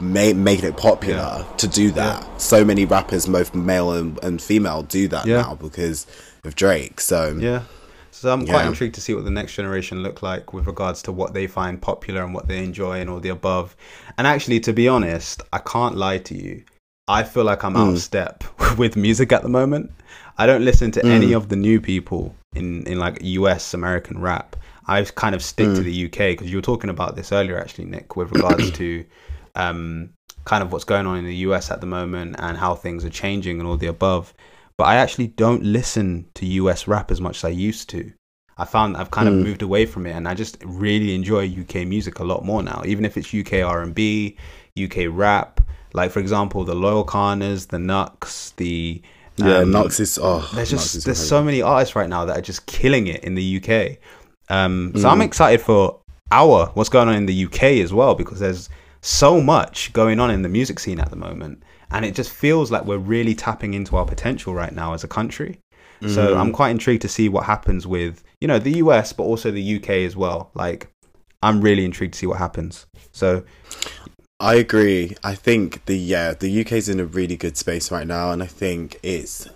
made 0.01 0.37
made 0.37 0.63
it 0.63 0.77
popular 0.77 1.45
to 1.57 1.67
do 1.67 1.91
that. 1.93 2.41
So 2.41 2.65
many 2.65 2.85
rappers, 2.85 3.27
both 3.27 3.55
male 3.55 3.91
and, 3.93 4.23
and 4.23 4.41
female, 4.41 4.83
do 4.83 5.09
that 5.09 5.27
Yeah. 5.27 5.43
now 5.43 5.55
because 5.57 6.07
of 6.45 6.55
Drake. 6.55 7.01
So 7.01 7.37
Yeah. 7.41 7.63
So 8.19 8.33
I'm 8.33 8.47
quite 8.47 8.63
Yeah. 8.63 8.69
intrigued 8.69 8.95
to 8.95 9.03
see 9.03 9.15
what 9.15 9.25
the 9.25 9.31
next 9.31 9.55
generation 9.55 10.03
look 10.03 10.23
like 10.23 10.55
with 10.55 10.67
regards 10.67 11.03
to 11.03 11.13
what 11.13 11.35
they 11.35 11.47
find 11.47 11.83
popular 11.83 12.23
and 12.25 12.33
what 12.33 12.49
they 12.49 12.65
enjoy 12.65 12.99
and 12.99 13.11
all 13.11 13.21
the 13.21 13.29
above. 13.29 13.77
And 14.17 14.27
actually, 14.27 14.59
to 14.61 14.73
be 14.73 14.89
honest, 14.89 15.43
I 15.53 15.59
can't 15.59 15.97
lie 15.97 16.19
to 16.19 16.35
you. 16.35 16.63
I 17.09 17.25
feel 17.25 17.45
like 17.45 17.63
I'm 17.63 17.77
out 17.77 17.89
of 17.89 17.95
mm. 17.97 17.99
step 17.99 18.43
with 18.79 18.97
music 18.97 19.33
at 19.33 19.43
the 19.43 19.51
moment. 19.51 19.91
I 20.39 20.47
don't 20.47 20.65
listen 20.65 20.91
to 20.93 21.05
any 21.05 21.29
mm. 21.29 21.37
of 21.37 21.51
the 21.51 21.57
new 21.57 21.79
people 21.79 22.35
in, 22.55 22.85
in 22.85 22.99
like 22.99 23.19
US 23.21 23.75
American 23.75 24.19
rap. 24.19 24.57
I 24.87 25.03
kind 25.05 25.35
of 25.35 25.43
stick 25.43 25.67
to 25.75 25.83
mm. 25.83 25.85
the 25.85 26.07
UK 26.07 26.33
because 26.33 26.51
you 26.51 26.57
were 26.57 26.63
talking 26.63 26.89
about 26.89 27.17
this 27.17 27.33
earlier, 27.33 27.59
actually, 27.59 27.85
Nick, 27.85 28.17
with 28.17 28.33
regards 28.33 28.71
to 28.71 29.05
um, 29.57 30.09
kind 30.47 30.63
of 30.63 30.73
what's 30.73 30.85
going 30.85 31.07
on 31.07 31.19
in 31.19 31.27
the 31.27 31.37
US 31.49 31.71
at 31.71 31.83
the 31.83 31.87
moment 31.87 32.37
and 32.39 32.57
how 32.57 32.75
things 32.75 33.05
are 33.05 33.11
changing 33.11 33.61
and 33.61 33.69
all 33.69 33.77
the 33.77 33.89
above. 33.89 34.33
But 34.79 34.85
I 34.85 34.97
actually 34.97 35.29
don't 35.29 35.63
listen 35.63 36.27
to 36.35 36.47
US 36.47 36.87
rap 36.87 37.11
as 37.11 37.21
much 37.21 37.39
as 37.39 37.45
I 37.45 37.49
used 37.49 37.89
to. 37.91 38.13
I 38.59 38.65
found 38.65 38.97
I've 38.97 39.11
kind 39.11 39.29
of 39.29 39.35
moved 39.35 39.61
away 39.63 39.85
from 39.87 40.07
it, 40.07 40.13
and 40.13 40.27
I 40.27 40.35
just 40.35 40.57
really 40.65 41.15
enjoy 41.15 41.47
UK 41.47 41.87
music 41.87 42.19
a 42.21 42.25
lot 42.25 42.45
more 42.45 42.63
now. 42.63 42.83
Even 42.87 43.05
if 43.05 43.17
it's 43.19 43.35
UK 43.35 43.63
R 43.63 43.83
and 43.83 43.95
B, 43.95 44.37
UK 44.83 45.05
rap, 45.11 45.61
like 45.93 46.11
for 46.11 46.21
example, 46.21 46.65
the 46.65 46.75
Loyle 46.75 47.05
Carners, 47.05 47.67
the 47.67 47.79
Knucks, 47.79 48.55
the 48.57 49.03
yeah, 49.37 49.59
um, 49.59 49.71
Knox 49.71 50.01
is 50.01 50.19
oh 50.23 50.49
there's 50.55 50.71
just 50.71 51.05
there's 51.05 51.19
so 51.29 51.43
many 51.43 51.61
artists 51.61 51.95
right 51.95 52.09
now 52.09 52.25
that 52.25 52.39
are 52.39 52.43
just 52.43 52.65
killing 52.65 53.07
it 53.07 53.23
in 53.25 53.35
the 53.35 53.57
UK. 53.63 53.99
Um, 54.49 54.93
so 54.95 55.03
Mm. 55.09 55.13
I'm 55.13 55.21
excited 55.23 55.61
for 55.61 56.01
our 56.33 56.67
what's 56.75 56.89
going 56.89 57.09
on 57.09 57.15
in 57.17 57.27
the 57.27 57.45
UK 57.45 57.63
as 57.85 57.93
well 57.93 58.15
because 58.15 58.41
there's 58.41 58.71
so 59.03 59.41
much 59.41 59.93
going 59.93 60.19
on 60.19 60.31
in 60.31 60.41
the 60.43 60.49
music 60.49 60.79
scene 60.79 60.99
at 60.99 61.11
the 61.11 61.17
moment, 61.17 61.63
and 61.91 62.05
it 62.05 62.15
just 62.15 62.31
feels 62.31 62.71
like 62.71 62.85
we're 62.85 62.99
really 62.99 63.35
tapping 63.35 63.75
into 63.75 63.97
our 63.97 64.05
potential 64.05 64.55
right 64.55 64.73
now 64.73 64.93
as 64.95 65.05
a 65.05 65.09
country. 65.09 65.59
So 66.03 66.35
Mm. 66.35 66.41
I'm 66.41 66.53
quite 66.53 66.71
intrigued 66.71 67.01
to 67.03 67.09
see 67.09 67.29
what 67.31 67.45
happens 67.45 67.87
with 67.87 68.23
you 68.41 68.49
know 68.49 68.59
the 68.59 68.73
US, 68.85 69.13
but 69.15 69.23
also 69.23 69.51
the 69.51 69.77
UK 69.77 69.91
as 70.05 70.15
well. 70.15 70.51
Like 70.55 70.89
I'm 71.43 71.63
really 71.63 71.85
intrigued 71.87 72.13
to 72.15 72.19
see 72.19 72.27
what 72.27 72.39
happens. 72.39 72.87
So 73.13 73.45
I 74.39 74.57
agree. 74.57 75.17
I 75.25 75.35
think 75.35 75.87
the 75.87 75.97
yeah, 75.97 76.35
the 76.35 76.61
UK's 76.61 76.91
in 76.91 77.01
a 77.01 77.07
really 77.07 77.37
good 77.39 77.57
space 77.57 77.91
right 77.91 78.07
now 78.07 78.31
and 78.31 78.43
I 78.43 78.47
think 78.47 78.99
it's 79.03 79.49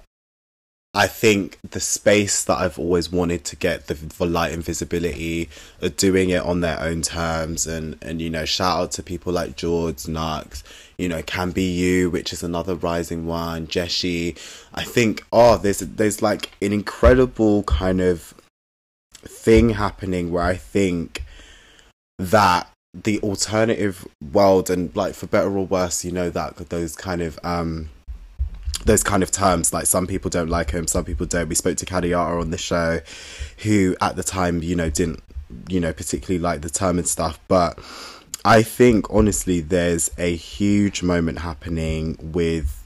I 0.92 1.06
think 1.06 1.58
the 1.70 1.78
space 1.78 2.42
that 2.44 2.58
I've 2.58 2.78
always 2.78 3.12
wanted 3.12 3.44
to 3.44 3.56
get 3.56 3.86
the 3.86 3.94
for 3.94 4.26
light 4.26 4.52
and 4.52 4.64
visibility 4.64 5.48
are 5.80 5.88
doing 5.88 6.30
it 6.30 6.42
on 6.42 6.60
their 6.60 6.80
own 6.80 7.02
terms 7.02 7.66
and 7.68 7.96
and 8.02 8.20
you 8.20 8.28
know 8.28 8.44
shout 8.44 8.80
out 8.80 8.90
to 8.92 9.02
people 9.02 9.32
like 9.32 9.54
George 9.54 10.08
Knucks, 10.08 10.64
you 10.98 11.08
know 11.08 11.22
Kam-BU 11.22 12.10
which 12.10 12.32
is 12.32 12.42
another 12.42 12.74
rising 12.74 13.26
one, 13.26 13.68
Jeshi. 13.68 14.36
I 14.74 14.82
think 14.82 15.24
oh 15.32 15.56
there's 15.58 15.78
there's 15.78 16.22
like 16.22 16.50
an 16.60 16.72
incredible 16.72 17.62
kind 17.64 18.00
of 18.00 18.34
thing 19.22 19.70
happening 19.70 20.32
where 20.32 20.42
I 20.42 20.56
think 20.56 21.22
that 22.18 22.68
the 22.92 23.20
alternative 23.20 24.08
world 24.32 24.68
and 24.68 24.94
like 24.96 25.14
for 25.14 25.28
better 25.28 25.56
or 25.56 25.64
worse 25.64 26.04
you 26.04 26.10
know 26.10 26.30
that 26.30 26.56
those 26.70 26.96
kind 26.96 27.22
of 27.22 27.38
um 27.44 27.90
those 28.84 29.02
kind 29.02 29.22
of 29.22 29.30
terms 29.30 29.72
like 29.72 29.86
some 29.86 30.06
people 30.06 30.30
don't 30.30 30.48
like 30.48 30.70
him 30.70 30.86
some 30.86 31.04
people 31.04 31.26
don't. 31.26 31.48
We 31.48 31.54
spoke 31.54 31.76
to 31.78 31.86
Kadiata 31.86 32.40
on 32.40 32.50
the 32.50 32.58
show 32.58 33.00
who 33.58 33.96
at 34.00 34.16
the 34.16 34.22
time 34.22 34.62
you 34.62 34.76
know 34.76 34.90
didn't 34.90 35.22
you 35.68 35.80
know 35.80 35.92
particularly 35.92 36.38
like 36.38 36.62
the 36.62 36.70
term 36.70 36.98
and 36.98 37.06
stuff. 37.06 37.38
But 37.48 37.78
i 38.42 38.62
think 38.62 39.04
honestly 39.10 39.60
there's 39.60 40.10
a 40.16 40.34
huge 40.34 41.02
moment 41.02 41.40
happening 41.40 42.16
with 42.22 42.79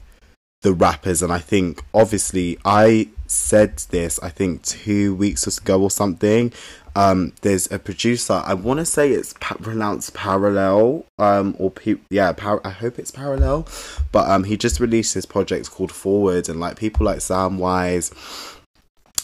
the 0.65 0.73
rappers 0.73 1.21
and 1.21 1.31
i 1.31 1.37
think 1.37 1.83
obviously 1.93 2.57
i 2.65 3.07
said 3.27 3.77
this 3.91 4.17
i 4.23 4.29
think 4.29 4.63
two 4.63 5.13
weeks 5.13 5.45
ago 5.59 5.79
or 5.79 5.91
something 5.91 6.51
um 6.95 7.31
there's 7.43 7.71
a 7.71 7.77
producer 7.77 8.41
i 8.47 8.53
want 8.55 8.79
to 8.79 8.85
say 8.85 9.11
it's 9.11 9.33
pa- 9.39 9.57
pronounced 9.61 10.15
P-Rallel 10.15 11.03
um 11.19 11.55
or 11.59 11.69
pe- 11.69 11.97
yeah 12.09 12.31
par- 12.31 12.61
i 12.65 12.71
hope 12.71 12.97
it's 12.97 13.11
P-Rallel 13.11 13.67
but 14.11 14.27
um 14.27 14.43
he 14.45 14.57
just 14.57 14.79
released 14.79 15.13
his 15.13 15.27
project 15.27 15.69
called 15.69 15.91
forward 15.91 16.49
and 16.49 16.59
like 16.59 16.79
people 16.79 17.05
like 17.05 17.21
sam 17.21 17.59
wise 17.59 18.09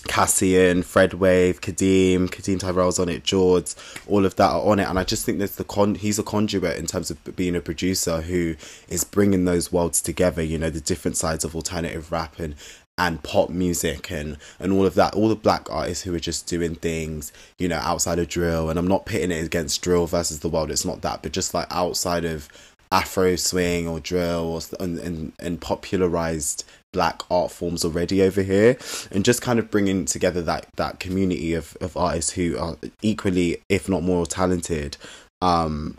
Cassian, 0.08 0.84
Fred 0.84 1.14
Wave, 1.14 1.62
Kadeem, 1.62 2.30
Kadeem 2.30 2.60
Tyrell's 2.60 3.00
on 3.00 3.10
it, 3.10 3.24
George, 3.24 3.74
all 4.08 4.26
of 4.26 4.36
that 4.36 4.50
are 4.50 4.62
on 4.64 4.80
it, 4.80 4.88
and 4.88 4.98
I 4.98 5.04
just 5.04 5.26
think 5.26 5.38
there's 5.38 5.56
the 5.56 5.64
con. 5.64 5.96
He's 5.96 6.20
a 6.20 6.24
conduit 6.24 6.78
in 6.78 6.86
terms 6.88 7.12
of 7.12 7.36
being 7.36 7.56
a 7.56 7.62
producer 7.62 8.22
who 8.22 8.56
is 8.90 9.04
bringing 9.04 9.46
those 9.46 9.72
worlds 9.72 10.02
together. 10.02 10.42
You 10.42 10.58
know, 10.58 10.70
the 10.70 10.82
different 10.82 11.18
sides 11.18 11.44
of 11.44 11.56
alternative 11.56 12.12
rap 12.12 12.40
and 12.40 12.56
and 12.98 13.24
pop 13.24 13.50
music 13.50 14.12
and 14.12 14.38
and 14.60 14.74
all 14.74 14.86
of 14.86 14.96
that. 14.96 15.16
All 15.16 15.30
the 15.30 15.36
black 15.36 15.72
artists 15.72 16.04
who 16.04 16.14
are 16.14 16.20
just 16.20 16.48
doing 16.48 16.76
things, 16.76 17.32
you 17.58 17.68
know, 17.68 17.78
outside 17.78 18.20
of 18.20 18.28
drill. 18.28 18.70
And 18.70 18.78
I'm 18.78 18.88
not 18.88 19.06
pitting 19.06 19.32
it 19.32 19.44
against 19.44 19.82
drill 19.82 20.08
versus 20.08 20.40
the 20.40 20.50
world. 20.50 20.72
It's 20.72 20.86
not 20.86 21.02
that, 21.02 21.24
but 21.24 21.32
just 21.32 21.54
like 21.54 21.68
outside 21.72 22.26
of 22.26 22.50
Afro 22.92 23.38
swing 23.38 23.88
or 23.88 24.00
drill 24.00 24.46
or 24.46 24.62
and 24.80 25.00
and, 25.00 25.34
and 25.40 25.62
popularized 25.62 26.66
black 26.94 27.22
art 27.32 27.52
forms 27.52 27.86
already 27.86 28.22
over 28.22 28.42
here 28.42 28.78
and 29.12 29.24
just 29.26 29.42
kind 29.42 29.60
of 29.60 29.72
bringing 29.72 30.06
together 30.06 30.42
that 30.42 30.68
that 30.76 31.00
community 31.00 31.54
of, 31.54 31.78
of 31.82 31.96
artists 31.96 32.32
who 32.32 32.58
are 32.58 32.78
equally 33.02 33.62
if 33.70 33.88
not 33.88 34.04
more 34.04 34.26
talented 34.26 34.98
um 35.42 35.98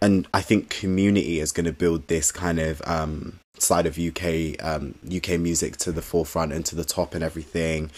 and 0.00 0.26
i 0.32 0.40
think 0.40 0.70
community 0.70 1.38
is 1.38 1.52
going 1.52 1.66
to 1.66 1.72
build 1.72 2.08
this 2.08 2.32
kind 2.32 2.58
of 2.58 2.80
um 2.86 3.38
side 3.58 3.86
of 3.86 3.98
uk 3.98 4.24
um 4.60 4.94
uk 5.14 5.28
music 5.38 5.76
to 5.76 5.92
the 5.92 6.02
forefront 6.02 6.52
and 6.52 6.64
to 6.64 6.74
the 6.74 6.84
top 6.84 7.14
and 7.14 7.22
everything 7.22 7.90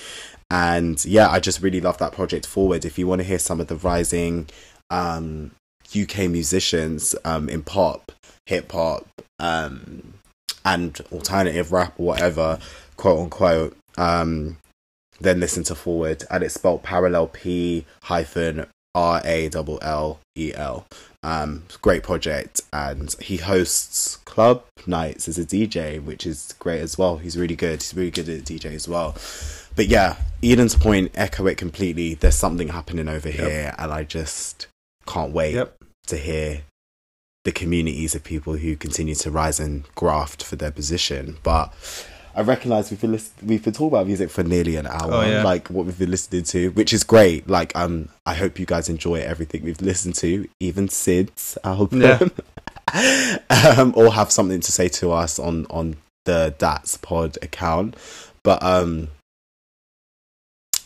And 0.51 1.05
yeah, 1.05 1.29
I 1.31 1.41
just 1.41 1.63
really 1.63 1.81
love 1.81 1.99
that 1.99 2.13
project 2.13 2.47
forward. 2.47 2.85
If 2.85 2.99
you 2.99 3.07
want 3.07 3.21
to 3.21 3.27
hear 3.27 3.39
some 3.39 3.61
of 3.61 3.67
the 3.69 3.77
rising 3.77 4.49
um, 4.91 5.51
UK 5.99 6.31
musicians 6.31 7.15
um, 7.25 7.49
in 7.49 7.63
pop, 7.63 8.13
hip 8.47 8.71
hop, 8.71 9.09
um, 9.41 10.14
and 10.65 11.01
alternative 11.13 11.73
rap 11.73 11.95
or 11.99 12.07
whatever, 12.07 12.59
quote 12.97 13.21
unquote, 13.21 13.77
um, 13.97 14.57
then 15.21 15.41
listen 15.41 15.63
to 15.65 15.75
Forward. 15.75 16.25
And 16.31 16.43
it's 16.43 16.55
spelled 16.55 16.83
P-Rallel 16.83 17.33
P 17.33 17.85
hyphen 18.05 18.67
R 18.95 19.21
A 19.25 19.51
L 19.55 19.79
L 19.83 20.21
E 20.37 20.53
L. 20.55 20.87
Um, 21.23 21.63
great 21.81 22.03
project, 22.03 22.61
and 22.73 23.15
he 23.19 23.39
hosts 23.39 24.17
club 24.27 24.63
nights 24.87 25.27
as 25.27 25.39
a 25.39 25.45
DJ, 25.47 26.03
which 26.03 26.27
is 26.27 26.55
great 26.59 26.81
as 26.81 26.99
well. 26.99 27.17
He's 27.17 27.37
really 27.39 27.57
good. 27.57 27.81
He's 27.83 27.95
really 27.95 28.11
good 28.11 28.29
at 28.29 28.43
DJ 28.45 28.75
as 28.75 28.87
well. 28.87 29.17
But 29.75 29.87
yeah, 29.89 30.17
Eden's 30.43 30.77
point, 30.77 31.13
echo 31.15 31.47
it 31.47 31.57
completely. 31.57 32.15
There's 32.15 32.35
something 32.37 32.69
happening 32.69 33.09
over 33.09 33.29
Yep. 33.29 33.39
here, 33.39 33.75
and 33.79 33.91
I 33.91 34.05
just 34.05 34.67
can't 35.07 35.33
wait 35.33 35.55
Yep. 35.55 35.75
to 36.09 36.17
hear 36.19 36.63
the 37.45 37.53
communities 37.53 38.15
of 38.15 38.25
people 38.25 38.55
who 38.57 38.75
continue 38.77 39.15
to 39.15 39.31
rise 39.31 39.61
and 39.61 39.85
graft 39.95 40.43
for 40.43 40.57
their 40.57 40.71
position. 40.71 41.37
But 41.43 41.73
I 42.35 42.41
recognise 42.43 42.91
we've 42.91 43.01
been 43.01 43.13
list- 43.13 43.35
we've 43.43 43.63
been 43.63 43.73
talking 43.75 43.89
about 43.89 44.07
music 44.07 44.31
for 44.31 44.43
nearly 44.43 44.77
an 44.77 44.87
hour, 44.87 45.13
Oh, 45.13 45.23
yeah. 45.23 45.43
like 45.45 45.69
what 45.69 45.87
we've 45.87 45.99
been 45.99 46.11
listening 46.11 46.45
to, 46.45 46.71
which 46.71 46.93
is 46.93 47.05
great. 47.05 47.49
Like 47.49 47.75
um, 47.77 48.09
I 48.27 48.35
hope 48.35 48.59
you 48.59 48.67
guys 48.67 48.89
enjoy 48.89 49.17
everything 49.21 49.63
we've 49.63 49.81
listened 49.81 50.15
to, 50.17 50.49
even 50.61 50.89
Syd's 50.89 51.57
album, 51.65 52.01
Yeah. 52.03 52.19
um, 53.79 53.93
or 53.97 54.13
have 54.13 54.31
something 54.31 54.61
to 54.61 54.73
say 54.73 54.89
to 54.89 55.13
us 55.13 55.39
on 55.39 55.67
on 55.71 55.97
the 56.25 56.55
Dats 56.59 56.97
Pod 56.97 57.37
account. 57.43 57.95
But 58.43 58.63
um, 58.63 59.09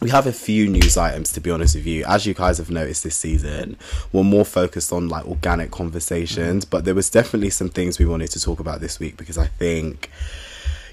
we 0.01 0.11
have 0.11 0.27
a 0.27 0.33
few 0.33 0.69
news 0.69 0.97
items 0.97 1.33
to 1.33 1.41
be 1.41 1.51
honest 1.51 1.75
with 1.75 1.87
you. 1.87 2.05
As 2.07 2.25
you 2.27 2.35
guys 2.35 2.59
have 2.59 2.71
noticed 2.71 3.05
this 3.05 3.17
season, 3.17 3.77
we're 4.13 4.23
more 4.23 4.45
focused 4.45 4.93
on 4.93 5.09
like 5.09 5.27
organic 5.27 5.71
conversations, 5.71 6.65
but 6.65 6.85
there 6.85 6.95
was 6.95 7.11
definitely 7.11 7.51
some 7.51 7.69
things 7.69 7.99
we 7.99 8.07
wanted 8.07 8.31
to 8.31 8.41
talk 8.41 8.61
about 8.61 8.81
this 8.81 9.01
week 9.01 9.17
because 9.17 9.39
I 9.39 9.47
think, 9.47 10.11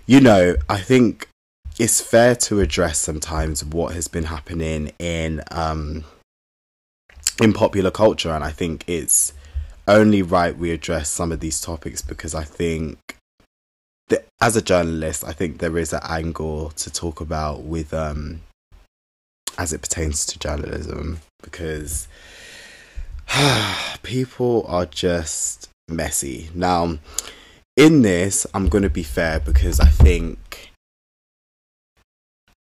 you 0.08 0.20
know, 0.20 0.56
I 0.68 0.78
think 0.80 1.30
it's 1.78 2.02
fair 2.02 2.36
to 2.36 2.62
address 2.62 2.98
sometimes 2.98 3.64
what 3.64 3.94
has 3.94 4.08
been 4.08 4.24
happening 4.24 4.92
in 4.98 5.42
um 5.52 6.04
in 7.42 7.54
popular 7.54 7.92
culture 7.92 8.32
and 8.32 8.44
I 8.44 8.52
think 8.52 8.86
it's 8.88 9.34
only 9.88 10.22
right 10.22 10.58
we 10.58 10.72
address 10.72 11.10
some 11.10 11.32
of 11.32 11.42
these 11.42 11.62
topics 11.62 12.02
because 12.02 12.34
I 12.34 12.44
think 12.44 12.98
that 14.08 14.26
as 14.42 14.56
a 14.56 14.62
journalist 14.62 15.24
I 15.24 15.34
think 15.34 15.60
there 15.60 15.78
is 15.78 15.92
an 15.94 16.00
angle 16.04 16.70
to 16.72 16.92
talk 16.92 17.20
about 17.20 17.64
with 17.64 17.94
um 17.94 18.42
as 19.58 19.74
it 19.74 19.82
pertains 19.82 20.26
to 20.26 20.40
journalism 20.40 21.20
because 21.42 22.08
people 24.04 24.66
are 24.68 24.86
just 24.86 25.70
messy. 25.88 26.50
Now, 26.54 26.98
in 27.76 28.02
this, 28.02 28.48
I'm 28.54 28.70
going 28.70 28.84
to 28.84 28.90
be 28.90 29.04
fair 29.04 29.40
because 29.40 29.80
I 29.80 29.88
think, 29.88 30.72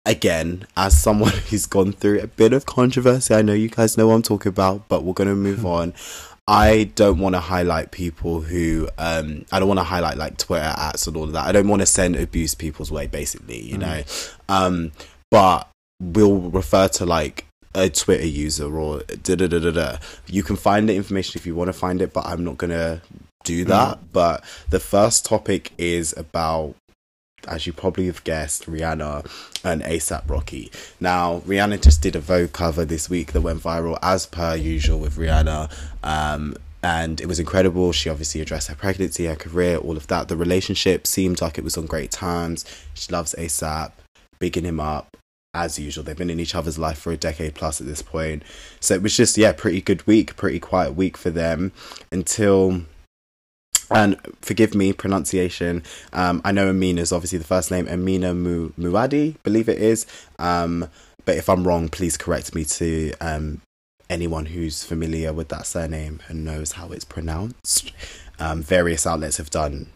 again, 0.04 0.66
as 0.76 0.98
someone 0.98 1.32
who's 1.50 1.66
gone 1.66 1.92
through 1.92 2.20
a 2.20 2.26
bit 2.26 2.52
of 2.52 2.66
controversy, 2.66 3.34
I 3.34 3.42
know 3.42 3.52
you 3.52 3.68
guys 3.68 3.96
know 3.96 4.08
what 4.08 4.14
I'm 4.14 4.22
talking 4.22 4.50
about, 4.50 4.88
but 4.88 5.04
we're 5.04 5.14
going 5.14 5.28
to 5.28 5.34
move 5.34 5.64
on. 5.64 5.94
I 6.48 6.92
don't 6.94 7.18
want 7.18 7.34
to 7.34 7.40
highlight 7.40 7.90
people 7.90 8.40
who 8.40 8.88
um 8.98 9.44
I 9.50 9.58
don't 9.58 9.66
want 9.66 9.80
to 9.80 9.84
highlight 9.84 10.16
like 10.16 10.38
Twitter 10.38 10.72
ads 10.76 11.08
and 11.08 11.16
all 11.16 11.24
of 11.24 11.32
that. 11.32 11.44
I 11.44 11.50
don't 11.50 11.66
want 11.66 11.82
to 11.82 11.86
send 11.86 12.14
abuse 12.14 12.54
people's 12.54 12.92
way 12.92 13.08
basically, 13.08 13.60
you 13.60 13.76
know. 13.76 14.04
Um 14.48 14.92
but 15.32 15.68
we'll 16.00 16.38
refer 16.50 16.88
to 16.88 17.06
like 17.06 17.46
a 17.74 17.90
Twitter 17.90 18.26
user 18.26 18.74
or 18.74 19.02
da 19.22 19.34
da 19.34 19.46
da 19.46 19.58
da 19.58 19.70
da. 19.70 19.98
You 20.26 20.42
can 20.42 20.56
find 20.56 20.88
the 20.88 20.96
information 20.96 21.38
if 21.38 21.46
you 21.46 21.54
want 21.54 21.68
to 21.68 21.72
find 21.72 22.00
it, 22.00 22.12
but 22.12 22.26
I'm 22.26 22.42
not 22.42 22.58
gonna 22.58 23.02
do 23.44 23.64
that. 23.66 24.12
But 24.12 24.44
the 24.70 24.80
first 24.80 25.24
topic 25.24 25.72
is 25.76 26.14
about, 26.16 26.74
as 27.46 27.66
you 27.66 27.72
probably 27.72 28.06
have 28.06 28.24
guessed, 28.24 28.66
Rihanna 28.66 29.28
and 29.62 29.82
ASAP 29.82 30.28
Rocky. 30.28 30.72
Now, 31.00 31.40
Rihanna 31.46 31.82
just 31.82 32.00
did 32.00 32.16
a 32.16 32.20
Vogue 32.20 32.52
cover 32.52 32.84
this 32.84 33.10
week 33.10 33.32
that 33.32 33.42
went 33.42 33.62
viral, 33.62 33.98
as 34.02 34.26
per 34.26 34.56
usual 34.56 34.98
with 34.98 35.16
Rihanna. 35.16 35.70
Um, 36.02 36.56
and 36.82 37.20
it 37.20 37.26
was 37.26 37.40
incredible. 37.40 37.92
She 37.92 38.08
obviously 38.08 38.40
addressed 38.40 38.68
her 38.68 38.74
pregnancy, 38.74 39.26
her 39.26 39.36
career, 39.36 39.76
all 39.76 39.96
of 39.96 40.06
that. 40.06 40.28
The 40.28 40.36
relationship 40.36 41.06
seemed 41.06 41.40
like 41.40 41.58
it 41.58 41.64
was 41.64 41.76
on 41.76 41.86
great 41.86 42.10
terms. 42.10 42.64
She 42.94 43.10
loves 43.12 43.34
ASAP, 43.36 43.92
bigging 44.38 44.64
him 44.64 44.78
up 44.80 45.16
as 45.56 45.78
usual. 45.78 46.04
They've 46.04 46.16
been 46.16 46.30
in 46.30 46.40
each 46.40 46.54
other's 46.54 46.78
life 46.78 46.98
for 46.98 47.12
a 47.12 47.16
decade 47.16 47.54
plus 47.54 47.80
at 47.80 47.86
this 47.86 48.02
point. 48.02 48.42
So 48.80 48.94
it 48.94 49.02
was 49.02 49.16
just, 49.16 49.36
yeah, 49.36 49.52
pretty 49.52 49.80
good 49.80 50.06
week, 50.06 50.36
pretty 50.36 50.60
quiet 50.60 50.94
week 50.94 51.16
for 51.16 51.30
them 51.30 51.72
until. 52.12 52.82
And 53.88 54.16
forgive 54.40 54.74
me, 54.74 54.92
pronunciation. 54.92 55.84
Um, 56.12 56.42
I 56.44 56.50
know 56.50 56.68
Amina 56.68 57.00
is 57.02 57.12
obviously 57.12 57.38
the 57.38 57.44
first 57.44 57.70
name, 57.70 57.86
Amina 57.86 58.34
Mu- 58.34 58.70
Muaddi, 58.70 59.36
believe 59.44 59.68
it 59.68 59.78
is. 59.78 60.06
Um, 60.40 60.88
but 61.24 61.36
if 61.36 61.48
I'm 61.48 61.66
wrong, 61.66 61.88
please 61.88 62.16
correct 62.16 62.52
me 62.52 62.64
to 62.64 63.12
um, 63.20 63.60
anyone 64.10 64.46
who's 64.46 64.82
familiar 64.82 65.32
with 65.32 65.48
that 65.48 65.66
surname 65.66 66.20
and 66.28 66.44
knows 66.44 66.72
how 66.72 66.90
it's 66.90 67.04
pronounced. 67.04 67.92
Um, 68.38 68.62
various 68.62 69.06
outlets 69.06 69.36
have 69.36 69.50
done 69.50 69.86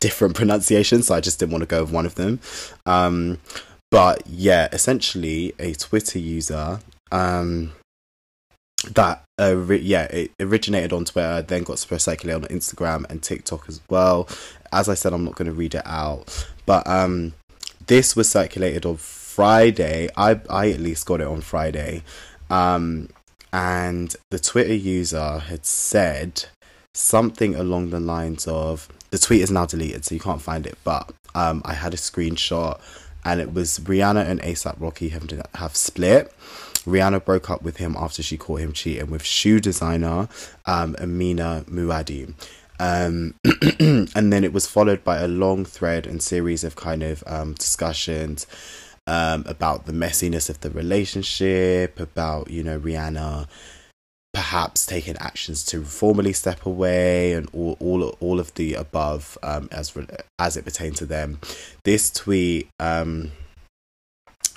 different 0.00 0.34
pronunciations, 0.40 1.06
so 1.06 1.14
I 1.14 1.20
just 1.20 1.38
didn't 1.38 1.52
want 1.52 1.62
to 1.62 1.66
go 1.66 1.82
with 1.82 1.92
one 1.92 2.06
of 2.06 2.14
them. 2.14 2.40
Um, 2.86 3.38
but 3.90 4.22
yeah, 4.26 4.68
essentially 4.72 5.54
a 5.58 5.72
Twitter 5.74 6.18
user 6.18 6.80
um, 7.10 7.72
that 8.92 9.24
uh, 9.40 9.56
yeah 9.72 10.04
it 10.04 10.30
originated 10.40 10.92
on 10.92 11.04
Twitter, 11.04 11.42
then 11.42 11.62
got 11.62 11.78
spread 11.78 12.00
circulated 12.00 12.44
on 12.44 12.56
Instagram 12.56 13.08
and 13.10 13.22
TikTok 13.22 13.68
as 13.68 13.80
well. 13.88 14.28
As 14.72 14.88
I 14.88 14.94
said, 14.94 15.12
I'm 15.12 15.24
not 15.24 15.36
going 15.36 15.46
to 15.46 15.54
read 15.54 15.74
it 15.74 15.86
out, 15.86 16.46
but 16.66 16.86
um, 16.86 17.32
this 17.86 18.14
was 18.14 18.28
circulated 18.28 18.84
on 18.84 18.96
Friday. 18.96 20.08
I 20.16 20.40
I 20.50 20.70
at 20.70 20.80
least 20.80 21.06
got 21.06 21.20
it 21.20 21.26
on 21.26 21.40
Friday, 21.40 22.02
um, 22.50 23.08
and 23.52 24.14
the 24.30 24.38
Twitter 24.38 24.74
user 24.74 25.38
had 25.38 25.64
said 25.64 26.44
something 26.94 27.54
along 27.54 27.90
the 27.90 28.00
lines 28.00 28.46
of 28.46 28.88
the 29.10 29.18
tweet 29.18 29.42
is 29.42 29.50
now 29.50 29.64
deleted, 29.64 30.04
so 30.04 30.14
you 30.14 30.20
can't 30.20 30.42
find 30.42 30.66
it. 30.66 30.76
But 30.84 31.10
um, 31.34 31.62
I 31.64 31.72
had 31.74 31.94
a 31.94 31.96
screenshot, 31.96 32.80
and 33.28 33.42
it 33.42 33.52
was 33.52 33.78
Rihanna 33.80 34.26
and 34.26 34.40
ASAP 34.40 34.76
Rocky 34.80 35.10
have 35.10 35.28
have 35.54 35.76
split. 35.76 36.32
Rihanna 36.86 37.24
broke 37.24 37.50
up 37.50 37.62
with 37.62 37.76
him 37.76 37.94
after 37.98 38.22
she 38.22 38.38
caught 38.38 38.60
him 38.60 38.72
cheating 38.72 39.10
with 39.10 39.22
shoe 39.22 39.60
designer 39.60 40.28
um, 40.64 40.96
Amina 40.98 41.64
Muaddi. 41.68 42.32
Um, 42.80 43.34
and 43.80 44.32
then 44.32 44.44
it 44.44 44.52
was 44.52 44.66
followed 44.66 45.04
by 45.04 45.18
a 45.18 45.28
long 45.28 45.66
thread 45.66 46.06
and 46.06 46.22
series 46.22 46.64
of 46.64 46.76
kind 46.76 47.02
of 47.02 47.22
um, 47.26 47.52
discussions 47.54 48.46
um, 49.06 49.44
about 49.46 49.84
the 49.84 49.92
messiness 49.92 50.48
of 50.48 50.60
the 50.60 50.70
relationship, 50.70 52.00
about, 52.00 52.50
you 52.50 52.62
know, 52.62 52.78
Rihanna 52.78 53.46
perhaps 54.38 54.86
taking 54.86 55.16
actions 55.16 55.64
to 55.64 55.82
formally 55.82 56.32
step 56.32 56.64
away 56.64 57.32
and 57.32 57.48
all 57.52 57.76
all, 57.80 58.02
all 58.20 58.38
of 58.38 58.54
the 58.54 58.72
above 58.74 59.36
um, 59.42 59.68
as 59.72 59.92
as 60.38 60.56
it 60.56 60.64
pertained 60.64 60.94
to 60.94 61.04
them. 61.06 61.40
This 61.82 62.08
tweet 62.08 62.68
um, 62.78 63.32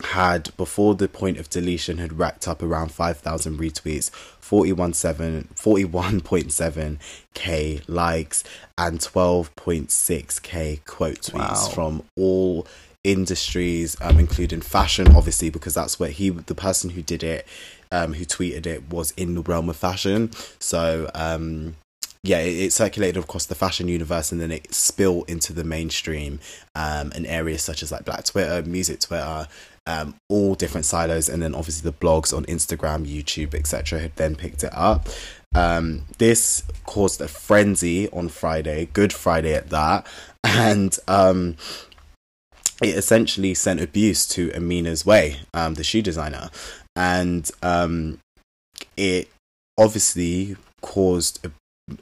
had 0.04 0.56
before 0.56 0.94
the 0.94 1.08
point 1.08 1.40
of 1.40 1.50
deletion 1.50 1.98
had 1.98 2.14
racked 2.20 2.48
up 2.48 2.62
around 2.62 2.92
5000 2.92 3.58
retweets 3.58 4.10
41.7 4.42 5.48
41.7 5.56 6.98
k 7.34 7.82
likes 7.88 8.44
and 8.78 9.00
12.6 9.00 10.42
k 10.44 10.80
quote 10.86 11.22
tweets 11.22 11.34
Wow. 11.68 11.70
from 11.74 12.04
all 12.16 12.68
industries 13.04 13.96
um 14.02 14.20
including 14.20 14.62
fashion 14.62 15.08
obviously 15.16 15.50
because 15.50 15.74
that's 15.76 16.00
where 16.00 16.10
he 16.12 16.30
the 16.30 16.56
person 16.56 16.92
who 16.92 17.02
did 17.02 17.24
it 17.24 17.46
um 17.92 18.14
who 18.14 18.26
tweeted 18.26 18.66
it 18.66 18.90
was 18.90 19.12
in 19.12 19.36
the 19.36 19.42
realm 19.42 19.70
of 19.70 19.76
fashion 19.76 20.32
so 20.60 21.10
um 21.14 21.76
yeah, 22.24 22.40
it, 22.40 22.66
it 22.66 22.74
circulated 22.74 23.24
across 23.24 23.48
the 23.48 23.56
fashion 23.56 23.88
universe 23.88 24.32
and 24.32 24.40
then 24.40 24.52
it 24.52 24.74
spilled 24.74 25.28
into 25.30 25.54
the 25.54 25.64
mainstream 25.64 26.40
um, 26.76 27.12
in 27.14 27.26
areas 27.26 27.64
such 27.64 27.82
as 27.82 27.92
like 27.92 28.06
Black 28.06 28.24
Twitter, 28.26 28.62
music 28.68 29.00
Twitter, 29.00 29.48
um, 29.88 30.16
all 30.30 30.54
different 30.56 30.86
silos, 30.86 31.28
and 31.28 31.42
then 31.42 31.56
obviously 31.56 31.90
the 31.90 31.98
blogs 31.98 32.36
on 32.36 32.46
Instagram, 32.46 33.06
YouTube, 33.08 33.56
etc. 33.56 34.00
had 34.00 34.16
then 34.16 34.36
picked 34.36 34.64
it 34.64 34.74
up. 34.74 35.08
Um, 35.56 36.04
this 36.18 36.64
caused 36.86 37.20
a 37.20 37.28
frenzy 37.28 38.08
on 38.10 38.30
Friday, 38.30 38.90
Good 38.94 39.12
Friday 39.12 39.54
at 39.54 39.70
that, 39.72 40.06
and 40.44 40.98
um, 41.08 41.58
it 42.82 42.96
essentially 42.96 43.54
sent 43.54 43.82
abuse 43.82 44.28
to 44.28 44.52
Amina's 44.52 45.06
way, 45.06 45.40
um, 45.54 45.74
the 45.74 45.84
shoe 45.84 46.02
designer, 46.02 46.50
and 46.96 47.50
um, 47.62 48.20
it 48.98 49.30
obviously 49.78 50.56
caused 50.82 51.46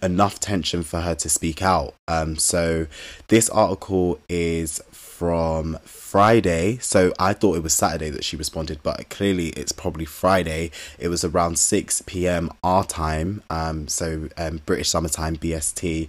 enough 0.01 0.39
tension 0.39 0.83
for 0.83 1.01
her 1.01 1.15
to 1.15 1.29
speak 1.29 1.61
out. 1.61 1.93
Um, 2.07 2.35
so 2.37 2.87
this 3.27 3.49
article 3.49 4.19
is 4.27 4.81
from 4.91 5.77
Friday. 5.83 6.77
So 6.77 7.13
I 7.19 7.33
thought 7.33 7.57
it 7.57 7.63
was 7.63 7.73
Saturday 7.73 8.09
that 8.09 8.23
she 8.23 8.37
responded, 8.37 8.79
but 8.83 9.09
clearly 9.09 9.49
it's 9.49 9.71
probably 9.71 10.05
Friday. 10.05 10.71
It 10.97 11.09
was 11.09 11.23
around 11.23 11.59
6 11.59 12.03
p.m. 12.03 12.51
our 12.63 12.83
time, 12.83 13.43
um, 13.49 13.87
so 13.87 14.29
um, 14.37 14.61
British 14.65 14.89
summertime 14.89 15.37
BST. 15.37 16.07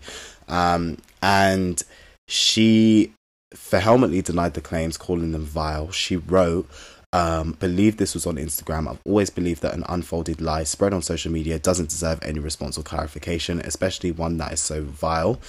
Um, 0.49 0.99
and 1.23 1.83
she 2.29 3.13
vehemently 3.55 4.23
denied 4.23 4.55
the 4.55 4.61
claims, 4.61 4.97
calling 4.97 5.33
them 5.33 5.45
vile. 5.45 5.91
She 5.91 6.17
wrote, 6.17 6.69
um, 7.13 7.53
believe 7.59 7.97
this 7.97 8.15
was 8.15 8.27
on 8.27 8.37
Instagram. 8.37 8.89
I've 8.89 9.01
always 9.05 9.31
believed 9.31 9.63
that 9.63 9.75
an 9.75 9.85
unfolded 9.89 10.41
lie 10.41 10.63
spread 10.63 10.93
on 10.93 11.03
social 11.03 11.33
media 11.33 11.59
doesn't 11.59 11.89
deserve 11.89 12.21
any 12.23 12.39
response 12.39 12.79
or 12.79 12.83
clarification, 12.83 13.61
especially 13.61 14.13
one 14.13 14.37
that 14.37 14.53
is 14.53 14.61
so 14.61 14.83
vile. 14.83 15.41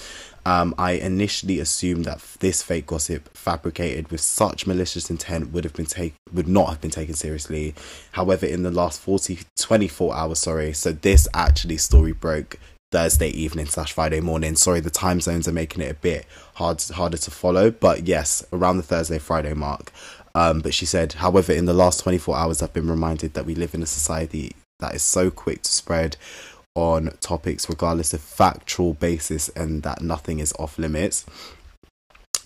Um, 0.44 0.74
I 0.76 0.92
initially 0.92 1.60
assumed 1.60 2.04
that 2.06 2.20
this 2.40 2.64
fake 2.64 2.86
gossip, 2.86 3.36
fabricated 3.36 4.10
with 4.10 4.20
such 4.20 4.66
malicious 4.66 5.08
intent, 5.08 5.52
would 5.52 5.62
have 5.62 5.74
been 5.74 5.86
take 5.86 6.14
would 6.32 6.48
not 6.48 6.68
have 6.68 6.80
been 6.80 6.90
taken 6.90 7.14
seriously. 7.14 7.74
However, 8.12 8.46
in 8.46 8.64
the 8.64 8.72
last 8.72 9.00
40, 9.00 9.38
24 9.56 10.16
hours, 10.16 10.40
sorry, 10.40 10.72
so 10.72 10.90
this 10.90 11.28
actually 11.32 11.76
story 11.76 12.12
broke 12.12 12.58
Thursday 12.92 13.28
evening 13.28 13.66
slash 13.66 13.92
Friday 13.92 14.20
morning. 14.20 14.54
Sorry, 14.54 14.80
the 14.80 14.90
time 14.90 15.20
zones 15.20 15.48
are 15.48 15.52
making 15.52 15.82
it 15.82 15.90
a 15.90 15.94
bit 15.94 16.26
hard 16.54 16.82
harder 16.82 17.16
to 17.16 17.30
follow, 17.30 17.70
but 17.70 18.06
yes, 18.06 18.44
around 18.52 18.76
the 18.76 18.82
Thursday 18.82 19.18
Friday 19.18 19.54
mark. 19.54 19.92
Um, 20.34 20.60
but 20.60 20.74
she 20.74 20.86
said, 20.86 21.14
however, 21.14 21.52
in 21.52 21.66
the 21.66 21.74
last 21.74 22.00
24 22.00 22.36
hours, 22.36 22.62
I've 22.62 22.72
been 22.72 22.88
reminded 22.88 23.34
that 23.34 23.46
we 23.46 23.54
live 23.54 23.74
in 23.74 23.82
a 23.82 23.86
society 23.86 24.52
that 24.80 24.94
is 24.94 25.02
so 25.02 25.30
quick 25.30 25.62
to 25.62 25.70
spread 25.70 26.16
on 26.74 27.10
topics 27.20 27.68
regardless 27.68 28.14
of 28.14 28.20
factual 28.20 28.94
basis 28.94 29.50
and 29.50 29.82
that 29.82 30.00
nothing 30.00 30.38
is 30.38 30.54
off 30.58 30.78
limits 30.78 31.26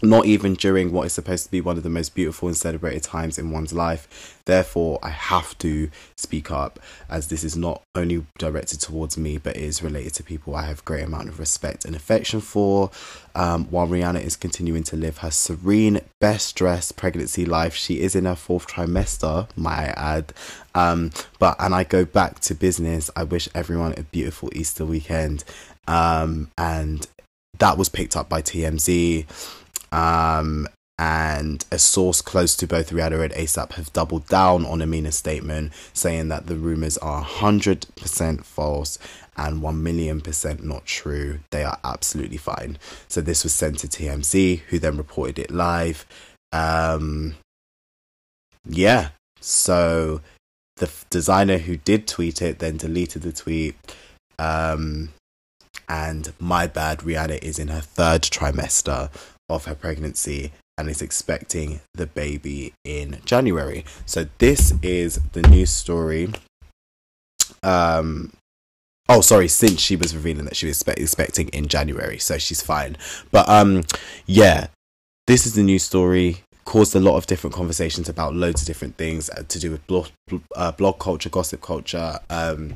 not 0.03 0.27
even 0.27 0.55
during 0.55 0.93
what 0.93 1.07
is 1.07 1.13
supposed 1.13 1.45
to 1.45 1.51
be 1.51 1.61
one 1.61 1.77
of 1.77 1.83
the 1.83 1.91
most 1.91 2.15
beautiful 2.15 2.49
and 2.49 2.57
celebrated 2.57 3.03
times 3.03 3.39
in 3.39 3.51
one's 3.51 3.73
life. 3.73 4.41
Therefore, 4.45 4.99
I 5.03 5.09
have 5.09 5.57
to 5.59 5.91
speak 6.17 6.51
up 6.51 6.79
as 7.09 7.29
this 7.29 7.43
is 7.43 7.57
not 7.57 7.83
only 7.95 8.25
directed 8.39 8.81
towards 8.81 9.17
me 9.17 9.39
but 9.39 9.57
is 9.57 9.83
related 9.83 10.15
to 10.15 10.23
people 10.23 10.55
I 10.55 10.67
have 10.67 10.85
great 10.85 11.03
amount 11.03 11.29
of 11.29 11.39
respect 11.39 11.85
and 11.85 11.97
affection 11.97 12.41
for. 12.41 12.91
Um, 13.35 13.65
while 13.67 13.87
Rihanna 13.87 14.23
is 14.23 14.37
continuing 14.37 14.83
to 14.85 14.97
live 14.97 15.19
her 15.19 15.31
serene, 15.31 16.01
best 16.21 16.57
dressed 16.57 16.97
pregnancy 16.97 17.45
life, 17.45 17.75
she 17.75 18.01
is 18.01 18.15
in 18.15 18.25
her 18.25 18.37
fourth 18.37 18.67
trimester, 18.67 19.49
might 19.57 19.89
I 19.89 19.95
add. 19.97 20.33
Um, 20.75 21.11
but 21.39 21.57
and 21.59 21.75
I 21.75 21.85
go 21.85 22.05
back 22.05 22.41
to 22.41 22.55
business. 22.55 23.11
I 23.17 23.25
wish 23.25 23.49
everyone 23.55 23.95
a 23.97 24.03
beautiful 24.03 24.51
Easter 24.55 24.85
weekend. 24.85 25.45
Um, 25.89 26.51
and 26.59 27.07
that 27.59 27.79
was 27.79 27.89
picked 27.89 28.17
up 28.17 28.29
by 28.29 28.43
TMZ. 28.43 29.27
Um, 29.93 30.69
and 30.99 31.65
a 31.71 31.79
source 31.79 32.23
close 32.23 32.57
to 32.57 32.67
both 32.67 32.91
Rihanna 32.91 33.25
and 33.25 33.33
ASAP 33.35 33.73
have 33.73 33.93
doubled 33.93 34.27
down 34.29 34.65
on 34.65 34.81
Amina's 34.81 35.17
statement, 35.17 35.73
saying 35.93 36.29
that 36.29 36.47
the 36.47 36.57
rumors 36.57 36.97
are 36.99 37.23
100% 37.23 38.45
false 38.45 38.99
and 39.37 39.61
1 39.61 39.83
million 39.83 40.23
percent 40.23 40.65
not 40.65 40.87
true. 40.87 41.41
They 41.51 41.65
are 41.65 41.79
absolutely 41.85 42.39
fine. 42.39 42.79
So 43.09 43.21
this 43.21 43.45
was 43.45 43.53
sent 43.53 43.81
to 43.81 43.89
TMZ, 43.89 44.61
who 44.69 44.79
then 44.79 44.97
reported 44.97 45.39
it 45.39 45.51
live. 45.51 46.07
Um, 46.53 47.35
yeah, 48.65 49.09
so 49.41 50.23
the 50.77 50.87
f- 50.87 51.05
designer 51.11 51.59
who 51.59 51.77
did 51.77 52.07
tweet 52.07 52.41
it 52.41 52.59
then 52.59 52.79
deleted 52.79 53.21
the 53.21 53.33
tweet. 53.33 53.77
Um, 54.39 55.11
and 55.89 56.33
my 56.41 56.67
bad, 56.67 57.01
Rihanna 57.01 57.43
is 57.43 57.59
in 57.59 57.69
her 57.69 57.81
third 57.81 58.23
trimester 58.23 59.11
of 59.49 59.65
her 59.67 59.75
pregnancy 59.75 60.53
and 60.79 60.89
is 60.89 61.03
expecting 61.03 61.81
the 61.95 62.07
baby 62.07 62.75
in 62.85 63.21
January. 63.25 63.85
So 64.05 64.27
this 64.39 64.75
is 64.83 65.21
the 65.33 65.43
news 65.43 65.71
story. 65.71 66.33
Um 67.63 68.33
oh 69.09 69.21
sorry, 69.21 69.49
since 69.49 69.81
she 69.81 69.97
was 69.97 70.15
revealing 70.15 70.45
that 70.45 70.57
she 70.57 70.67
was 70.67 70.83
expecting 70.83 71.49
in 71.49 71.69
January, 71.69 72.19
so 72.19 72.39
she's 72.39 72.63
fine. 72.63 72.97
But 73.31 73.49
um 73.49 73.85
yeah, 74.27 74.69
this 75.27 75.47
is 75.47 75.55
the 75.55 75.63
news 75.63 75.83
story 75.83 76.43
caused 76.67 76.95
a 76.95 77.01
lot 77.01 77.17
of 77.17 77.27
different 77.27 77.55
conversations 77.55 78.09
about 78.09 78.35
loads 78.35 78.61
of 78.61 78.67
different 78.67 78.97
things 78.97 79.31
uh, 79.31 79.43
to 79.49 79.59
do 79.59 79.71
with 79.71 79.87
blog, 79.87 80.09
uh, 80.57 80.73
blog 80.73 80.99
culture, 80.99 81.31
gossip 81.31 81.63
culture, 81.63 82.19
um, 82.29 82.75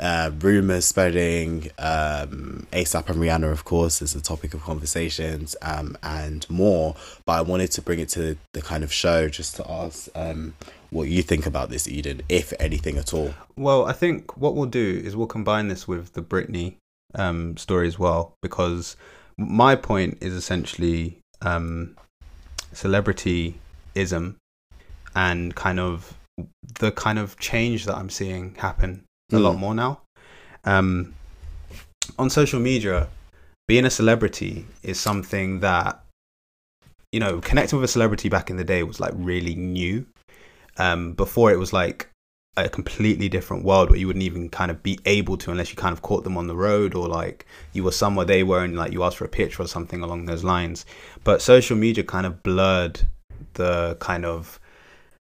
uh, 0.00 0.30
rumors 0.40 0.84
spreading, 0.84 1.70
um, 1.78 2.66
ASAP 2.72 3.08
and 3.08 3.18
Rihanna, 3.18 3.50
of 3.50 3.64
course, 3.64 4.02
is 4.02 4.14
a 4.14 4.20
topic 4.20 4.54
of 4.54 4.62
conversations, 4.62 5.56
um, 5.62 5.96
and 6.02 6.48
more. 6.50 6.96
But 7.24 7.32
I 7.32 7.40
wanted 7.42 7.70
to 7.72 7.82
bring 7.82 8.00
it 8.00 8.08
to 8.10 8.36
the 8.52 8.62
kind 8.62 8.84
of 8.84 8.92
show 8.92 9.28
just 9.28 9.56
to 9.56 9.70
ask 9.70 10.08
um, 10.14 10.54
what 10.90 11.08
you 11.08 11.22
think 11.22 11.46
about 11.46 11.70
this, 11.70 11.88
Eden, 11.88 12.22
if 12.28 12.52
anything 12.58 12.98
at 12.98 13.14
all. 13.14 13.34
Well, 13.56 13.86
I 13.86 13.92
think 13.92 14.36
what 14.36 14.54
we'll 14.54 14.66
do 14.66 15.02
is 15.04 15.16
we'll 15.16 15.26
combine 15.26 15.68
this 15.68 15.88
with 15.88 16.12
the 16.12 16.22
Britney 16.22 16.76
um, 17.14 17.56
story 17.56 17.88
as 17.88 17.98
well, 17.98 18.34
because 18.42 18.96
my 19.38 19.76
point 19.76 20.18
is 20.20 20.34
essentially 20.34 21.18
um, 21.42 21.96
celebrityism 22.74 24.34
and 25.14 25.54
kind 25.54 25.80
of 25.80 26.14
the 26.78 26.92
kind 26.92 27.18
of 27.18 27.38
change 27.38 27.86
that 27.86 27.96
I'm 27.96 28.10
seeing 28.10 28.54
happen 28.56 29.05
a 29.32 29.38
lot 29.38 29.56
more 29.56 29.74
now. 29.74 30.00
Um, 30.64 31.14
on 32.18 32.30
social 32.30 32.60
media, 32.60 33.08
being 33.68 33.84
a 33.84 33.90
celebrity 33.90 34.66
is 34.82 34.98
something 34.98 35.60
that 35.60 36.02
you 37.12 37.20
know 37.20 37.40
connecting 37.40 37.78
with 37.78 37.88
a 37.88 37.92
celebrity 37.92 38.28
back 38.28 38.50
in 38.50 38.56
the 38.56 38.64
day 38.64 38.82
was 38.82 39.00
like 39.00 39.12
really 39.14 39.54
new. 39.54 40.06
Um, 40.78 41.12
before 41.14 41.50
it 41.50 41.58
was 41.58 41.72
like 41.72 42.10
a 42.58 42.68
completely 42.68 43.28
different 43.28 43.64
world 43.64 43.90
where 43.90 43.98
you 43.98 44.06
wouldn't 44.06 44.22
even 44.22 44.48
kind 44.48 44.70
of 44.70 44.82
be 44.82 44.98
able 45.04 45.36
to 45.36 45.50
unless 45.50 45.70
you 45.70 45.76
kind 45.76 45.92
of 45.92 46.02
caught 46.02 46.24
them 46.24 46.38
on 46.38 46.46
the 46.46 46.56
road 46.56 46.94
or 46.94 47.06
like 47.06 47.44
you 47.72 47.84
were 47.84 47.92
somewhere 47.92 48.24
they 48.24 48.42
were 48.42 48.64
and 48.64 48.76
like 48.76 48.92
you 48.92 49.02
asked 49.02 49.18
for 49.18 49.26
a 49.26 49.28
picture 49.28 49.62
or 49.62 49.66
something 49.66 50.02
along 50.02 50.24
those 50.24 50.44
lines. 50.44 50.86
But 51.24 51.42
social 51.42 51.76
media 51.76 52.04
kind 52.04 52.26
of 52.26 52.42
blurred 52.42 53.00
the 53.54 53.96
kind 54.00 54.24
of 54.24 54.58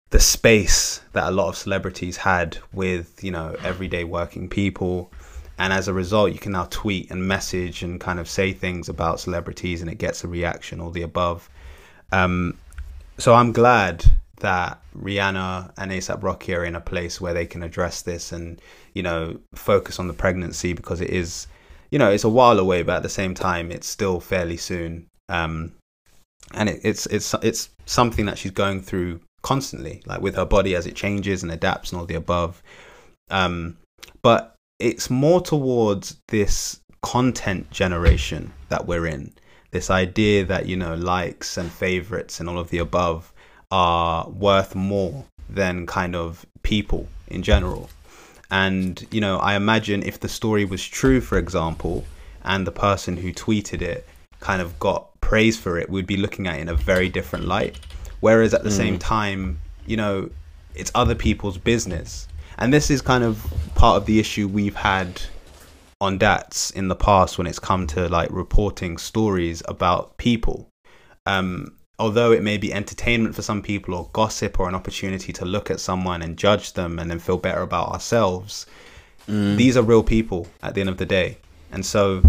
the 0.09 0.19
space 0.19 1.01
that 1.13 1.27
a 1.27 1.31
lot 1.31 1.49
of 1.49 1.57
celebrities 1.57 2.17
had 2.17 2.57
with 2.73 3.23
you 3.23 3.31
know 3.31 3.55
everyday 3.63 4.03
working 4.03 4.49
people. 4.49 5.11
And 5.57 5.71
as 5.71 5.87
a 5.87 5.93
result 5.93 6.33
you 6.33 6.39
can 6.39 6.51
now 6.51 6.67
tweet 6.69 7.11
and 7.11 7.27
message 7.27 7.81
and 7.81 7.99
kind 7.99 8.19
of 8.19 8.29
say 8.29 8.51
things 8.51 8.89
about 8.89 9.19
celebrities 9.19 9.81
and 9.81 9.89
it 9.89 9.97
gets 9.97 10.23
a 10.23 10.27
reaction 10.27 10.81
all 10.81 10.91
the 10.91 11.01
above. 11.01 11.49
Um, 12.11 12.57
so 13.17 13.33
i'm 13.33 13.51
glad 13.51 14.05
that 14.41 14.81
rihanna 14.97 15.71
and 15.77 15.91
asap 15.91 16.21
rocky 16.21 16.53
are 16.53 16.65
in 16.65 16.75
a 16.75 16.81
place 16.81 17.21
where 17.21 17.33
they 17.33 17.45
can 17.45 17.63
address 17.63 18.01
this 18.01 18.31
and 18.31 18.61
you 18.93 19.01
know 19.01 19.39
focus 19.55 19.99
on 19.99 20.07
the 20.07 20.13
pregnancy 20.13 20.73
because 20.73 20.99
it 21.01 21.09
is 21.09 21.47
you 21.91 21.97
know 21.97 22.11
it's 22.11 22.25
a 22.25 22.29
while 22.29 22.59
away 22.59 22.83
but 22.83 22.97
at 22.97 23.03
the 23.03 23.09
same 23.09 23.33
time 23.33 23.71
it's 23.71 23.87
still 23.87 24.19
fairly 24.19 24.57
soon. 24.57 25.07
Um, 25.29 25.73
and 26.53 26.69
it, 26.69 26.81
it's 26.83 27.05
it's 27.07 27.33
it's 27.41 27.69
something 27.85 28.25
that 28.25 28.37
she's 28.37 28.51
going 28.51 28.81
through 28.81 29.19
constantly, 29.45 30.01
like 30.07 30.21
with 30.21 30.35
her 30.35 30.43
body 30.43 30.75
as 30.75 30.87
it 30.87 30.95
changes 30.95 31.43
and 31.43 31.51
adapts 31.51 31.91
and 31.91 31.99
all 31.99 32.07
the 32.07 32.15
above. 32.15 32.63
Um, 33.29 33.77
but 34.23 34.55
it's 34.79 35.11
more 35.11 35.39
towards 35.39 36.17
this 36.29 36.79
content 37.03 37.69
generation 37.69 38.51
that 38.69 38.87
we're 38.87 39.05
in. 39.05 39.31
This 39.69 39.91
idea 39.91 40.45
that, 40.45 40.65
you 40.65 40.75
know, 40.75 40.95
likes 40.95 41.57
and 41.57 41.71
favorites 41.71 42.39
and 42.39 42.49
all 42.49 42.57
of 42.57 42.71
the 42.71 42.79
above 42.79 43.31
are 43.69 44.27
worth 44.29 44.73
more 44.73 45.25
than 45.47 45.85
kind 45.85 46.15
of 46.15 46.43
people 46.63 47.07
in 47.27 47.43
general. 47.43 47.91
And, 48.49 49.05
you 49.11 49.21
know, 49.21 49.37
I 49.37 49.55
imagine 49.55 50.01
if 50.01 50.19
the 50.19 50.29
story 50.29 50.65
was 50.65 50.83
true, 50.83 51.21
for 51.21 51.37
example, 51.37 52.03
and 52.43 52.65
the 52.65 52.71
person 52.71 53.17
who 53.17 53.31
tweeted 53.31 53.83
it 53.83 54.07
kind 54.39 54.59
of 54.59 54.79
got 54.79 55.07
praise 55.21 55.59
for 55.59 55.77
it, 55.77 55.87
we'd 55.87 56.07
be 56.07 56.17
looking 56.17 56.47
at 56.47 56.57
it 56.57 56.61
in 56.61 56.69
a 56.69 56.75
very 56.75 57.09
different 57.09 57.45
light. 57.45 57.77
Whereas 58.25 58.55
at 58.55 58.63
the 58.63 58.71
mm. 58.71 58.77
same 58.77 58.97
time, 58.97 59.61
you 59.85 59.97
know, 59.97 60.31
it's 60.73 60.91
other 60.95 61.13
people's 61.13 61.59
business. 61.59 62.27
And 62.57 62.73
this 62.73 62.89
is 62.89 62.99
kind 62.99 63.23
of 63.23 63.45
part 63.75 63.97
of 63.97 64.07
the 64.07 64.19
issue 64.19 64.47
we've 64.47 64.75
had 64.75 65.21
on 66.01 66.17
DATS 66.17 66.71
in 66.71 66.87
the 66.87 66.95
past 66.95 67.37
when 67.37 67.45
it's 67.45 67.59
come 67.59 67.85
to 67.85 68.09
like 68.09 68.29
reporting 68.31 68.97
stories 68.97 69.61
about 69.67 70.17
people. 70.17 70.67
Um, 71.27 71.77
although 71.99 72.31
it 72.31 72.41
may 72.41 72.57
be 72.57 72.73
entertainment 72.73 73.35
for 73.35 73.43
some 73.43 73.61
people 73.61 73.93
or 73.93 74.09
gossip 74.11 74.59
or 74.59 74.67
an 74.67 74.73
opportunity 74.73 75.31
to 75.33 75.45
look 75.45 75.69
at 75.69 75.79
someone 75.79 76.23
and 76.23 76.35
judge 76.35 76.73
them 76.73 76.97
and 76.97 77.11
then 77.11 77.19
feel 77.19 77.37
better 77.37 77.61
about 77.61 77.89
ourselves, 77.89 78.65
mm. 79.29 79.55
these 79.55 79.77
are 79.77 79.83
real 79.83 80.01
people 80.01 80.47
at 80.63 80.73
the 80.73 80.81
end 80.81 80.89
of 80.89 80.97
the 80.97 81.05
day. 81.05 81.37
And 81.71 81.85
so 81.85 82.23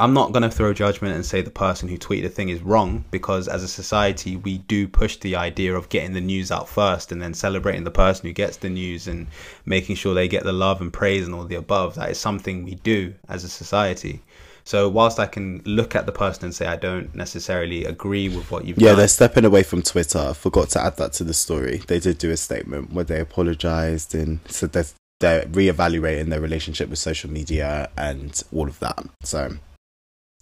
I'm 0.00 0.14
not 0.14 0.32
going 0.32 0.42
to 0.44 0.50
throw 0.50 0.72
judgment 0.72 1.14
and 1.14 1.26
say 1.26 1.42
the 1.42 1.50
person 1.50 1.86
who 1.86 1.98
tweeted 1.98 2.22
the 2.22 2.28
thing 2.30 2.48
is 2.48 2.62
wrong 2.62 3.04
because 3.10 3.48
as 3.48 3.62
a 3.62 3.68
society 3.68 4.36
we 4.36 4.56
do 4.58 4.88
push 4.88 5.18
the 5.18 5.36
idea 5.36 5.76
of 5.76 5.90
getting 5.90 6.14
the 6.14 6.22
news 6.22 6.50
out 6.50 6.70
first 6.70 7.12
and 7.12 7.20
then 7.20 7.34
celebrating 7.34 7.84
the 7.84 7.90
person 7.90 8.26
who 8.26 8.32
gets 8.32 8.56
the 8.56 8.70
news 8.70 9.06
and 9.06 9.26
making 9.66 9.96
sure 9.96 10.14
they 10.14 10.26
get 10.26 10.44
the 10.44 10.52
love 10.52 10.80
and 10.80 10.90
praise 10.90 11.26
and 11.26 11.34
all 11.34 11.44
the 11.44 11.54
above. 11.54 11.96
That 11.96 12.10
is 12.10 12.18
something 12.18 12.64
we 12.64 12.76
do 12.76 13.12
as 13.28 13.44
a 13.44 13.48
society. 13.50 14.22
So 14.64 14.88
whilst 14.88 15.18
I 15.18 15.26
can 15.26 15.60
look 15.66 15.94
at 15.94 16.06
the 16.06 16.12
person 16.12 16.46
and 16.46 16.54
say 16.54 16.66
I 16.66 16.76
don't 16.76 17.14
necessarily 17.14 17.84
agree 17.84 18.30
with 18.30 18.50
what 18.50 18.64
you've 18.64 18.78
Yeah, 18.78 18.90
done, 18.90 18.98
they're 18.98 19.08
stepping 19.08 19.44
away 19.44 19.64
from 19.64 19.82
Twitter. 19.82 20.18
I 20.18 20.32
forgot 20.32 20.70
to 20.70 20.80
add 20.82 20.96
that 20.96 21.12
to 21.14 21.24
the 21.24 21.34
story. 21.34 21.82
They 21.88 22.00
did 22.00 22.16
do 22.16 22.30
a 22.30 22.38
statement 22.38 22.92
where 22.92 23.04
they 23.04 23.20
apologized 23.20 24.14
and 24.14 24.40
said 24.46 24.72
that 24.72 24.94
they're 25.18 25.42
reevaluating 25.42 26.30
their 26.30 26.40
relationship 26.40 26.88
with 26.88 26.98
social 26.98 27.30
media 27.30 27.90
and 27.98 28.42
all 28.50 28.66
of 28.66 28.78
that. 28.78 29.04
So, 29.22 29.56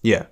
Yeah. 0.03 0.27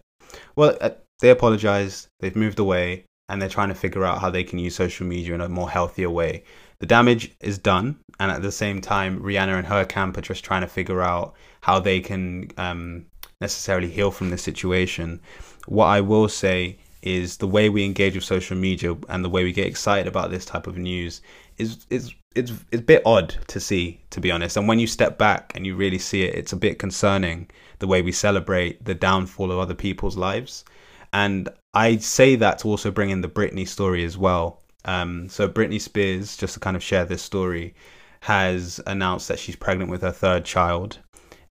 Well, 0.55 0.77
uh, 0.81 0.91
they 1.21 1.31
apologize. 1.31 2.09
They've 2.21 2.37
moved 2.37 2.59
away, 2.59 3.05
and 3.29 3.41
they're 3.41 3.49
trying 3.49 3.69
to 3.69 3.75
figure 3.75 4.05
out 4.05 4.21
how 4.21 4.31
they 4.31 4.45
can 4.45 4.59
use 4.59 4.75
social 4.75 5.07
media 5.07 5.35
in 5.35 5.41
a 5.41 5.49
more 5.49 5.71
healthier 5.71 6.11
way. 6.11 6.45
The 6.79 6.87
damage 6.87 7.35
is 7.41 7.59
done, 7.59 7.99
and 8.21 8.31
at 8.31 8.43
the 8.43 8.53
same 8.53 8.81
time, 8.81 9.21
Rihanna 9.21 9.59
and 9.59 9.67
her 9.67 9.85
camp 9.85 10.17
are 10.19 10.23
just 10.23 10.45
trying 10.45 10.61
to 10.61 10.69
figure 10.69 11.01
out 11.03 11.35
how 11.63 11.81
they 11.81 12.01
can 12.01 12.51
um, 12.59 13.07
necessarily 13.41 13.91
heal 13.91 14.11
from 14.11 14.31
this 14.31 14.43
situation. 14.43 15.21
What 15.67 15.87
I 15.87 16.01
will 16.01 16.29
say 16.29 16.79
is 17.03 17.37
the 17.37 17.47
way 17.47 17.69
we 17.69 17.85
engage 17.85 18.15
with 18.15 18.25
social 18.25 18.57
media 18.57 18.97
and 19.09 19.25
the 19.25 19.29
way 19.29 19.45
we 19.45 19.53
get 19.53 19.67
excited 19.67 20.09
about 20.09 20.31
this 20.31 20.45
type 20.45 20.67
of 20.67 20.77
news 20.77 21.23
is 21.57 21.87
is 21.89 22.13
it's 22.35 22.53
it's 22.71 22.83
a 22.83 22.85
bit 22.85 23.03
odd 23.07 23.35
to 23.49 23.61
see, 23.61 24.01
to 24.11 24.21
be 24.21 24.31
honest. 24.31 24.57
And 24.57 24.69
when 24.69 24.79
you 24.79 24.87
step 24.87 25.17
back 25.17 25.53
and 25.55 25.67
you 25.67 25.75
really 25.75 25.99
see 25.99 26.23
it, 26.25 26.35
it's 26.35 26.53
a 26.53 26.57
bit 26.57 26.79
concerning 26.79 27.49
the 27.79 27.87
way 27.87 28.03
we 28.03 28.13
celebrate 28.13 28.85
the 28.85 28.95
downfall 28.95 29.53
of 29.53 29.59
other 29.59 29.75
people's 29.75 30.17
lives. 30.17 30.65
And 31.13 31.49
I 31.75 31.97
say 31.97 32.37
that 32.37 32.59
to 32.61 32.69
also 32.69 32.91
bring 32.91 33.11
in 33.11 33.21
the 33.21 33.29
Britney 33.29 33.67
story 33.67 34.05
as 34.05 34.17
well. 34.19 34.63
Um, 34.85 35.29
so 35.29 35.49
Britney 35.49 35.81
Spears, 35.81 36.37
just 36.37 36.55
to 36.55 36.61
kind 36.61 36.77
of 36.77 36.83
share 36.83 37.05
this 37.05 37.23
story, 37.23 37.75
has 38.21 38.81
announced 38.87 39.29
that 39.29 39.39
she's 39.39 39.57
pregnant 39.57 39.91
with 39.91 40.03
her 40.03 40.13
third 40.13 40.45
child. 40.45 40.99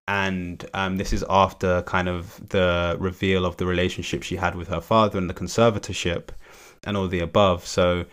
And 0.08 0.64
um, 0.72 0.98
this 0.98 1.12
is 1.12 1.24
after 1.28 1.82
kind 1.82 2.08
of 2.08 2.48
the 2.48 2.96
reveal 2.98 3.44
of 3.44 3.56
the 3.56 3.66
relationship 3.66 4.22
she 4.22 4.36
had 4.36 4.54
with 4.54 4.68
her 4.68 4.80
father 4.80 5.18
and 5.18 5.28
the 5.28 5.34
conservatorship 5.34 6.28
and 6.84 6.96
all 6.96 7.08
the 7.08 7.20
above. 7.20 7.66
So 7.66 8.04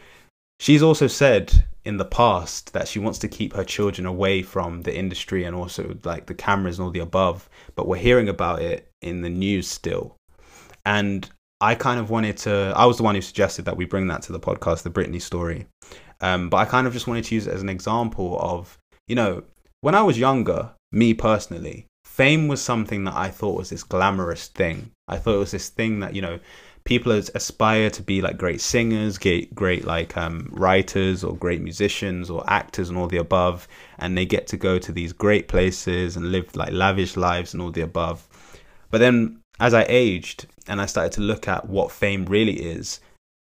she's 0.59 0.81
also 0.81 1.07
said 1.07 1.65
in 1.85 1.97
the 1.97 2.05
past 2.05 2.73
that 2.73 2.87
she 2.87 2.99
wants 2.99 3.19
to 3.19 3.27
keep 3.27 3.53
her 3.53 3.63
children 3.63 4.05
away 4.05 4.41
from 4.41 4.81
the 4.81 4.97
industry 4.97 5.43
and 5.43 5.55
also 5.55 5.97
like 6.03 6.25
the 6.25 6.33
cameras 6.33 6.79
and 6.79 6.85
all 6.85 6.91
the 6.91 6.99
above. 6.99 7.49
But 7.75 7.87
we're 7.87 7.97
hearing 7.97 8.29
about 8.29 8.61
it 8.61 8.89
in 9.01 9.21
the 9.21 9.29
news 9.29 9.67
still. 9.67 10.15
And 10.85 11.29
I 11.61 11.75
kind 11.75 11.99
of 11.99 12.09
wanted 12.09 12.37
to, 12.39 12.73
I 12.75 12.85
was 12.85 12.97
the 12.97 13.03
one 13.03 13.15
who 13.15 13.21
suggested 13.21 13.65
that 13.65 13.77
we 13.77 13.85
bring 13.85 14.07
that 14.07 14.21
to 14.23 14.31
the 14.33 14.39
podcast, 14.39 14.83
the 14.83 14.89
Britney 14.89 15.21
story. 15.21 15.67
Um, 16.19 16.49
but 16.49 16.57
I 16.57 16.65
kind 16.65 16.87
of 16.87 16.93
just 16.93 17.07
wanted 17.07 17.25
to 17.25 17.35
use 17.35 17.47
it 17.47 17.53
as 17.53 17.61
an 17.61 17.69
example 17.69 18.37
of, 18.41 18.77
you 19.07 19.15
know, 19.15 19.43
when 19.81 19.95
I 19.95 20.01
was 20.01 20.19
younger, 20.19 20.71
me 20.91 21.13
personally, 21.13 21.85
fame 22.05 22.47
was 22.47 22.61
something 22.61 23.03
that 23.05 23.15
I 23.15 23.29
thought 23.29 23.57
was 23.57 23.69
this 23.69 23.83
glamorous 23.83 24.47
thing. 24.47 24.91
I 25.07 25.17
thought 25.17 25.35
it 25.35 25.39
was 25.39 25.51
this 25.51 25.69
thing 25.69 25.99
that, 25.99 26.15
you 26.15 26.21
know, 26.21 26.39
people 26.85 27.11
aspire 27.11 27.89
to 27.89 28.01
be 28.01 28.21
like 28.21 28.37
great 28.37 28.61
singers, 28.61 29.17
great, 29.17 29.53
great 29.55 29.85
like 29.85 30.17
um, 30.17 30.49
writers 30.51 31.23
or 31.23 31.35
great 31.35 31.61
musicians 31.61 32.29
or 32.29 32.43
actors 32.47 32.89
and 32.89 32.97
all 32.97 33.07
the 33.07 33.17
above. 33.17 33.67
And 33.99 34.17
they 34.17 34.25
get 34.25 34.47
to 34.47 34.57
go 34.57 34.77
to 34.79 34.91
these 34.91 35.13
great 35.13 35.47
places 35.47 36.17
and 36.17 36.31
live 36.31 36.55
like 36.55 36.73
lavish 36.73 37.15
lives 37.15 37.53
and 37.53 37.61
all 37.61 37.71
the 37.71 37.81
above. 37.81 38.27
But 38.91 38.99
then 38.99 39.39
as 39.59 39.73
I 39.73 39.85
aged 39.87 40.47
and 40.67 40.81
I 40.81 40.85
started 40.85 41.13
to 41.13 41.21
look 41.21 41.47
at 41.47 41.69
what 41.69 41.91
fame 41.91 42.25
really 42.25 42.61
is, 42.61 42.99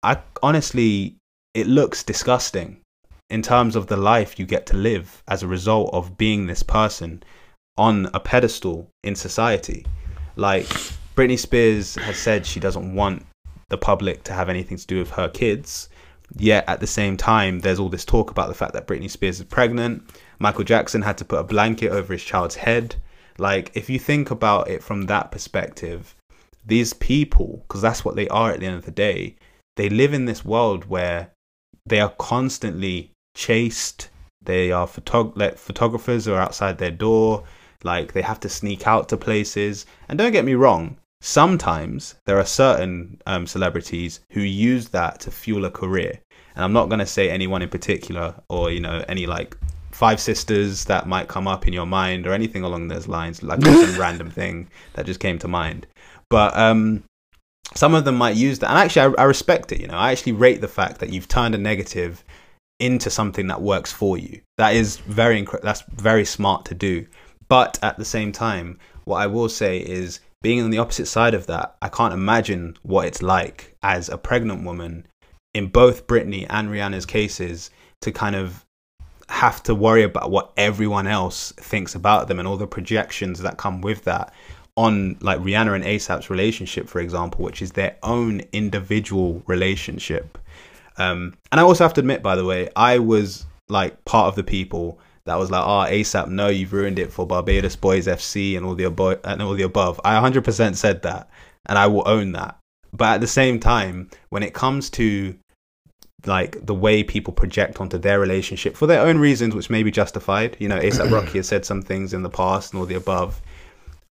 I 0.02 0.18
honestly, 0.42 1.16
it 1.54 1.66
looks 1.66 2.02
disgusting 2.02 2.80
in 3.28 3.42
terms 3.42 3.74
of 3.74 3.88
the 3.88 3.96
life 3.96 4.38
you 4.38 4.46
get 4.46 4.66
to 4.66 4.76
live 4.76 5.22
as 5.26 5.42
a 5.42 5.48
result 5.48 5.90
of 5.92 6.16
being 6.16 6.46
this 6.46 6.62
person 6.62 7.22
on 7.76 8.08
a 8.14 8.20
pedestal 8.20 8.88
in 9.02 9.16
society. 9.16 9.84
Like 10.36 10.68
Britney 11.16 11.38
Spears 11.38 11.94
has 11.94 12.18
said 12.18 12.44
she 12.44 12.60
doesn't 12.60 12.94
want 12.94 13.24
the 13.70 13.78
public 13.78 14.22
to 14.24 14.34
have 14.34 14.50
anything 14.50 14.76
to 14.76 14.86
do 14.86 14.98
with 14.98 15.10
her 15.12 15.30
kids. 15.30 15.88
Yet 16.36 16.68
at 16.68 16.80
the 16.80 16.86
same 16.86 17.16
time, 17.16 17.60
there's 17.60 17.78
all 17.78 17.88
this 17.88 18.04
talk 18.04 18.30
about 18.30 18.48
the 18.48 18.54
fact 18.54 18.74
that 18.74 18.86
Britney 18.86 19.10
Spears 19.10 19.38
is 19.40 19.46
pregnant. 19.46 20.02
Michael 20.38 20.64
Jackson 20.64 21.00
had 21.00 21.16
to 21.16 21.24
put 21.24 21.38
a 21.38 21.44
blanket 21.44 21.88
over 21.88 22.12
his 22.12 22.22
child's 22.22 22.56
head. 22.56 22.96
Like, 23.38 23.70
if 23.74 23.88
you 23.88 23.98
think 23.98 24.30
about 24.30 24.68
it 24.68 24.82
from 24.82 25.06
that 25.06 25.30
perspective, 25.30 26.14
these 26.66 26.92
people, 26.92 27.64
because 27.66 27.80
that's 27.80 28.04
what 28.04 28.14
they 28.16 28.28
are 28.28 28.50
at 28.50 28.60
the 28.60 28.66
end 28.66 28.76
of 28.76 28.84
the 28.84 28.90
day, 28.90 29.36
they 29.76 29.88
live 29.88 30.12
in 30.12 30.26
this 30.26 30.44
world 30.44 30.84
where 30.84 31.30
they 31.86 32.00
are 32.00 32.14
constantly 32.18 33.12
chased. 33.34 34.10
They 34.42 34.70
are 34.70 34.86
photog- 34.86 35.36
like, 35.36 35.56
photographers 35.56 36.28
are 36.28 36.40
outside 36.40 36.76
their 36.76 36.90
door. 36.90 37.44
Like, 37.84 38.12
they 38.12 38.22
have 38.22 38.40
to 38.40 38.50
sneak 38.50 38.86
out 38.86 39.08
to 39.08 39.16
places. 39.16 39.86
And 40.08 40.18
don't 40.18 40.32
get 40.32 40.44
me 40.44 40.54
wrong, 40.54 40.98
sometimes 41.20 42.14
there 42.26 42.38
are 42.38 42.44
certain 42.44 43.20
um, 43.26 43.46
celebrities 43.46 44.20
who 44.32 44.40
use 44.40 44.88
that 44.90 45.20
to 45.20 45.30
fuel 45.30 45.64
a 45.64 45.70
career. 45.70 46.20
And 46.54 46.64
I'm 46.64 46.72
not 46.72 46.88
going 46.88 46.98
to 47.00 47.06
say 47.06 47.30
anyone 47.30 47.62
in 47.62 47.68
particular 47.68 48.34
or, 48.48 48.70
you 48.70 48.80
know, 48.80 49.04
any 49.08 49.26
like 49.26 49.56
five 49.90 50.20
sisters 50.20 50.84
that 50.86 51.06
might 51.06 51.28
come 51.28 51.48
up 51.48 51.66
in 51.66 51.72
your 51.72 51.86
mind 51.86 52.26
or 52.26 52.32
anything 52.32 52.62
along 52.62 52.88
those 52.88 53.08
lines, 53.08 53.42
like 53.42 53.62
some 53.62 53.96
random 53.98 54.30
thing 54.30 54.68
that 54.94 55.06
just 55.06 55.20
came 55.20 55.38
to 55.38 55.48
mind. 55.48 55.86
But 56.28 56.56
um, 56.56 57.02
some 57.74 57.94
of 57.94 58.04
them 58.04 58.16
might 58.16 58.36
use 58.36 58.58
that. 58.58 58.70
And 58.70 58.78
actually, 58.78 59.14
I, 59.16 59.22
I 59.22 59.24
respect 59.24 59.72
it. 59.72 59.80
You 59.80 59.86
know, 59.86 59.96
I 59.96 60.12
actually 60.12 60.32
rate 60.32 60.60
the 60.60 60.68
fact 60.68 61.00
that 61.00 61.10
you've 61.10 61.28
turned 61.28 61.54
a 61.54 61.58
negative 61.58 62.24
into 62.78 63.08
something 63.08 63.46
that 63.46 63.62
works 63.62 63.92
for 63.92 64.18
you. 64.18 64.40
That 64.58 64.74
is 64.74 64.98
very, 64.98 65.42
inc- 65.42 65.62
that's 65.62 65.82
very 65.94 66.24
smart 66.24 66.66
to 66.66 66.74
do. 66.74 67.06
But 67.48 67.78
at 67.82 67.96
the 67.96 68.04
same 68.04 68.32
time, 68.32 68.78
what 69.04 69.18
I 69.18 69.26
will 69.26 69.48
say 69.48 69.78
is 69.78 70.20
being 70.42 70.62
on 70.62 70.70
the 70.70 70.78
opposite 70.78 71.06
side 71.06 71.34
of 71.34 71.46
that, 71.46 71.76
I 71.82 71.88
can't 71.88 72.14
imagine 72.14 72.76
what 72.82 73.06
it's 73.06 73.22
like 73.22 73.76
as 73.82 74.08
a 74.08 74.18
pregnant 74.18 74.64
woman 74.64 75.06
in 75.54 75.68
both 75.68 76.06
Britney 76.06 76.46
and 76.50 76.68
Rihanna's 76.68 77.06
cases 77.06 77.70
to 78.02 78.12
kind 78.12 78.36
of 78.36 78.64
have 79.28 79.62
to 79.64 79.74
worry 79.74 80.02
about 80.02 80.30
what 80.30 80.52
everyone 80.56 81.06
else 81.06 81.52
thinks 81.56 81.94
about 81.94 82.28
them 82.28 82.38
and 82.38 82.46
all 82.46 82.56
the 82.56 82.66
projections 82.66 83.40
that 83.40 83.56
come 83.56 83.80
with 83.80 84.04
that 84.04 84.32
on 84.76 85.16
like 85.20 85.40
Rihanna 85.40 85.74
and 85.74 85.84
ASAP's 85.84 86.30
relationship, 86.30 86.88
for 86.88 87.00
example, 87.00 87.44
which 87.44 87.62
is 87.62 87.72
their 87.72 87.96
own 88.02 88.42
individual 88.52 89.42
relationship. 89.46 90.38
Um, 90.98 91.34
and 91.50 91.60
I 91.60 91.64
also 91.64 91.84
have 91.84 91.94
to 91.94 92.00
admit, 92.00 92.22
by 92.22 92.36
the 92.36 92.44
way, 92.44 92.68
I 92.76 92.98
was 92.98 93.46
like 93.68 94.04
part 94.04 94.28
of 94.28 94.36
the 94.36 94.44
people 94.44 95.00
that 95.26 95.38
was 95.38 95.50
like, 95.50 95.64
"Oh, 95.64 95.90
ASAP, 95.90 96.28
no, 96.28 96.48
you've 96.48 96.72
ruined 96.72 96.98
it 96.98 97.12
for 97.12 97.26
Barbados 97.26 97.76
Boys 97.76 98.06
FC 98.06 98.56
and 98.56 98.64
all 98.64 98.74
the 98.74 98.84
above." 98.84 99.20
And 99.24 99.42
all 99.42 99.54
the 99.54 99.62
above. 99.62 100.00
I 100.04 100.14
100% 100.14 100.76
said 100.76 101.02
that, 101.02 101.28
and 101.66 101.78
I 101.78 101.86
will 101.86 102.06
own 102.06 102.32
that. 102.32 102.58
But 102.92 103.14
at 103.16 103.20
the 103.20 103.26
same 103.26 103.60
time, 103.60 104.10
when 104.30 104.42
it 104.42 104.54
comes 104.54 104.88
to 104.90 105.36
like 106.24 106.64
the 106.64 106.74
way 106.74 107.02
people 107.02 107.32
project 107.32 107.80
onto 107.80 107.98
their 107.98 108.18
relationship 108.18 108.76
for 108.76 108.86
their 108.86 109.02
own 109.02 109.18
reasons, 109.18 109.54
which 109.54 109.70
may 109.70 109.82
be 109.82 109.90
justified, 109.90 110.56
you 110.58 110.68
know, 110.68 110.78
ASAP 110.78 111.10
Rocky 111.12 111.38
has 111.38 111.48
said 111.48 111.64
some 111.64 111.82
things 111.82 112.12
in 112.12 112.22
the 112.22 112.30
past 112.30 112.72
and 112.72 112.80
all 112.80 112.86
the 112.86 112.94
above. 112.94 113.40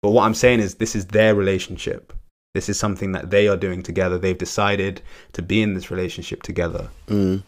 But 0.02 0.11
what 0.11 0.23
I'm 0.23 0.34
saying 0.34 0.61
is, 0.61 0.76
this 0.76 0.95
is 0.95 1.07
their 1.07 1.36
relationship. 1.36 2.14
This 2.53 2.69
is 2.69 2.80
something 2.80 3.11
that 3.11 3.30
they 3.30 3.48
are 3.48 3.57
doing 3.57 3.84
together. 3.84 4.18
They've 4.18 4.38
decided 4.38 5.02
to 5.34 5.41
be 5.41 5.61
in 5.61 5.73
this 5.73 5.91
relationship 5.91 6.41
together. 6.41 6.90
Mm. 7.07 7.44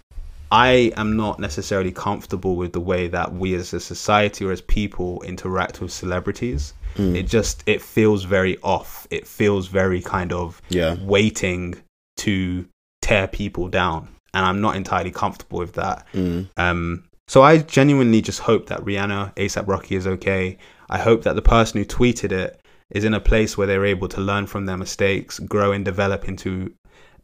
I 0.51 0.91
am 0.97 1.15
not 1.15 1.39
necessarily 1.39 1.91
comfortable 1.91 2.55
with 2.57 2.73
the 2.73 2.81
way 2.81 3.07
that 3.07 3.33
we 3.33 3.55
as 3.55 3.73
a 3.73 3.79
society 3.79 4.43
or 4.45 4.51
as 4.51 4.61
people 4.61 5.21
interact 5.23 5.79
with 5.81 5.91
celebrities. 5.91 6.73
Mm. 6.97 7.15
It 7.15 7.23
just 7.23 7.63
it 7.65 7.81
feels 7.81 8.25
very 8.25 8.57
off. 8.61 9.07
It 9.09 9.25
feels 9.25 9.67
very 9.67 10.01
kind 10.01 10.33
of 10.33 10.61
Yeah. 10.69 10.97
waiting 11.01 11.75
to 12.17 12.65
tear 13.01 13.27
people 13.27 13.69
down, 13.69 14.09
and 14.33 14.45
I'm 14.45 14.59
not 14.59 14.75
entirely 14.75 15.11
comfortable 15.11 15.59
with 15.59 15.73
that. 15.73 16.05
Mm. 16.13 16.49
Um, 16.57 17.03
so 17.29 17.41
I 17.43 17.59
genuinely 17.59 18.21
just 18.21 18.39
hope 18.41 18.67
that 18.67 18.81
Rihanna 18.81 19.33
ASAP 19.35 19.67
Rocky 19.67 19.95
is 19.95 20.05
okay. 20.05 20.57
I 20.89 20.97
hope 20.97 21.23
that 21.23 21.35
the 21.35 21.41
person 21.41 21.79
who 21.79 21.85
tweeted 21.85 22.33
it 22.33 22.59
is 22.89 23.05
in 23.05 23.13
a 23.13 23.21
place 23.21 23.57
where 23.57 23.67
they're 23.67 23.85
able 23.85 24.09
to 24.09 24.19
learn 24.19 24.45
from 24.47 24.65
their 24.65 24.75
mistakes, 24.75 25.39
grow 25.39 25.71
and 25.71 25.85
develop 25.85 26.27
into 26.27 26.73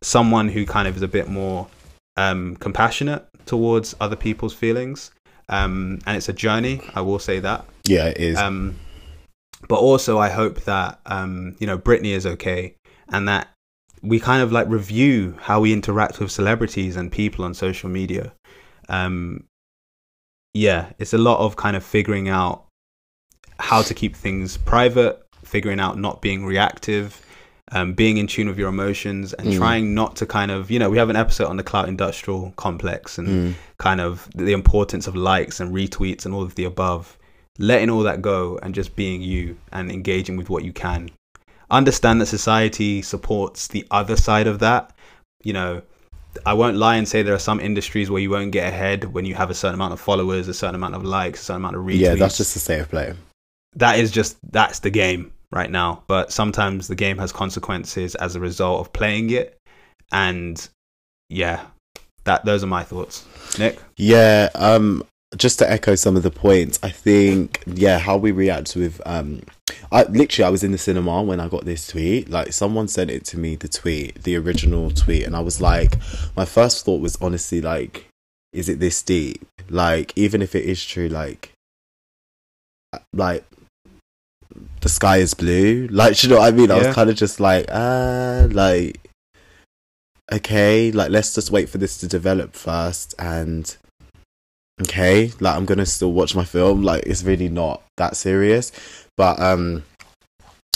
someone 0.01 0.47
who 0.47 0.65
kind 0.65 0.87
of 0.87 0.95
is 0.95 1.01
a 1.01 1.07
bit 1.09 1.27
more 1.27 1.67
um, 2.17 2.55
compassionate 2.57 3.25
towards 3.45 3.95
other 4.01 4.15
people's 4.15 4.53
feelings. 4.53 5.11
Um, 5.49 5.99
and 6.05 6.17
it's 6.17 6.27
a 6.27 6.33
journey, 6.33 6.81
I 6.93 7.01
will 7.01 7.19
say 7.19 7.39
that. 7.39 7.65
Yeah, 7.85 8.07
it 8.07 8.17
is. 8.17 8.37
Um, 8.37 8.75
but 9.69 9.77
also, 9.77 10.17
I 10.17 10.29
hope 10.29 10.61
that 10.61 10.99
um, 11.05 11.55
you 11.59 11.67
know 11.67 11.77
Britney 11.77 12.11
is 12.11 12.25
okay, 12.25 12.75
and 13.09 13.27
that 13.27 13.47
we 14.01 14.19
kind 14.19 14.43
of 14.43 14.51
like 14.51 14.67
review 14.67 15.35
how 15.39 15.61
we 15.61 15.73
interact 15.73 16.19
with 16.19 16.31
celebrities 16.31 16.95
and 16.95 17.11
people 17.11 17.45
on 17.45 17.53
social 17.53 17.89
media. 17.89 18.33
Um, 18.89 19.45
yeah, 20.53 20.91
it's 20.99 21.13
a 21.13 21.17
lot 21.17 21.39
of 21.39 21.55
kind 21.55 21.75
of 21.75 21.83
figuring 21.83 22.29
out 22.29 22.65
how 23.59 23.81
to 23.81 23.93
keep 23.93 24.15
things 24.15 24.57
private, 24.57 25.21
figuring 25.43 25.79
out 25.79 25.97
not 25.97 26.21
being 26.21 26.45
reactive, 26.45 27.25
um, 27.71 27.93
being 27.93 28.17
in 28.17 28.27
tune 28.27 28.47
with 28.47 28.57
your 28.57 28.69
emotions, 28.69 29.33
and 29.33 29.49
Mm. 29.49 29.57
trying 29.57 29.93
not 29.93 30.15
to 30.17 30.25
kind 30.25 30.51
of 30.51 30.71
you 30.71 30.79
know 30.79 30.89
we 30.89 30.97
have 30.97 31.09
an 31.09 31.15
episode 31.15 31.47
on 31.47 31.57
the 31.57 31.63
clout 31.63 31.87
industrial 31.87 32.53
complex 32.55 33.17
and 33.17 33.27
Mm. 33.27 33.53
kind 33.77 34.01
of 34.01 34.27
the 34.35 34.53
importance 34.53 35.07
of 35.07 35.15
likes 35.15 35.59
and 35.59 35.73
retweets 35.73 36.25
and 36.25 36.33
all 36.33 36.43
of 36.43 36.55
the 36.55 36.63
above 36.65 37.17
letting 37.59 37.89
all 37.89 38.03
that 38.03 38.21
go 38.21 38.59
and 38.61 38.75
just 38.75 38.95
being 38.95 39.19
you 39.21 39.57
and 39.71 39.91
engaging 39.91 40.37
with 40.37 40.47
what 40.49 40.63
you 40.63 40.71
can 40.71 41.09
understand 41.69 42.21
that 42.21 42.27
society 42.27 43.01
supports 43.01 43.67
the 43.67 43.85
other 43.91 44.15
side 44.15 44.47
of 44.47 44.59
that. 44.59 44.91
You 45.43 45.53
know, 45.53 45.81
I 46.45 46.53
won't 46.53 46.77
lie 46.77 46.95
and 46.95 47.07
say 47.07 47.23
there 47.23 47.33
are 47.33 47.39
some 47.39 47.59
industries 47.59 48.09
where 48.09 48.21
you 48.21 48.29
won't 48.29 48.51
get 48.51 48.67
ahead 48.71 49.05
when 49.13 49.25
you 49.25 49.35
have 49.35 49.49
a 49.49 49.53
certain 49.53 49.75
amount 49.75 49.93
of 49.93 49.99
followers, 49.99 50.47
a 50.47 50.53
certain 50.53 50.75
amount 50.75 50.95
of 50.95 51.03
likes, 51.03 51.41
a 51.41 51.43
certain 51.45 51.61
amount 51.61 51.75
of 51.75 51.81
retweets. 51.83 51.99
Yeah, 51.99 52.15
that's 52.15 52.37
just 52.37 52.53
the 52.53 52.59
state 52.61 52.79
of 52.79 52.89
play. 52.89 53.13
That 53.75 53.99
is 53.99 54.11
just 54.11 54.37
that's 54.51 54.79
the 54.79 54.89
game 54.89 55.31
right 55.51 55.69
now. 55.69 56.03
But 56.07 56.31
sometimes 56.31 56.87
the 56.87 56.95
game 56.95 57.17
has 57.17 57.31
consequences 57.31 58.15
as 58.15 58.35
a 58.35 58.39
result 58.39 58.81
of 58.81 58.93
playing 58.93 59.29
it, 59.31 59.57
and 60.11 60.67
yeah, 61.29 61.65
that 62.23 62.45
those 62.45 62.63
are 62.63 62.67
my 62.67 62.83
thoughts. 62.83 63.25
Nick, 63.57 63.79
Yeah, 63.97 64.49
um, 64.55 65.03
just 65.35 65.59
to 65.59 65.69
echo 65.69 65.95
some 65.95 66.15
of 66.15 66.23
the 66.23 66.31
points, 66.31 66.79
I 66.83 66.89
think 66.89 67.63
yeah, 67.65 67.99
how 67.99 68.17
we 68.17 68.31
react 68.31 68.75
with 68.75 69.01
um, 69.05 69.41
I 69.91 70.03
literally 70.03 70.45
I 70.45 70.49
was 70.49 70.63
in 70.63 70.71
the 70.71 70.77
cinema 70.77 71.21
when 71.23 71.39
I 71.39 71.47
got 71.47 71.65
this 71.65 71.87
tweet. 71.87 72.29
Like 72.29 72.53
someone 72.53 72.87
sent 72.87 73.11
it 73.11 73.25
to 73.25 73.39
me, 73.39 73.55
the 73.55 73.67
tweet, 73.67 74.23
the 74.23 74.35
original 74.35 74.91
tweet, 74.91 75.25
and 75.25 75.35
I 75.35 75.39
was 75.39 75.61
like, 75.61 75.95
my 76.35 76.45
first 76.45 76.85
thought 76.85 77.01
was 77.01 77.17
honestly 77.21 77.61
like, 77.61 78.07
is 78.53 78.69
it 78.69 78.79
this 78.79 79.01
deep? 79.01 79.45
Like 79.69 80.13
even 80.15 80.41
if 80.41 80.55
it 80.55 80.65
is 80.65 80.83
true, 80.83 81.07
like, 81.07 81.51
like 83.13 83.45
the 84.81 84.89
sky 84.89 85.17
is 85.17 85.33
blue. 85.33 85.87
Like, 85.91 86.21
you 86.23 86.29
know 86.29 86.37
what 86.37 86.53
I 86.53 86.55
mean? 86.55 86.71
I 86.71 86.77
Yeah. 86.77 86.87
was 86.87 86.95
kind 86.95 87.09
of 87.09 87.15
just 87.15 87.39
like, 87.39 87.65
ah, 87.71 88.47
like, 88.51 88.99
okay, 90.31 90.91
like 90.91 91.09
let's 91.09 91.33
just 91.33 91.51
wait 91.51 91.69
for 91.69 91.77
this 91.77 91.97
to 91.99 92.07
develop 92.07 92.53
first, 92.55 93.13
and 93.19 93.75
okay, 94.81 95.31
like 95.39 95.55
I'm 95.55 95.65
gonna 95.65 95.85
still 95.85 96.11
watch 96.11 96.35
my 96.35 96.43
film. 96.45 96.81
Like 96.83 97.03
it's 97.05 97.23
really 97.23 97.49
not 97.49 97.81
that 97.97 98.15
serious, 98.17 98.71
but 99.15 99.39
um, 99.39 99.83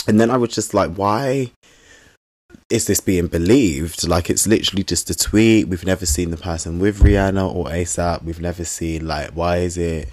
and 0.06 0.18
then 0.20 0.30
I 0.30 0.36
was 0.36 0.50
just 0.54 0.74
like, 0.74 0.94
why? 0.94 1.50
Is 2.70 2.86
this 2.86 3.00
being 3.00 3.26
believed? 3.26 4.06
Like 4.08 4.30
it's 4.30 4.46
literally 4.46 4.82
just 4.82 5.10
a 5.10 5.14
tweet. 5.14 5.68
We've 5.68 5.84
never 5.84 6.06
seen 6.06 6.30
the 6.30 6.36
person 6.38 6.78
with 6.78 7.00
Rihanna 7.00 7.54
or 7.54 7.66
ASAP. 7.66 8.22
We've 8.24 8.40
never 8.40 8.64
seen 8.64 9.06
like 9.06 9.30
why 9.32 9.58
is 9.58 9.76
it 9.76 10.08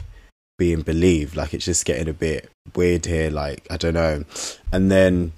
being 0.59 0.81
believed? 0.83 1.35
Like 1.35 1.55
it's 1.55 1.65
just 1.65 1.85
getting 1.85 2.07
a 2.07 2.13
bit 2.13 2.51
weird 2.75 3.07
here. 3.07 3.31
Like 3.31 3.65
I 3.71 3.77
don't 3.77 3.95
know. 3.95 4.25
And 4.71 4.91
then 4.91 5.31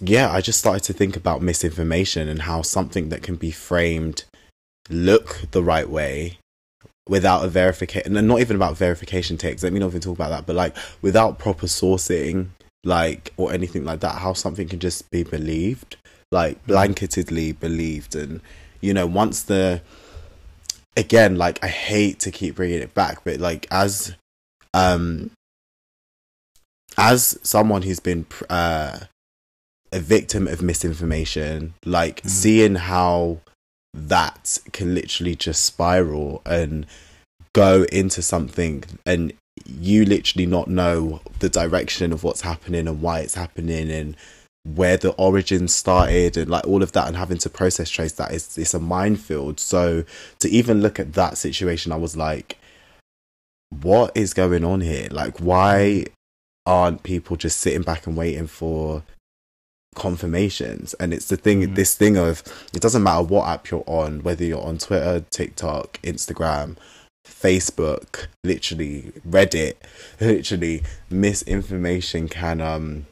yeah, 0.00 0.32
I 0.32 0.40
just 0.40 0.58
started 0.58 0.84
to 0.84 0.94
think 0.94 1.16
about 1.16 1.42
misinformation 1.42 2.28
and 2.28 2.42
how 2.42 2.62
something 2.62 3.10
that 3.10 3.22
can 3.22 3.36
be 3.36 3.50
framed 3.50 4.24
look 4.88 5.42
the 5.50 5.62
right 5.62 5.88
way 5.88 6.38
without 7.08 7.44
a 7.44 7.48
verification 7.48 8.16
and 8.16 8.28
not 8.28 8.40
even 8.40 8.56
about 8.56 8.76
verification 8.76 9.36
takes 9.36 9.62
let 9.62 9.72
me 9.72 9.80
not 9.80 9.88
even 9.88 10.00
talk 10.00 10.14
about 10.14 10.30
that 10.30 10.46
but 10.46 10.56
like 10.56 10.76
without 11.02 11.38
proper 11.38 11.66
sourcing 11.66 12.48
like 12.84 13.32
or 13.36 13.52
anything 13.52 13.84
like 13.84 14.00
that 14.00 14.16
how 14.16 14.32
something 14.32 14.68
can 14.68 14.78
just 14.78 15.10
be 15.10 15.22
believed 15.22 15.96
like 16.30 16.56
mm. 16.66 16.74
blanketedly 16.74 17.58
believed 17.58 18.14
and 18.14 18.40
you 18.80 18.94
know 18.94 19.06
once 19.06 19.42
the 19.42 19.80
again 20.96 21.36
like 21.36 21.62
i 21.64 21.68
hate 21.68 22.18
to 22.18 22.30
keep 22.30 22.56
bringing 22.56 22.80
it 22.80 22.94
back 22.94 23.22
but 23.24 23.38
like 23.38 23.66
as 23.70 24.14
um 24.74 25.30
as 26.98 27.38
someone 27.42 27.82
who's 27.82 28.00
been 28.00 28.24
pr- 28.24 28.44
uh 28.50 28.98
a 29.92 30.00
victim 30.00 30.46
of 30.46 30.62
misinformation 30.62 31.74
like 31.84 32.22
Mhm. 32.22 32.28
seeing 32.30 32.74
how 32.76 33.38
that 33.92 34.58
can 34.72 34.94
literally 34.94 35.34
just 35.34 35.64
spiral 35.64 36.42
and 36.46 36.86
go 37.54 37.84
into 37.90 38.22
something 38.22 38.84
and 39.04 39.32
you 39.66 40.04
literally 40.04 40.46
not 40.46 40.68
know 40.68 41.20
the 41.40 41.48
direction 41.48 42.12
of 42.12 42.22
what's 42.22 42.42
happening 42.42 42.86
and 42.86 43.02
why 43.02 43.18
it's 43.20 43.34
happening 43.34 43.90
and 43.90 44.16
where 44.64 44.96
the 44.98 45.12
origin 45.12 45.66
started 45.68 46.36
and 46.36 46.50
like 46.50 46.66
all 46.66 46.82
of 46.82 46.92
that 46.92 47.08
and 47.08 47.16
having 47.16 47.38
to 47.38 47.48
process 47.48 47.88
trace 47.88 48.12
that 48.12 48.32
is 48.32 48.58
it's 48.58 48.74
a 48.74 48.78
minefield. 48.80 49.58
So 49.58 50.04
to 50.40 50.48
even 50.50 50.82
look 50.82 51.00
at 51.00 51.14
that 51.14 51.38
situation 51.38 51.92
i 51.92 51.96
was 51.96 52.16
like 52.16 52.58
what 53.82 54.10
is 54.16 54.34
going 54.34 54.64
on 54.64 54.80
here? 54.80 55.08
Like 55.10 55.38
why 55.38 56.04
aren't 56.66 57.04
people 57.04 57.36
just 57.36 57.58
sitting 57.58 57.82
back 57.82 58.06
and 58.06 58.16
waiting 58.16 58.48
for 58.48 59.04
confirmations? 59.94 60.92
And 60.94 61.14
it's 61.14 61.26
the 61.28 61.36
thing 61.36 61.62
Mhm. 61.62 61.74
this 61.76 61.94
thing 61.94 62.16
of 62.16 62.42
it 62.74 62.82
doesn't 62.82 63.02
matter 63.02 63.22
what 63.22 63.48
app 63.48 63.70
you're 63.70 63.84
on 63.86 64.22
whether 64.22 64.44
you're 64.44 64.62
on 64.62 64.78
twitter 64.78 65.24
tiktok 65.30 66.00
instagram 66.02 66.76
facebook 67.26 68.26
literally 68.44 69.12
reddit 69.28 69.74
literally 70.20 70.82
misinformation 71.08 72.28
can 72.28 72.60
um 72.60 73.06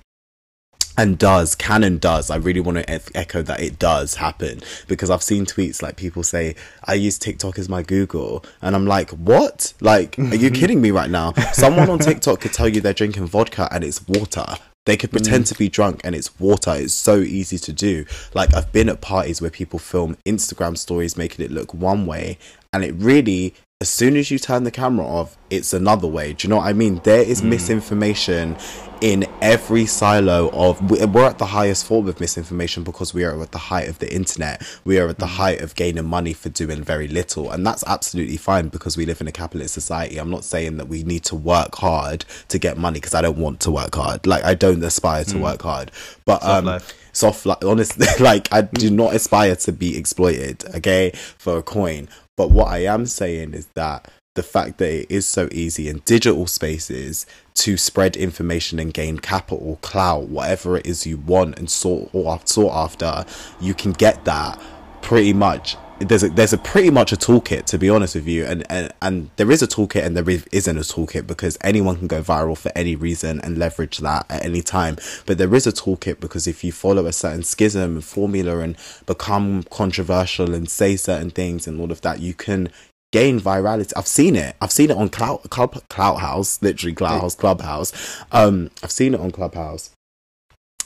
and 0.99 1.17
does 1.17 1.55
canon 1.55 1.97
does. 1.99 2.29
I 2.29 2.37
really 2.37 2.61
want 2.61 2.79
to 2.79 2.95
e- 2.95 3.13
echo 3.15 3.41
that 3.43 3.61
it 3.61 3.79
does 3.79 4.17
happen 4.17 4.61
because 4.89 5.11
i've 5.11 5.23
seen 5.23 5.47
tweets 5.47 5.81
like 5.81 5.97
people 5.97 6.23
say 6.23 6.57
i 6.85 6.95
use 6.95 7.19
tiktok 7.19 7.59
as 7.59 7.69
my 7.69 7.83
google 7.83 8.45
and 8.61 8.75
i'm 8.75 8.87
like 8.87 9.11
what? 9.11 9.73
Like 9.81 10.19
are 10.19 10.35
you 10.35 10.51
kidding 10.61 10.81
me 10.81 10.91
right 10.91 11.11
now? 11.11 11.33
Someone 11.53 11.89
on 11.89 12.01
tiktok 12.01 12.41
could 12.41 12.53
tell 12.53 12.69
you 12.69 12.81
they're 12.81 12.93
drinking 12.93 13.27
vodka 13.27 13.69
and 13.71 13.85
it's 13.85 14.07
water. 14.07 14.47
They 14.85 14.97
could 14.97 15.11
pretend 15.11 15.45
mm. 15.45 15.49
to 15.49 15.55
be 15.55 15.69
drunk 15.69 16.01
and 16.03 16.15
it's 16.15 16.41
water. 16.41 16.73
It's 16.75 16.95
so 16.95 17.19
easy 17.19 17.59
to 17.59 17.73
do. 17.73 18.05
Like 18.35 18.53
i've 18.55 18.73
been 18.73 18.89
at 18.89 19.01
parties 19.01 19.41
where 19.41 19.51
people 19.51 19.79
film 19.79 20.17
instagram 20.27 20.77
stories 20.77 21.17
making 21.17 21.45
it 21.45 21.51
look 21.53 21.73
one 21.73 22.07
way 22.07 22.39
and 22.73 22.85
it 22.85 22.95
really 22.97 23.55
as 23.81 23.89
soon 23.89 24.17
as 24.17 24.29
you 24.29 24.41
turn 24.41 24.65
the 24.65 24.73
camera 24.73 25.07
off 25.07 25.39
it's 25.51 25.73
another 25.73 26.07
way. 26.07 26.33
Do 26.33 26.47
you 26.47 26.51
know 26.51 26.59
what 26.59 26.67
i 26.67 26.73
mean? 26.73 27.01
There 27.05 27.23
is 27.23 27.41
mm. 27.41 27.51
misinformation 27.51 28.57
in 29.01 29.25
every 29.41 29.87
silo 29.87 30.51
of 30.53 30.91
we- 30.91 31.05
we're 31.07 31.25
at 31.25 31.39
the 31.39 31.47
highest 31.47 31.87
form 31.87 32.09
of 32.09 32.21
misinformation 32.21 32.83
because 32.83 33.15
we 33.15 33.25
are 33.25 33.41
at 33.41 33.53
the 33.53 33.59
height 33.59 33.89
of 33.89 33.99
the 34.01 34.13
internet. 34.13 34.63
We 34.85 34.99
are 34.99 35.09
at 35.09 35.19
the 35.19 35.27
mm. 35.27 35.37
height 35.37 35.61
of 35.61 35.75
gaining 35.75 36.05
money 36.07 36.33
for 36.33 36.49
doing 36.49 36.83
very 36.83 37.07
little. 37.07 37.51
And 37.51 37.65
that's 37.65 37.85
absolutely 37.87 38.37
fine 38.37 38.69
because 38.69 38.97
we 38.97 39.07
live 39.07 39.21
in 39.21 39.29
a 39.29 39.33
capitalist 39.33 39.75
society. 39.75 40.19
I'm 40.19 40.31
not 40.31 40.45
saying 40.45 40.77
that 40.79 40.89
we 40.89 41.05
need 41.05 41.25
to 41.25 41.37
work 41.37 41.77
hard 41.77 42.25
to 42.49 42.59
get 42.59 42.77
money 42.77 42.99
because 42.99 43.15
i 43.15 43.23
don't 43.23 43.39
want 43.39 43.61
to 43.61 43.71
work 43.71 43.95
hard. 43.95 44.27
Like 44.27 44.45
i 44.45 44.55
don't 44.55 44.83
aspire 44.83 45.25
to 45.25 45.37
mm. 45.37 45.43
work 45.43 45.63
hard. 45.63 45.93
But 46.25 46.43
Soft 46.43 46.59
um 46.59 46.65
life. 46.65 46.95
soft 47.13 47.47
like 47.47 47.65
honestly 47.65 48.07
like 48.21 48.53
i 48.53 48.63
do 48.63 48.91
not 48.91 49.15
aspire 49.15 49.57
to 49.57 49.73
be 49.73 49.97
exploited 49.97 50.65
okay 50.75 51.11
for 51.39 51.59
a 51.59 51.63
coin 51.63 52.09
but 52.39 52.51
what 52.51 52.69
i 52.69 52.79
am 52.79 53.05
saying 53.05 53.53
is 53.53 53.67
that 53.75 54.11
the 54.35 54.43
fact 54.43 54.79
that 54.79 55.01
it 55.01 55.07
is 55.11 55.27
so 55.27 55.49
easy 55.51 55.89
in 55.89 55.99
digital 56.05 56.47
spaces 56.47 57.27
to 57.55 57.77
spread 57.77 58.17
information 58.17 58.79
and 58.79 58.95
gain 58.95 59.19
capital 59.19 59.79
clout 59.83 60.29
whatever 60.29 60.77
it 60.79 60.87
is 60.87 61.07
you 61.07 61.19
want 61.19 61.59
and 61.59 61.69
sought 61.69 62.09
or 62.15 62.41
sought 62.45 62.73
after 62.73 63.27
you 63.61 63.75
can 63.75 63.93
get 63.93 64.25
that 64.25 64.59
pretty 65.03 65.33
much 65.33 65.77
there's 66.01 66.23
a 66.23 66.29
there's 66.29 66.53
a 66.53 66.59
pretty 66.59 66.91
much 66.91 67.13
a 67.13 67.17
toolkit 67.17 67.65
to 67.65 67.79
be 67.79 67.91
honest 67.91 68.15
with 68.15 68.27
you 68.27 68.45
and 68.45 68.65
and, 68.71 68.93
and 69.03 69.31
there 69.37 69.51
is 69.51 69.63
a 69.63 69.67
toolkit 69.67 70.05
and 70.05 70.17
there 70.17 70.29
is- 70.31 70.47
isn't 70.53 70.77
a 70.77 70.81
toolkit 70.81 71.27
because 71.27 71.59
anyone 71.63 71.97
can 71.97 72.07
go 72.07 72.23
viral 72.23 72.57
for 72.57 72.71
any 72.77 72.95
reason 72.95 73.41
and 73.41 73.59
leverage 73.59 73.99
that 73.99 74.25
at 74.31 74.45
any 74.45 74.63
time. 74.63 74.97
But 75.27 75.39
there 75.39 75.55
is 75.55 75.67
a 75.67 75.73
toolkit 75.73 76.21
because 76.21 76.47
if 76.47 76.63
you 76.63 76.71
follow 76.73 77.07
a 77.07 77.13
certain 77.13 77.43
schism 77.43 77.97
and 77.97 78.05
formula 78.05 78.59
and 78.61 78.77
become 79.07 79.65
controversial 79.71 80.55
and 80.55 80.71
say 80.71 80.97
certain 80.97 81.31
things 81.31 81.67
and 81.67 81.81
all 81.81 81.91
of 81.91 82.01
that 82.03 82.21
you 82.21 82.33
can 82.35 82.71
gain 83.13 83.41
virality. 83.41 83.93
I've 83.97 84.07
seen 84.07 84.37
it. 84.37 84.55
I've 84.61 84.73
seen 84.73 84.91
it 84.91 84.97
on 84.97 85.09
clout 85.09 85.51
club 85.51 85.83
clout 85.89 86.21
house 86.21 86.61
literally 86.63 86.95
clout 86.95 87.21
house 87.23 87.35
clubhouse. 87.35 87.93
Um 88.31 88.71
i've 88.83 88.93
seen 88.93 89.15
it 89.15 89.21
on 89.21 89.31
clubhouse. 89.33 89.91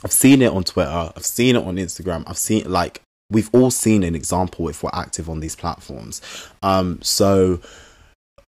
I've 0.05 0.12
seen 0.12 0.43
it 0.43 0.51
on 0.52 0.64
Twitter. 0.64 1.12
I've 1.14 1.26
seen 1.26 1.55
it 1.56 1.64
on 1.64 1.76
Instagram. 1.76 2.24
I've 2.26 2.39
seen 2.39 2.70
like 2.70 3.02
we've 3.32 3.50
all 3.52 3.70
seen 3.70 4.02
an 4.02 4.14
example 4.14 4.68
if 4.68 4.82
we're 4.82 4.90
active 4.92 5.28
on 5.28 5.40
these 5.40 5.56
platforms. 5.56 6.20
Um, 6.62 7.00
so 7.02 7.60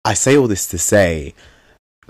I 0.04 0.14
say 0.14 0.36
all 0.36 0.48
this 0.48 0.68
to 0.70 0.78
say 0.78 1.34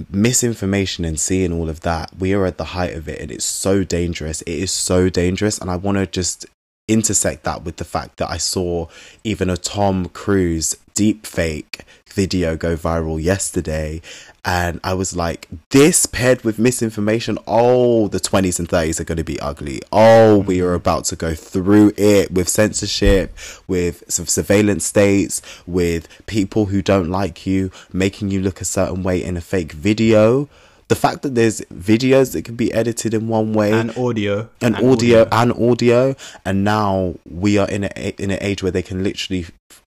misinformation 0.10 1.06
and 1.06 1.20
seeing 1.20 1.54
all 1.54 1.70
of 1.70 1.82
that, 1.82 2.18
we 2.18 2.34
are 2.34 2.46
at 2.46 2.58
the 2.58 2.66
height 2.66 2.94
of 2.94 3.08
it 3.08 3.22
and 3.22 3.32
it's 3.32 3.46
so 3.46 3.84
dangerous. 3.84 4.42
It 4.44 4.54
is 4.54 4.72
so 4.72 5.10
dangerous. 5.10 5.60
And 5.60 5.70
I 5.70 5.76
want 5.76 5.98
to 5.98 6.08
just 6.08 6.46
intersect 6.88 7.44
that 7.44 7.64
with 7.64 7.78
the 7.78 7.86
fact 7.86 8.18
that 8.18 8.30
I 8.30 8.38
saw 8.38 8.88
even 9.24 9.50
a 9.50 9.58
Tom 9.58 10.08
Cruise 10.10 10.76
deep 10.94 11.26
fake 11.26 11.82
video 12.14 12.56
go 12.56 12.76
viral 12.76 13.22
yesterday 13.22 14.02
and 14.46 14.80
I 14.84 14.94
was 14.94 15.16
like 15.16 15.48
this 15.70 16.06
paired 16.06 16.44
with 16.44 16.60
misinformation 16.60 17.38
oh 17.48 18.08
the 18.08 18.20
20s 18.20 18.60
and 18.60 18.68
30s 18.68 19.00
are 19.00 19.04
going 19.04 19.18
to 19.18 19.24
be 19.24 19.40
ugly. 19.40 19.82
Oh 19.92 20.38
we 20.38 20.62
are 20.62 20.74
about 20.74 21.06
to 21.06 21.16
go 21.16 21.34
through 21.34 21.94
it 21.98 22.32
with 22.32 22.48
censorship 22.50 23.36
with 23.68 24.04
some 24.08 24.28
surveillance 24.28 24.86
states 24.86 25.42
with 25.66 26.08
people 26.26 26.66
who 26.66 26.82
don't 26.82 27.10
like 27.10 27.46
you 27.46 27.72
making 27.92 28.30
you 28.30 28.42
look 28.42 28.62
a 28.62 28.66
certain 28.66 29.04
way 29.04 29.24
in 29.24 29.38
a 29.38 29.42
fake 29.42 29.72
video. 29.72 30.50
The 30.90 30.96
fact 30.96 31.24
that 31.24 31.34
there's 31.34 31.62
videos 31.74 32.34
that 32.34 32.44
can 32.44 32.56
be 32.56 32.72
edited 32.74 33.14
in 33.14 33.28
one 33.28 33.54
way. 33.54 33.72
And 33.72 33.98
audio. 33.98 34.50
And, 34.62 34.76
audio, 34.76 35.28
and 35.32 35.52
audio. 35.54 36.16
And 36.46 36.64
now 36.64 37.16
we 37.28 37.58
are 37.58 37.68
in 37.68 37.86
a 37.86 38.22
in 38.22 38.30
an 38.32 38.38
age 38.42 38.62
where 38.62 38.72
they 38.72 38.84
can 38.84 39.04
literally 39.04 39.48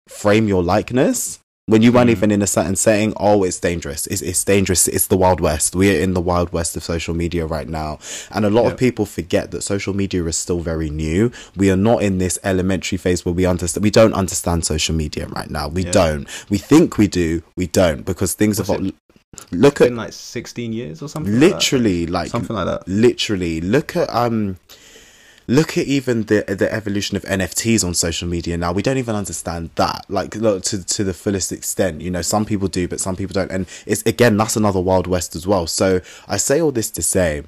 frame 0.09 0.49
your 0.49 0.63
likeness 0.63 1.39
when 1.71 1.83
you 1.83 1.93
weren't 1.93 2.11
even 2.11 2.31
in 2.31 2.43
a 2.43 2.47
certain 2.47 2.75
setting 2.77 3.13
oh 3.17 3.45
it's 3.45 3.61
dangerous 3.61 4.07
it's, 4.09 4.23
it's 4.23 4.43
dangerous 4.45 4.89
it's 4.89 5.07
the 5.07 5.17
wild 5.17 5.41
west 5.41 5.75
we're 5.77 6.01
in 6.01 6.15
the 6.15 6.21
wild 6.21 6.53
west 6.53 6.77
of 6.77 6.83
social 6.83 7.15
media 7.15 7.47
right 7.47 7.69
now 7.69 7.99
and 8.35 8.45
a 8.45 8.51
lot 8.51 8.65
Yep. 8.65 8.73
of 8.73 8.79
people 8.79 9.07
forget 9.07 9.51
that 9.53 9.63
social 9.63 9.95
media 9.95 10.25
is 10.25 10.37
still 10.37 10.61
very 10.61 10.91
new 10.91 11.31
we 11.57 11.71
are 11.71 11.77
not 11.91 12.03
in 12.03 12.19
this 12.19 12.39
elementary 12.45 12.99
phase 12.99 13.25
where 13.25 13.33
we 13.41 13.47
understand 13.47 13.83
we 13.85 13.91
don't 13.91 14.15
understand 14.15 14.65
social 14.65 14.95
media 14.95 15.27
right 15.29 15.51
now 15.51 15.69
we 15.69 15.85
Yeah. 15.85 15.93
don't 15.93 16.23
we 16.51 16.59
think 16.59 16.99
we 16.99 17.07
do 17.07 17.43
we 17.57 17.67
don't 17.67 18.05
because 18.05 18.35
things 18.35 18.59
What's 18.59 18.71
have 18.71 18.85
it? 18.85 18.95
look 19.53 19.81
at 19.81 19.87
been 19.89 19.97
like 19.97 20.13
16 20.13 20.73
years 20.73 21.03
or 21.03 21.09
something. 21.09 21.33
like 21.33 21.41
literally 21.53 22.07
like 22.07 22.31
something 22.31 22.57
like 22.57 22.67
that. 22.67 22.87
literally 22.89 23.61
look 23.61 23.95
at 23.97 24.09
um 24.15 24.57
look 25.51 25.77
at 25.77 25.87
even 25.87 26.23
the 26.25 26.45
the 26.47 26.73
evolution 26.73 27.17
of 27.17 27.25
NFTs 27.25 27.85
on 27.85 27.93
social 27.93 28.29
media 28.29 28.57
now 28.57 28.73
we 28.73 28.83
don't 28.83 28.99
even 28.99 29.17
understand 29.17 29.71
that 29.75 30.07
like 30.09 30.35
look, 30.37 30.63
to 30.65 30.85
to 30.85 31.03
the 31.03 31.13
fullest 31.13 31.51
extent 31.51 32.01
you 32.01 32.11
know 32.11 32.23
some 32.23 32.45
people 32.45 32.69
do 32.69 32.87
but 32.87 33.01
some 33.01 33.17
people 33.17 33.35
don't 33.35 33.51
and 33.51 33.67
it's 33.85 34.03
again 34.03 34.37
that's 34.37 34.57
another 34.57 34.81
wild 34.81 35.09
west 35.09 35.35
as 35.35 35.47
well 35.47 35.67
so 35.67 36.01
I 36.29 36.37
say 36.37 36.61
all 36.61 36.71
this 36.71 36.91
to 36.93 37.03
say 37.03 37.43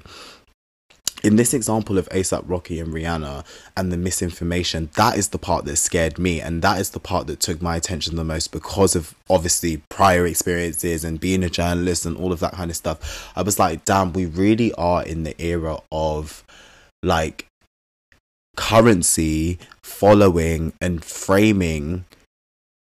in 1.23 1.37
this 1.37 1.53
example 1.53 1.97
of 1.97 2.09
ASAP 2.09 2.43
Rocky 2.45 2.81
and 2.81 2.93
Rihanna 2.93 3.45
and 3.77 3.93
the 3.93 3.97
misinformation, 3.97 4.89
that 4.95 5.17
is 5.17 5.29
the 5.29 5.37
part 5.37 5.63
that 5.63 5.77
scared 5.77 6.19
me. 6.19 6.41
And 6.41 6.61
that 6.61 6.81
is 6.81 6.89
the 6.89 6.99
part 6.99 7.27
that 7.27 7.39
took 7.39 7.61
my 7.61 7.77
attention 7.77 8.17
the 8.17 8.25
most 8.25 8.51
because 8.51 8.93
of 8.93 9.15
obviously 9.29 9.77
prior 9.87 10.27
experiences 10.27 11.05
and 11.05 11.21
being 11.21 11.41
a 11.41 11.49
journalist 11.49 12.05
and 12.05 12.17
all 12.17 12.33
of 12.33 12.41
that 12.41 12.51
kind 12.51 12.69
of 12.69 12.75
stuff. 12.75 13.31
I 13.37 13.41
was 13.41 13.57
like, 13.57 13.85
damn, 13.85 14.11
we 14.11 14.25
really 14.25 14.73
are 14.73 15.01
in 15.01 15.23
the 15.23 15.41
era 15.41 15.77
of 15.93 16.43
like 17.01 17.47
currency 18.55 19.57
following 19.81 20.73
and 20.81 21.03
framing 21.03 22.05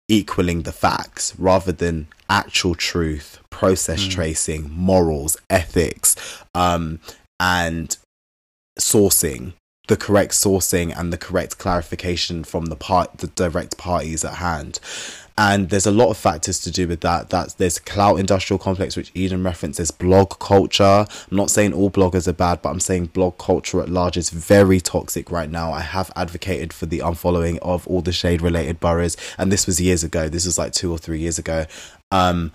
equaling 0.08 0.64
the 0.64 0.72
facts 0.72 1.34
rather 1.38 1.72
than 1.72 2.08
actual 2.30 2.74
truth, 2.74 3.40
process 3.52 4.06
Mm. 4.06 4.12
tracing, 4.12 4.72
morals, 4.72 5.38
ethics, 5.50 6.16
um, 6.56 7.00
and 7.40 7.98
sourcing 8.80 9.54
the 9.88 9.98
correct 9.98 10.34
sourcing 10.34 10.96
and 10.96 11.12
the 11.12 11.18
correct 11.18 11.58
clarification 11.58 12.44
from 12.44 12.68
the 12.68 12.76
part 12.76 13.18
the 13.18 13.28
direct 13.28 13.76
parties 13.78 14.24
at 14.24 14.36
hand 14.36 14.80
and 15.40 15.70
there's 15.70 15.86
a 15.86 15.92
lot 15.92 16.10
of 16.10 16.18
factors 16.18 16.60
to 16.60 16.70
do 16.70 16.86
with 16.86 17.00
that. 17.00 17.30
That's 17.30 17.54
there's 17.54 17.80
clout 17.80 18.20
industrial 18.20 18.60
complex 18.60 18.98
which 18.98 19.10
eden 19.14 19.42
references 19.42 19.90
blog 19.90 20.38
culture. 20.38 20.84
I'm 21.08 21.38
not 21.38 21.50
saying 21.50 21.72
all 21.72 21.90
bloggers 21.90 22.28
are 22.28 22.34
bad 22.34 22.62
but 22.62 22.72
i'm 22.72 22.82
saying 22.82 23.06
blog 23.08 23.38
culture 23.38 23.80
at 23.80 23.88
large 23.88 24.18
is 24.18 24.32
very 24.32 24.82
toxic 24.82 25.32
right 25.32 25.50
now. 25.50 25.72
I 25.72 25.80
have 25.80 26.12
advocated 26.18 26.74
for 26.74 26.88
the 26.88 27.00
unfollowing 27.00 27.58
of 27.60 27.88
all 27.88 28.02
the 28.02 28.12
shade 28.12 28.42
related 28.42 28.82
boroughs 28.82 29.16
and 29.38 29.50
this 29.50 29.66
was 29.66 29.80
years 29.80 30.04
ago. 30.04 30.28
This 30.28 30.46
was 30.46 30.58
like 30.58 30.74
two 30.74 30.92
or 30.92 30.98
three 30.98 31.20
years 31.20 31.40
ago. 31.40 31.66
Um 32.12 32.52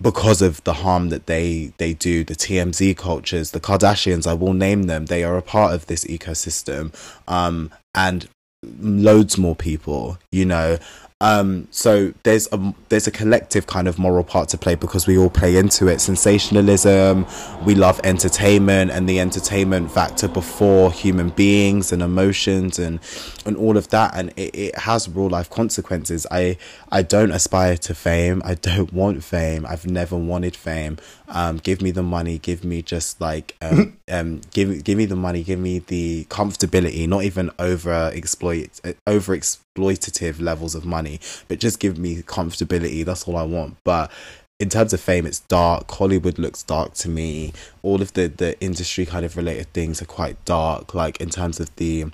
because 0.00 0.42
of 0.42 0.62
the 0.64 0.74
harm 0.74 1.08
that 1.08 1.24
they 1.24 1.72
they 1.78 1.94
do 1.94 2.22
the 2.22 2.36
TMZ 2.36 2.98
cultures 2.98 3.52
the 3.52 3.60
Kardashians 3.60 4.26
I 4.26 4.34
will 4.34 4.52
name 4.52 4.82
them. 4.82 5.06
They 5.06 5.24
are 5.24 5.38
a 5.38 5.42
part 5.42 5.72
of 5.72 5.86
this 5.86 6.04
ecosystem. 6.04 6.92
Um 7.26 7.70
and 7.94 8.28
loads 8.62 9.38
more 9.38 9.56
people 9.56 10.18
you 10.32 10.44
know 10.44 10.76
um 11.20 11.66
so 11.72 12.14
there's 12.22 12.46
a 12.52 12.74
there's 12.90 13.08
a 13.08 13.10
collective 13.10 13.66
kind 13.66 13.88
of 13.88 13.98
moral 13.98 14.22
part 14.22 14.48
to 14.48 14.56
play 14.56 14.76
because 14.76 15.06
we 15.08 15.18
all 15.18 15.30
play 15.30 15.56
into 15.56 15.88
it. 15.88 16.00
Sensationalism 16.00 17.26
we 17.64 17.74
love 17.74 18.00
entertainment 18.04 18.92
and 18.92 19.08
the 19.08 19.18
entertainment 19.18 19.90
factor 19.90 20.28
before 20.28 20.92
human 20.92 21.30
beings 21.30 21.90
and 21.90 22.02
emotions 22.02 22.78
and 22.78 23.00
and 23.48 23.56
all 23.56 23.76
of 23.76 23.88
that 23.88 24.14
and 24.14 24.30
it, 24.36 24.54
it 24.54 24.78
has 24.78 25.08
real 25.08 25.28
life 25.28 25.50
consequences. 25.50 26.26
I 26.30 26.56
i 26.92 27.02
don't 27.02 27.32
aspire 27.32 27.76
to 27.78 27.94
fame. 27.94 28.42
I 28.44 28.54
don't 28.54 28.92
want 28.92 29.24
fame. 29.24 29.66
I've 29.66 29.86
never 29.86 30.16
wanted 30.16 30.54
fame. 30.54 30.98
Um 31.28 31.56
give 31.56 31.82
me 31.82 31.90
the 31.90 32.02
money. 32.02 32.38
Give 32.38 32.62
me 32.64 32.82
just 32.82 33.20
like 33.20 33.56
um, 33.60 33.98
um 34.10 34.42
give 34.52 34.84
give 34.84 34.98
me 34.98 35.06
the 35.06 35.16
money. 35.16 35.42
Give 35.42 35.58
me 35.58 35.80
the 35.80 36.26
comfortability. 36.26 37.08
Not 37.08 37.24
even 37.24 37.50
over 37.58 38.12
exploit 38.14 38.80
over 39.06 39.36
exploitative 39.36 40.40
levels 40.40 40.74
of 40.74 40.84
money 40.84 41.20
but 41.48 41.58
just 41.58 41.80
give 41.80 41.98
me 41.98 42.22
comfortability. 42.22 43.04
That's 43.04 43.26
all 43.26 43.36
i 43.36 43.42
want. 43.42 43.78
But 43.82 44.12
in 44.60 44.68
terms 44.68 44.92
of 44.92 45.00
fame 45.00 45.24
it's 45.24 45.40
dark. 45.40 45.90
Hollywood 45.90 46.38
looks 46.38 46.62
dark 46.62 46.94
to 46.94 47.08
me. 47.08 47.52
All 47.82 48.02
of 48.02 48.12
the 48.14 48.26
the 48.26 48.60
industry 48.60 49.06
kind 49.06 49.24
of 49.24 49.36
related 49.36 49.72
things 49.72 50.02
are 50.02 50.06
quite 50.06 50.42
dark. 50.44 50.94
Like 50.94 51.20
in 51.20 51.30
terms 51.30 51.60
of 51.60 51.74
the 51.76 52.06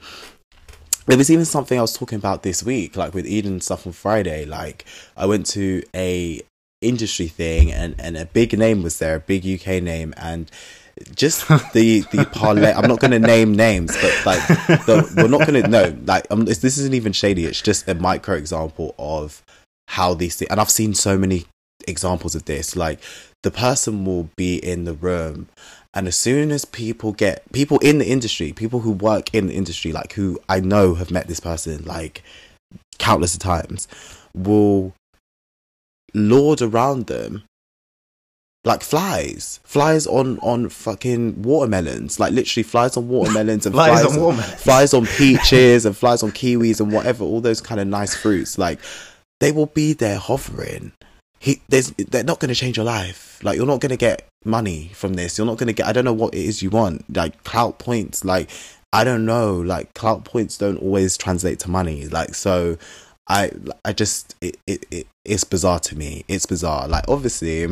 there 1.07 1.19
was 1.19 1.31
even 1.31 1.45
something 1.45 1.79
I 1.79 1.83
was 1.83 1.97
talking 1.97 2.17
about 2.17 2.43
this 2.43 2.63
week, 2.63 2.97
like 2.97 3.15
with 3.15 3.27
Eden 3.27 3.61
stuff 3.61 3.87
on 3.87 3.93
Friday. 3.93 4.45
Like 4.45 4.85
I 5.17 5.27
went 5.27 5.47
to 5.47 5.83
a 5.95 6.41
industry 6.81 7.29
thing 7.29 7.73
and, 7.73 7.95
and 7.99 8.17
a 8.17 8.27
big 8.27 8.57
name 8.57 8.83
was 8.83 8.99
there, 8.99 9.17
a 9.17 9.21
big 9.21 9.47
UK 9.47 9.83
name 9.83 10.15
and 10.17 10.51
just 11.17 11.49
the 11.73 12.01
the 12.13 12.29
parlay 12.33 12.73
I'm 12.73 12.89
not 12.89 13.01
gonna 13.01 13.19
name 13.19 13.55
names, 13.55 13.97
but 14.01 14.27
like 14.27 14.47
the, 14.87 15.13
we're 15.17 15.29
not 15.29 15.47
gonna 15.47 15.67
no, 15.67 15.97
like 16.05 16.29
this, 16.29 16.59
this 16.59 16.79
isn't 16.79 16.95
even 16.95 17.13
shady, 17.13 17.45
it's 17.45 17.61
just 17.61 17.89
a 17.89 17.95
micro 17.95 18.37
example 18.37 18.95
of 18.99 19.43
how 19.89 20.15
these 20.15 20.37
things 20.37 20.51
and 20.51 20.61
I've 20.61 20.71
seen 20.71 20.95
so 20.95 21.19
many 21.19 21.47
examples 21.89 22.35
of 22.35 22.45
this. 22.45 22.77
Like 22.77 23.01
the 23.43 23.51
person 23.51 24.05
will 24.05 24.31
be 24.37 24.57
in 24.57 24.85
the 24.85 24.95
room 24.95 25.49
and 25.95 26.09
as 26.09 26.17
soon 26.17 26.51
as 26.51 26.65
people 26.65 27.13
get 27.13 27.51
people 27.53 27.79
in 27.79 27.99
the 27.99 28.07
industry, 28.07 28.53
people 28.53 28.81
who 28.81 28.91
work 28.91 29.33
in 29.35 29.47
the 29.47 29.55
industry, 29.55 29.93
like 29.93 30.13
who 30.15 30.39
I 30.49 30.61
know 30.61 30.95
have 30.95 31.11
met 31.11 31.29
this 31.29 31.41
person 31.41 31.85
like 31.85 32.23
countless 32.99 33.35
of 33.35 33.41
times, 33.41 33.87
will 34.35 34.93
lord 36.13 36.63
around 36.63 37.07
them 37.07 37.45
like 38.65 38.83
flies, 38.83 39.61
flies 39.63 40.07
on 40.07 40.39
on 40.39 40.69
fucking 40.71 41.43
watermelons, 41.43 42.19
like 42.19 42.33
literally 42.33 42.63
flies 42.63 42.97
on 42.97 43.09
watermelons 43.09 43.67
and 43.67 43.75
Flies 43.75 44.01
flies, 44.01 44.17
on 44.17 44.23
watermelons. 44.23 44.63
flies 44.63 44.95
on 44.95 45.07
peaches 45.07 45.85
and 45.85 45.97
flies 45.97 46.23
on 46.23 46.33
kiwis 46.33 46.81
and 46.81 46.91
whatever, 46.91 47.25
all 47.25 47.41
those 47.43 47.61
kind 47.61 47.81
of 47.81 47.87
nice 47.87 48.15
fruits. 48.15 48.57
Like 48.59 48.81
they 49.41 49.53
will 49.53 49.67
be 49.67 49.93
there 49.93 50.19
hovering. 50.19 50.93
He, 51.45 51.61
there's, 51.69 51.91
they're 51.91 52.25
not 52.25 52.41
going 52.41 52.49
to 52.49 52.55
change 52.55 52.79
your 52.79 52.87
life. 52.87 53.39
Like 53.45 53.59
you're 53.59 53.67
not 53.67 53.81
going 53.81 53.91
to 53.91 53.99
get 53.99 54.27
money 54.47 54.91
from 54.95 55.13
this. 55.13 55.37
You're 55.37 55.47
not 55.47 55.59
going 55.59 55.67
to 55.67 55.75
get. 55.75 55.87
I 55.87 55.93
don't 55.93 56.07
know 56.07 56.13
what 56.15 56.33
it 56.33 56.41
is 56.41 56.63
you 56.63 56.71
want. 56.71 57.05
Like 57.15 57.45
clout 57.45 57.79
points. 57.79 58.25
Like 58.25 58.49
I 58.95 59.05
don't 59.05 59.27
know. 59.27 59.55
Like 59.55 59.93
clout 59.93 60.25
points 60.25 60.57
don't 60.57 60.79
always 60.79 61.19
translate 61.19 61.59
to 61.61 61.71
money. 61.71 62.07
Like 62.07 62.35
so, 62.35 62.79
I 63.29 63.51
I 63.85 63.93
just 63.93 64.35
it, 64.41 64.57
it, 64.67 64.87
it 64.91 65.07
it's 65.27 65.45
bizarre 65.45 65.81
to 65.81 65.99
me. 65.99 66.25
It's 66.29 66.47
bizarre. 66.47 66.89
Like 66.89 67.05
obviously, 67.09 67.65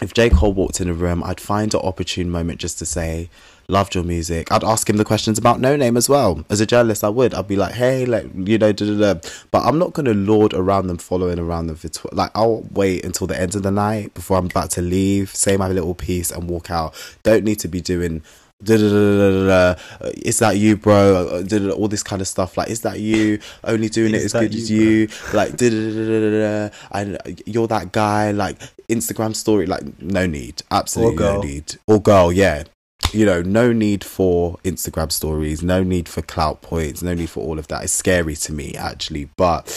if 0.00 0.14
J 0.14 0.30
Cole 0.30 0.54
walked 0.54 0.80
in 0.80 0.88
a 0.88 0.94
room, 0.94 1.22
I'd 1.22 1.40
find 1.40 1.74
an 1.74 1.80
opportune 1.80 2.30
moment 2.30 2.60
just 2.60 2.78
to 2.78 2.86
say, 2.86 3.28
"Loved 3.68 3.94
your 3.94 4.04
music." 4.04 4.50
I'd 4.50 4.64
ask 4.64 4.88
him 4.88 4.96
the 4.96 5.04
questions 5.04 5.38
about 5.38 5.60
Noname 5.60 5.96
as 5.96 6.08
well. 6.08 6.44
As 6.48 6.60
a 6.60 6.66
journalist, 6.66 7.04
I 7.04 7.08
would. 7.08 7.34
I'd 7.34 7.48
be 7.48 7.56
like, 7.56 7.74
"Hey, 7.74 8.06
like 8.06 8.26
you 8.34 8.58
know, 8.58 8.72
da, 8.72 8.86
da, 8.86 9.14
da. 9.14 9.20
but 9.50 9.64
I'm 9.64 9.78
not 9.78 9.92
gonna 9.92 10.14
lord 10.14 10.54
around 10.54 10.86
them, 10.86 10.98
following 10.98 11.38
around 11.38 11.66
them 11.68 11.76
for 11.76 11.88
tw- 11.88 12.12
like 12.12 12.30
I'll 12.34 12.66
wait 12.72 13.04
until 13.04 13.26
the 13.26 13.38
end 13.40 13.54
of 13.54 13.62
the 13.62 13.70
night 13.70 14.14
before 14.14 14.38
I'm 14.38 14.46
about 14.46 14.70
to 14.72 14.82
leave, 14.82 15.34
say 15.34 15.56
my 15.56 15.68
little 15.68 15.94
piece, 15.94 16.30
and 16.30 16.48
walk 16.48 16.70
out. 16.70 16.94
Don't 17.22 17.44
need 17.44 17.58
to 17.60 17.68
be 17.68 17.80
doing. 17.80 18.22
Da, 18.60 18.76
da, 18.76 18.88
da, 18.88 18.88
da, 18.90 19.30
da, 19.30 19.46
da. 19.46 19.80
Uh, 20.04 20.10
Is 20.16 20.40
that 20.40 20.56
you, 20.56 20.76
bro? 20.76 21.44
Uh, 21.48 21.70
all 21.70 21.86
this 21.86 22.02
kind 22.02 22.20
of 22.20 22.26
stuff. 22.26 22.56
Like, 22.56 22.68
is 22.70 22.80
that 22.80 22.98
you? 22.98 23.38
Only 23.62 23.88
doing 23.88 24.16
it 24.16 24.22
as 24.22 24.32
good 24.32 24.52
as 24.52 24.68
you, 24.68 24.82
you? 24.82 25.08
Like, 25.32 25.56
da, 25.56 25.70
da, 25.70 25.76
da, 25.76 26.04
da, 26.04 26.20
da, 26.20 26.68
da. 26.68 26.76
and 26.90 27.42
you're 27.46 27.68
that 27.68 27.92
guy. 27.92 28.32
Like, 28.32 28.58
Instagram 28.88 29.36
story. 29.36 29.66
Like, 29.66 30.02
no 30.02 30.26
need. 30.26 30.64
Absolutely 30.72 31.24
no 31.24 31.40
need. 31.40 31.76
Or 31.86 32.02
girl, 32.02 32.32
yeah. 32.32 32.64
You 33.12 33.24
know, 33.24 33.40
no 33.42 33.72
need 33.72 34.04
for 34.04 34.58
Instagram 34.64 35.10
stories. 35.10 35.62
No 35.62 35.82
need 35.82 36.08
for 36.08 36.20
clout 36.20 36.60
points. 36.60 37.02
No 37.02 37.14
need 37.14 37.30
for 37.30 37.40
all 37.40 37.58
of 37.58 37.68
that. 37.68 37.84
It's 37.84 37.92
scary 37.92 38.36
to 38.36 38.52
me, 38.52 38.74
actually. 38.74 39.30
But 39.36 39.68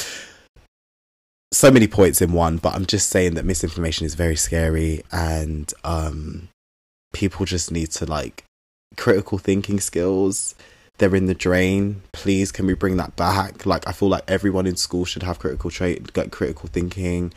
so 1.53 1.71
many 1.71 1.87
points 1.87 2.21
in 2.21 2.33
one. 2.33 2.57
But 2.57 2.73
I'm 2.75 2.85
just 2.85 3.09
saying 3.09 3.35
that 3.35 3.45
misinformation 3.45 4.05
is 4.05 4.15
very 4.15 4.35
scary, 4.35 5.03
and 5.11 5.73
um, 5.83 6.49
people 7.13 7.45
just 7.45 7.71
need 7.71 7.91
to 7.91 8.05
like 8.05 8.43
critical 8.97 9.37
thinking 9.37 9.79
skills 9.79 10.55
they're 10.97 11.15
in 11.15 11.25
the 11.25 11.33
drain 11.33 12.01
please 12.11 12.51
can 12.51 12.67
we 12.67 12.73
bring 12.73 12.97
that 12.97 13.15
back 13.15 13.65
like 13.65 13.87
i 13.87 13.91
feel 13.91 14.09
like 14.09 14.23
everyone 14.27 14.67
in 14.67 14.75
school 14.75 15.05
should 15.05 15.23
have 15.23 15.39
critical 15.39 15.69
trait 15.69 16.13
critical 16.31 16.69
thinking 16.69 17.33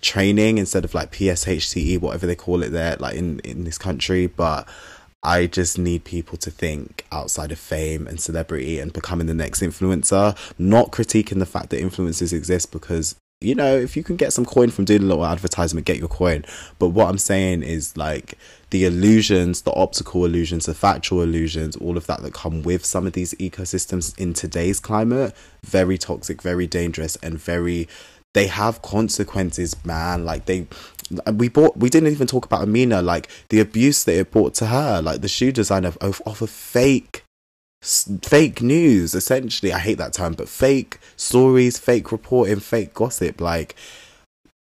training 0.00 0.58
instead 0.58 0.84
of 0.84 0.94
like 0.94 1.10
pshte 1.12 1.76
E, 1.76 1.96
whatever 1.96 2.26
they 2.26 2.34
call 2.34 2.62
it 2.62 2.70
there 2.70 2.96
like 2.96 3.14
in 3.14 3.38
in 3.40 3.64
this 3.64 3.78
country 3.78 4.26
but 4.26 4.68
I 5.22 5.46
just 5.46 5.78
need 5.78 6.04
people 6.04 6.38
to 6.38 6.50
think 6.50 7.04
outside 7.10 7.50
of 7.52 7.58
fame 7.58 8.06
and 8.06 8.20
celebrity 8.20 8.78
and 8.78 8.92
becoming 8.92 9.26
the 9.26 9.34
next 9.34 9.60
influencer, 9.60 10.36
not 10.58 10.90
critiquing 10.92 11.38
the 11.38 11.46
fact 11.46 11.70
that 11.70 11.82
influencers 11.82 12.32
exist 12.32 12.70
because 12.70 13.16
you 13.40 13.54
know, 13.54 13.76
if 13.76 13.96
you 13.96 14.02
can 14.02 14.16
get 14.16 14.32
some 14.32 14.44
coin 14.44 14.70
from 14.70 14.84
doing 14.84 15.02
a 15.02 15.06
little 15.06 15.24
advertisement, 15.24 15.86
get 15.86 15.98
your 15.98 16.08
coin. 16.08 16.44
But 16.80 16.88
what 16.88 17.08
I'm 17.08 17.18
saying 17.18 17.62
is 17.62 17.96
like 17.96 18.36
the 18.70 18.84
illusions, 18.84 19.62
the 19.62 19.72
optical 19.74 20.24
illusions, 20.24 20.66
the 20.66 20.74
factual 20.74 21.22
illusions, 21.22 21.76
all 21.76 21.96
of 21.96 22.06
that 22.08 22.22
that 22.22 22.34
come 22.34 22.62
with 22.62 22.84
some 22.84 23.06
of 23.06 23.12
these 23.12 23.34
ecosystems 23.34 24.18
in 24.18 24.34
today's 24.34 24.80
climate, 24.80 25.36
very 25.64 25.98
toxic, 25.98 26.42
very 26.42 26.66
dangerous, 26.66 27.14
and 27.16 27.38
very 27.38 27.86
they 28.34 28.46
have 28.46 28.82
consequences, 28.82 29.76
man. 29.84 30.24
Like 30.24 30.46
they, 30.46 30.66
we 31.32 31.48
bought, 31.48 31.76
we 31.76 31.90
didn't 31.90 32.12
even 32.12 32.26
talk 32.26 32.44
about 32.44 32.62
Amina, 32.62 33.02
like 33.02 33.28
the 33.48 33.60
abuse 33.60 34.04
that 34.04 34.18
it 34.18 34.30
brought 34.30 34.54
to 34.54 34.66
her, 34.66 35.00
like 35.02 35.20
the 35.20 35.28
shoe 35.28 35.52
design 35.52 35.84
of 35.84 35.96
of, 35.98 36.20
of 36.26 36.38
fake, 36.48 37.24
fake 37.82 38.62
news. 38.62 39.14
Essentially, 39.14 39.72
I 39.72 39.78
hate 39.78 39.98
that 39.98 40.12
term, 40.12 40.34
but 40.34 40.48
fake 40.48 40.98
stories, 41.16 41.78
fake 41.78 42.12
reporting, 42.12 42.60
fake 42.60 42.94
gossip. 42.94 43.40
Like 43.40 43.74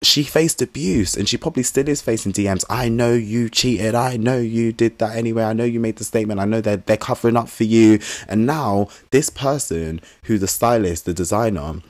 she 0.01 0.23
faced 0.23 0.61
abuse, 0.61 1.15
and 1.15 1.27
she 1.27 1.37
probably 1.37 1.63
still 1.63 1.87
is 1.87 2.01
facing 2.01 2.33
DMs. 2.33 2.65
I 2.69 2.89
know 2.89 3.13
you 3.13 3.49
cheated. 3.49 3.95
I 3.95 4.17
know 4.17 4.37
you 4.37 4.73
did 4.73 4.99
that 4.99 5.15
anyway. 5.15 5.43
I 5.43 5.53
know 5.53 5.63
you 5.63 5.79
made 5.79 5.97
the 5.97 6.03
statement. 6.03 6.39
I 6.39 6.45
know 6.45 6.61
they're 6.61 6.77
they're 6.77 6.97
covering 6.97 7.37
up 7.37 7.49
for 7.49 7.63
you. 7.63 7.99
And 8.27 8.45
now 8.45 8.89
this 9.11 9.29
person, 9.29 10.01
who 10.23 10.37
the 10.37 10.47
stylist, 10.47 11.05
the 11.05 11.13
designer 11.13 11.81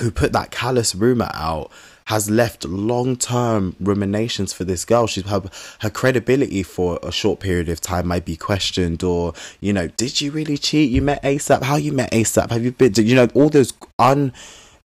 who 0.00 0.10
put 0.10 0.32
that 0.32 0.50
callous 0.50 0.94
rumor 0.94 1.30
out 1.34 1.70
has 2.10 2.28
left 2.28 2.64
long-term 2.64 3.76
ruminations 3.78 4.52
for 4.52 4.64
this 4.64 4.84
girl 4.84 5.06
she's 5.06 5.24
her, 5.26 5.42
her 5.78 5.90
credibility 5.90 6.62
for 6.62 6.98
a 7.04 7.12
short 7.12 7.38
period 7.38 7.68
of 7.68 7.80
time 7.80 8.08
might 8.08 8.24
be 8.24 8.36
questioned 8.36 9.04
or 9.04 9.32
you 9.60 9.72
know 9.72 9.86
did 9.86 10.20
you 10.20 10.32
really 10.32 10.58
cheat 10.58 10.90
you 10.90 11.00
met 11.00 11.22
asap 11.22 11.62
how 11.62 11.76
you 11.76 11.92
met 11.92 12.10
asap 12.10 12.50
have 12.50 12.64
you 12.64 12.72
been 12.72 12.92
you 12.96 13.14
know 13.14 13.28
all 13.34 13.48
those 13.48 13.72
un 14.00 14.32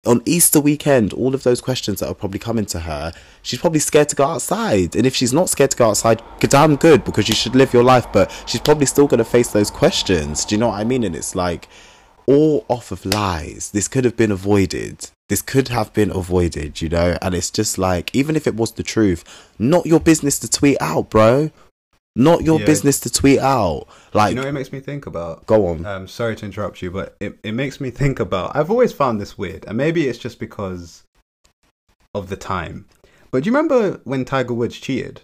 on 0.06 0.20
Easter 0.26 0.60
weekend, 0.60 1.14
all 1.14 1.34
of 1.34 1.44
those 1.44 1.62
questions 1.62 2.00
that 2.00 2.08
are 2.10 2.14
probably 2.14 2.38
coming 2.38 2.66
to 2.66 2.80
her, 2.80 3.10
she's 3.40 3.58
probably 3.58 3.80
scared 3.80 4.06
to 4.10 4.14
go 4.14 4.24
outside. 4.24 4.94
And 4.94 5.06
if 5.06 5.16
she's 5.16 5.32
not 5.32 5.48
scared 5.48 5.70
to 5.70 5.78
go 5.78 5.88
outside, 5.88 6.22
damn 6.40 6.76
good 6.76 7.04
because 7.04 7.26
you 7.26 7.34
should 7.34 7.56
live 7.56 7.72
your 7.72 7.84
life. 7.84 8.06
But 8.12 8.30
she's 8.44 8.60
probably 8.60 8.84
still 8.84 9.06
going 9.06 9.24
to 9.24 9.24
face 9.24 9.52
those 9.52 9.70
questions. 9.70 10.44
Do 10.44 10.56
you 10.56 10.58
know 10.58 10.68
what 10.68 10.78
I 10.78 10.84
mean? 10.84 11.04
And 11.04 11.16
it's 11.16 11.34
like, 11.34 11.70
all 12.26 12.64
off 12.68 12.90
of 12.92 13.04
lies. 13.04 13.70
This 13.70 13.88
could 13.88 14.04
have 14.04 14.16
been 14.16 14.30
avoided. 14.30 15.10
This 15.28 15.40
could 15.42 15.68
have 15.68 15.92
been 15.94 16.10
avoided, 16.10 16.82
you 16.82 16.88
know? 16.88 17.16
And 17.22 17.34
it's 17.34 17.50
just 17.50 17.78
like, 17.78 18.14
even 18.14 18.36
if 18.36 18.46
it 18.46 18.54
was 18.56 18.72
the 18.72 18.82
truth, 18.82 19.24
not 19.58 19.86
your 19.86 20.00
business 20.00 20.38
to 20.40 20.50
tweet 20.50 20.76
out, 20.80 21.08
bro. 21.10 21.50
Not 22.16 22.42
your 22.42 22.60
Yeah. 22.60 22.66
business 22.66 23.00
to 23.00 23.10
tweet 23.10 23.40
out. 23.40 23.86
Like, 24.12 24.30
you 24.30 24.36
know 24.36 24.42
what 24.42 24.48
it 24.48 24.52
makes 24.52 24.70
me 24.70 24.78
think 24.80 25.06
about? 25.06 25.46
go 25.46 25.66
on. 25.66 25.84
Um, 25.84 26.06
sorry 26.06 26.36
to 26.36 26.44
interrupt 26.44 26.80
you, 26.82 26.90
but 26.90 27.16
it, 27.18 27.38
it 27.42 27.52
makes 27.52 27.80
me 27.80 27.90
think 27.90 28.20
about. 28.20 28.54
I've 28.54 28.70
always 28.70 28.92
found 28.92 29.20
this 29.20 29.36
weird, 29.36 29.64
and 29.66 29.76
maybe 29.76 30.06
it's 30.06 30.18
just 30.18 30.38
because 30.38 31.02
of 32.14 32.28
the 32.28 32.36
time. 32.36 32.84
But 33.32 33.42
do 33.42 33.50
you 33.50 33.56
remember 33.56 34.00
when 34.04 34.24
Tiger 34.24 34.54
Woods 34.54 34.78
cheated? 34.78 35.22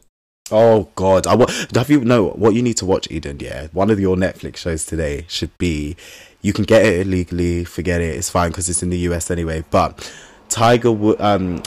Oh 0.51 0.89
God! 0.97 1.29
I 1.29 1.37
wa- 1.37 1.47
have 1.77 1.91
you 1.91 2.01
know 2.05 2.31
what 2.31 2.55
you 2.55 2.63
need 2.63 2.77
to 2.79 2.85
watch, 2.87 3.07
Eden? 3.09 3.39
Yeah, 3.39 3.69
one 3.73 3.89
of 3.89 4.01
your 4.01 4.17
Netflix 4.17 4.57
shows 4.57 4.85
today 4.85 5.27
should 5.29 5.57
be. 5.59 5.97
You 6.43 6.53
can 6.53 6.65
get 6.65 6.85
it 6.85 7.07
illegally. 7.07 7.65
Forget 7.65 8.01
it. 8.01 8.17
It's 8.17 8.31
fine 8.31 8.51
because 8.51 8.69
it's 8.69 8.83
in 8.83 8.91
the 8.91 8.99
US 9.11 9.31
anyway. 9.31 9.65
But 9.71 10.11
Tiger, 10.49 10.91
um, 11.23 11.63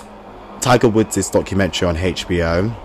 Tiger 0.62 0.90
Woods' 0.90 1.30
documentary 1.30 1.88
on 1.88 1.96
HBO. 1.96 2.76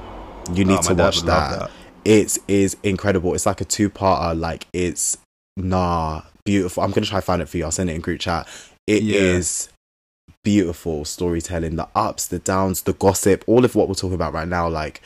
You 0.55 0.65
need 0.65 0.78
Oh, 0.81 0.82
to 0.89 0.94
watch 0.94 1.23
that. 1.23 1.59
that. 1.59 1.70
It 2.05 2.39
is 2.48 2.77
incredible. 2.82 3.35
It's 3.35 3.47
like 3.47 3.60
a 3.60 3.65
two-parter. 3.65 4.39
Like 4.39 4.66
it's 4.73 5.19
nah 5.56 6.23
beautiful. 6.44 6.82
I'm 6.82 6.90
gonna 6.90 7.06
try 7.06 7.19
and 7.19 7.24
find 7.24 7.43
it 7.43 7.48
for 7.48 7.56
you. 7.59 7.65
I'll 7.65 7.70
send 7.70 7.90
it 7.90 7.94
in 7.94 8.01
group 8.01 8.20
chat. 8.20 8.47
It 8.86 9.02
is 9.02 9.69
Yeah. 9.70 10.35
beautiful 10.44 11.05
storytelling. 11.05 11.77
The 11.77 11.89
ups, 11.94 12.27
the 12.27 12.39
downs, 12.39 12.82
the 12.82 12.94
gossip, 12.94 13.44
all 13.47 13.65
of 13.65 13.74
what 13.74 13.89
we're 13.89 13.94
talking 13.94 14.15
about 14.15 14.32
right 14.32 14.48
now. 14.48 14.69
Like 14.69 15.02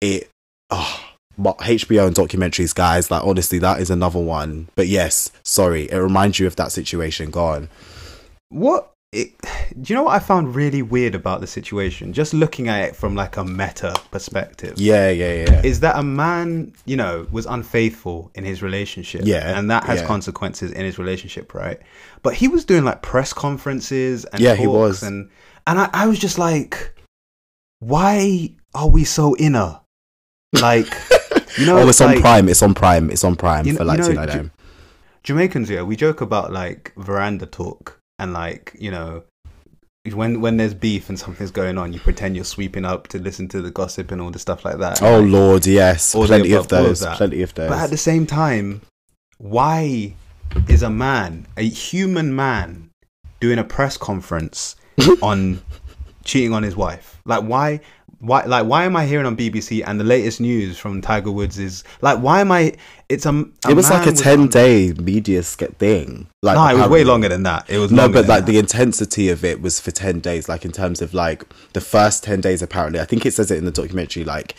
it 0.00 0.28
oh 0.70 1.00
but 1.38 1.58
HBO 1.58 2.06
and 2.06 2.16
documentaries, 2.16 2.74
guys, 2.74 3.10
like 3.10 3.24
honestly, 3.24 3.58
that 3.60 3.80
is 3.80 3.90
another 3.90 4.20
one. 4.20 4.68
But 4.74 4.88
yes, 4.88 5.30
sorry, 5.42 5.84
it 5.90 5.96
reminds 5.96 6.38
you 6.38 6.46
of 6.46 6.56
that 6.56 6.72
situation. 6.72 7.30
Go 7.30 7.44
on. 7.44 7.68
What? 8.48 8.92
It, 9.12 9.32
do 9.80 9.92
you 9.92 9.94
know 9.94 10.02
what 10.02 10.14
I 10.14 10.18
found 10.18 10.54
really 10.54 10.82
weird 10.82 11.14
about 11.14 11.40
the 11.40 11.46
situation? 11.46 12.12
Just 12.12 12.34
looking 12.34 12.68
at 12.68 12.82
it 12.88 12.96
from 12.96 13.14
like 13.14 13.36
a 13.38 13.44
meta 13.44 13.94
perspective. 14.10 14.74
Yeah, 14.78 15.08
yeah, 15.10 15.32
yeah. 15.44 15.62
is 15.64 15.80
that 15.80 15.96
a 15.96 16.02
man, 16.02 16.74
you 16.84 16.96
know, 16.96 17.26
was 17.30 17.46
unfaithful 17.46 18.30
in 18.34 18.44
his 18.44 18.62
relationship. 18.62 19.22
Yeah, 19.24 19.58
And 19.58 19.70
that 19.70 19.84
has 19.84 20.00
yeah. 20.00 20.06
consequences 20.06 20.72
in 20.72 20.84
his 20.84 20.98
relationship, 20.98 21.54
right? 21.54 21.78
But 22.22 22.34
he 22.34 22.48
was 22.48 22.64
doing 22.64 22.84
like 22.84 23.00
press 23.00 23.32
conferences 23.32 24.24
and 24.26 24.40
Yeah, 24.40 24.54
he 24.54 24.64
talks 24.64 24.74
was. 24.76 25.02
and 25.04 25.30
and 25.66 25.78
I, 25.78 25.88
I 25.94 26.06
was 26.08 26.18
just 26.18 26.36
like, 26.38 26.92
why 27.78 28.50
are 28.74 28.88
we 28.88 29.04
so 29.04 29.36
inner? 29.36 29.80
Like 30.60 30.88
you 31.58 31.66
know 31.66 31.78
oh, 31.78 31.88
it's 31.88 32.00
like, 32.00 32.16
on 32.16 32.22
Prime. 32.22 32.48
It's 32.48 32.62
on 32.62 32.74
Prime. 32.74 33.10
It's 33.10 33.24
on 33.24 33.36
Prime 33.36 33.66
You 33.66 33.74
for 33.76 33.84
know- 33.84 33.92
you 33.92 33.98
like 33.98 33.98
know, 34.00 34.08
two 34.08 34.14
ninety 34.14 34.34
nine. 34.36 34.50
Jamaicans, 35.22 35.68
yeah, 35.70 35.82
we 35.82 35.96
joke 35.96 36.20
about 36.20 36.52
like 36.52 36.92
veranda 36.96 37.46
talk 37.46 37.98
and 38.18 38.32
like, 38.32 38.72
you 38.78 38.90
know, 38.92 39.24
when 40.12 40.40
when 40.40 40.56
there's 40.56 40.72
beef 40.74 41.08
and 41.08 41.18
something's 41.18 41.50
going 41.50 41.78
on, 41.78 41.92
you 41.92 41.98
pretend 41.98 42.36
you're 42.36 42.44
sweeping 42.44 42.84
up 42.84 43.08
to 43.08 43.18
listen 43.18 43.48
to 43.48 43.60
the 43.60 43.70
gossip 43.72 44.12
and 44.12 44.20
all 44.22 44.30
the 44.30 44.38
stuff 44.38 44.64
like 44.64 44.78
that. 44.78 45.02
Oh 45.02 45.18
Like, 45.20 45.30
Lord, 45.32 45.66
yes, 45.66 46.12
plenty 46.12 46.52
of 46.52 46.66
above, 46.66 46.72
of 46.80 46.86
those. 46.86 47.00
that. 47.00 47.16
Plenty 47.16 47.42
of 47.42 47.52
those. 47.54 47.68
But 47.70 47.78
at 47.78 47.90
the 47.90 47.96
same 47.96 48.24
time, 48.26 48.82
why 49.38 50.14
is 50.68 50.82
a 50.84 50.90
man, 50.90 51.46
a 51.56 51.62
human 51.68 52.34
man, 52.36 52.90
doing 53.40 53.58
a 53.58 53.64
press 53.64 53.96
conference 53.96 54.76
on 55.22 55.60
cheating 56.24 56.52
on 56.52 56.62
his 56.62 56.76
wife? 56.76 57.20
Like 57.24 57.42
why 57.42 57.80
why 58.20 58.44
like 58.44 58.66
why 58.66 58.84
am 58.84 58.96
I 58.96 59.04
hearing 59.06 59.26
on 59.26 59.36
BBC 59.36 59.82
and 59.86 60.00
the 60.00 60.04
latest 60.04 60.40
news 60.40 60.78
from 60.78 61.00
Tiger 61.02 61.30
Woods 61.30 61.58
is 61.58 61.84
like 62.00 62.18
why 62.18 62.40
am 62.40 62.50
I 62.50 62.72
it's 63.08 63.26
a, 63.26 63.30
a 63.30 63.44
it 63.70 63.74
was 63.74 63.90
like 63.90 64.06
a 64.06 64.12
ten 64.12 64.40
on- 64.40 64.48
day 64.48 64.92
media 64.94 65.42
thing. 65.42 66.26
Like 66.42 66.56
No, 66.56 66.66
it 66.68 66.80
was 66.80 66.88
way 66.90 67.04
longer 67.04 67.28
than 67.28 67.42
that. 67.44 67.68
It 67.68 67.78
was 67.78 67.92
No, 67.92 68.08
but 68.08 68.26
like 68.26 68.44
that. 68.44 68.46
the 68.46 68.58
intensity 68.58 69.28
of 69.28 69.44
it 69.44 69.60
was 69.60 69.78
for 69.80 69.90
10 69.90 70.20
days, 70.20 70.48
like 70.48 70.64
in 70.64 70.72
terms 70.72 71.02
of 71.02 71.12
like 71.14 71.44
the 71.72 71.80
first 71.80 72.24
10 72.24 72.40
days, 72.40 72.62
apparently. 72.62 73.00
I 73.00 73.04
think 73.04 73.26
it 73.26 73.32
says 73.34 73.50
it 73.50 73.58
in 73.58 73.64
the 73.64 73.70
documentary, 73.70 74.24
like 74.24 74.54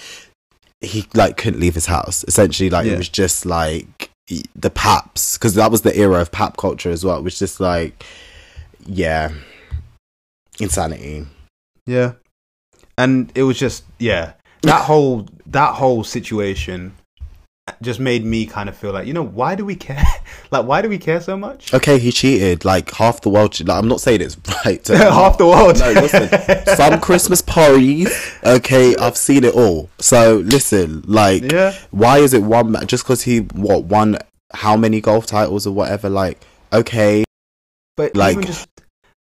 he 0.81 1.05
like 1.15 1.35
couldn't 1.37 1.59
leave 1.59 1.73
his 1.75 1.87
house. 1.87 2.23
Essentially, 2.27 2.69
like 2.69 2.85
Yeah. 2.85 2.93
it 2.93 2.97
was 2.97 3.09
just 3.09 3.45
like 3.45 4.11
the 4.55 4.69
paps, 4.69 5.37
because 5.37 5.55
that 5.55 5.71
was 5.71 5.81
the 5.81 5.97
era 5.97 6.21
of 6.21 6.31
pap 6.31 6.57
culture 6.57 6.91
as 6.91 7.03
well. 7.03 7.17
It 7.17 7.23
was 7.23 7.39
just 7.39 7.59
like, 7.59 8.05
yeah, 8.85 9.31
insanity. 10.59 11.25
Yeah. 11.85 12.13
And 12.97 13.31
it 13.35 13.43
was 13.43 13.59
just 13.59 13.83
yeah. 13.99 14.33
That 14.63 14.83
whole 14.85 15.27
that 15.47 15.75
whole 15.75 16.03
situation 16.03 16.93
just 17.81 17.99
made 17.99 18.23
me 18.23 18.45
kind 18.45 18.69
of 18.69 18.77
feel 18.77 18.93
like, 18.93 19.05
you 19.07 19.13
know, 19.13 19.23
why 19.25 19.53
do 19.53 19.65
we 19.65 19.75
care? 19.75 20.03
like 20.51 20.65
why 20.65 20.81
do 20.81 20.87
we 20.89 20.97
care 20.97 21.19
so 21.21 21.35
much? 21.37 21.73
Okay, 21.73 21.99
he 21.99 22.11
cheated. 22.11 22.65
Like 22.65 22.89
half 22.91 23.21
the 23.21 23.29
world. 23.29 23.59
Like, 23.59 23.77
I'm 23.77 23.87
not 23.87 23.99
saying 24.01 24.21
it's 24.21 24.37
right. 24.65 24.83
to- 24.85 24.97
Half 25.11 25.37
the 25.37 25.45
world. 25.45 25.77
No, 25.79 25.91
listen. 25.91 26.75
Some 26.75 26.99
Christmas 27.01 27.41
parties. 27.41 28.09
Okay, 28.43 28.95
I've 28.95 29.17
seen 29.17 29.43
it 29.43 29.53
all. 29.53 29.89
So 29.99 30.37
listen, 30.45 31.03
like, 31.05 31.51
Yeah. 31.51 31.75
why 31.91 32.19
is 32.19 32.33
it 32.33 32.41
one 32.43 32.73
just 32.87 33.03
because 33.03 33.21
he 33.23 33.39
what 33.39 33.83
won 33.83 34.17
how 34.53 34.77
many 34.77 35.01
golf 35.01 35.25
titles 35.25 35.67
or 35.67 35.71
whatever? 35.73 36.09
Like, 36.09 36.39
okay, 36.73 37.25
But 37.95 38.15
Like- 38.15 38.39
just 38.45 38.67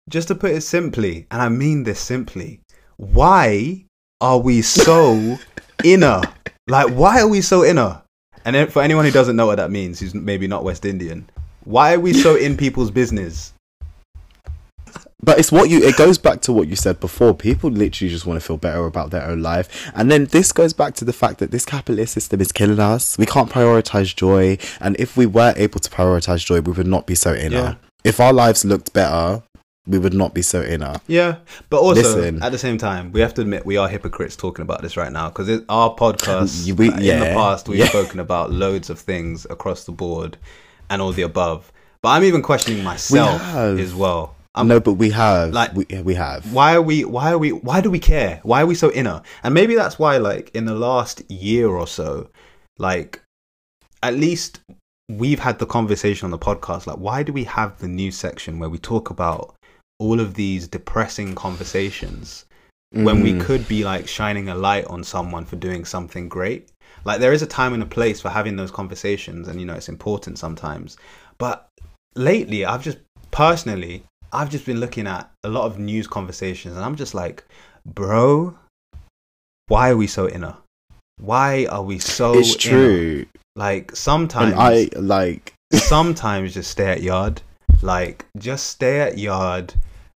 just 0.09 0.29
to 0.29 0.35
put 0.35 0.51
it 0.51 0.61
simply, 0.61 1.27
and 1.31 1.41
I 1.41 1.49
mean 1.49 1.83
this 1.83 1.99
simply, 1.99 2.61
why 2.97 3.85
are 4.21 4.39
we 4.39 4.61
so 4.61 5.39
inner? 5.83 6.21
Like 6.67 6.89
why 6.89 7.21
are 7.21 7.27
we 7.27 7.41
so 7.41 7.63
inner? 7.63 8.01
And 8.45 8.55
then 8.55 8.67
for 8.69 8.81
anyone 8.81 9.05
who 9.05 9.11
doesn't 9.11 9.35
know 9.35 9.45
what 9.45 9.57
that 9.57 9.71
means, 9.71 9.99
who's 9.99 10.13
maybe 10.13 10.47
not 10.47 10.63
West 10.63 10.85
Indian, 10.85 11.29
why 11.63 11.93
are 11.93 11.99
we 11.99 12.13
so 12.13 12.35
in 12.35 12.55
people's 12.55 12.91
business? 12.91 13.53
but 15.27 15.39
it's 15.39 15.51
what 15.51 15.69
you. 15.69 15.83
It 15.83 15.97
goes 15.97 16.17
back 16.17 16.41
to 16.41 16.53
what 16.53 16.67
you 16.67 16.75
said 16.75 16.99
before. 16.99 17.33
People 17.33 17.69
literally 17.71 18.09
just 18.09 18.25
want 18.25 18.39
to 18.39 18.45
feel 18.45 18.57
better 18.57 18.85
about 18.85 19.11
their 19.11 19.23
own 19.23 19.41
life, 19.41 19.91
and 19.95 20.11
then 20.11 20.25
this 20.25 20.51
goes 20.51 20.73
back 20.73 20.93
to 20.95 21.05
the 21.05 21.13
fact 21.13 21.39
that 21.39 21.51
this 21.51 21.65
capitalist 21.65 22.13
system 22.13 22.39
is 22.39 22.51
killing 22.51 22.79
us. 22.79 23.17
We 23.17 23.25
can't 23.25 23.49
prioritize 23.49 24.15
joy, 24.15 24.57
and 24.79 24.95
if 24.99 25.17
we 25.17 25.25
were 25.25 25.53
able 25.57 25.79
to 25.79 25.89
prioritize 25.89 26.45
joy, 26.45 26.61
we 26.61 26.71
would 26.71 26.87
not 26.87 27.07
be 27.07 27.15
so 27.15 27.33
inner. 27.33 27.55
Yeah. 27.55 27.75
If 28.03 28.21
our 28.21 28.31
lives 28.31 28.63
looked 28.63 28.93
better, 28.93 29.43
we 29.87 29.97
would 29.97 30.13
not 30.13 30.33
be 30.33 30.41
so 30.41 30.61
inner. 30.61 30.99
Yeah, 31.07 31.37
but 31.69 31.79
also 31.79 32.01
Listen. 32.01 32.43
at 32.43 32.51
the 32.51 32.57
same 32.57 32.77
time, 32.77 33.11
we 33.11 33.21
have 33.21 33.33
to 33.35 33.41
admit 33.41 33.65
we 33.65 33.77
are 33.77 33.87
hypocrites 33.87 34.35
talking 34.35 34.63
about 34.63 34.81
this 34.81 34.97
right 34.97 35.11
now 35.11 35.29
because 35.29 35.47
it's 35.49 35.65
our 35.69 35.95
podcast 35.95 36.71
We- 36.73 36.89
uh, 36.91 36.97
in 36.97 37.03
yeah, 37.03 37.19
the 37.19 37.25
past 37.33 37.67
we've 37.67 37.79
yeah. 37.79 37.87
spoken 37.87 38.19
about 38.19 38.51
loads 38.51 38.89
of 38.89 38.99
things 38.99 39.45
across 39.49 39.85
the 39.85 39.91
board 39.93 40.37
and 40.89 41.01
all 41.01 41.11
the 41.13 41.21
above. 41.23 41.71
But 42.03 42.09
I'm 42.09 42.23
even 42.23 42.41
questioning 42.41 42.83
myself 42.83 43.41
have. 43.41 43.79
as 43.79 43.95
well. 43.95 44.35
I'm, 44.55 44.67
no, 44.67 44.79
but 44.79 44.93
we 44.93 45.11
have. 45.11 45.53
like- 45.53 45.73
we, 45.73 45.85
we 46.03 46.15
have. 46.15 46.51
why 46.51 46.75
are 46.75 46.81
we? 46.81 47.05
Why 47.05 47.31
are 47.31 47.37
we? 47.37 47.51
Why 47.51 47.79
do 47.81 47.89
we 47.91 47.99
care? 47.99 48.39
Why 48.43 48.61
are 48.63 48.65
we 48.65 48.75
so 48.75 48.91
inner? 48.91 49.21
And 49.43 49.53
maybe 49.53 49.75
that's 49.75 49.97
why, 49.99 50.17
like 50.17 50.49
in 50.55 50.65
the 50.65 50.75
last 50.75 51.21
year 51.31 51.67
or 51.69 51.87
so, 51.87 52.29
like 52.79 53.21
at 54.03 54.13
least 54.15 54.59
we've 55.09 55.39
had 55.39 55.57
the 55.59 55.65
conversation 55.65 56.25
on 56.25 56.31
the 56.31 56.37
podcast. 56.39 56.85
Like, 56.87 56.97
why 56.97 57.23
do 57.23 57.31
we 57.33 57.43
have 57.45 57.77
the 57.79 57.87
news 57.87 58.17
section 58.17 58.59
where 58.59 58.69
we 58.69 58.77
talk 58.77 59.09
about 59.09 59.55
all 59.99 60.19
of 60.19 60.33
these 60.35 60.67
depressing 60.67 61.35
conversations 61.35 62.45
when 62.91 63.21
we 63.21 63.33
Mm. 63.33 63.41
could 63.41 63.67
be 63.67 63.83
like 63.83 64.07
shining 64.07 64.47
a 64.49 64.55
light 64.55 64.85
on 64.85 65.03
someone 65.03 65.45
for 65.45 65.55
doing 65.55 65.85
something 65.85 66.29
great? 66.29 66.69
Like, 67.03 67.19
there 67.19 67.33
is 67.33 67.41
a 67.41 67.47
time 67.47 67.73
and 67.73 67.83
a 67.83 67.85
place 67.85 68.19
for 68.21 68.29
having 68.29 68.55
those 68.55 68.71
conversations, 68.71 69.47
and 69.47 69.59
you 69.59 69.65
know, 69.65 69.75
it's 69.75 69.89
important 69.89 70.39
sometimes. 70.39 70.97
But 71.37 71.67
lately, 72.15 72.65
I've 72.65 72.83
just 72.83 72.97
personally, 73.31 74.03
I've 74.33 74.49
just 74.49 74.65
been 74.65 74.79
looking 74.79 75.07
at 75.07 75.29
a 75.43 75.49
lot 75.49 75.65
of 75.65 75.79
news 75.79 76.07
conversations, 76.07 76.75
and 76.75 76.83
I'm 76.83 76.95
just 76.95 77.13
like, 77.13 77.43
bro, 77.85 78.57
why 79.67 79.89
are 79.91 79.97
we 79.97 80.07
so 80.07 80.27
inner? 80.29 80.57
Why 81.19 81.65
are 81.65 81.83
we 81.83 81.99
so? 81.99 82.39
it's 82.39 82.55
inner? 82.65 82.69
true. 82.69 83.25
Like 83.55 83.95
sometimes, 83.95 84.53
And 84.53 84.61
I 84.61 84.89
like 84.99 85.53
sometimes 85.73 86.53
just 86.53 86.71
stay 86.71 86.89
at 86.91 87.01
yard. 87.01 87.41
Like 87.81 88.25
just 88.37 88.67
stay 88.67 88.99
at 89.01 89.17
yard, 89.17 89.73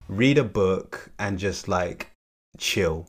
read 0.08 0.38
a 0.38 0.44
book, 0.44 1.10
and 1.20 1.38
just 1.38 1.68
like 1.68 2.12
chill. 2.58 3.08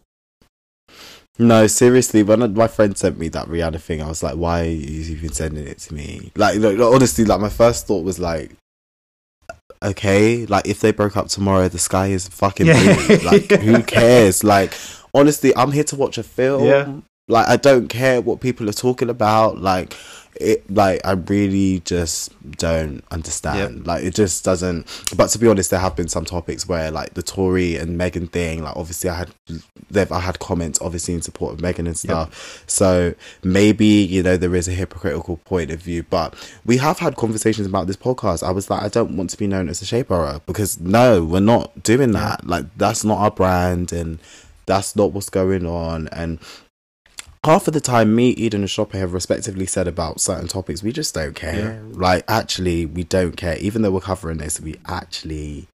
No, 1.39 1.67
seriously, 1.67 2.23
when 2.23 2.53
my 2.55 2.69
friend 2.69 2.97
sent 2.97 3.19
me 3.19 3.29
that 3.31 3.47
Rihanna 3.49 3.81
thing, 3.81 4.03
I 4.03 4.07
was 4.09 4.23
like, 4.23 4.37
why 4.37 4.61
are 4.61 4.65
you 4.65 5.01
even 5.15 5.33
sending 5.33 5.67
it 5.67 5.79
to 5.79 5.95
me? 5.95 6.31
Like, 6.37 6.57
honestly, 6.63 7.25
like, 7.25 7.41
my 7.41 7.49
first 7.49 7.87
thought 7.87 8.05
was 8.05 8.19
like, 8.19 8.53
okay, 9.83 10.45
like, 10.47 10.67
if 10.67 10.81
they 10.81 10.93
broke 10.93 11.17
up 11.17 11.29
tomorrow, 11.29 11.69
the 11.69 11.79
sky 11.79 12.09
is 12.09 12.29
fucking 12.29 12.67
Yeah. 12.67 12.95
blue. 12.95 13.17
Like, 13.25 13.51
who 13.51 13.83
cares? 13.83 14.45
Like, 14.45 14.75
honestly, 15.15 15.57
I'm 15.57 15.73
here 15.73 15.85
to 15.85 15.97
watch 15.97 16.19
a 16.19 16.23
film. 16.23 16.65
Yeah. 16.67 16.93
Like, 17.29 17.49
I 17.49 17.57
don't 17.57 17.89
care 17.89 18.21
what 18.21 18.41
people 18.41 18.69
are 18.69 18.75
talking 18.75 19.09
about. 19.09 19.59
Like, 19.59 19.95
it, 20.37 20.71
like, 20.71 21.01
I 21.05 21.13
really 21.13 21.81
just 21.81 22.31
don't 22.53 23.05
understand. 23.11 23.87
Like, 23.87 24.05
it 24.05 24.15
just 24.15 24.45
doesn't. 24.45 24.87
But 25.17 25.29
to 25.29 25.39
be 25.39 25.47
honest, 25.47 25.71
there 25.71 25.81
have 25.81 25.95
been 25.95 26.09
some 26.09 26.25
topics 26.25 26.67
where, 26.67 26.91
like, 26.91 27.15
the 27.15 27.23
Tory 27.23 27.77
and 27.77 27.99
Megan 27.99 28.27
thing, 28.27 28.63
like, 28.63 28.77
obviously, 28.77 29.11
I 29.11 29.15
had, 29.15 29.31
they've, 29.91 30.11
I 30.11 30.21
had 30.21 30.39
comments, 30.39 30.81
obviously, 30.81 31.15
in 31.15 31.23
support 31.23 31.55
of 31.55 31.61
Megan 31.61 31.87
and 31.87 31.97
stuff. 31.97 32.65
So 32.67 33.15
maybe, 33.43 33.87
you 33.87 34.23
know, 34.23 34.37
there 34.37 34.55
is 34.55 34.69
a 34.69 34.73
hypocritical 34.73 35.37
point 35.39 35.71
of 35.71 35.81
view. 35.81 36.05
But 36.09 36.35
we 36.65 36.79
have 36.79 36.99
had 36.99 37.17
conversations 37.17 37.67
about 37.67 37.87
this 37.87 37.97
podcast. 37.97 38.43
I 38.43 38.51
was 38.51 38.71
like, 38.71 38.83
I 38.83 38.89
don't 38.89 39.17
want 39.17 39.31
to 39.31 39.37
be 39.37 39.47
known 39.47 39.69
as 39.69 39.83
a 39.83 39.87
shaperer 39.87 40.41
because 40.47 40.81
no, 40.81 41.25
we're 41.25 41.41
not 41.41 41.83
doing 41.83 42.13
that. 42.13 42.47
Like, 42.47 42.67
that's 42.77 43.05
not 43.05 43.19
our 43.19 43.31
brand 43.31 43.93
and 43.93 44.19
that's 44.65 44.95
not 44.95 45.13
what's 45.13 45.29
going 45.29 45.67
on. 45.67 46.09
And 46.09 46.39
half 47.45 47.67
of 47.67 47.75
the 47.75 47.81
time, 47.81 48.15
me, 48.15 48.31
Eden, 48.31 48.61
and 48.63 48.69
Shoppe 48.69 48.93
have 48.93 49.13
respectively 49.13 49.67
said 49.67 49.89
about 49.89 50.21
certain 50.21 50.49
topics, 50.49 50.83
we 50.83 50.93
just 50.93 51.15
don't 51.15 51.35
care. 51.35 51.83
Like, 51.91 52.25
actually, 52.29 52.87
we 52.87 53.05
don't 53.05 53.37
care. 53.37 53.57
Even 53.59 53.83
though 53.83 53.91
we're 53.91 54.01
covering 54.01 54.39
this, 54.39 54.61
we 54.61 54.77
actually 54.87 55.67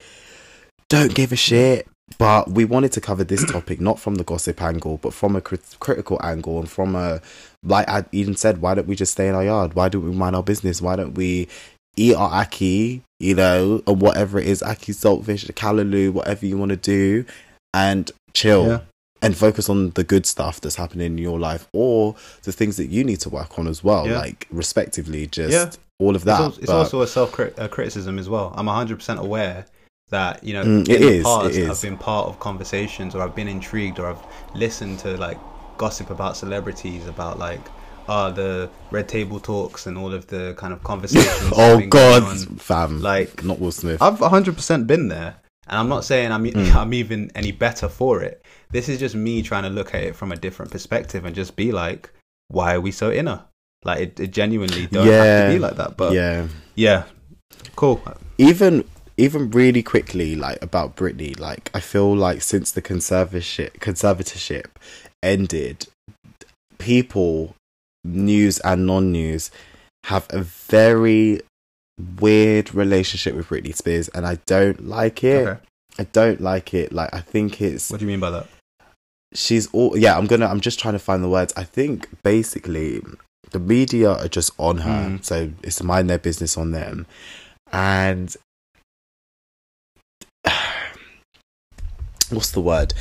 don't 0.89 1.15
give 1.15 1.33
a 1.33 1.37
shit. 1.37 1.87
But 2.17 2.51
we 2.51 2.65
wanted 2.65 2.93
to 2.93 3.03
cover 3.03 3.23
this 3.23 3.45
topic 3.45 3.83
not 3.83 4.01
from 4.01 4.15
the 4.15 4.25
gossip 4.25 4.63
angle, 4.63 4.97
but 4.97 5.13
from 5.13 5.37
a 5.37 5.43
crit- 5.43 5.77
critical 5.79 6.19
angle 6.25 6.59
and 6.59 6.69
from 6.69 6.95
a, 6.95 7.21
like 7.63 7.87
I 7.87 8.07
Eden 8.13 8.35
said, 8.35 8.63
why 8.63 8.75
don't 8.75 8.89
we 8.89 8.97
just 8.97 9.13
stay 9.13 9.29
in 9.29 9.35
our 9.35 9.45
yard? 9.45 9.75
Why 9.75 9.91
don't 9.91 10.05
we 10.05 10.13
mind 10.13 10.35
our 10.35 10.43
business? 10.43 10.81
Why 10.81 10.97
don't 10.97 11.13
we 11.13 11.49
eat 11.97 12.15
our 12.15 12.31
ackee, 12.31 13.03
you 13.21 13.35
know, 13.35 13.83
or 13.87 13.95
whatever 13.95 14.39
it 14.39 14.47
is, 14.47 14.63
ackee, 14.63 14.95
saltfish, 14.95 15.45
callaloo, 15.53 16.11
whatever 16.11 16.47
you 16.47 16.57
want 16.57 16.71
to 16.71 16.77
do, 16.77 17.27
and 17.75 18.11
chill 18.33 18.67
Yeah. 18.67 18.81
And 19.23 19.37
focus 19.37 19.69
on 19.69 19.91
the 19.91 20.05
good 20.05 20.27
stuff 20.27 20.61
that's 20.61 20.77
happening 20.77 21.07
in 21.07 21.19
your 21.19 21.39
life 21.39 21.67
or 21.73 22.15
the 22.45 22.53
things 22.53 22.77
that 22.77 22.87
you 22.87 23.03
need 23.05 23.21
to 23.21 23.29
work 23.29 23.59
on 23.59 23.67
as 23.67 23.83
well, 23.83 24.07
Yeah. 24.07 24.19
like 24.19 24.47
respectively, 24.51 25.27
just 25.27 25.53
Yeah. 25.53 25.71
all 25.99 26.11
of 26.11 26.17
It's, 26.17 26.25
that. 26.27 26.41
also, 26.41 26.59
it's 26.59 26.67
But- 26.67 26.77
also 26.77 27.01
a 27.03 27.07
self 27.07 27.33
criticism 27.33 28.19
as 28.19 28.29
well. 28.29 28.53
I'm 28.57 28.69
100% 28.69 29.19
aware 29.19 29.67
that, 30.11 30.43
you 30.45 30.55
know, 30.55 30.63
Mm, 30.65 30.89
in 30.89 30.95
it 30.95 30.99
the 31.01 31.09
is, 31.09 31.25
past, 31.25 31.47
it 31.51 31.57
is. 31.57 31.69
I've 31.71 31.83
been 31.83 31.99
part 31.99 32.29
of 32.29 32.39
conversations 32.41 33.15
or 33.15 33.23
I've 33.23 33.35
been 33.35 33.49
intrigued 33.49 33.99
or 33.99 34.07
I've 34.11 34.23
listened 34.55 35.01
to 35.01 35.17
like 35.17 35.39
gossip 35.77 36.11
about 36.11 36.37
celebrities, 36.37 37.07
about 37.07 37.39
like, 37.39 37.61
uh, 38.09 38.31
the 38.31 38.71
red 38.91 39.07
table 39.07 39.39
talks 39.39 39.87
and 39.87 39.99
all 39.99 40.15
of 40.15 40.27
the 40.29 40.55
kind 40.57 40.73
of 40.73 40.83
conversations. 40.83 41.53
oh 41.53 41.79
God, 41.89 42.23
on. 42.23 42.37
fam! 42.57 43.03
Like, 43.03 43.45
not 43.45 43.61
Will 43.61 43.71
Smith. 43.71 44.01
I've 44.01 44.19
100% 44.21 44.87
been 44.87 45.09
there. 45.09 45.35
And 45.69 45.79
I'm 45.79 45.89
not 45.89 46.05
saying 46.05 46.33
I'm, 46.33 46.45
Mm. 46.45 46.75
I'm 46.81 46.95
even 46.95 47.31
any 47.35 47.53
better 47.53 47.89
for 47.89 48.23
it. 48.23 48.45
This 48.71 48.89
is 48.89 48.99
just 48.99 49.15
me 49.15 49.43
trying 49.43 49.65
to 49.65 49.71
look 49.71 49.95
at 49.95 50.03
it 50.03 50.17
from 50.17 50.33
a 50.33 50.37
different 50.37 50.71
perspective 50.71 51.25
and 51.25 51.35
just 51.35 51.57
be 51.57 51.73
like, 51.73 52.11
why 52.49 52.75
are 52.75 52.81
we 52.81 52.91
so 52.91 53.11
inner? 53.13 53.45
Like, 53.85 54.01
it, 54.01 54.21
it 54.21 54.31
genuinely 54.33 54.87
don't 54.87 55.07
have 55.07 55.13
Yeah. 55.27 55.47
to 55.49 55.53
be 55.55 55.59
like 55.59 55.77
that. 55.77 55.97
But 55.97 56.13
yeah, 56.15 56.47
yeah, 56.75 57.05
cool. 57.77 58.03
even 58.39 58.85
even 59.17 59.51
really 59.51 59.83
quickly, 59.83 60.37
like 60.37 60.63
about 60.63 60.95
Britney, 60.97 61.39
like 61.39 61.71
I 61.75 61.81
feel 61.81 62.15
like 62.17 62.41
since 62.43 62.71
the 62.71 62.83
conservatorship 62.83 63.73
conservatorship 63.79 64.67
ended, 65.23 65.87
people, 66.79 67.55
news 68.05 68.59
and 68.61 68.87
non-news, 68.87 69.51
have 70.05 70.27
a 70.31 70.43
very 70.43 71.41
weird 72.21 72.75
relationship 72.75 73.35
with 73.35 73.49
Britney 73.49 73.75
Spears, 73.75 74.09
and 74.09 74.27
I 74.27 74.39
don't 74.47 74.87
like 74.87 75.25
it. 75.25 75.47
Okay. 75.47 75.61
I 75.99 76.05
don't 76.05 76.41
like 76.41 76.75
it. 76.75 76.93
Like 76.93 77.13
I 77.13 77.21
think 77.21 77.61
it's 77.61 77.91
What 77.91 77.99
do 78.01 78.07
you 78.07 78.11
mean 78.11 78.21
by 78.21 78.31
that? 78.31 78.47
she's 79.35 79.67
all 79.73 79.97
yeah. 79.99 80.17
I'm 80.17 80.27
gonna. 80.27 80.47
I'm 80.47 80.61
just 80.61 80.79
trying 80.79 80.95
to 80.95 80.99
find 81.01 81.23
the 81.25 81.29
words. 81.29 81.53
I 81.57 81.65
think 81.65 82.09
basically 82.23 83.03
the 83.51 83.59
media 83.59 84.11
are 84.13 84.29
just 84.29 84.53
on 84.59 84.79
her, 84.79 85.09
Mm. 85.11 85.25
so 85.25 85.51
it's 85.63 85.83
mind 85.83 86.09
their 86.11 86.19
business 86.19 86.57
on 86.57 86.71
them, 86.73 87.07
and 87.73 88.37
what's 92.31 92.51
the 92.53 92.61
word? 92.61 92.95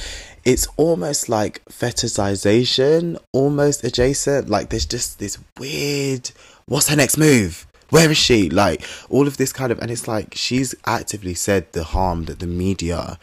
It's 0.45 0.67
almost 0.77 1.27
like 1.27 1.63
fetishization, 1.65 3.17
almost 3.33 3.83
adjacent. 3.83 4.49
Like 4.49 4.69
there's 4.69 4.85
just 4.85 5.19
this 5.19 5.37
weird. 5.59 6.31
What's 6.65 6.87
her 6.89 6.95
next 6.95 7.17
move? 7.17 7.66
Where 7.89 8.11
is 8.11 8.17
she? 8.17 8.49
Like 8.49 8.83
all 9.09 9.27
of 9.27 9.37
this 9.37 9.53
kind 9.53 9.71
of, 9.71 9.79
and 9.79 9.89
it's 9.91 10.07
like 10.07 10.33
she's 10.35 10.75
actively 10.85 11.33
said 11.33 11.71
the 11.71 11.83
harm 11.83 12.25
that 12.25 12.39
the 12.39 12.47
media 12.47 13.17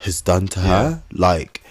has 0.00 0.20
done 0.20 0.46
to 0.48 0.60
her. 0.60 1.02
Like, 1.12 1.62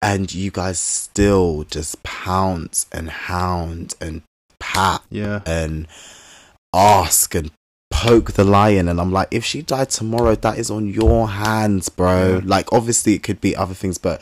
and 0.00 0.32
you 0.34 0.50
guys 0.50 0.78
still 0.78 1.64
just 1.64 2.02
pounce 2.02 2.86
and 2.92 3.08
hound 3.08 3.94
and 4.00 4.22
pat 4.58 5.02
Yeah. 5.10 5.40
and 5.46 5.86
ask 6.74 7.34
and 7.34 7.50
poke 8.02 8.32
the 8.32 8.42
lion 8.42 8.88
and 8.88 9.00
I'm 9.00 9.12
like 9.12 9.28
if 9.30 9.44
she 9.44 9.62
died 9.62 9.90
tomorrow 9.90 10.34
that 10.34 10.58
is 10.58 10.72
on 10.72 10.88
your 10.88 11.28
hands 11.28 11.88
bro. 11.88 12.40
Like 12.44 12.72
obviously 12.72 13.14
it 13.14 13.22
could 13.22 13.40
be 13.40 13.54
other 13.54 13.74
things 13.74 13.96
but 13.96 14.20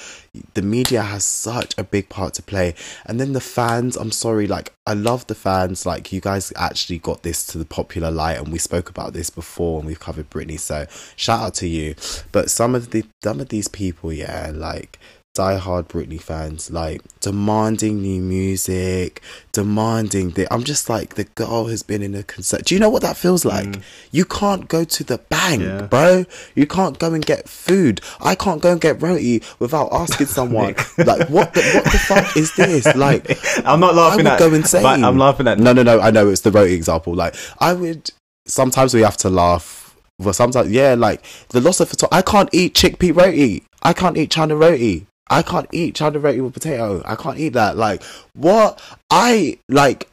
the 0.53 0.61
media 0.61 1.01
has 1.01 1.25
such 1.25 1.73
a 1.79 1.83
big 1.83 2.11
part 2.11 2.35
to 2.35 2.43
play. 2.43 2.75
And 3.07 3.19
then 3.19 3.33
the 3.33 3.41
fans 3.41 3.97
I'm 3.97 4.11
sorry 4.11 4.47
like 4.47 4.75
I 4.87 4.93
love 4.93 5.27
the 5.29 5.35
fans. 5.35 5.87
Like 5.87 6.13
you 6.13 6.21
guys 6.21 6.53
actually 6.57 6.99
got 6.99 7.23
this 7.23 7.47
to 7.47 7.59
the 7.59 7.65
popular 7.65 8.11
light 8.11 8.37
and 8.37 8.53
we 8.53 8.59
spoke 8.59 8.91
about 8.91 9.15
this 9.15 9.31
before 9.31 9.79
and 9.79 9.87
we've 9.87 9.99
covered 9.99 10.29
Britney 10.29 10.61
so 10.61 10.85
shout 11.17 11.41
out 11.41 11.55
to 11.55 11.67
you. 11.67 11.95
But 12.33 12.51
some 12.51 12.75
of 12.75 12.91
the 12.91 13.07
some 13.25 13.41
of 13.41 13.49
these 13.49 13.69
people 13.69 14.13
yeah 14.13 14.53
like 14.55 14.99
diehard 15.41 15.85
Britney 15.89 16.21
fans 16.21 16.71
like 16.71 17.01
demanding 17.21 17.95
new 18.03 18.21
music, 18.21 19.23
demanding 19.53 20.31
the. 20.37 20.47
I'm 20.53 20.65
just 20.65 20.89
like 20.91 21.15
the 21.15 21.25
girl 21.25 21.67
has 21.67 21.83
been 21.83 22.03
in 22.03 22.15
a 22.15 22.23
concert. 22.23 22.65
Do 22.67 22.75
you 22.75 22.81
know 22.81 22.91
what 22.91 23.03
that 23.03 23.17
feels 23.17 23.45
like? 23.45 23.69
Mm. 23.69 23.83
You 24.13 24.25
can't 24.25 24.69
go 24.69 24.85
to 24.85 25.05
the 25.05 25.19
bank, 25.19 25.63
Yeah. 25.63 25.83
bro. 25.87 26.25
You 26.55 26.67
can't 26.67 26.99
go 26.99 27.15
and 27.15 27.25
get 27.25 27.49
food. 27.49 28.01
I 28.21 28.35
can't 28.35 28.61
go 28.61 28.73
and 28.73 28.81
get 28.81 29.01
roti 29.01 29.43
without 29.59 29.89
asking 29.93 30.27
someone 30.39 30.75
like 30.99 31.29
what 31.31 31.55
the 31.55 31.63
what 31.75 31.85
the 31.85 31.99
fuck 32.11 32.37
is 32.37 32.55
this? 32.57 32.87
Like 33.07 33.25
I'm 33.67 33.81
not 33.81 33.95
laughing 33.95 34.27
I 34.27 34.33
would 34.33 34.41
at. 34.43 34.51
go 34.51 34.55
insane. 34.55 34.83
but 34.83 35.03
I'm 35.03 35.17
laughing 35.17 35.47
at. 35.49 35.59
no, 35.59 35.73
no, 35.73 35.83
no. 35.83 36.01
I 36.01 36.11
know 36.11 36.29
it's 36.29 36.43
the 36.43 36.51
roti 36.51 36.75
example. 36.75 37.15
Like 37.15 37.35
I 37.59 37.73
would. 37.73 38.11
Sometimes 38.47 38.93
we 38.95 39.01
have 39.03 39.17
to 39.19 39.31
laugh. 39.31 39.79
But 40.19 40.35
sometimes, 40.35 40.71
yeah, 40.71 40.95
like 40.99 41.23
the 41.49 41.63
loss 41.63 41.81
of 41.81 41.89
photo. 41.89 42.07
I 42.13 42.21
can't 42.21 42.51
eat 42.53 42.75
chickpea 42.75 43.17
roti. 43.17 43.65
I 43.83 43.95
can't 43.95 44.19
eat 44.19 44.31
chana 44.31 44.59
roti. 44.61 45.07
I 45.31 45.43
can't 45.43 45.69
eat 45.73 45.95
chana 45.95 46.23
roti 46.23 46.41
with 46.41 46.55
potato. 46.55 47.03
I 47.07 47.15
can't 47.15 47.39
eat 47.39 47.51
that. 47.51 47.77
Like 47.77 48.03
what? 48.35 48.81
I 49.11 49.59
like. 49.69 50.09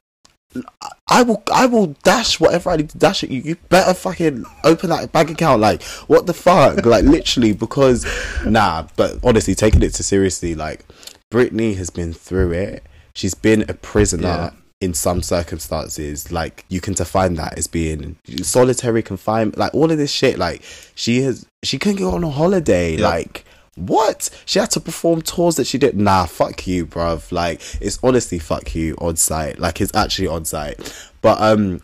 I 1.10 1.24
will. 1.24 1.44
I 1.54 1.66
will 1.66 1.88
dash 2.04 2.40
whatever 2.40 2.70
I 2.70 2.78
need 2.78 2.90
to 2.92 2.98
dash 2.98 3.24
at 3.24 3.32
you. 3.32 3.42
You 3.42 3.56
better 3.70 3.94
fucking 3.94 4.46
open 4.64 4.90
that 4.92 5.12
bank 5.12 5.30
account. 5.32 5.62
Like 5.62 5.82
what 6.08 6.26
the 6.28 6.34
fuck? 6.34 6.86
like 6.86 7.04
literally 7.06 7.54
because 7.54 8.06
nah. 8.46 8.88
But 8.96 9.20
honestly, 9.24 9.56
taking 9.56 9.82
it 9.84 9.94
to 9.96 10.04
seriously, 10.04 10.56
like 10.56 10.86
Britney 11.34 11.76
has 11.78 11.90
been 11.90 12.14
through 12.14 12.52
it. 12.54 12.84
She's 13.14 13.34
been 13.34 13.64
a 13.68 13.74
prisoner 13.74 14.28
Yeah. 14.28 14.50
in 14.82 14.94
some 14.94 15.22
circumstances. 15.24 16.32
Like 16.32 16.66
you 16.70 16.80
can 16.82 16.94
define 16.94 17.34
that 17.36 17.58
as 17.58 17.68
being 17.68 18.18
solitary 18.44 19.02
confinement. 19.02 19.58
Like 19.58 19.74
all 19.74 19.92
of 19.92 19.98
this 19.98 20.12
shit. 20.12 20.38
Like 20.38 20.62
she 20.96 21.22
has. 21.22 21.46
She 21.64 21.80
couldn't 21.80 21.98
go 21.98 22.12
on 22.12 22.24
a 22.24 22.30
holiday. 22.30 22.96
Yeah. 22.98 23.08
Like 23.10 23.44
what? 23.78 24.30
She 24.46 24.60
had 24.60 24.72
to 24.72 24.80
perform 24.80 25.22
tours 25.22 25.56
that 25.56 25.68
she 25.68 25.78
did. 25.78 25.98
Nah, 25.98 26.26
fuck 26.26 26.68
you, 26.68 26.86
bruv. 26.86 27.32
Like 27.32 27.62
it's 27.80 28.00
honestly 28.04 28.40
fuck 28.40 28.76
you 28.76 28.96
on 29.00 29.16
site. 29.16 29.60
Like 29.60 29.80
it's 29.82 29.96
actually 29.96 30.28
on 30.28 30.46
site. 30.46 31.10
But 31.22 31.40
um, 31.40 31.82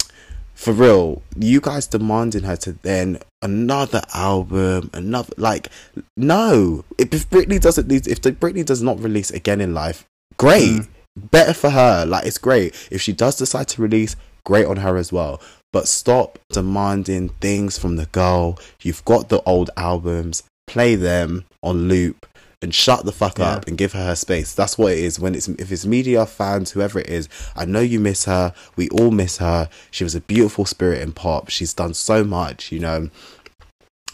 for 0.54 0.74
real, 0.74 1.22
you 1.38 1.62
guys 1.62 1.88
demanding 1.88 2.44
her 2.44 2.56
to 2.58 2.74
then 2.82 3.20
another 3.42 4.02
album, 4.14 4.90
another 4.94 5.34
like 5.38 5.70
no. 6.18 6.84
If, 6.98 7.30
Britney 7.30 7.62
doesn't 7.62 7.92
if 7.92 8.22
the 8.22 8.32
Britney 8.32 8.66
does 8.66 8.82
not 8.82 9.00
release 9.00 9.30
again 9.32 9.62
in 9.62 9.74
life, 9.74 10.06
great. 10.38 10.70
Mm. 10.70 10.88
Better 11.16 11.54
for 11.54 11.70
her. 11.70 12.06
Like 12.08 12.26
it's 12.26 12.40
great 12.40 12.90
if 12.92 13.02
she 13.02 13.14
does 13.14 13.38
decide 13.38 13.68
to 13.70 13.82
release. 13.82 14.16
great 14.44 14.66
on 14.66 14.78
her 14.78 14.98
as 14.98 15.12
well. 15.12 15.40
But 15.72 15.88
stop 15.88 16.38
demanding 16.50 17.30
things 17.30 17.78
from 17.78 17.96
the 17.96 18.06
girl. 18.08 18.60
You've 18.82 19.04
got 19.06 19.30
the 19.30 19.42
old 19.42 19.72
albums, 19.76 20.44
play 20.74 20.96
them 20.96 21.46
on 21.62 21.88
loop 21.88 22.26
and 22.62 22.74
shut 22.74 23.04
the 23.06 23.12
fuck 23.12 23.38
Yeah. 23.40 23.52
up 23.56 23.68
and 23.68 23.78
give 23.78 23.92
her 23.94 24.06
her 24.06 24.16
space. 24.16 24.54
That's 24.54 24.78
what 24.78 24.94
it 24.94 25.00
is. 25.00 25.20
When 25.20 25.36
it's 25.36 25.48
if 25.48 25.72
it's 25.72 25.86
media 25.86 26.26
fans, 26.26 26.72
whoever 26.72 27.00
it 27.00 27.10
is, 27.10 27.28
I 27.56 27.66
know 27.66 27.82
you 27.82 28.00
miss 28.00 28.26
her. 28.26 28.54
We 28.76 28.90
all 28.90 29.12
miss 29.12 29.38
her. 29.38 29.70
She 29.92 30.04
was 30.04 30.16
a 30.16 30.22
beautiful 30.22 30.66
spirit 30.66 31.02
in 31.02 31.12
pop. 31.12 31.50
She's 31.50 31.74
done 31.74 31.94
so 31.94 32.24
much, 32.24 32.72
you 32.72 32.80
know, 32.80 33.10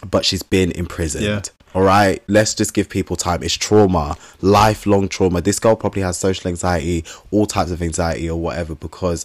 but 0.10 0.26
she's 0.26 0.44
been 0.44 0.72
imprisoned. 0.72 1.26
Yeah. 1.26 1.41
All 1.76 1.84
right, 1.84 2.23
let's 2.27 2.56
just 2.56 2.73
give 2.73 2.90
people 2.90 3.15
time. 3.15 3.44
It's 3.44 3.53
trauma, 3.53 4.18
lifelong 4.41 5.07
trauma. 5.07 5.40
This 5.41 5.60
girl 5.60 5.76
probably 5.76 6.02
has 6.02 6.18
social 6.18 6.49
anxiety, 6.49 7.06
all 7.30 7.45
types 7.45 7.69
of 7.69 7.84
anxiety 7.84 8.27
or 8.27 8.40
whatever 8.41 8.73
because 8.73 9.23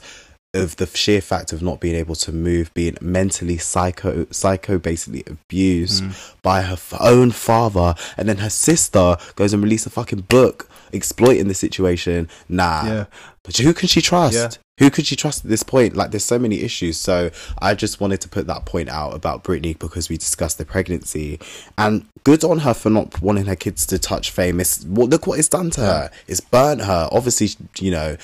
of 0.55 0.76
the 0.76 0.86
sheer 0.86 1.20
fact 1.20 1.52
of 1.52 1.62
not 1.62 1.81
being 1.81 1.94
able 1.94 2.14
to 2.14 2.32
move, 2.32 2.72
being 2.74 2.97
mentally 3.01 3.59
psycho, 3.59 4.26
psycho 4.31 4.78
basically 4.78 5.24
abused 5.26 6.05
mm. 6.05 6.35
by 6.43 6.62
her 6.62 6.74
f- 6.74 6.94
own 7.01 7.31
father, 7.31 7.94
and 8.16 8.28
then 8.28 8.39
her 8.39 8.51
sister 8.51 9.16
goes 9.36 9.52
and 9.52 9.62
release 9.62 9.86
a 9.86 9.90
fucking 9.90 10.22
book 10.22 10.68
exploiting 10.93 11.48
the 11.48 11.55
situation. 11.55 12.28
Nah, 12.48 12.86
Yeah. 12.86 13.05
but 13.43 13.56
who 13.56 13.74
can 13.74 13.89
she 13.89 14.01
trust? 14.01 14.35
Yeah. 14.35 14.51
Who 14.78 14.90
could 14.90 15.06
she 15.06 15.14
trust 15.14 15.44
at 15.44 15.51
this 15.51 15.62
point? 15.62 15.94
Like, 15.94 16.10
there's 16.10 16.24
so 16.24 16.39
many 16.39 16.62
issues. 16.62 16.97
So, 16.97 17.31
I 17.60 17.74
just 17.74 18.01
wanted 18.01 18.20
to 18.22 18.28
put 18.28 18.48
that 18.48 18.64
point 18.64 18.89
out 18.89 19.14
about 19.14 19.44
Britney 19.44 19.78
because 19.78 20.09
we 20.09 20.16
discussed 20.16 20.59
the 20.59 20.64
pregnancy. 20.64 21.39
And 21.78 22.06
good 22.24 22.43
on 22.43 22.59
her 22.60 22.74
for 22.74 22.90
not 22.90 23.22
wanting 23.22 23.44
her 23.47 23.55
kids 23.55 23.86
to 23.86 24.01
touch 24.01 24.32
fame. 24.32 24.59
It's, 24.59 24.85
well, 24.85 25.06
look 25.06 25.28
what 25.28 25.39
it's 25.39 25.48
done 25.48 25.70
to 25.70 25.81
her. 25.81 26.10
It's 26.26 26.40
burnt 26.40 26.81
her. 26.81 27.09
Obviously, 27.12 27.51
you 27.78 27.93
know, 27.93 28.16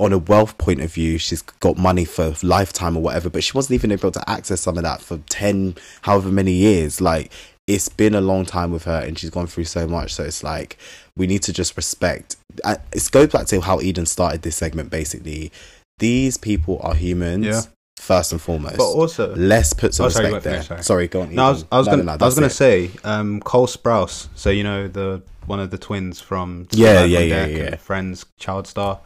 on 0.00 0.12
a 0.12 0.18
wealth 0.18 0.56
point 0.58 0.80
of 0.80 0.92
view, 0.92 1.18
she's 1.18 1.42
got 1.42 1.76
money 1.76 2.04
for 2.04 2.34
lifetime 2.42 2.96
or 2.96 3.02
whatever, 3.02 3.28
but 3.30 3.44
she 3.44 3.52
wasn't 3.52 3.74
even 3.74 3.92
able 3.92 4.10
to 4.10 4.30
access 4.30 4.62
some 4.62 4.76
of 4.78 4.82
that 4.82 5.02
for 5.02 5.18
10, 5.28 5.76
however 6.02 6.30
many 6.30 6.52
years. 6.52 7.00
Like, 7.00 7.30
it's 7.66 7.88
been 7.90 8.14
a 8.14 8.20
long 8.20 8.46
time 8.46 8.72
with 8.72 8.84
her 8.84 8.98
and 9.06 9.18
she's 9.18 9.30
gone 9.30 9.46
through 9.46 9.64
so 9.64 9.86
much. 9.86 10.14
So, 10.14 10.24
it's 10.24 10.42
like, 10.42 10.78
we 11.16 11.26
need 11.26 11.42
to 11.42 11.52
just 11.52 11.76
respect. 11.76 12.36
uh, 12.64 12.76
It 12.92 13.08
goes 13.12 13.28
back 13.28 13.46
to 13.48 13.60
how 13.60 13.80
Eden 13.80 14.06
started 14.06 14.42
this 14.42 14.56
segment 14.56 14.90
basically 14.90 15.52
these 15.98 16.38
people 16.38 16.80
are 16.82 16.94
humans 16.94 17.44
Yeah. 17.46 17.60
first 17.98 18.32
and 18.32 18.40
foremost. 18.40 18.78
But 18.78 18.84
also, 18.88 19.34
Let's 19.36 19.74
put 19.74 19.92
some 19.94 20.06
Oh, 20.06 20.08
sorry, 20.08 20.32
respect 20.32 20.44
there. 20.44 20.62
first, 20.62 20.86
sorry. 20.86 21.08
go 21.08 21.20
on. 21.20 21.34
No, 21.34 21.44
I 21.44 21.50
was, 21.50 21.64
I 21.70 21.76
was 21.78 21.86
No, 21.88 21.90
gonna, 21.92 22.02
no, 22.04 22.12
I 22.12 22.24
was 22.24 22.34
gonna 22.36 22.46
it. 22.46 22.50
say, 22.50 22.90
um, 23.04 23.40
Cole 23.40 23.66
Sprouse. 23.66 24.28
So 24.34 24.48
you 24.48 24.64
know 24.64 24.88
the 24.88 25.20
one 25.44 25.60
of 25.60 25.70
the 25.70 25.76
twins 25.78 26.18
from 26.20 26.68
Yeah, 26.70 27.02
Survive 27.02 27.10
yeah, 27.10 27.20
yeah, 27.20 27.46
yeah. 27.46 27.76
Friends, 27.76 28.24
Child 28.38 28.66
Star. 28.66 29.00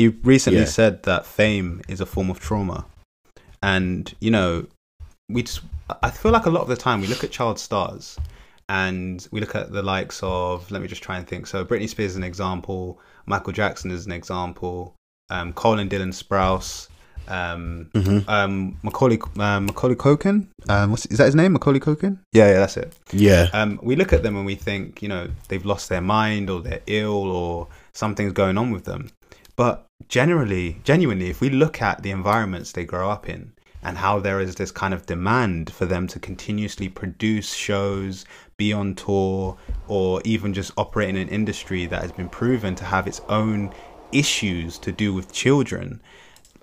He 0.00 0.08
recently 0.08 0.60
Yeah. 0.60 0.64
said 0.80 1.02
that 1.02 1.26
fame 1.26 1.82
is 1.86 2.00
a 2.00 2.06
form 2.06 2.30
of 2.30 2.40
trauma, 2.40 2.86
and 3.62 4.02
you 4.20 4.30
know, 4.30 4.66
we 5.28 5.42
just. 5.42 5.60
I 6.02 6.10
feel 6.10 6.30
like 6.32 6.46
a 6.46 6.50
lot 6.50 6.62
of 6.62 6.68
the 6.68 6.76
time 6.76 7.00
we 7.00 7.06
look 7.08 7.22
at 7.24 7.30
child 7.32 7.58
stars, 7.58 8.16
and 8.70 9.26
we 9.30 9.40
look 9.40 9.54
at 9.54 9.72
the 9.72 9.82
likes 9.82 10.20
of. 10.22 10.70
Let 10.70 10.80
me 10.80 10.88
just 10.88 11.02
try 11.02 11.18
and 11.18 11.26
think. 11.28 11.46
So 11.46 11.64
Britney 11.66 11.88
Spears 11.88 12.12
is 12.12 12.16
an 12.16 12.24
example. 12.24 12.98
Michael 13.26 13.52
Jackson 13.52 13.90
is 13.90 14.06
an 14.06 14.12
example. 14.12 14.94
Um, 15.28 15.52
Cole 15.52 15.78
and 15.78 15.90
Dylan 15.90 16.14
Sprouse. 16.14 16.88
Um, 17.28 17.90
Mhm. 17.94 18.26
um, 18.28 18.78
Macaulay 18.82 19.18
um, 19.38 19.66
Macaulay 19.66 19.96
Culkin. 19.96 20.46
Um, 20.70 20.90
what's, 20.92 21.04
is 21.06 21.18
that 21.18 21.26
his 21.26 21.34
name? 21.34 21.52
Macaulay 21.52 21.78
Culkin. 21.78 22.18
Yeah, 22.32 22.46
yeah, 22.52 22.58
that's 22.60 22.76
it. 22.78 22.94
Yeah. 23.12 23.48
Um, 23.52 23.78
we 23.82 23.94
look 23.96 24.12
at 24.14 24.22
them 24.22 24.34
and 24.36 24.46
we 24.46 24.54
think, 24.56 25.02
you 25.02 25.08
know, 25.08 25.28
they've 25.48 25.64
lost 25.66 25.90
their 25.90 26.00
mind 26.00 26.48
or 26.50 26.60
they're 26.62 26.80
ill 26.86 27.30
or 27.30 27.68
something's 27.92 28.32
going 28.32 28.56
on 28.58 28.70
with 28.72 28.84
them. 28.84 29.10
But 29.54 29.86
generally, 30.10 30.80
genuinely, 30.84 31.30
if 31.30 31.40
we 31.40 31.48
look 31.48 31.80
at 31.80 32.02
the 32.02 32.10
environments 32.10 32.72
they 32.72 32.84
grow 32.84 33.08
up 33.08 33.28
in 33.28 33.52
and 33.82 33.96
how 33.96 34.20
there 34.20 34.40
is 34.40 34.56
this 34.56 34.70
kind 34.70 34.92
of 34.92 35.06
demand 35.06 35.72
for 35.72 35.86
them 35.86 36.06
to 36.08 36.18
continuously 36.18 36.88
produce 36.88 37.54
shows, 37.54 38.26
be 38.58 38.74
on 38.74 38.94
tour, 38.94 39.56
or 39.88 40.20
even 40.26 40.52
just 40.52 40.72
operate 40.76 41.08
in 41.08 41.16
an 41.16 41.28
industry 41.28 41.86
that 41.86 42.02
has 42.02 42.12
been 42.12 42.28
proven 42.28 42.74
to 42.74 42.84
have 42.84 43.06
its 43.06 43.22
own 43.30 43.72
issues 44.12 44.76
to 44.76 44.92
do 44.92 45.14
with 45.14 45.32
children, 45.32 46.02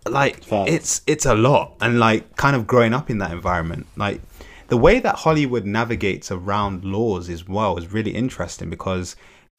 like 0.06 0.44
it's 0.52 1.02
it's 1.08 1.26
a 1.26 1.34
lot. 1.34 1.74
And 1.82 2.00
like 2.00 2.36
kind 2.36 2.56
of 2.56 2.68
growing 2.68 2.94
up 2.94 3.10
in 3.10 3.18
that 3.18 3.32
environment 3.32 3.88
like 3.96 4.22
the 4.68 4.78
way 4.78 5.00
that 5.00 5.16
hollywood 5.16 5.66
navigates 5.66 6.32
around 6.32 6.84
laws 6.84 7.30
as 7.30 7.48
well 7.48 7.78
is 7.78 7.92
really 7.92 8.12
interesting 8.12 8.70
because 8.70 9.16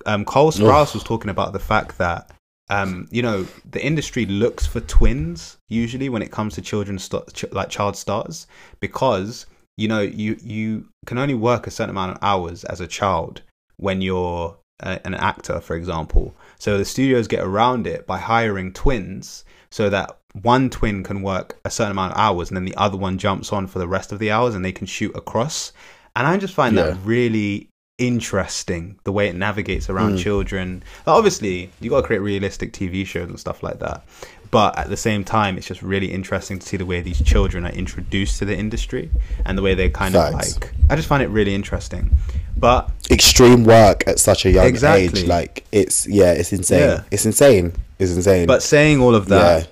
um 0.06 0.24
cole 0.24 0.51
sprouse 0.51 0.94
was 0.94 1.02
talking 1.02 1.31
about 1.31 1.52
the 1.52 1.59
fact 1.59 1.98
that 1.98 2.31
um 2.70 3.09
you 3.11 3.23
know 3.23 3.47
the 3.70 3.85
industry 3.85 4.27
looks 4.27 4.66
for 4.66 4.81
twins 4.81 5.57
usually 5.69 6.09
when 6.09 6.23
it 6.23 6.31
comes 6.31 6.55
to 6.55 6.62
children 6.62 6.99
st- 6.99 7.32
ch- 7.32 7.51
like 7.53 7.69
child 7.70 7.97
stars 7.97 8.47
because 8.81 9.47
you 9.77 9.89
know 9.89 10.01
you 10.01 10.36
you 10.43 10.86
can 11.07 11.19
only 11.19 11.35
work 11.35 11.66
a 11.66 11.70
certain 11.70 11.90
amount 11.90 12.12
of 12.12 12.19
hours 12.23 12.65
as 12.65 12.81
a 12.81 12.86
child 12.86 13.43
when 13.77 14.03
you're 14.03 14.57
a, 14.81 15.01
an 15.07 15.15
actor 15.15 15.61
for 15.61 15.77
example 15.77 16.35
so 16.59 16.77
the 16.77 16.85
studios 16.85 17.27
get 17.28 17.40
around 17.45 17.86
it 17.86 18.07
by 18.07 18.19
hiring 18.19 18.73
twins 18.73 19.45
so 19.70 19.89
that 19.90 20.19
one 20.43 20.70
twin 20.70 21.03
can 21.03 21.23
work 21.23 21.59
a 21.65 21.70
certain 21.70 21.93
amount 21.93 22.12
of 22.12 22.19
hours 22.19 22.49
and 22.51 22.57
then 22.57 22.65
the 22.65 22.77
other 22.77 22.97
one 22.97 23.19
jumps 23.19 23.53
on 23.53 23.66
for 23.66 23.78
the 23.78 23.89
rest 23.89 24.12
of 24.12 24.19
the 24.19 24.31
hours 24.31 24.55
and 24.55 24.65
they 24.65 24.73
can 24.73 24.86
shoot 24.86 25.15
across. 25.16 25.73
And 26.15 26.27
I 26.27 26.36
just 26.36 26.55
find 26.55 26.77
Yeah. 26.77 26.89
that 26.90 26.97
really 27.05 27.68
interesting 27.99 28.99
the 29.05 29.12
way 29.12 29.29
it 29.29 29.35
navigates 29.37 29.91
around 29.91 30.15
Mm. 30.16 30.23
children. 30.23 30.83
Like, 31.07 31.16
obviously, 31.16 31.70
you 31.81 31.91
got 31.91 32.01
to 32.03 32.07
create 32.07 32.20
realistic 32.20 32.73
TV 32.73 33.05
shows 33.07 33.29
and 33.29 33.39
stuff 33.39 33.62
like 33.62 33.81
that. 33.81 34.03
But 34.51 34.79
at 34.79 34.89
the 34.89 34.97
same 34.97 35.25
time, 35.25 35.59
it's 35.59 35.66
just 35.66 35.83
really 35.83 36.11
interesting 36.11 36.59
to 36.59 36.66
see 36.66 36.79
the 36.79 36.87
way 36.87 37.03
these 37.03 37.20
children 37.23 37.66
are 37.66 37.70
introduced 37.73 38.39
to 38.39 38.47
the 38.47 38.57
industry 38.57 39.11
and 39.45 39.59
the 39.59 39.62
way 39.62 39.75
they 39.75 39.91
kind 39.91 40.15
Facts. 40.15 40.57
of 40.57 40.62
like. 40.62 40.73
I 40.89 40.97
just 40.97 41.07
find 41.07 41.23
it 41.23 41.29
really 41.29 41.55
interesting. 41.55 42.12
But 42.57 42.91
Extreme 43.11 43.65
work 43.65 44.05
at 44.07 44.19
such 44.19 44.47
a 44.47 44.51
young 44.51 44.66
Exactly. 44.66 45.20
age. 45.20 45.27
Like, 45.29 45.65
it's, 45.70 46.07
yeah, 46.07 46.33
it's 46.33 46.53
insane. 46.53 46.81
Yeah. 46.81 47.03
It's 47.11 47.27
insane. 47.27 47.73
It's 47.99 48.12
insane. 48.12 48.47
but 48.47 48.62
saying 48.62 49.01
all 49.03 49.15
of 49.15 49.27
that, 49.29 49.62
yeah. 49.65 49.66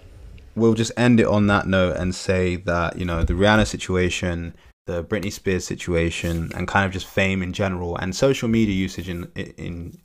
we'll 0.56 0.74
just 0.74 0.92
end 0.96 1.20
it 1.20 1.26
on 1.26 1.46
that 1.46 1.66
note 1.66 1.96
and 1.96 2.14
say 2.14 2.56
that 2.56 2.98
you 2.98 3.04
know 3.04 3.22
the 3.22 3.32
Rihanna 3.34 3.66
situation, 3.66 4.52
the 4.86 5.04
Britney 5.04 5.32
Spears 5.32 5.64
situation, 5.64 6.50
and 6.54 6.66
kind 6.66 6.86
of 6.86 6.92
just 6.92 7.06
fame 7.06 7.42
in 7.42 7.52
general, 7.52 7.96
and 7.96 8.14
social 8.14 8.48
media 8.48 8.74
usage 8.74 9.08
in 9.08 9.30
in 9.34 9.98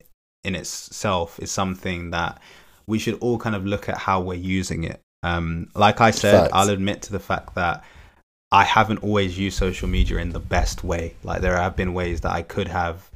in 0.43 0.55
itself 0.55 1.39
is 1.39 1.51
something 1.51 2.11
that 2.11 2.41
we 2.87 2.99
should 2.99 3.17
all 3.19 3.37
kind 3.37 3.55
of 3.55 3.65
look 3.65 3.87
at 3.89 3.97
how 3.97 4.19
we're 4.21 4.33
using 4.33 4.83
it. 4.83 4.99
Um, 5.23 5.69
like 5.75 6.01
I 6.01 6.11
said, 6.11 6.41
Facts. 6.41 6.53
I'll 6.53 6.69
admit 6.69 7.03
to 7.03 7.11
the 7.11 7.19
fact 7.19 7.55
that 7.55 7.83
I 8.51 8.63
haven't 8.63 9.03
always 9.03 9.37
used 9.37 9.57
social 9.57 9.87
media 9.87 10.17
in 10.17 10.31
the 10.31 10.39
best 10.39 10.83
way. 10.83 11.13
Like 11.23 11.41
there 11.41 11.55
have 11.57 11.75
been 11.75 11.93
ways 11.93 12.21
that 12.21 12.31
I 12.31 12.41
could 12.41 12.67
have 12.67 13.09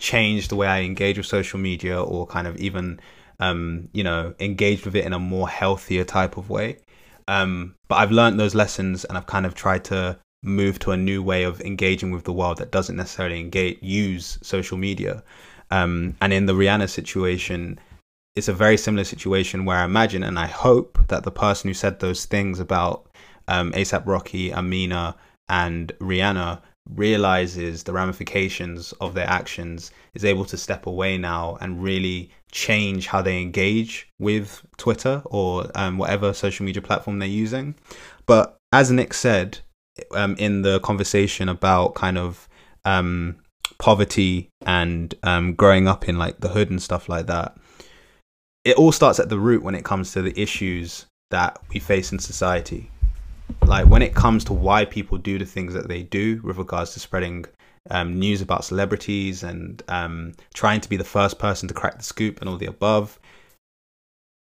changed 0.00 0.50
the 0.50 0.56
way 0.56 0.66
I 0.66 0.80
engage 0.80 1.16
with 1.18 1.26
social 1.26 1.58
media, 1.58 2.02
or 2.02 2.26
kind 2.26 2.46
of 2.46 2.56
even 2.56 3.00
um, 3.40 3.88
you 3.92 4.02
know, 4.02 4.34
engaged 4.40 4.84
with 4.84 4.96
it 4.96 5.04
in 5.04 5.12
a 5.12 5.18
more 5.18 5.48
healthier 5.48 6.04
type 6.04 6.36
of 6.36 6.50
way. 6.50 6.78
Um, 7.28 7.74
but 7.88 7.96
I've 7.96 8.12
learned 8.12 8.38
those 8.38 8.54
lessons 8.54 9.04
and 9.04 9.18
I've 9.18 9.26
kind 9.26 9.46
of 9.46 9.54
tried 9.54 9.84
to 9.84 10.18
move 10.42 10.78
to 10.80 10.92
a 10.92 10.96
new 10.96 11.22
way 11.22 11.42
of 11.44 11.60
engaging 11.60 12.10
with 12.10 12.24
the 12.24 12.32
world 12.32 12.58
that 12.58 12.70
doesn't 12.70 12.96
necessarily 12.96 13.40
engage 13.40 13.78
use 13.82 14.38
social 14.42 14.78
media. 14.78 15.22
Um, 15.70 16.16
and 16.20 16.32
in 16.32 16.46
the 16.46 16.52
Rihanna 16.52 16.88
situation, 16.88 17.78
it's 18.36 18.48
a 18.48 18.52
very 18.52 18.76
similar 18.76 19.04
situation 19.04 19.64
where 19.64 19.78
I 19.78 19.84
imagine 19.84 20.22
and 20.22 20.38
I 20.38 20.46
hope 20.46 20.98
that 21.08 21.24
the 21.24 21.30
person 21.30 21.68
who 21.68 21.74
said 21.74 21.98
those 21.98 22.26
things 22.26 22.60
about 22.60 23.08
um, 23.48 23.72
ASAP 23.72 24.06
Rocky, 24.06 24.52
Amina, 24.52 25.16
and 25.48 25.92
Rihanna 26.00 26.60
realizes 26.94 27.82
the 27.82 27.92
ramifications 27.92 28.92
of 29.00 29.14
their 29.14 29.28
actions, 29.28 29.90
is 30.14 30.24
able 30.24 30.44
to 30.44 30.56
step 30.56 30.86
away 30.86 31.18
now 31.18 31.58
and 31.60 31.82
really 31.82 32.30
change 32.52 33.06
how 33.06 33.22
they 33.22 33.40
engage 33.40 34.08
with 34.18 34.62
Twitter 34.76 35.22
or 35.24 35.70
um, 35.74 35.98
whatever 35.98 36.32
social 36.32 36.64
media 36.64 36.82
platform 36.82 37.18
they're 37.18 37.28
using. 37.28 37.74
But 38.26 38.56
as 38.72 38.90
Nick 38.90 39.14
said 39.14 39.58
um, 40.12 40.36
in 40.38 40.62
the 40.62 40.80
conversation 40.80 41.48
about 41.48 41.94
kind 41.94 42.18
of 42.18 42.48
um, 42.84 43.36
poverty 43.78 44.48
and 44.64 45.14
um, 45.22 45.54
growing 45.54 45.88
up 45.88 46.08
in 46.08 46.18
like 46.18 46.38
the 46.40 46.48
hood 46.48 46.70
and 46.70 46.82
stuff 46.82 47.08
like 47.08 47.26
that, 47.26 47.56
it 48.64 48.76
all 48.76 48.92
starts 48.92 49.20
at 49.20 49.28
the 49.28 49.38
root 49.38 49.62
when 49.62 49.74
it 49.74 49.84
comes 49.84 50.12
to 50.12 50.22
the 50.22 50.38
issues 50.40 51.06
that 51.30 51.58
we 51.72 51.80
face 51.80 52.12
in 52.12 52.18
society. 52.18 52.90
Like 53.64 53.86
when 53.86 54.02
it 54.02 54.14
comes 54.14 54.44
to 54.44 54.52
why 54.52 54.84
people 54.84 55.18
do 55.18 55.38
the 55.38 55.44
things 55.44 55.74
that 55.74 55.88
they 55.88 56.02
do 56.02 56.40
with 56.42 56.56
regards 56.56 56.92
to 56.94 57.00
spreading 57.00 57.46
um, 57.90 58.18
news 58.18 58.40
about 58.40 58.64
celebrities 58.64 59.42
and 59.42 59.82
um, 59.88 60.32
trying 60.54 60.80
to 60.80 60.88
be 60.88 60.96
the 60.96 61.04
first 61.04 61.38
person 61.38 61.68
to 61.68 61.74
crack 61.74 61.98
the 61.98 62.04
scoop 62.04 62.40
and 62.40 62.48
all 62.48 62.56
the 62.56 62.66
above. 62.66 63.18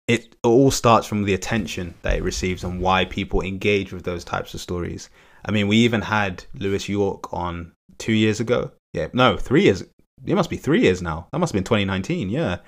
It 0.06 0.36
all 0.42 0.70
starts 0.70 1.06
from 1.06 1.24
the 1.24 1.34
attention 1.34 1.94
that 2.02 2.16
it 2.16 2.22
receives 2.22 2.64
and 2.64 2.80
why 2.80 3.04
people 3.04 3.42
engage 3.42 3.92
with 3.92 4.04
those 4.04 4.24
types 4.24 4.54
of 4.54 4.60
stories. 4.60 5.08
I 5.44 5.50
mean, 5.50 5.68
we 5.68 5.76
even 5.78 6.02
had 6.02 6.44
Lewis 6.54 6.88
York 6.88 7.32
on 7.32 7.72
two 7.98 8.12
years 8.12 8.40
ago. 8.40 8.72
Yeah, 8.92 9.08
no, 9.12 9.36
three 9.36 9.62
years. 9.64 9.82
It 10.26 10.34
must 10.34 10.50
be 10.50 10.56
three 10.56 10.82
years 10.82 11.00
now. 11.00 11.28
That 11.32 11.38
must 11.38 11.52
have 11.52 11.56
been 11.58 11.64
2019. 11.64 12.28
Yeah. 12.28 12.58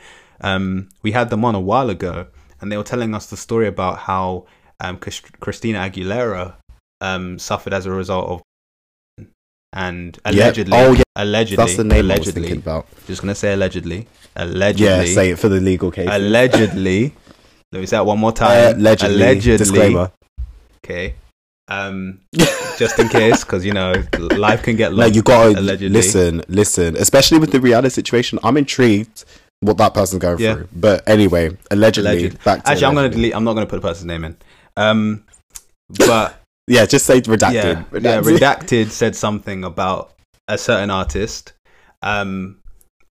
Um, 0.40 0.88
we 1.02 1.12
had 1.12 1.30
them 1.30 1.44
on 1.44 1.54
a 1.54 1.60
while 1.60 1.90
ago 1.90 2.26
and 2.60 2.72
they 2.72 2.76
were 2.76 2.82
telling 2.84 3.14
us 3.14 3.26
the 3.26 3.36
story 3.36 3.66
about 3.68 3.98
how 3.98 4.46
um, 4.80 4.96
Christina 4.98 5.78
Aguilera 5.80 6.54
um, 7.00 7.38
suffered 7.38 7.72
as 7.74 7.86
a 7.86 7.90
result 7.92 8.28
of 8.28 9.26
and 9.74 10.18
allegedly, 10.24 10.72
Oh, 10.76 10.92
yeah. 10.92 11.02
allegedly, 11.16 11.56
That's 11.64 11.76
the 11.76 11.84
name 11.84 12.10
I 12.10 12.18
was 12.18 12.30
thinking 12.30 12.58
about. 12.58 12.86
just 13.06 13.22
gonna 13.22 13.34
say 13.34 13.52
allegedly, 13.54 14.06
allegedly, 14.36 14.84
Yeah, 14.86 15.04
say 15.04 15.30
it 15.30 15.38
for 15.38 15.48
the 15.48 15.60
legal 15.60 15.90
case. 15.90 16.08
allegedly. 16.10 17.14
let 17.72 17.80
me 17.80 17.86
say 17.86 17.96
that 17.96 18.04
one 18.06 18.18
more 18.18 18.30
Uh, 18.30 18.34
time. 18.34 18.76
allegedly. 18.80 19.14
allegedly. 19.16 19.58
Disclaimer. 19.58 20.12
Okay. 20.84 21.14
Um, 21.68 22.20
just 22.78 22.98
in 22.98 23.08
case, 23.08 23.44
because 23.44 23.64
you 23.64 23.72
know, 23.72 23.92
life 24.36 24.62
can 24.62 24.76
get 24.76 24.92
long. 24.94 25.12
you 25.12 25.22
gotta 25.22 25.60
listen, 25.60 26.42
listen. 26.48 26.96
Especially 26.96 27.38
with 27.38 27.52
the 27.52 27.58
Rihanna 27.58 27.90
situation, 27.90 28.38
I'm 28.42 28.56
intrigued 28.56 29.24
what 29.60 29.76
that 29.78 29.94
person's 29.94 30.20
going 30.20 30.38
Yeah. 30.38 30.54
through. 30.54 30.68
But 30.74 31.08
anyway, 31.08 31.56
allegedly. 31.70 32.10
Alleged. 32.26 32.44
Back 32.44 32.64
to 32.64 32.70
Actually, 32.70 32.86
I'm 32.86 32.94
gonna 32.94 33.08
delete. 33.10 33.34
I'm 33.34 33.44
not 33.44 33.54
gonna 33.54 33.66
put 33.66 33.78
a 33.78 33.82
person's 33.82 34.06
name 34.06 34.24
in. 34.24 34.36
Um, 34.76 35.24
but 35.88 36.38
Yeah, 36.66 36.86
just 36.86 37.06
say 37.06 37.20
redacted. 37.20 37.52
yeah, 37.54 37.84
yeah, 37.92 38.20
redacted 38.20 38.90
said 38.90 39.16
something 39.16 39.64
about 39.64 40.12
a 40.48 40.56
certain 40.58 40.90
artist. 40.90 41.52
Um, 42.02 42.58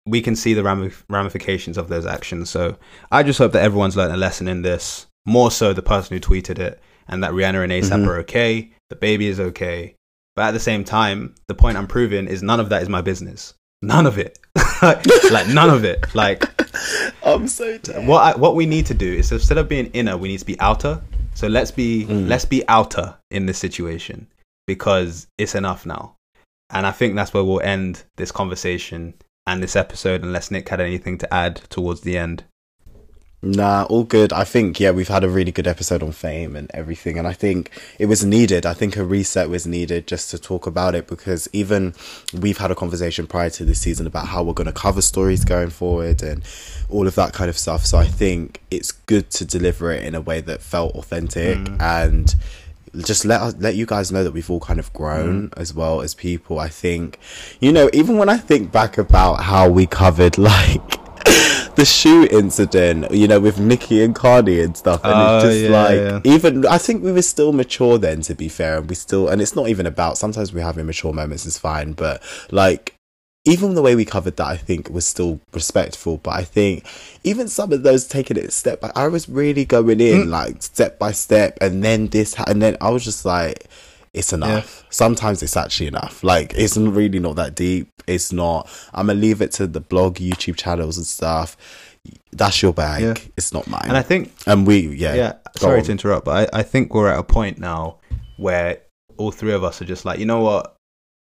we 0.07 0.21
can 0.23 0.37
see 0.37 0.55
the 0.55 0.63
ramifications 1.11 1.77
of 1.77 1.89
those 1.89 2.07
actions. 2.07 2.49
So 2.51 2.77
I 3.13 3.23
just 3.23 3.39
hope 3.39 3.53
that 3.53 3.63
everyone's 3.63 3.97
learned 3.97 4.13
a 4.15 4.17
lesson 4.17 4.49
in 4.49 4.63
this. 4.63 5.07
More 5.27 5.51
so, 5.51 5.75
the 5.75 5.83
person 5.83 6.15
who 6.17 6.21
tweeted 6.21 6.59
it, 6.59 6.81
and 7.09 7.23
that 7.25 7.33
Rihanna 7.33 7.63
and 7.65 7.73
ASAP 7.73 8.01
Mhm. 8.03 8.07
are 8.07 8.19
okay. 8.21 8.71
The 8.91 8.97
baby 8.97 9.27
is 9.29 9.41
okay. 9.41 9.95
But 10.37 10.49
at 10.49 10.51
the 10.53 10.61
same 10.61 10.85
time, 10.85 11.35
the 11.49 11.55
point 11.55 11.77
I'm 11.77 11.87
proving 11.89 12.27
is 12.29 12.43
none 12.43 12.61
of 12.61 12.69
that 12.69 12.83
is 12.83 12.89
my 12.89 13.01
business. 13.03 13.55
None 13.83 14.07
of 14.07 14.19
it. 14.19 14.39
like 14.83 15.49
none 15.49 15.71
of 15.71 15.85
it. 15.85 16.15
Like 16.15 16.45
I'm 17.25 17.49
so 17.49 17.79
dead. 17.79 18.07
what 18.07 18.21
I, 18.23 18.39
what 18.39 18.55
we 18.55 18.67
need 18.67 18.87
to 18.87 18.95
do 18.95 19.13
is 19.13 19.31
instead 19.33 19.59
of 19.59 19.69
being 19.69 19.87
inner, 19.93 20.17
we 20.17 20.29
need 20.29 20.39
to 20.39 20.45
be 20.47 20.59
outer. 20.61 21.01
So 21.35 21.47
let's 21.49 21.71
be 21.71 22.05
Mm. 22.07 22.29
let's 22.29 22.45
be 22.45 22.67
outer 22.69 23.17
in 23.31 23.47
this 23.47 23.59
situation 23.59 24.27
because 24.67 25.27
it's 25.39 25.55
enough 25.55 25.87
now. 25.87 26.15
And 26.71 26.87
I 26.87 26.91
think 26.93 27.15
that's 27.17 27.33
where 27.33 27.45
we'll 27.45 27.61
end 27.63 28.05
this 28.17 28.31
conversation 28.31 29.15
and 29.47 29.63
this 29.63 29.77
episode, 29.77 30.23
unless 30.23 30.51
Nick 30.51 30.69
had 30.69 30.81
anything 30.81 31.17
to 31.19 31.33
add 31.35 31.57
towards 31.71 32.03
the 32.03 32.19
end. 32.19 32.45
Nah, 33.41 33.85
all 33.85 34.03
good. 34.03 34.33
I 34.33 34.43
think 34.43 34.81
yeah, 34.81 34.91
we've 34.91 35.07
had 35.07 35.23
a 35.23 35.29
really 35.29 35.53
good 35.53 35.69
episode 35.69 36.03
on 36.03 36.11
fame 36.11 36.57
and 36.57 36.69
everything, 36.75 37.19
and 37.19 37.29
I 37.29 37.33
think 37.33 37.71
it 37.97 38.07
was 38.07 38.25
needed. 38.25 38.67
I 38.67 38.75
think 38.75 38.97
a 38.97 39.05
reset 39.05 39.49
was 39.49 39.65
needed 39.65 40.09
just 40.09 40.31
to 40.33 40.41
talk 40.41 40.67
about 40.67 40.97
it 40.97 41.07
because 41.07 41.49
even 41.53 41.95
we've 42.35 42.59
had 42.59 42.73
a 42.73 42.75
conversation 42.75 43.29
prior 43.29 43.51
to 43.51 43.65
this 43.65 43.81
season 43.81 44.09
about 44.09 44.27
how 44.27 44.43
we're 44.43 44.55
going 44.55 44.67
to 44.67 44.73
cover 44.73 45.01
stories 45.01 45.45
going 45.45 45.71
forward 45.71 46.21
and 46.21 46.43
all 46.89 47.07
of 47.07 47.15
that 47.15 47.33
kind 47.33 47.49
of 47.49 47.57
stuff. 47.57 47.87
So 47.87 47.97
I 47.97 48.07
think 48.07 48.61
it's 48.73 48.91
good 48.91 49.31
to 49.31 49.45
deliver 49.45 49.93
it 49.93 50.03
in 50.03 50.17
a 50.17 50.21
way 50.21 50.41
that 50.41 50.61
felt 50.61 50.97
authentic 50.97 51.59
mm. 51.59 51.81
and 51.81 52.35
just 52.97 53.25
let 53.25 53.41
us 53.41 53.55
let 53.61 53.77
you 53.77 53.87
guys 53.87 54.11
know 54.11 54.25
that 54.25 54.33
we've 54.33 54.51
all 54.51 54.59
kind 54.59 54.81
of 54.81 54.93
grown 54.93 55.51
mm. 55.51 55.59
as 55.61 55.73
well 55.73 56.01
as 56.01 56.13
people. 56.13 56.59
I 56.59 56.69
think, 56.69 57.21
you 57.61 57.71
know, 57.71 57.89
even 57.93 58.19
when 58.19 58.29
I 58.29 58.37
think 58.37 58.73
back 58.73 58.99
about 58.99 59.45
how 59.45 59.69
we 59.69 59.87
covered 59.87 60.39
like 60.39 60.98
the 61.77 61.85
shoe 61.85 62.27
incident, 62.31 63.11
you 63.11 63.29
know, 63.29 63.41
with 63.41 63.59
Nikki 63.59 64.03
and 64.03 64.15
Cardi 64.15 64.61
and 64.63 64.77
stuff, 64.77 65.01
and 65.05 65.13
Oh, 65.15 65.37
it's 65.37 65.45
just 65.45 65.61
yeah, 65.65 65.71
like 65.71 65.97
yeah. 65.97 66.21
even 66.35 66.67
I 66.67 66.79
think 66.79 67.03
we 67.03 67.13
were 67.13 67.23
still 67.23 67.53
mature 67.53 67.99
then, 67.99 68.21
to 68.23 68.35
be 68.35 68.49
fair, 68.49 68.79
and 68.79 68.89
we 68.89 68.95
still, 68.95 69.29
and 69.29 69.41
it's 69.43 69.55
not 69.57 69.69
even 69.69 69.87
about. 69.87 70.19
Sometimes 70.19 70.53
we 70.53 70.61
have 70.61 70.79
immature 70.79 71.13
moments, 71.13 71.47
is 71.47 71.59
fine, 71.59 71.93
but 71.93 72.23
like. 72.51 72.95
Even 73.45 73.75
the 73.75 73.81
way 73.83 73.95
we 73.97 74.05
covered 74.05 74.37
that, 74.37 74.47
I 74.47 74.57
think, 74.59 74.91
was 74.91 75.07
still 75.07 75.41
respectful. 75.55 76.19
But 76.19 76.33
I 76.33 76.45
think 76.45 76.85
even 77.25 77.49
some 77.49 77.73
of 77.73 77.83
those 77.83 78.07
taking 78.07 78.37
it 78.37 78.53
step 78.53 78.79
by, 78.83 78.91
I 78.95 79.09
was 79.09 79.27
really 79.27 79.65
going 79.65 80.01
in 80.01 80.25
Mm. 80.27 80.29
like 80.31 80.63
step 80.63 80.99
by 80.99 81.13
step, 81.13 81.57
and 81.63 81.83
then 81.83 82.09
this, 82.09 82.35
and 82.47 82.61
then 82.61 82.77
I 82.83 82.91
was 82.91 83.05
just 83.05 83.25
like, 83.25 83.65
it's 84.19 84.33
enough. 84.33 84.85
Sometimes 84.91 85.43
it's 85.43 85.57
actually 85.57 85.87
enough. 85.87 86.25
Like 86.25 86.53
it's 86.57 86.77
really 86.77 87.21
not 87.21 87.37
that 87.37 87.55
deep. 87.55 87.89
It's 88.07 88.33
not. 88.33 88.69
I'm 88.93 89.07
gonna 89.07 89.19
leave 89.19 89.41
it 89.41 89.53
to 89.53 89.67
the 89.67 89.81
blog, 89.81 90.17
YouTube 90.17 90.57
channels 90.57 90.97
and 90.97 91.07
stuff. 91.07 91.57
That's 92.33 92.61
your 92.61 92.73
bag. 92.73 93.03
Yeah. 93.03 93.15
It's 93.37 93.53
not 93.53 93.69
mine. 93.69 93.85
And 93.85 93.97
I 93.97 94.03
think 94.03 94.33
and 94.47 94.67
we, 94.67 94.89
yeah, 94.97 95.15
yeah, 95.15 95.33
sorry 95.57 95.79
on. 95.79 95.85
to 95.85 95.93
interrupt, 95.93 96.25
but 96.25 96.53
I, 96.53 96.61
I 96.61 96.63
think 96.63 96.95
we're 96.95 97.09
at 97.09 97.19
a 97.19 97.23
point 97.23 97.59
now 97.59 97.99
where 98.39 98.81
all 99.19 99.31
three 99.31 99.53
of 99.53 99.63
us 99.63 99.81
are 99.81 99.85
just 99.85 100.05
like, 100.05 100.19
you 100.19 100.27
know 100.27 100.41
what? 100.41 100.75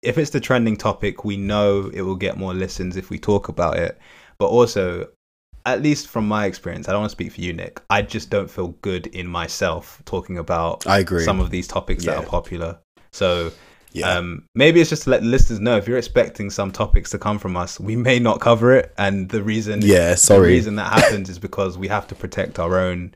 If 0.02 0.18
it's 0.18 0.30
the 0.30 0.40
trending 0.40 0.78
topic, 0.78 1.26
we 1.26 1.36
know 1.36 1.90
it 1.94 2.02
will 2.02 2.16
get 2.16 2.38
more 2.38 2.54
listens 2.54 2.96
if 2.96 3.10
we 3.10 3.18
talk 3.18 3.50
about 3.50 3.78
it. 3.78 3.98
But 4.38 4.48
also, 4.48 5.08
at 5.68 5.82
least 5.84 6.08
from 6.08 6.28
my 6.28 6.46
experience, 6.46 6.88
I 6.88 6.94
don't 6.94 7.02
want 7.02 7.12
to 7.12 7.16
speak 7.16 7.34
for 7.34 7.42
you, 7.42 7.54
Nick. 7.54 7.82
I 7.90 8.02
just 8.02 8.30
don't 8.30 8.50
feel 8.50 8.70
good 8.82 9.08
in 9.08 9.28
myself 9.28 10.02
talking 10.06 10.38
about 10.38 10.88
I 10.88 11.00
agree. 11.00 11.24
some 11.24 11.40
of 11.40 11.50
these 11.50 11.68
topics 11.68 12.06
that 12.06 12.18
are 12.18 12.26
popular. 12.26 12.80
So 13.12 13.52
yeah, 13.92 14.12
um, 14.14 14.46
maybe 14.56 14.80
it's 14.80 14.90
just 14.90 15.04
to 15.04 15.10
let 15.10 15.22
the 15.22 15.28
listeners 15.28 15.60
know 15.60 15.76
if 15.78 15.88
you're 15.88 15.98
expecting 15.98 16.50
some 16.50 16.72
topics 16.72 17.12
to 17.12 17.20
come 17.20 17.38
from 17.38 17.58
us, 17.58 17.80
we 17.80 17.96
may 17.96 18.18
not 18.18 18.40
cover 18.40 18.74
it. 18.74 18.94
And 18.98 19.30
the 19.30 19.44
reason 19.44 19.82
yeah. 19.82 20.16
sorry, 20.16 20.40
the 20.40 20.48
reason 20.48 20.76
that 20.78 20.94
happens 20.94 21.30
is 21.30 21.38
because 21.40 21.78
we 21.78 21.88
have 21.90 22.08
to 22.08 22.16
protect 22.16 22.60
our 22.60 22.80
own 22.80 23.14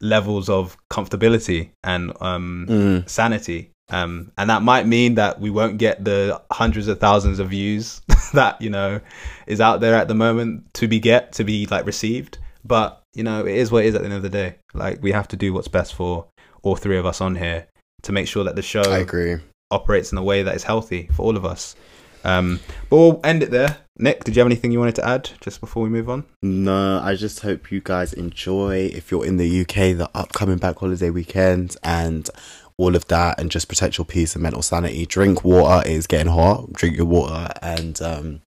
levels 0.00 0.48
of 0.48 0.76
comfortability 0.90 1.70
and 1.82 2.12
um, 2.20 2.66
Mm, 2.68 3.08
sanity. 3.08 3.70
Um, 3.90 4.32
and 4.38 4.48
that 4.48 4.62
might 4.62 4.86
mean 4.86 5.16
that 5.16 5.40
we 5.40 5.50
won't 5.50 5.78
get 5.78 6.04
the 6.04 6.40
hundreds 6.50 6.88
of 6.88 7.00
thousands 7.00 7.38
of 7.38 7.50
views 7.50 8.00
that 8.32 8.60
you 8.60 8.70
know 8.70 9.00
is 9.46 9.60
out 9.60 9.80
there 9.80 9.94
at 9.94 10.08
the 10.08 10.14
moment 10.14 10.72
to 10.74 10.88
be 10.88 10.98
get 10.98 11.32
to 11.32 11.44
be 11.44 11.66
like 11.66 11.84
received. 11.86 12.38
But 12.64 13.02
you 13.14 13.22
know, 13.22 13.44
it 13.44 13.54
is 13.54 13.70
what 13.70 13.84
it 13.84 13.88
is 13.88 13.94
at 13.94 14.00
the 14.00 14.06
end 14.06 14.14
of 14.14 14.22
the 14.22 14.30
day. 14.30 14.56
Like 14.72 15.02
we 15.02 15.12
have 15.12 15.28
to 15.28 15.36
do 15.36 15.52
what's 15.52 15.68
best 15.68 15.94
for 15.94 16.26
all 16.62 16.76
three 16.76 16.96
of 16.96 17.06
us 17.06 17.20
on 17.20 17.36
here 17.36 17.66
to 18.02 18.12
make 18.12 18.26
sure 18.26 18.44
that 18.44 18.56
the 18.56 18.62
show 18.62 18.82
I 18.82 18.98
agree. 18.98 19.36
operates 19.70 20.12
in 20.12 20.18
a 20.18 20.22
way 20.22 20.42
that 20.42 20.54
is 20.54 20.64
healthy 20.64 21.08
for 21.12 21.22
all 21.22 21.36
of 21.36 21.44
us. 21.44 21.76
Um, 22.24 22.58
but 22.88 22.96
we'll 22.96 23.20
end 23.22 23.42
it 23.42 23.50
there. 23.50 23.76
Nick, 23.98 24.24
did 24.24 24.34
you 24.34 24.40
have 24.40 24.46
anything 24.46 24.72
you 24.72 24.80
wanted 24.80 24.96
to 24.96 25.06
add 25.06 25.30
just 25.40 25.60
before 25.60 25.82
we 25.82 25.88
move 25.90 26.08
on? 26.08 26.24
No, 26.42 26.98
I 27.00 27.14
just 27.14 27.40
hope 27.40 27.70
you 27.70 27.80
guys 27.80 28.12
enjoy. 28.12 28.90
If 28.92 29.10
you're 29.10 29.26
in 29.26 29.36
the 29.36 29.60
UK, 29.60 29.96
the 29.96 30.10
upcoming 30.14 30.56
back 30.56 30.78
holiday 30.78 31.10
weekend 31.10 31.76
and 31.82 32.28
all 32.76 32.96
of 32.96 33.06
that, 33.08 33.38
and 33.38 33.50
just 33.50 33.68
protect 33.68 33.98
your 33.98 34.04
peace 34.04 34.34
and 34.34 34.42
mental 34.42 34.62
sanity. 34.62 35.06
Drink 35.06 35.44
water. 35.44 35.86
It 35.88 35.92
is 35.92 36.06
getting 36.06 36.32
hot. 36.32 36.72
Drink 36.72 36.96
your 36.96 37.06
water, 37.06 37.48
and 37.62 38.00
um, 38.02 38.42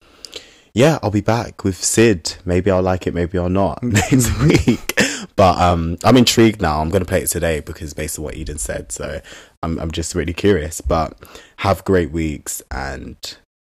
yeah, 0.74 0.98
I'll 1.02 1.10
be 1.10 1.20
back 1.20 1.64
with 1.64 1.82
Syd. 1.82 2.34
Maybe 2.44 2.70
I'll 2.70 2.82
like 2.82 3.06
it. 3.06 3.14
Maybe 3.14 3.38
I'll 3.38 3.48
not 3.48 3.82
next 3.82 4.38
week. 4.42 5.00
But 5.36 5.60
um, 5.60 5.98
I'm 6.04 6.16
intrigued 6.16 6.60
now. 6.60 6.80
I'm 6.80 6.90
gonna 6.90 7.04
play 7.04 7.22
it 7.22 7.28
today 7.28 7.60
because 7.60 7.94
based 7.94 8.18
on 8.18 8.24
what 8.24 8.34
Eden 8.34 8.58
said. 8.58 8.92
So 8.92 9.20
I'm 9.62 9.78
I'm 9.78 9.90
just 9.90 10.14
really 10.14 10.34
curious. 10.34 10.80
But 10.80 11.16
have 11.58 11.84
great 11.84 12.10
weeks, 12.10 12.62
and 12.70 13.16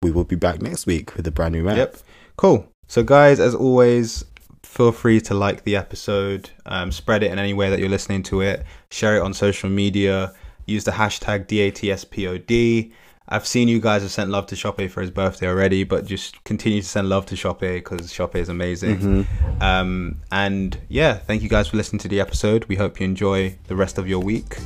we 0.02 0.10
will 0.10 0.24
be 0.24 0.36
back 0.36 0.60
next 0.62 0.86
week 0.86 1.16
with 1.16 1.26
a 1.26 1.30
brand 1.30 1.54
new 1.54 1.64
map. 1.64 1.76
Yep. 1.76 1.96
Cool. 2.36 2.68
So, 2.88 3.02
guys, 3.02 3.40
as 3.40 3.54
always, 3.54 4.24
feel 4.62 4.92
free 4.92 5.20
to 5.22 5.34
like 5.34 5.64
the 5.64 5.74
episode, 5.74 6.50
um, 6.66 6.92
spread 6.92 7.22
it 7.22 7.32
in 7.32 7.38
any 7.38 7.54
way 7.54 7.70
that 7.70 7.80
you're 7.80 7.88
listening 7.88 8.22
to 8.24 8.42
it, 8.42 8.64
share 8.90 9.16
it 9.16 9.22
on 9.22 9.34
social 9.34 9.68
media, 9.68 10.34
use 10.66 10.84
the 10.84 10.92
hashtag 10.92 11.46
DATSPOD. 11.46 12.92
I've 13.28 13.46
seen 13.46 13.66
you 13.66 13.80
guys 13.80 14.02
have 14.02 14.12
sent 14.12 14.30
love 14.30 14.46
to 14.46 14.54
Shoppe 14.54 14.88
for 14.88 15.00
his 15.00 15.10
birthday 15.10 15.48
already, 15.48 15.82
but 15.82 16.06
just 16.06 16.44
continue 16.44 16.80
to 16.80 16.86
send 16.86 17.08
love 17.08 17.26
to 17.26 17.34
Shoppe 17.34 17.58
because 17.74 18.12
Shoppe 18.12 18.36
is 18.36 18.48
amazing. 18.48 18.98
Mhm. 18.98 19.26
Um, 19.62 20.16
and 20.30 20.78
yeah, 20.88 21.14
thank 21.14 21.42
you 21.42 21.48
guys 21.48 21.66
for 21.66 21.76
listening 21.76 21.98
to 22.00 22.08
the 22.08 22.20
episode. 22.20 22.66
We 22.68 22.76
hope 22.76 23.00
you 23.00 23.04
enjoy 23.04 23.56
the 23.66 23.74
rest 23.74 23.98
of 23.98 24.08
your 24.08 24.20
week. 24.20 24.56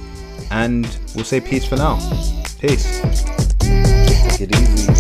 And 0.51 0.87
we'll 1.15 1.25
say 1.25 1.41
peace 1.41 1.65
for 1.65 1.77
now. 1.77 1.97
Peace. 2.61 3.01
Take 3.61 4.41
it 4.43 4.57
easy. 4.57 4.91